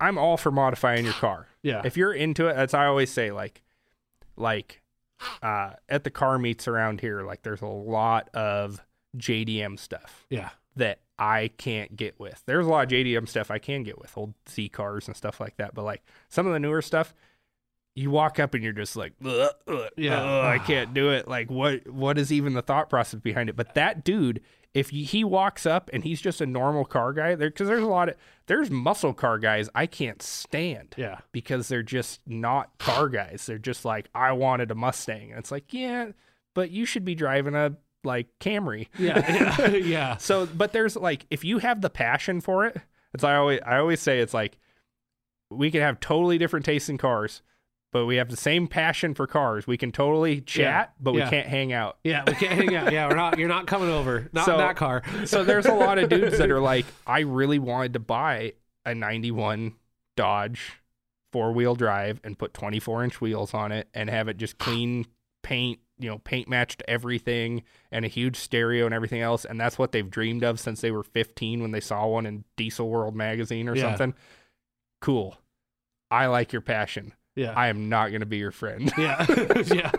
I'm 0.01 0.19
all 0.19 0.37
for 0.37 0.51
modifying 0.51 1.05
your 1.05 1.15
car. 1.15 1.47
Yeah, 1.63 1.83
if 1.85 1.99
you're 1.99 2.15
into 2.15 2.47
it, 2.47 2.57
as 2.57 2.73
I 2.73 2.87
always 2.87 3.11
say, 3.11 3.33
like, 3.33 3.61
like, 4.35 4.81
uh, 5.43 5.73
at 5.91 6.05
the 6.05 6.11
car 6.11 6.39
meets 6.39 6.67
around 6.67 7.03
here, 7.03 7.21
like, 7.23 7.43
there's 7.43 7.61
a 7.61 7.67
lot 7.67 8.31
of 8.33 8.81
JDM 9.19 9.79
stuff 9.79 10.25
yeah, 10.31 10.49
that 10.77 11.01
I 11.21 11.51
can't 11.59 11.95
get 11.97 12.19
with. 12.19 12.43
There's 12.47 12.67
a 12.67 12.71
lot 12.71 12.85
of 12.85 12.91
JDM 12.91 13.29
stuff 13.29 13.51
I 13.51 13.59
can 13.59 13.83
get 13.83 13.99
with, 14.01 14.17
old 14.17 14.35
Z 14.49 14.71
cars 14.71 15.07
and 15.07 15.17
stuff 15.17 15.39
like 15.39 15.57
that. 15.59 15.75
But 15.75 15.85
like 15.85 16.03
some 16.29 16.47
of 16.47 16.53
the 16.55 16.59
newer 16.59 16.81
stuff, 16.83 17.15
you 17.95 18.11
walk 18.11 18.39
up 18.39 18.55
and 18.55 18.65
you're 18.65 18.73
just 18.73 18.97
like, 18.97 19.13
"Ugh, 19.25 19.51
ugh, 19.69 19.91
Yeah. 19.97 20.23
ugh, 20.23 20.45
I 20.47 20.59
can't 20.59 20.95
do 20.95 21.11
it. 21.11 21.29
Like, 21.29 21.51
what, 21.51 21.87
what 21.89 22.17
is 22.19 22.33
even 22.33 22.55
the 22.55 22.63
thought 22.63 22.89
process 22.89 23.21
behind 23.21 23.49
it? 23.51 23.57
But 23.57 23.75
that 23.75 24.03
dude, 24.05 24.41
if 24.73 24.91
he 24.91 25.03
he 25.05 25.25
walks 25.25 25.67
up 25.67 25.91
and 25.93 26.05
he's 26.05 26.21
just 26.21 26.41
a 26.41 26.47
normal 26.47 26.85
car 26.85 27.13
guy, 27.13 27.35
there, 27.35 27.51
because 27.51 27.67
there's 27.69 27.83
a 27.83 27.87
lot 27.87 28.09
of 28.09 28.15
there's 28.47 28.71
muscle 28.71 29.13
car 29.13 29.39
guys 29.39 29.69
I 29.75 29.87
can't 29.87 30.23
stand 30.23 30.95
yeah, 30.97 31.19
because 31.33 31.69
they're 31.69 31.83
just 31.83 32.21
not 32.27 32.79
car 32.79 33.09
guys. 33.09 33.45
They're 33.47 33.59
just 33.59 33.85
like, 33.85 34.09
I 34.15 34.33
wanted 34.33 34.71
a 34.71 34.75
Mustang. 34.77 35.31
And 35.31 35.39
it's 35.41 35.51
like, 35.51 35.75
yeah, 35.75 36.13
but 36.55 36.71
you 36.71 36.87
should 36.87 37.05
be 37.05 37.17
driving 37.17 37.57
a 37.57 37.77
like 38.05 38.29
Camry. 38.41 38.89
yeah, 38.99 39.57
yeah, 39.61 39.71
yeah. 39.77 40.17
So, 40.17 40.47
but 40.47 40.73
there's 40.73 40.97
like, 40.97 41.27
if 41.31 41.45
you 41.45 41.59
have 41.59 41.81
the 41.81 41.91
passion 41.91 42.41
for 42.41 42.65
it, 42.67 42.77
it's 43.15 43.25
I 43.25 43.37
always 43.37 43.61
I 43.65 43.79
always 43.79 44.01
say 44.01 44.21
it's 44.21 44.35
like 44.35 44.59
we 45.51 45.71
can 45.71 45.81
have 45.81 46.01
totally 46.01 46.39
different 46.39 46.65
tastes 46.65 46.89
in 46.89 46.97
cars, 46.99 47.43
but 47.93 48.07
we 48.07 48.17
have 48.17 48.31
the 48.31 48.37
same 48.37 48.69
passion 48.69 49.15
for 49.15 49.27
cars. 49.27 49.67
We 49.67 49.77
can 49.77 49.91
totally 49.91 50.41
chat, 50.41 50.95
but 51.01 51.15
yeah. 51.15 51.25
we 51.25 51.31
can't 51.31 51.49
hang 51.49 51.73
out. 51.73 51.99
Yeah, 52.05 52.23
we 52.27 52.35
can't 52.35 52.53
hang 52.53 52.75
out. 52.77 52.93
Yeah, 52.93 53.09
we're 53.09 53.17
not. 53.17 53.39
You're 53.39 53.49
not 53.49 53.67
coming 53.67 53.91
over. 53.91 54.29
Not 54.33 54.47
So- 54.47 54.53
in 54.53 54.59
that 54.59 54.77
car. 54.77 55.03
So 55.27 55.45
there's 55.45 55.67
a 55.67 55.75
lot 55.75 55.99
of 55.99 56.09
dudes 56.09 56.39
that 56.39 56.51
are 56.51 56.61
like, 56.61 56.87
I 57.07 57.21
really 57.21 57.59
wanted 57.59 57.95
to 57.95 57.99
buy 57.99 58.55
a 58.85 58.95
91 58.95 59.75
Dodge 60.17 60.81
four 61.33 61.53
wheel 61.53 61.75
drive 61.75 62.21
and 62.25 62.39
put 62.39 62.55
24 62.55 63.05
inch 63.05 63.21
wheels 63.21 63.55
on 63.55 63.73
it 63.73 63.89
and 63.95 64.09
have 64.11 64.29
it 64.29 64.37
just 64.37 64.59
clean 64.59 65.07
paint, 65.43 65.79
you 66.01 66.09
know, 66.09 66.19
paint 66.19 66.49
matched 66.49 66.83
everything 66.89 67.63
and 67.93 68.05
a 68.05 68.09
huge 68.09 68.37
stereo 68.37 68.85
and 68.87 68.95
everything 68.95 69.21
else. 69.21 69.45
And 69.45 69.61
that's 69.61 69.79
what 69.79 69.93
they've 69.93 70.09
dreamed 70.11 70.43
of 70.45 70.59
since 70.59 70.81
they 70.81 70.91
were 70.91 71.03
15 71.03 71.61
when 71.63 71.71
they 71.71 71.81
saw 71.81 72.07
one 72.07 72.27
in 72.27 72.45
Diesel 72.57 72.89
World 72.89 73.15
magazine 73.15 73.69
or 73.69 73.77
Yeah. 73.77 73.83
something. 73.91 74.15
Cool. 75.01 75.37
I 76.11 76.27
like 76.27 76.53
your 76.53 76.63
passion. 76.63 77.13
Yeah, 77.37 77.53
I 77.57 77.69
am 77.69 77.89
not 77.89 78.09
going 78.09 78.21
to 78.21 78.27
be 78.27 78.39
your 78.39 78.51
friend. 78.51 78.93
yeah, 78.99 79.25
yeah. 79.73 79.93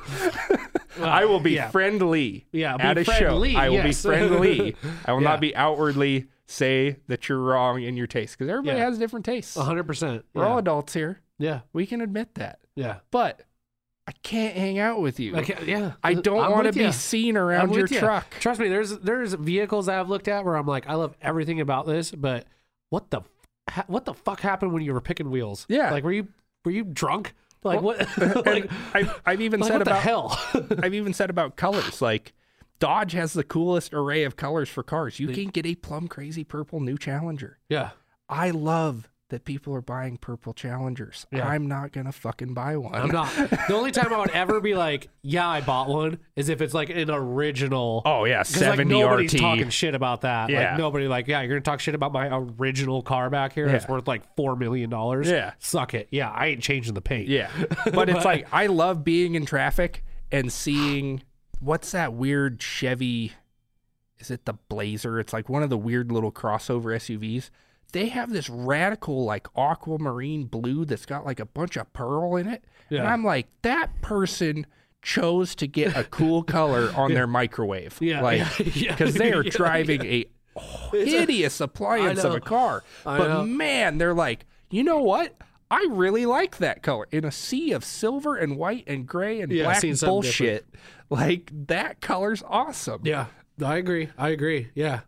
I 1.02 1.24
will 1.26 1.40
be 1.40 1.52
yeah. 1.54 1.70
friendly. 1.70 2.46
Yeah, 2.52 2.76
be 2.76 2.84
at 2.84 2.98
a 2.98 3.06
friendly, 3.06 3.54
show. 3.54 3.58
I 3.60 3.70
will 3.70 3.76
yes. 3.78 4.04
be 4.04 4.10
friendly. 4.10 4.76
I 5.06 5.14
will 5.14 5.22
Yeah. 5.24 5.30
not 5.30 5.40
be 5.40 5.56
outwardly 5.56 6.28
say 6.46 6.98
that 7.08 7.30
you're 7.30 7.40
wrong 7.40 7.82
in 7.82 7.96
your 7.96 8.08
taste 8.08 8.38
because 8.38 8.50
everybody 8.52 8.78
Yeah. 8.78 8.86
has 8.86 8.98
different 9.00 9.26
tastes. 9.26 9.56
100%. 9.56 10.24
We're 10.34 10.46
all 10.46 10.58
adults 10.58 10.94
here. 10.94 11.22
Yeah. 11.40 11.62
We 11.72 11.86
can 11.86 12.02
admit 12.02 12.36
that. 12.36 12.60
Yeah. 12.76 12.98
But 13.10 13.42
I 14.12 14.14
can't 14.24 14.58
hang 14.58 14.78
out 14.78 15.00
with 15.00 15.22
you. 15.22 15.38
Okay, 15.38 15.58
yeah. 15.66 15.94
I 16.04 16.16
don't 16.16 16.52
want 16.52 16.68
to 16.68 16.74
be 16.74 16.82
ya. 16.82 16.92
seen 16.92 17.38
around 17.38 17.74
your 17.74 17.88
ya. 17.88 18.00
truck. 18.02 18.30
Trust 18.42 18.60
me, 18.60 18.68
there's 18.68 18.98
there's 18.98 19.34
vehicles 19.34 19.86
that 19.86 19.98
I've 19.98 20.10
looked 20.10 20.28
at 20.28 20.44
where 20.44 20.58
I'm 20.58 20.68
like, 20.68 20.86
I 20.90 20.96
love 20.96 21.16
everything 21.22 21.62
about 21.62 21.86
this, 21.86 22.12
but 22.12 22.46
what 22.90 23.10
the 23.10 23.22
ha- 23.70 23.86
what 23.88 24.04
the 24.04 24.14
fuck 24.14 24.42
happened 24.42 24.74
when 24.74 24.84
you 24.84 24.94
were 24.94 25.00
picking 25.00 25.32
wheels? 25.32 25.66
Yeah. 25.70 25.92
like 25.92 26.04
were 26.04 26.12
you 26.12 26.28
were 26.66 26.72
you 26.72 26.84
drunk? 26.84 27.34
Like 27.64 27.82
what? 27.82 28.06
Like, 28.46 28.70
I've, 28.94 29.22
I've 29.26 29.42
even 29.42 29.62
like, 29.62 29.72
said 29.72 29.78
the 29.78 29.84
about 29.84 30.02
hell? 30.02 30.40
I've 30.84 30.94
even 30.94 31.14
said 31.14 31.30
about 31.30 31.56
colors. 31.56 32.02
Like 32.02 32.34
Dodge 32.80 33.14
has 33.14 33.32
the 33.32 33.46
coolest 33.46 33.94
array 33.94 34.26
of 34.26 34.36
colors 34.36 34.68
for 34.68 34.84
cars. 34.84 35.22
You 35.22 35.30
can 35.30 35.48
get 35.48 35.66
a 35.66 35.76
plum 35.76 36.10
crazy 36.10 36.44
purple 36.44 36.82
new 36.82 36.98
Challenger. 36.98 37.60
yeah, 37.70 37.92
I 38.28 38.50
love 38.50 39.08
that 39.32 39.44
people 39.46 39.74
are 39.74 39.82
buying 39.82 40.18
purple 40.18 40.54
Challengers. 40.54 41.26
Yeah. 41.32 41.48
I'm 41.48 41.68
not 41.68 41.92
gonna 41.92 42.12
fucking 42.12 42.54
buy 42.54 42.78
one. 42.78 42.94
I'm 42.94 43.10
not. 43.10 43.34
The 43.36 43.74
only 43.74 43.92
time 43.92 44.14
I 44.14 44.20
would 44.20 44.30
ever 44.32 44.62
be 44.62 44.74
like, 44.76 45.08
yeah, 45.24 45.48
I 45.48 45.62
bought 45.62 45.88
one, 45.88 46.20
is 46.36 46.48
if 46.50 46.62
it's 46.62 46.74
like 46.74 46.90
an 46.90 47.10
original. 47.10 48.02
Oh 48.06 48.26
yeah, 48.26 48.40
'Cause, 48.40 48.52
like 48.58 48.60
seventy 48.60 49.00
nobody's 49.00 49.34
RT. 49.34 49.40
talking 49.42 49.70
shit 49.70 49.96
about 49.96 50.22
that. 50.22 50.50
Yeah. 50.50 50.72
Like 50.72 50.78
nobody 50.80 51.08
like, 51.08 51.28
yeah, 51.28 51.42
you're 51.42 51.50
gonna 51.50 51.62
talk 51.62 51.80
shit 51.80 51.96
about 51.96 52.12
my 52.14 52.28
original 52.32 53.02
car 53.02 53.30
back 53.30 53.54
here 53.54 53.68
that's 53.68 53.86
Yeah. 53.86 53.92
worth 53.92 54.08
like 54.08 54.36
four 54.36 54.56
million 54.56 54.90
dollars. 54.90 55.28
Yeah. 55.30 55.54
Suck 55.60 55.94
it. 55.94 56.08
Yeah, 56.12 56.30
I 56.30 56.48
ain't 56.48 56.62
changing 56.62 56.94
the 56.94 57.02
paint. 57.02 57.28
Yeah, 57.28 57.50
but 57.94 58.10
it's 58.10 58.26
like 58.26 58.48
I 58.54 58.68
love 58.68 59.04
being 59.04 59.36
in 59.36 59.46
traffic 59.46 60.04
and 60.32 60.52
seeing 60.52 61.24
what's 61.60 61.92
that 61.92 62.14
weird 62.14 62.62
Chevy? 62.62 63.32
Is 64.20 64.30
it 64.30 64.46
the 64.46 64.54
Blazer? 64.70 65.20
It's 65.20 65.34
like 65.34 65.50
one 65.50 65.64
of 65.64 65.70
the 65.70 65.78
weird 65.78 66.12
little 66.12 66.32
crossover 66.32 66.94
SUVs. 66.96 67.50
They 67.92 68.10
have 68.10 68.32
this 68.32 68.50
radical 68.50 69.26
like 69.26 69.48
aquamarine 69.56 70.46
blue 70.46 70.86
that's 70.86 71.06
got 71.06 71.26
like 71.26 71.40
a 71.40 71.46
bunch 71.46 71.78
of 71.78 71.92
pearl 71.94 72.36
in 72.36 72.48
it, 72.48 72.64
and 72.90 73.08
I'm 73.08 73.24
like, 73.24 73.48
that 73.62 74.02
person 74.02 74.66
chose 75.02 75.56
to 75.56 75.68
get 75.68 75.96
a 75.96 76.04
cool 76.04 76.44
color 76.58 76.92
on 76.96 77.14
their 77.14 77.28
microwave, 77.28 77.98
Yeah, 78.02 78.22
like 78.22 78.42
yeah, 78.76 78.92
because 78.92 79.16
they 79.16 79.34
are 79.34 79.44
yeah, 79.44 79.52
driving 79.52 80.06
a 80.06 80.26
hideous 80.92 81.60
appliance 81.62 82.24
of 82.24 82.36
a 82.36 82.42
car. 82.42 82.84
I 83.06 83.18
but 83.18 83.28
know. 83.28 83.46
man, 83.46 83.98
they're 83.98 84.14
like, 84.14 84.46
you 84.70 84.84
know 84.84 85.00
what? 85.00 85.36
I 85.70 85.88
really 85.90 86.26
like 86.26 86.58
that 86.58 86.84
color 86.84 87.08
in 87.12 87.24
a 87.24 87.32
sea 87.32 87.72
of 87.72 87.86
silver 87.86 88.36
and 88.36 88.58
white 88.58 88.84
and 88.88 89.08
gray 89.08 89.40
and 89.40 89.52
Yeah, 89.52 89.64
black 89.64 90.00
bullshit. 90.02 90.66
Like 91.10 91.50
that 91.68 92.02
color's 92.02 92.44
awesome. 92.46 93.02
Yeah, 93.06 93.28
I 93.64 93.78
agree. 93.78 94.10
I 94.18 94.30
agree. 94.30 94.70
Yeah. 94.76 95.02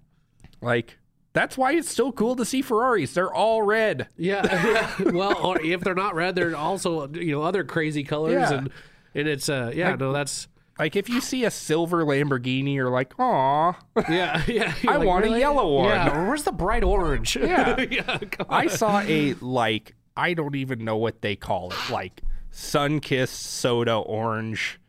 Like 0.61 0.97
that's 1.33 1.57
why 1.57 1.73
it's 1.73 1.89
still 1.89 2.11
cool 2.11 2.35
to 2.35 2.45
see 2.45 2.61
Ferraris. 2.61 3.13
They're 3.13 3.33
all 3.33 3.61
red. 3.63 4.07
Yeah. 4.17 4.93
well, 5.11 5.37
or 5.45 5.61
if 5.61 5.81
they're 5.81 5.95
not 5.95 6.15
red, 6.15 6.35
they're 6.35 6.55
also 6.55 7.07
you 7.13 7.31
know 7.33 7.41
other 7.41 7.63
crazy 7.63 8.03
colors 8.03 8.33
Yeah. 8.33 8.53
and 8.53 8.69
and 9.15 9.27
it's 9.27 9.49
uh 9.49 9.71
yeah 9.73 9.95
no 9.95 10.11
that's 10.13 10.47
Like 10.79 10.95
if 10.95 11.07
you 11.09 11.21
see 11.21 11.43
a 11.45 11.51
silver 11.51 12.03
Lamborghini, 12.03 12.73
you're 12.75 12.89
like, 12.89 13.13
aw. 13.19 13.77
yeah 14.09 14.43
yeah. 14.47 14.73
I 14.87 14.97
Like, 14.97 15.07
want 15.07 15.25
a 15.25 15.39
yellow 15.39 15.75
one. 15.75 15.89
Yeah. 15.89 16.27
Where's 16.27 16.43
the 16.43 16.51
bright 16.51 16.83
orange? 16.83 17.35
Yeah. 17.35 17.79
yeah. 17.81 18.19
I 18.49 18.67
saw 18.67 19.01
a 19.01 19.33
like 19.41 19.95
I 20.15 20.33
don't 20.35 20.55
even 20.55 20.83
know 20.85 20.97
what 20.97 21.21
they 21.21 21.35
call 21.35 21.71
it, 21.71 21.89
like 21.91 22.21
sun-kissed 22.51 23.41
soda 23.41 23.95
orange 23.95 24.79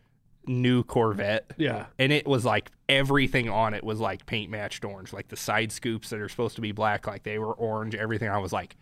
new 0.46 0.82
Corvette. 0.82 1.50
Yeah. 1.56 1.86
and 1.98 2.12
it 2.12 2.26
was 2.26 2.44
like 2.44 2.70
everything 2.88 3.48
on 3.48 3.74
it 3.74 3.82
was 3.82 3.98
like 4.00 4.26
paint 4.26 4.50
matched 4.50 4.84
orange 4.84 5.12
like 5.12 5.28
the 5.28 5.36
side 5.36 5.72
scoops 5.72 6.10
that 6.10 6.20
are 6.20 6.28
supposed 6.28 6.54
to 6.56 6.60
be 6.60 6.72
black 6.72 7.06
like 7.06 7.22
they 7.22 7.38
were 7.38 7.54
orange 7.54 7.94
everything 7.94 8.28
i 8.28 8.36
was 8.36 8.52
like 8.52 8.76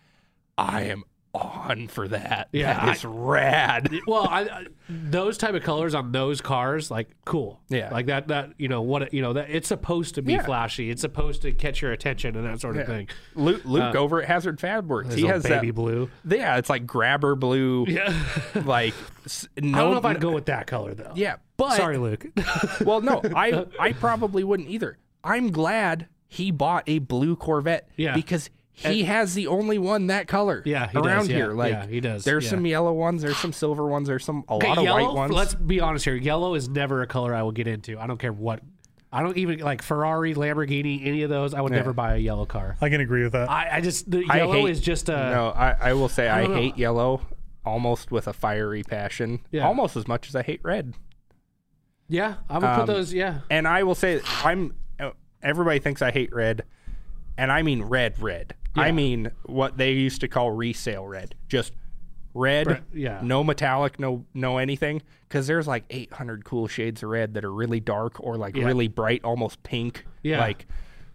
i 0.57 0.81
am 0.81 1.05
on 1.33 1.87
for 1.87 2.07
that 2.07 2.47
Yeah, 2.51 2.91
is 2.91 3.03
rad 3.03 3.91
Well, 4.05 4.27
I, 4.29 4.41
I, 4.41 4.65
those 4.87 5.37
type 5.39 5.55
of 5.55 5.63
colors 5.63 5.95
on 5.95 6.11
those 6.11 6.41
cars, 6.41 6.91
like 6.91 7.09
cool. 7.25 7.59
Yeah. 7.69 7.89
like 7.91 8.05
that. 8.05 8.27
That 8.27 8.51
you 8.59 8.67
know 8.67 8.83
what 8.83 9.11
you 9.13 9.21
know 9.23 9.33
that 9.33 9.49
it's 9.49 9.67
supposed 9.67 10.15
to 10.15 10.21
be 10.21 10.33
Yeah. 10.33 10.43
flashy. 10.43 10.91
It's 10.91 11.01
supposed 11.01 11.41
to 11.41 11.51
catch 11.51 11.81
your 11.81 11.91
attention 11.91 12.35
and 12.35 12.45
that 12.45 12.61
sort 12.61 12.77
of 12.77 12.81
Yeah. 12.87 12.95
thing. 12.95 13.09
luke, 13.33 13.61
luke 13.65 13.95
uh, 13.95 13.97
over 13.97 14.21
at 14.21 14.27
hazard 14.27 14.59
fabworks 14.59 15.13
he 15.13 15.25
has 15.25 15.41
baby 15.43 15.67
that 15.67 15.73
blue. 15.73 16.09
yeah 16.27 16.57
it's 16.57 16.69
like 16.69 16.85
grabber 16.85 17.35
blue 17.35 17.85
Yeah. 17.87 18.13
like 18.65 18.93
no, 19.59 19.77
I 19.79 19.81
don't 19.81 19.91
know 19.91 19.97
if 19.97 20.05
I'd 20.05 20.21
go 20.21 20.31
with 20.31 20.45
that 20.45 20.67
color 20.67 20.93
though. 20.93 21.13
yeah 21.15 21.37
but 21.57 21.77
Sorry, 21.77 21.97
Luke. 21.97 22.25
well 22.85 23.01
no 23.01 23.21
i 23.35 23.65
i 23.79 23.91
probably 23.93 24.43
wouldn't 24.43 24.69
either 24.69 24.97
i'm 25.23 25.49
glad 25.51 26.07
he 26.27 26.51
bought 26.51 26.83
a 26.87 26.99
blue 26.99 27.35
corvette 27.35 27.89
Yeah. 27.95 28.13
because 28.13 28.49
he 28.73 29.03
has 29.03 29.33
the 29.35 29.47
only 29.47 29.77
one 29.77 30.07
that 30.07 30.27
color 30.27 30.61
Yeah, 30.65 30.87
he 30.87 30.93
does, 30.97 31.05
around 31.05 31.29
yeah. 31.29 31.35
here 31.35 31.53
like 31.53 31.71
Yeah, 31.73 31.85
he 31.87 31.99
does, 31.99 32.23
there's 32.23 32.43
yeah. 32.45 32.49
some 32.51 32.65
yellow 32.65 32.91
ones 32.93 33.21
there's 33.21 33.37
some 33.37 33.53
silver 33.53 33.85
ones 33.87 34.07
there's 34.07 34.25
some 34.25 34.43
a 34.49 34.53
Okay, 34.53 34.67
lot 34.67 34.77
of 34.79 34.83
yellow. 34.83 35.05
white 35.05 35.13
ones 35.15 35.31
Let's 35.33 35.53
be 35.55 35.79
honest 35.79 36.05
here. 36.05 36.15
Yellow 36.15 36.55
is 36.55 36.67
never 36.69 37.01
a 37.01 37.07
color 37.07 37.33
I 37.35 37.43
will 37.43 37.51
get 37.51 37.67
into. 37.67 37.99
I 37.99 38.07
don't 38.07 38.17
care 38.19 38.33
what. 38.33 38.61
I 39.11 39.21
don't 39.21 39.37
even 39.37 39.59
like 39.59 39.83
Ferrari, 39.83 40.33
Lamborghini, 40.33 41.05
any 41.05 41.21
of 41.21 41.29
those. 41.29 41.53
I 41.53 41.61
would 41.61 41.71
never 41.71 41.93
buy 41.93 42.15
a 42.15 42.17
yellow 42.17 42.47
car. 42.47 42.77
I 42.81 42.89
can 42.89 42.99
agree 42.99 43.21
with 43.23 43.33
that. 43.33 43.47
I, 43.47 43.77
I 43.77 43.81
just 43.81 44.09
the 44.09 44.25
I 44.27 44.37
yellow 44.37 44.53
hate- 44.53 44.71
is 44.71 44.81
just 44.81 45.07
a 45.07 45.13
no 45.29 45.49
I, 45.55 45.89
I 45.89 45.93
will 45.93 46.09
say 46.09 46.27
I, 46.27 46.41
don't 46.41 46.51
know. 46.51 46.57
hate 46.57 46.77
yellow 46.77 47.21
almost 47.63 48.09
with 48.11 48.27
a 48.27 48.33
fiery 48.33 48.81
passion 48.83 49.39
Yeah. 49.51 49.67
almost 49.67 49.95
as 49.95 50.05
much 50.07 50.27
as 50.27 50.35
i 50.35 50.41
hate 50.41 50.59
red 50.63 50.95
yeah. 52.09 52.35
I 52.49 52.53
would 52.57 52.61
put 52.61 52.79
Um, 52.81 52.85
those. 52.87 53.13
Yeah, 53.13 53.39
and 53.49 53.65
i 53.67 53.83
will 53.83 53.95
say 53.95 54.19
i'm 54.43 54.73
uh, 54.99 55.11
everybody 55.41 55.79
thinks 55.79 56.01
i 56.01 56.11
hate 56.11 56.33
red 56.33 56.63
and 57.37 57.51
i 57.51 57.61
mean 57.61 57.83
red 57.83 58.19
red 58.21 58.55
i 58.75 58.91
mean 58.91 59.31
what 59.45 59.77
they 59.77 59.91
used 59.91 60.21
to 60.21 60.27
call 60.27 60.51
resale 60.51 61.05
red 61.07 61.35
just 61.47 61.73
red 62.33 62.67
Red, 62.67 62.83
yeah. 62.93 63.19
no 63.23 63.43
metallic 63.43 63.99
no 63.99 64.25
no 64.33 64.57
anything 64.57 65.01
because 65.27 65.45
there's 65.47 65.67
like 65.67 65.83
800 65.89 66.43
cool 66.45 66.67
shades 66.67 67.03
of 67.03 67.09
red 67.09 67.35
that 67.35 67.45
are 67.45 67.53
really 67.53 67.79
dark 67.79 68.19
or 68.19 68.37
like 68.37 68.55
Yeah. 68.55 68.65
really 68.65 68.87
bright 68.87 69.21
almost 69.23 69.61
pink 69.63 70.05
Yeah. 70.23 70.39
like 70.39 70.65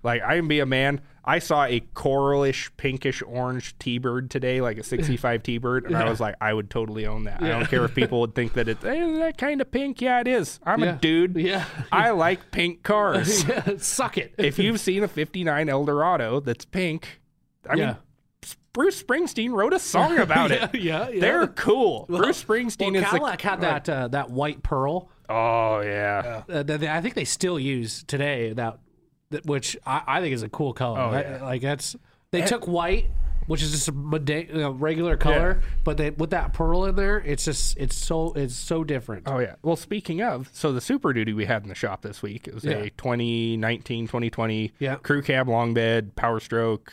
like 0.04 0.22
i 0.22 0.36
can 0.36 0.46
be 0.46 0.60
a 0.60 0.66
man 0.66 1.00
i 1.24 1.40
saw 1.40 1.64
a 1.64 1.80
coralish 1.94 2.70
pinkish 2.76 3.20
orange 3.26 3.76
t-bird 3.80 4.30
today 4.30 4.60
like 4.60 4.78
a 4.78 4.84
65 4.84 5.42
t-bird 5.42 5.86
and 5.86 5.96
i 5.96 6.08
was 6.08 6.20
like 6.20 6.36
i 6.40 6.54
would 6.54 6.70
totally 6.70 7.04
own 7.04 7.24
that 7.24 7.42
i 7.42 7.48
don't 7.48 7.66
care 7.68 7.84
if 7.84 7.96
people 7.96 8.20
would 8.22 8.34
think 8.36 8.52
that 8.52 8.68
it's 8.68 8.84
eh, 8.84 9.18
that 9.18 9.36
kind 9.36 9.60
of 9.60 9.68
pink 9.72 10.00
yeah 10.00 10.20
it 10.20 10.28
is 10.28 10.60
i'm 10.64 10.84
Yeah. 10.84 10.94
a 10.94 10.98
dude 10.98 11.34
Yeah. 11.36 11.64
i 11.90 12.10
like 12.10 12.52
pink 12.52 12.84
cars 12.84 13.42
yeah. 13.48 13.72
Suck 13.78 14.16
it. 14.18 14.36
if 14.38 14.56
you've 14.60 14.78
seen 14.78 15.02
a 15.02 15.08
59 15.08 15.68
eldorado 15.68 16.38
that's 16.38 16.64
pink 16.64 17.20
i 17.68 17.74
Yeah. 17.74 17.86
mean 17.86 17.96
bruce 18.72 19.02
springsteen 19.02 19.50
wrote 19.52 19.72
a 19.72 19.78
song 19.78 20.18
about 20.26 20.50
it 20.52 20.74
yeah, 20.74 21.08
yeah. 21.08 21.20
they're 21.20 21.46
cool 21.48 22.06
bruce 22.08 22.42
springsteen 22.44 22.92
well, 22.92 23.02
is 23.02 23.08
Cadillac 23.10 23.40
had 23.42 23.60
that 23.62 23.88
uh, 23.88 24.08
that 24.08 24.30
white 24.30 24.62
pearl. 24.62 25.10
oh 25.28 25.80
yeah 25.80 26.42
Uh, 26.48 26.62
that 26.62 26.80
they, 26.80 26.88
I 26.88 27.00
think 27.00 27.14
they 27.14 27.24
still 27.24 27.58
use 27.58 28.02
today. 28.04 28.52
That, 28.52 28.78
that 29.30 29.44
which 29.46 29.76
I, 29.84 30.02
I 30.06 30.20
think 30.20 30.32
is 30.34 30.42
a 30.42 30.48
cool 30.48 30.72
color. 30.72 31.00
Oh, 31.00 31.10
That- 31.10 31.26
yeah. 31.26 31.44
Like 31.44 31.62
that's 31.62 31.96
they 32.30 32.42
took 32.42 32.66
white, 32.68 33.10
which 33.46 33.62
is 33.62 33.70
just 33.72 33.88
a 33.88 33.92
munda- 33.92 34.46
you 34.46 34.52
know, 34.60 34.70
regular 34.70 35.16
color, 35.16 35.60
but 35.84 35.96
they 35.96 36.10
with 36.10 36.30
that 36.30 36.52
pearl 36.52 36.84
in 36.84 36.94
there, 36.94 37.18
it's 37.18 37.44
just 37.44 37.76
it's 37.78 37.96
so 37.96 38.32
it's 38.34 38.54
so 38.54 38.84
different. 38.84 39.24
Oh 39.26 39.38
yeah. 39.38 39.56
Well, 39.62 39.76
speaking 39.76 40.22
of, 40.22 40.48
so 40.52 40.72
the 40.72 40.80
Super 40.80 41.12
Duty 41.12 41.32
we 41.32 41.46
had 41.46 41.62
in 41.62 41.68
the 41.68 41.74
shop 41.74 42.02
this 42.02 42.22
week, 42.22 42.46
it 42.46 42.54
was 42.54 42.64
Yeah. 42.64 42.72
a 42.76 42.90
2019, 42.90 44.06
2020 44.06 44.72
Yeah. 44.78 44.96
crew 44.96 45.22
cab 45.22 45.48
long 45.48 45.74
bed, 45.74 46.14
power 46.16 46.38
stroke, 46.40 46.92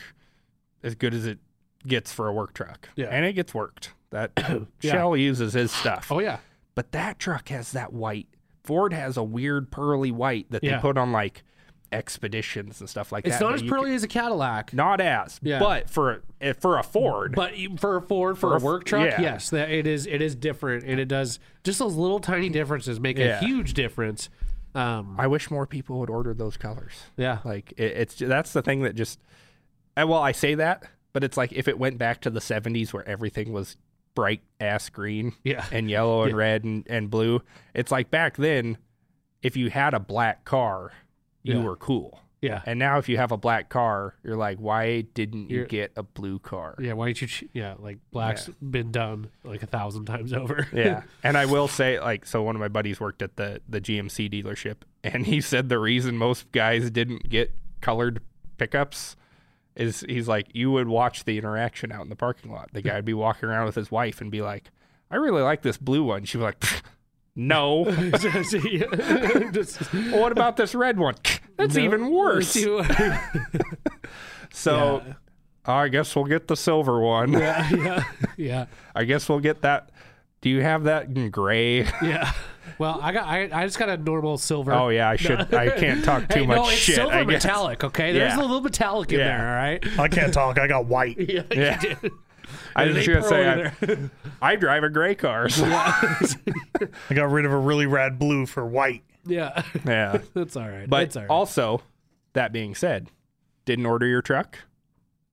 as 0.86 0.94
good 0.94 1.12
as 1.14 1.26
it 1.26 1.38
gets 1.86 2.12
for 2.12 2.28
a 2.28 2.32
work 2.32 2.54
truck. 2.54 2.88
Yeah. 2.96 3.06
And 3.06 3.24
it 3.24 3.34
gets 3.34 3.52
worked. 3.54 3.92
That 4.10 4.32
Yeah. 4.80 4.92
Shell 4.92 5.16
uses 5.16 5.52
his 5.52 5.70
stuff. 5.72 6.10
Oh 6.10 6.20
yeah, 6.20 6.38
But 6.74 6.92
that 6.92 7.18
truck 7.18 7.48
has 7.50 7.72
that 7.72 7.92
white. 7.92 8.28
Ford 8.64 8.92
has 8.92 9.16
a 9.16 9.22
weird 9.22 9.70
pearly 9.70 10.10
white 10.10 10.50
that 10.50 10.62
Yeah. 10.64 10.76
they 10.76 10.80
put 10.80 10.96
on 10.98 11.12
like 11.12 11.42
expeditions 11.92 12.80
and 12.80 12.88
stuff 12.90 13.12
like 13.12 13.26
it's 13.26 13.38
that. 13.38 13.44
It's 13.44 13.50
not 13.50 13.54
as 13.54 13.62
pearly 13.62 13.94
as 13.94 14.02
a 14.02 14.08
Cadillac. 14.08 14.72
not 14.74 15.00
as. 15.00 15.38
Yeah. 15.42 15.58
But 15.58 15.88
for 15.88 16.22
a, 16.40 16.54
for 16.54 16.78
a 16.78 16.82
Ford. 16.82 17.34
But 17.34 17.52
for 17.78 17.96
a 17.96 18.02
Ford, 18.02 18.36
for, 18.38 18.50
For 18.50 18.56
a 18.56 18.60
a 18.60 18.64
work 18.64 18.84
truck, 18.84 19.06
yeah. 19.10 19.20
yes, 19.20 19.50
that 19.50 19.70
it 19.70 19.86
is. 19.86 20.06
It 20.06 20.20
is 20.20 20.34
different, 20.34 20.84
and 20.84 20.98
it 21.00 21.06
does 21.06 21.38
just 21.64 21.78
those 21.78 21.94
little 21.94 22.18
tiny 22.20 22.48
differences 22.48 22.98
make 23.00 23.18
Yeah. 23.18 23.38
a 23.38 23.44
huge 23.44 23.74
difference. 23.74 24.28
Um, 24.74 25.16
I 25.18 25.26
wish 25.26 25.50
more 25.50 25.66
people 25.66 25.98
would 26.00 26.10
order 26.10 26.34
those 26.34 26.56
colors. 26.56 26.92
yeah, 27.16 27.38
Like 27.44 27.72
it, 27.76 27.92
it's 27.96 28.14
that's 28.16 28.52
the 28.52 28.62
thing 28.62 28.82
that 28.82 28.94
just. 28.94 29.18
Uh, 29.96 30.06
Well, 30.06 30.20
I 30.22 30.32
say 30.32 30.54
that, 30.56 30.82
but 31.12 31.24
it's 31.24 31.36
like 31.36 31.52
if 31.52 31.68
it 31.68 31.78
went 31.78 31.98
back 31.98 32.20
to 32.22 32.30
the 32.30 32.40
'70s 32.40 32.92
where 32.92 33.06
everything 33.08 33.52
was 33.52 33.76
bright 34.14 34.40
ass 34.60 34.88
green 34.88 35.34
yeah, 35.44 35.66
and 35.70 35.90
yellow 35.90 36.22
and 36.22 36.30
Yeah. 36.32 36.36
red 36.38 36.64
and, 36.64 36.86
and 36.88 37.10
blue. 37.10 37.42
It's 37.74 37.92
like 37.92 38.10
back 38.10 38.36
then, 38.36 38.78
if 39.42 39.56
you 39.56 39.68
had 39.70 39.92
a 39.94 40.00
black 40.00 40.44
car, 40.46 40.92
you 41.42 41.54
Yeah. 41.58 41.62
were 41.62 41.76
cool. 41.76 42.20
Yeah. 42.42 42.62
And 42.66 42.78
now 42.78 42.98
if 42.98 43.08
you 43.08 43.16
have 43.16 43.32
a 43.32 43.36
black 43.36 43.68
car, 43.70 44.14
you're 44.22 44.36
like, 44.36 44.58
why 44.58 45.02
didn't 45.02 45.50
you 45.50 45.56
You're- 45.56 45.68
get 45.68 45.92
a 45.96 46.02
blue 46.02 46.38
car? 46.38 46.76
Yeah, 46.78 46.92
why 46.94 47.06
don't 47.06 47.20
you? 47.20 47.26
Ch- 47.26 47.44
yeah, 47.52 47.74
like 47.78 47.98
black's 48.10 48.46
been 48.62 48.90
done 48.92 49.30
like 49.44 49.62
a 49.62 49.66
thousand 49.66 50.04
times 50.06 50.32
over. 50.32 50.66
Yeah. 50.72 51.02
and 51.22 51.36
I 51.36 51.44
will 51.46 51.66
say, 51.68 51.98
like, 52.00 52.24
so 52.26 52.42
one 52.42 52.54
of 52.56 52.60
my 52.60 52.68
buddies 52.68 52.98
worked 53.00 53.20
at 53.22 53.36
the 53.36 53.60
the 53.68 53.80
GMC 53.80 54.30
dealership, 54.30 54.76
and 55.04 55.26
he 55.26 55.40
said 55.40 55.68
the 55.68 55.78
reason 55.78 56.16
most 56.16 56.50
guys 56.52 56.90
didn't 56.90 57.28
get 57.28 57.52
colored 57.80 58.20
pickups 58.58 59.16
is 59.76 60.04
he's 60.08 60.26
like, 60.28 60.48
you 60.52 60.70
would 60.72 60.88
watch 60.88 61.24
the 61.24 61.38
interaction 61.38 61.92
out 61.92 62.02
in 62.02 62.08
the 62.08 62.16
parking 62.16 62.50
lot. 62.50 62.70
The 62.72 62.82
guy 62.82 62.94
would 62.96 63.04
be 63.04 63.14
walking 63.14 63.48
around 63.48 63.66
with 63.66 63.74
his 63.74 63.90
wife 63.90 64.20
and 64.20 64.30
be 64.30 64.42
like, 64.42 64.70
I 65.10 65.16
really 65.16 65.42
like 65.42 65.62
this 65.62 65.76
blue 65.76 66.02
one. 66.04 66.24
She'd 66.24 66.38
be 66.38 66.44
like, 66.44 66.64
no. 67.34 67.84
Well, 70.10 70.20
what 70.20 70.32
about 70.32 70.56
this 70.56 70.74
red 70.74 70.98
one? 70.98 71.14
That's 71.56 71.76
even 71.76 72.10
worse. 72.10 72.56
So 74.50 75.02
Yeah. 75.04 75.12
I 75.66 75.88
guess 75.88 76.14
we'll 76.14 76.24
get 76.26 76.46
the 76.48 76.56
silver 76.56 77.00
one. 77.00 77.32
yeah, 77.32 77.68
yeah, 77.70 78.04
yeah, 78.36 78.66
I 78.94 79.04
guess 79.04 79.28
we'll 79.28 79.40
get 79.40 79.62
that. 79.62 79.90
Do 80.46 80.50
you 80.50 80.62
have 80.62 80.84
that 80.84 81.06
in 81.08 81.28
gray? 81.30 81.78
yeah. 82.02 82.30
Well, 82.78 83.00
I 83.02 83.10
got, 83.10 83.26
I, 83.26 83.48
I 83.52 83.64
just 83.66 83.80
got 83.80 83.88
a 83.88 83.96
normal 83.96 84.38
silver. 84.38 84.72
Oh 84.72 84.90
yeah, 84.90 85.08
I 85.10 85.16
should. 85.16 85.52
I 85.52 85.70
can't 85.80 86.04
talk 86.04 86.28
too 86.28 86.38
Hey, 86.42 86.46
much 86.46 86.56
no, 86.58 86.62
it's 86.68 86.72
shit. 86.74 86.94
silver 86.94 87.12
I 87.12 87.24
guess. 87.24 87.42
metallic. 87.44 87.82
Okay, 87.82 88.12
there's 88.12 88.34
Yeah. 88.34 88.38
a 88.38 88.42
little 88.42 88.60
metallic 88.60 89.12
in 89.12 89.18
Yeah. 89.18 89.38
there. 89.38 89.48
All 89.48 89.54
right. 89.56 89.98
I 89.98 90.06
can't 90.06 90.32
talk. 90.32 90.60
I 90.60 90.68
got 90.68 90.86
white. 90.86 91.16
Yeah, 91.28 91.42
Yeah. 91.50 91.80
did. 91.80 92.12
I 92.76 92.84
was 92.86 92.94
just 92.94 93.08
gonna 93.08 93.22
say 93.24 93.42
pearl 93.42 93.64
in 93.88 93.98
there. 93.98 94.10
I, 94.40 94.52
I 94.52 94.54
drive 94.54 94.84
a 94.84 94.88
gray 94.88 95.16
car. 95.16 95.48
So. 95.48 95.64
I 95.66 97.14
got 97.14 97.28
rid 97.32 97.44
of 97.44 97.50
a 97.50 97.58
really 97.58 97.86
rad 97.86 98.20
blue 98.20 98.46
for 98.46 98.64
white. 98.64 99.02
yeah, 99.24 99.64
yeah, 99.84 100.18
that's 100.32 100.54
all 100.56 100.68
right. 100.68 100.88
but 100.88 101.00
that's 101.00 101.16
all 101.16 101.22
right. 101.22 101.28
also, 101.30 101.82
that 102.34 102.52
being 102.52 102.76
said, 102.76 103.08
didn't 103.64 103.86
order 103.86 104.06
your 104.06 104.22
truck. 104.22 104.60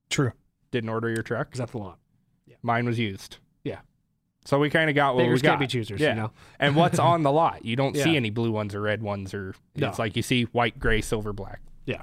True. 0.10 0.32
Didn't 0.72 0.90
order 0.90 1.10
your 1.10 1.22
truck. 1.22 1.50
Is 1.54 1.60
that 1.60 1.70
the 1.70 1.78
lot? 1.78 2.00
Mine 2.64 2.88
was 2.88 2.98
used. 2.98 3.38
Yeah. 4.46 4.50
So 4.50 4.60
we 4.60 4.70
kind 4.70 4.90
of 4.90 4.96
got 4.96 5.16
what 5.16 5.22
Beggars 5.24 5.42
we 5.42 5.44
got. 5.44 5.50
can't 5.52 5.60
be 5.62 5.68
choosers, 5.68 6.00
Yeah. 6.02 6.10
you 6.10 6.16
know? 6.16 6.32
and 6.60 6.76
what's 6.76 7.00
on 7.00 7.24
the 7.24 7.32
lot? 7.32 7.64
You 7.66 7.76
don't 7.76 7.96
see 7.96 8.12
Yeah. 8.12 8.18
any 8.18 8.30
blue 8.30 8.52
ones 8.52 8.76
or 8.76 8.82
red 8.82 9.02
ones, 9.02 9.34
or 9.34 9.56
No. 9.76 9.90
it's 9.90 10.00
like 10.00 10.16
you 10.16 10.22
see 10.24 10.44
white, 10.46 10.80
gray, 10.80 11.02
silver, 11.02 11.32
black. 11.34 11.62
Yeah. 11.86 12.02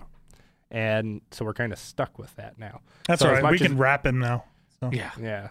And 0.70 1.20
so 1.30 1.44
we're 1.44 1.54
kind 1.54 1.72
of 1.72 1.78
stuck 1.78 2.18
with 2.18 2.34
that 2.36 2.58
now. 2.58 2.80
That's 3.08 3.20
So 3.22 3.28
all 3.28 3.34
as 3.36 3.42
right. 3.42 3.50
We 3.50 3.54
much 3.56 3.60
as- 3.62 3.66
can 3.68 3.78
wrap 3.78 4.06
him 4.06 4.18
now. 4.20 4.44
So. 4.80 4.90
Yeah. 4.92 5.10
Yeah. 5.20 5.48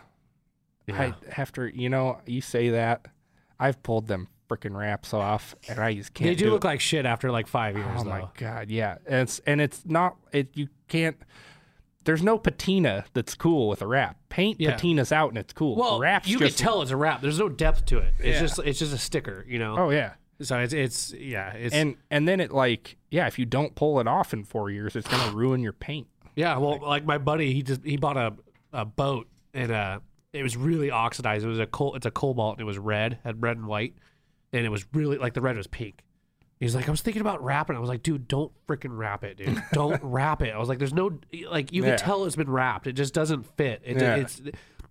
Yeah. 0.87 1.01
I 1.01 1.13
after 1.37 1.67
you 1.67 1.89
know 1.89 2.19
you 2.25 2.41
say 2.41 2.69
that, 2.69 3.05
I've 3.59 3.83
pulled 3.83 4.07
them 4.07 4.27
freaking 4.49 4.75
wraps 4.75 5.13
off, 5.13 5.53
and 5.67 5.77
I 5.77 5.93
just 5.93 6.13
can't. 6.15 6.29
They 6.29 6.35
do 6.35 6.45
do 6.45 6.51
look 6.51 6.63
it. 6.63 6.67
like 6.67 6.79
shit 6.79 7.05
after 7.05 7.29
like 7.31 7.45
five 7.45 7.75
years, 7.77 7.87
Oh 7.97 8.03
though. 8.05 8.09
my 8.09 8.27
god, 8.37 8.71
yeah. 8.71 8.97
And 9.05 9.21
it's 9.21 9.37
and 9.45 9.61
it's 9.61 9.85
not 9.85 10.15
it. 10.31 10.49
You 10.55 10.69
can't. 10.87 11.17
There's 12.05 12.23
no 12.23 12.37
patina 12.37 13.05
that's 13.13 13.35
cool 13.35 13.67
with 13.67 13.81
a 13.81 13.87
wrap. 13.87 14.17
Paint 14.29 14.59
Yeah. 14.59 14.71
patina's 14.71 15.11
out 15.11 15.29
and 15.29 15.37
it's 15.37 15.53
cool. 15.53 15.75
Well, 15.75 15.99
wraps 15.99 16.27
you 16.27 16.37
can 16.39 16.49
tell 16.51 16.81
it's 16.81 16.91
a 16.91 16.97
wrap. 16.97 17.21
There's 17.21 17.39
no 17.39 17.49
depth 17.49 17.85
to 17.87 17.97
it. 17.99 18.13
It's 18.19 18.27
Yeah. 18.27 18.39
just 18.39 18.59
it's 18.59 18.79
just 18.79 18.93
a 18.93 18.97
sticker, 18.97 19.45
you 19.47 19.59
know. 19.59 19.75
Oh 19.77 19.89
yeah. 19.89 20.13
So 20.41 20.57
it's 20.59 20.73
it's 20.73 21.13
yeah 21.13 21.51
it's 21.53 21.75
And 21.75 21.97
and 22.09 22.27
then 22.27 22.39
it 22.39 22.51
like 22.51 22.97
yeah, 23.11 23.27
if 23.27 23.37
you 23.37 23.45
don't 23.45 23.75
pull 23.75 23.99
it 23.99 24.07
off 24.07 24.33
in 24.33 24.43
four 24.45 24.69
years, 24.71 24.95
it's 24.95 25.07
gonna 25.07 25.35
ruin 25.35 25.61
your 25.61 25.73
paint. 25.73 26.07
yeah. 26.35 26.57
Well, 26.57 26.79
like 26.81 27.05
my 27.05 27.17
buddy, 27.17 27.53
he 27.53 27.61
just 27.63 27.83
he 27.83 27.97
bought 27.97 28.17
a 28.17 28.33
a 28.71 28.85
boat 28.85 29.27
and 29.53 29.71
uh 29.71 29.99
it 30.31 30.43
was 30.43 30.55
really 30.55 30.91
oxidized. 30.91 31.43
It 31.43 31.49
was 31.49 31.59
a 31.59 31.65
coal 31.65 31.95
it's 31.95 32.05
a 32.05 32.11
cobalt 32.11 32.53
and 32.55 32.61
it 32.61 32.65
was 32.65 32.77
red, 32.77 33.19
had 33.25 33.41
red 33.43 33.57
and 33.57 33.67
white, 33.67 33.93
and 34.53 34.65
it 34.65 34.69
was 34.69 34.85
really 34.93 35.17
like 35.17 35.33
the 35.33 35.41
red 35.41 35.57
was 35.57 35.67
pink. 35.67 36.01
He's 36.59 36.75
like, 36.75 36.87
I 36.87 36.91
was 36.91 37.01
thinking 37.01 37.21
about 37.21 37.41
wrapping. 37.43 37.75
I 37.75 37.79
was 37.79 37.87
like, 37.87 38.03
dude, 38.03 38.27
don't 38.27 38.51
freaking 38.67 38.97
wrap 38.97 39.23
it, 39.23 39.37
dude. 39.37 39.63
Don't 39.71 40.01
wrap 40.03 40.41
it. 40.41 40.53
I 40.53 40.57
was 40.57 40.67
like, 40.67 40.77
there's 40.77 40.93
no 40.93 41.17
like 41.49 41.71
you 41.71 41.83
Yeah. 41.83 41.91
can 41.95 41.99
tell 41.99 42.25
it's 42.25 42.35
been 42.35 42.49
wrapped. 42.49 42.85
It 42.87 42.93
just 42.93 43.13
doesn't 43.13 43.43
fit. 43.55 43.81
It, 43.85 44.01
Yeah. 44.01 44.15
It's 44.15 44.41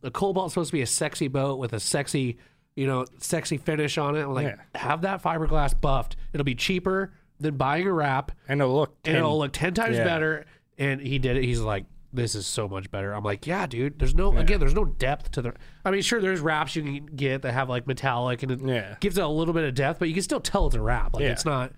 a 0.03 0.11
cobalt's 0.11 0.55
supposed 0.55 0.71
to 0.71 0.77
be 0.77 0.81
a 0.83 0.87
sexy 0.87 1.29
boat 1.29 1.59
with 1.59 1.75
a 1.75 1.81
sexy, 1.81 2.39
you 2.75 2.87
know, 2.87 3.05
sexy 3.19 3.59
finish 3.59 3.99
on 3.99 4.17
it. 4.17 4.23
I'm 4.23 4.33
like, 4.33 4.47
Yeah. 4.75 4.81
have 4.81 5.03
that 5.03 5.23
fiberglass 5.23 5.79
buffed. 5.79 6.17
It'll 6.33 6.45
be 6.45 6.55
cheaper 6.55 7.13
than 7.39 7.57
buying 7.59 7.87
a 7.87 7.93
wrap, 7.93 8.33
And 8.49 8.61
it'll 8.63 8.75
look 8.75 8.97
and 9.05 9.17
it'll 9.17 9.39
look 9.39 9.53
ten 9.53 9.75
times 9.75 9.97
better. 9.99 10.47
And 10.79 11.01
he 11.03 11.19
did 11.19 11.37
it. 11.37 11.45
He's 11.45 11.61
like, 11.61 11.85
this 12.13 12.35
is 12.35 12.47
so 12.47 12.69
much 12.69 12.91
better. 12.91 13.13
I'm 13.13 13.23
like, 13.25 13.47
yeah, 13.47 13.67
dude. 13.67 13.99
There's 13.99 14.15
no 14.15 14.37
again. 14.37 14.61
There's 14.61 14.75
no 14.75 14.85
depth 14.85 15.31
to 15.33 15.43
the. 15.43 15.53
I 15.85 15.91
mean, 15.91 16.03
sure, 16.03 16.21
there's 16.21 16.41
wraps 16.41 16.75
you 16.77 16.83
can 16.83 17.07
get 17.07 17.43
that 17.43 17.53
have 17.53 17.69
like 17.69 17.87
metallic 17.87 18.43
and 18.43 18.53
it 18.53 18.61
Yeah. 18.65 18.97
gives 19.01 19.19
it 19.19 19.25
a 19.25 19.29
little 19.29 19.55
bit 19.55 19.65
of 19.65 19.75
depth, 19.75 19.99
but 19.99 20.09
you 20.09 20.15
can 20.15 20.23
still 20.23 20.41
tell 20.41 20.67
it's 20.67 20.77
a 20.77 20.81
wrap. 20.81 21.15
Like 21.15 21.23
Yeah. 21.25 21.33
it's 21.33 21.45
not. 21.45 21.73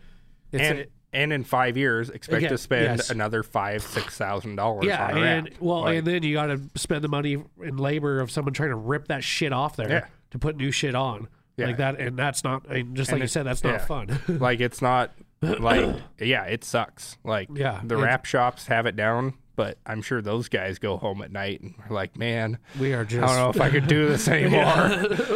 It's 0.52 0.62
and 0.62 0.78
a- 0.80 0.86
and 1.12 1.32
in 1.32 1.42
five 1.42 1.76
years, 1.76 2.08
expect 2.08 2.42
Yeah, 2.42 2.50
to 2.50 2.58
spend 2.58 2.98
yes. 2.98 3.10
another 3.10 3.42
five 3.42 3.82
six 3.82 4.16
thousand 4.16 4.54
dollars. 4.56 4.84
yeah, 4.86 5.08
and 5.16 5.46
wrap. 5.48 5.60
well, 5.60 5.80
Like, 5.80 5.98
and 5.98 6.06
then 6.06 6.22
you 6.22 6.34
got 6.34 6.46
to 6.46 6.60
spend 6.76 7.02
the 7.02 7.08
money 7.08 7.42
in 7.60 7.76
labor 7.78 8.20
of 8.20 8.30
someone 8.30 8.54
trying 8.54 8.68
to 8.70 8.76
rip 8.76 9.08
that 9.08 9.24
shit 9.24 9.52
off 9.52 9.74
there 9.74 9.90
Yeah. 9.90 10.06
to 10.30 10.38
put 10.38 10.56
new 10.56 10.70
shit 10.70 10.94
on. 10.94 11.26
Yeah. 11.56 11.66
Like 11.66 11.76
that, 11.78 11.98
and 12.00 12.16
that's 12.16 12.44
not. 12.44 12.64
I 12.70 12.74
mean, 12.74 12.94
just 12.94 13.10
And 13.10 13.18
like 13.18 13.24
you 13.24 13.28
said, 13.28 13.44
that's 13.44 13.64
not 13.64 13.72
yeah. 13.72 13.78
fun. 13.78 14.20
like 14.28 14.60
it's 14.60 14.80
not 14.80 15.10
like 15.42 15.96
yeah, 16.20 16.44
it 16.44 16.62
sucks. 16.62 17.18
Like 17.24 17.48
Yeah, 17.52 17.80
the 17.84 17.96
wrap 17.96 18.24
shops 18.24 18.68
have 18.68 18.86
it 18.86 18.94
down, 18.94 19.34
but 19.60 19.76
I'm 19.84 20.00
sure 20.00 20.22
those 20.22 20.48
guys 20.48 20.78
go 20.78 20.96
home 20.96 21.20
at 21.20 21.30
night 21.30 21.60
and 21.60 21.74
are 21.84 21.92
like, 21.94 22.16
man, 22.16 22.56
we 22.80 22.94
are 22.94 23.04
just. 23.04 23.22
I 23.22 23.26
don't 23.26 23.36
know 23.36 23.50
if 23.50 23.60
I 23.60 23.68
could 23.68 23.86
do 23.88 24.08
this 24.08 24.26
anymore. 24.28 24.64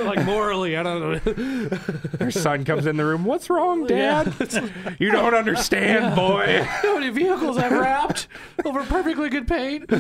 like 0.05 0.25
morally, 0.25 0.79
I 0.79 0.83
don't 0.83 1.27
know. 1.27 1.67
Their 2.17 2.31
son 2.31 2.65
comes 2.65 2.87
in 2.87 2.97
the 2.97 3.05
room. 3.05 3.27
What's 3.27 3.51
wrong, 3.51 3.87
Dad? 3.87 4.33
you 4.99 5.11
don't 5.11 5.35
understand, 5.35 6.17
boy. 6.17 6.63
How 6.63 6.99
many 6.99 7.11
vehicles 7.11 7.59
I've 7.59 7.71
wrapped 7.73 8.29
over 8.65 8.83
perfectly 8.85 9.29
good 9.29 9.47
paint? 9.47 9.91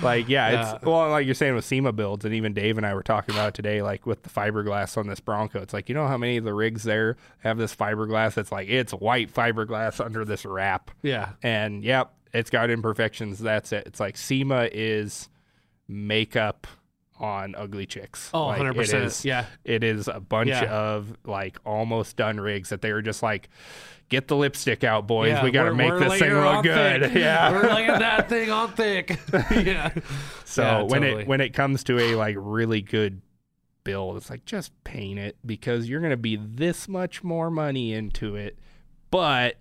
Like, 0.00 0.28
yeah, 0.28 0.50
Yeah. 0.50 0.74
it's 0.76 0.84
well, 0.84 1.10
like 1.10 1.26
you're 1.26 1.34
saying 1.34 1.56
with 1.56 1.64
SEMA 1.64 1.92
builds, 1.92 2.24
and 2.24 2.32
even 2.34 2.52
Dave 2.54 2.76
and 2.76 2.86
I 2.86 2.94
were 2.94 3.02
talking 3.02 3.34
about 3.34 3.48
it 3.48 3.54
today, 3.54 3.82
like 3.82 4.06
with 4.06 4.22
the 4.22 4.28
fiberglass 4.30 4.96
on 4.96 5.08
this 5.08 5.18
Bronco. 5.18 5.60
It's 5.60 5.74
like 5.74 5.88
you 5.88 5.94
know 5.96 6.06
how 6.06 6.16
many 6.18 6.36
of 6.36 6.44
the 6.44 6.54
rigs 6.54 6.84
there 6.84 7.16
have 7.40 7.58
this 7.58 7.74
fiberglass 7.74 8.34
that's 8.34 8.52
like 8.52 8.68
it's 8.68 8.92
white 8.92 9.32
fiberglass 9.34 10.04
under 10.04 10.24
this 10.24 10.44
wrap. 10.44 10.92
Yeah, 11.02 11.30
And 11.42 11.82
yep, 11.84 12.12
it's 12.32 12.50
got 12.50 12.70
imperfections. 12.70 13.38
That's 13.38 13.72
it. 13.72 13.86
It's 13.86 14.00
like 14.00 14.16
SEMA 14.16 14.68
is 14.72 15.28
makeup 15.88 16.66
on 17.18 17.54
ugly 17.56 17.86
chicks. 17.86 18.30
Oh, 18.34 18.46
like, 18.48 18.60
100%. 18.60 18.78
It 18.78 18.94
is, 18.94 19.24
Yeah. 19.24 19.46
It 19.64 19.82
is 19.82 20.06
a 20.08 20.20
bunch 20.20 20.48
Yeah. 20.50 20.64
of 20.64 21.16
like 21.24 21.58
almost 21.64 22.16
done 22.16 22.38
rigs 22.38 22.68
that 22.68 22.82
they 22.82 22.92
were 22.92 23.00
just 23.02 23.22
like, 23.22 23.48
get 24.10 24.28
the 24.28 24.36
lipstick 24.36 24.84
out, 24.84 25.06
boys. 25.06 25.28
yeah. 25.30 25.42
we 25.42 25.50
got 25.50 25.64
to 25.64 25.74
make 25.74 25.92
this 25.98 26.18
thing 26.18 26.34
look 26.34 26.62
good. 26.62 27.02
thick. 27.04 27.14
Yeah. 27.14 27.50
we're 27.52 27.72
laying 27.72 27.88
that 27.88 28.28
thing 28.28 28.50
on 28.50 28.72
thick. 28.72 29.18
yeah. 29.50 29.92
So 30.44 30.62
Yeah, 30.62 30.82
when 30.82 31.02
totally. 31.02 31.22
it 31.22 31.28
when 31.28 31.40
it 31.40 31.54
comes 31.54 31.84
to 31.84 31.98
a 31.98 32.14
like 32.16 32.36
really 32.38 32.82
good 32.82 33.20
build, 33.82 34.16
it's 34.18 34.28
like 34.30 34.44
just 34.44 34.72
paint 34.84 35.18
it 35.18 35.36
because 35.44 35.88
you're 35.88 36.00
gonna 36.00 36.16
be 36.16 36.36
this 36.36 36.86
much 36.88 37.24
more 37.24 37.50
money 37.50 37.92
into 37.94 38.36
it, 38.36 38.58
but 39.10 39.56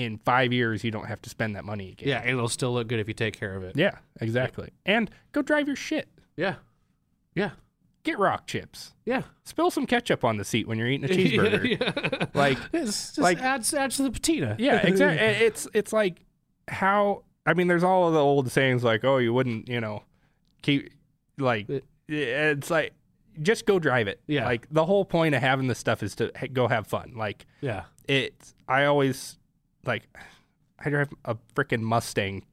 in 0.00 0.18
five 0.18 0.52
years 0.52 0.82
you 0.84 0.90
don't 0.90 1.06
have 1.06 1.20
to 1.22 1.30
spend 1.30 1.54
that 1.56 1.64
money 1.64 1.90
again. 1.92 2.08
Yeah, 2.08 2.20
and 2.20 2.30
it'll 2.30 2.48
still 2.48 2.72
look 2.72 2.88
good 2.88 2.98
if 3.00 3.08
you 3.08 3.14
take 3.14 3.38
care 3.38 3.54
of 3.54 3.62
it. 3.62 3.76
Yeah, 3.76 3.98
exactly. 4.20 4.70
And 4.86 5.10
go 5.32 5.42
drive 5.42 5.66
your 5.66 5.76
shit. 5.76 6.08
Yeah. 6.36 6.56
Yeah. 7.34 7.50
Get 8.02 8.18
rock 8.18 8.46
chips. 8.46 8.94
Yeah. 9.04 9.22
Spill 9.44 9.70
some 9.70 9.86
ketchup 9.86 10.24
on 10.24 10.38
the 10.38 10.44
seat 10.44 10.66
when 10.66 10.78
you're 10.78 10.88
eating 10.88 11.04
a 11.04 11.08
cheeseburger. 11.12 11.80
yeah. 11.80 12.26
Like 12.34 12.58
It's 12.72 13.08
just 13.08 13.18
like- 13.18 13.40
adds 13.42 13.74
adds 13.74 13.96
to 13.98 14.04
the 14.04 14.10
patina. 14.10 14.56
yeah, 14.58 14.78
exactly. 14.86 15.26
It's 15.26 15.68
it's 15.74 15.92
like 15.92 16.24
how 16.68 17.24
I 17.46 17.54
mean, 17.54 17.68
there's 17.68 17.84
all 17.84 18.06
of 18.08 18.14
the 18.14 18.20
old 18.20 18.50
sayings 18.50 18.84
like, 18.84 19.04
oh, 19.04 19.16
you 19.18 19.32
wouldn't, 19.34 19.68
you 19.68 19.80
know, 19.80 20.02
keep 20.62 20.90
like 21.38 21.68
It- 21.68 21.84
it's 22.08 22.70
like 22.70 22.94
just 23.42 23.64
go 23.66 23.78
drive 23.78 24.08
it. 24.08 24.20
Yeah. 24.26 24.44
Like 24.46 24.66
the 24.70 24.84
whole 24.86 25.04
point 25.04 25.34
of 25.34 25.40
having 25.42 25.66
this 25.68 25.78
stuff 25.78 26.02
is 26.02 26.14
to 26.16 26.32
ha- 26.34 26.46
go 26.52 26.68
have 26.68 26.86
fun. 26.86 27.12
Like 27.16 27.44
Yeah. 27.60 27.84
it's 28.08 28.54
I 28.66 28.84
always 28.86 29.38
like 29.84 30.02
I 30.84 30.90
drive 30.90 31.08
a 31.24 31.36
freaking 31.54 31.80
Mustang 31.80 32.44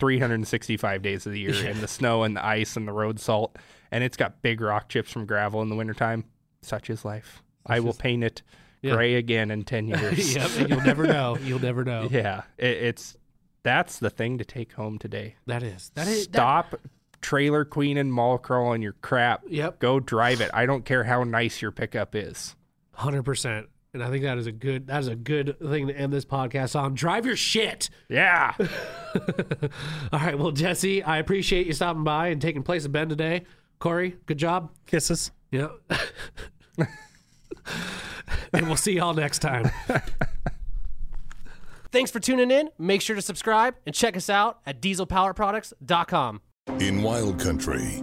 365 0.00 1.02
days 1.02 1.26
of 1.26 1.32
the 1.32 1.40
year 1.40 1.66
in 1.66 1.80
the 1.80 1.88
snow 1.88 2.22
and 2.24 2.36
the 2.36 2.44
ice 2.44 2.76
and 2.76 2.86
the 2.86 2.92
road 2.92 3.18
salt 3.20 3.56
and 3.90 4.02
it's 4.04 4.16
got 4.16 4.42
big 4.42 4.60
rock 4.60 4.88
chips 4.88 5.10
from 5.10 5.24
gravel 5.26 5.62
in 5.62 5.68
the 5.68 5.76
wintertime. 5.76 6.24
Such 6.62 6.90
is 6.90 7.04
life. 7.04 7.42
I 7.66 7.80
will 7.80 7.92
paint 7.94 8.24
it 8.24 8.42
Yeah. 8.82 8.94
gray 8.94 9.14
again 9.14 9.50
in 9.50 9.64
10 9.64 9.86
years. 9.88 10.34
yep. 10.34 10.50
And 10.58 10.68
you'll 10.68 10.80
never 10.82 11.06
know. 11.06 11.38
You'll 11.42 11.60
never 11.60 11.84
know. 11.84 12.08
Yeah, 12.10 12.42
it, 12.58 12.66
it's 12.78 13.16
that's 13.62 13.98
the 13.98 14.10
thing 14.10 14.38
to 14.38 14.44
take 14.44 14.72
home 14.74 14.98
today. 14.98 15.36
That 15.46 15.62
is. 15.62 15.90
That 15.94 16.06
is. 16.08 16.26
that- 16.28 16.34
Stop 16.34 16.74
trailer 17.22 17.64
queen 17.64 17.96
and 17.96 18.12
mall 18.12 18.36
crawling 18.36 18.82
your 18.82 18.92
crap. 19.00 19.44
Yep. 19.48 19.78
Go 19.78 19.98
drive 20.00 20.42
it. 20.42 20.50
I 20.52 20.66
don't 20.66 20.84
care 20.84 21.04
how 21.04 21.24
nice 21.24 21.62
your 21.62 21.70
pickup 21.70 22.14
is. 22.14 22.54
Hundred 22.92 23.22
percent. 23.22 23.68
And 23.94 24.02
I 24.02 24.10
think 24.10 24.24
that 24.24 24.36
is 24.38 24.48
a 24.48 24.52
good 24.52 24.88
that 24.88 24.98
is 24.98 25.06
a 25.06 25.14
good 25.14 25.56
thing 25.60 25.86
to 25.86 25.96
end 25.96 26.12
this 26.12 26.24
podcast 26.24 26.78
on. 26.78 26.94
Drive 26.94 27.24
your 27.24 27.36
shit. 27.36 27.88
Yeah. 28.08 28.52
All 30.12 30.18
right. 30.20 30.36
Well, 30.36 30.50
Jesse, 30.50 31.02
I 31.02 31.18
appreciate 31.18 31.68
you 31.68 31.72
stopping 31.72 32.02
by 32.02 32.26
and 32.26 32.42
taking 32.42 32.64
place 32.64 32.84
of 32.84 32.90
Ben 32.90 33.08
today. 33.08 33.44
Corey, 33.78 34.16
good 34.26 34.38
job. 34.38 34.72
Kisses. 34.86 35.30
Yeah. 35.52 35.68
and 38.52 38.66
we'll 38.66 38.76
see 38.76 38.94
y'all 38.94 39.14
next 39.14 39.38
time. 39.38 39.70
Thanks 41.92 42.10
for 42.10 42.18
tuning 42.18 42.50
in. 42.50 42.70
Make 42.76 43.00
sure 43.00 43.14
to 43.14 43.22
subscribe 43.22 43.76
and 43.86 43.94
check 43.94 44.16
us 44.16 44.28
out 44.28 44.58
at 44.66 44.82
dieselpowerproducts.com. 44.82 46.40
In 46.80 47.02
Wild 47.02 47.38
Country, 47.38 48.02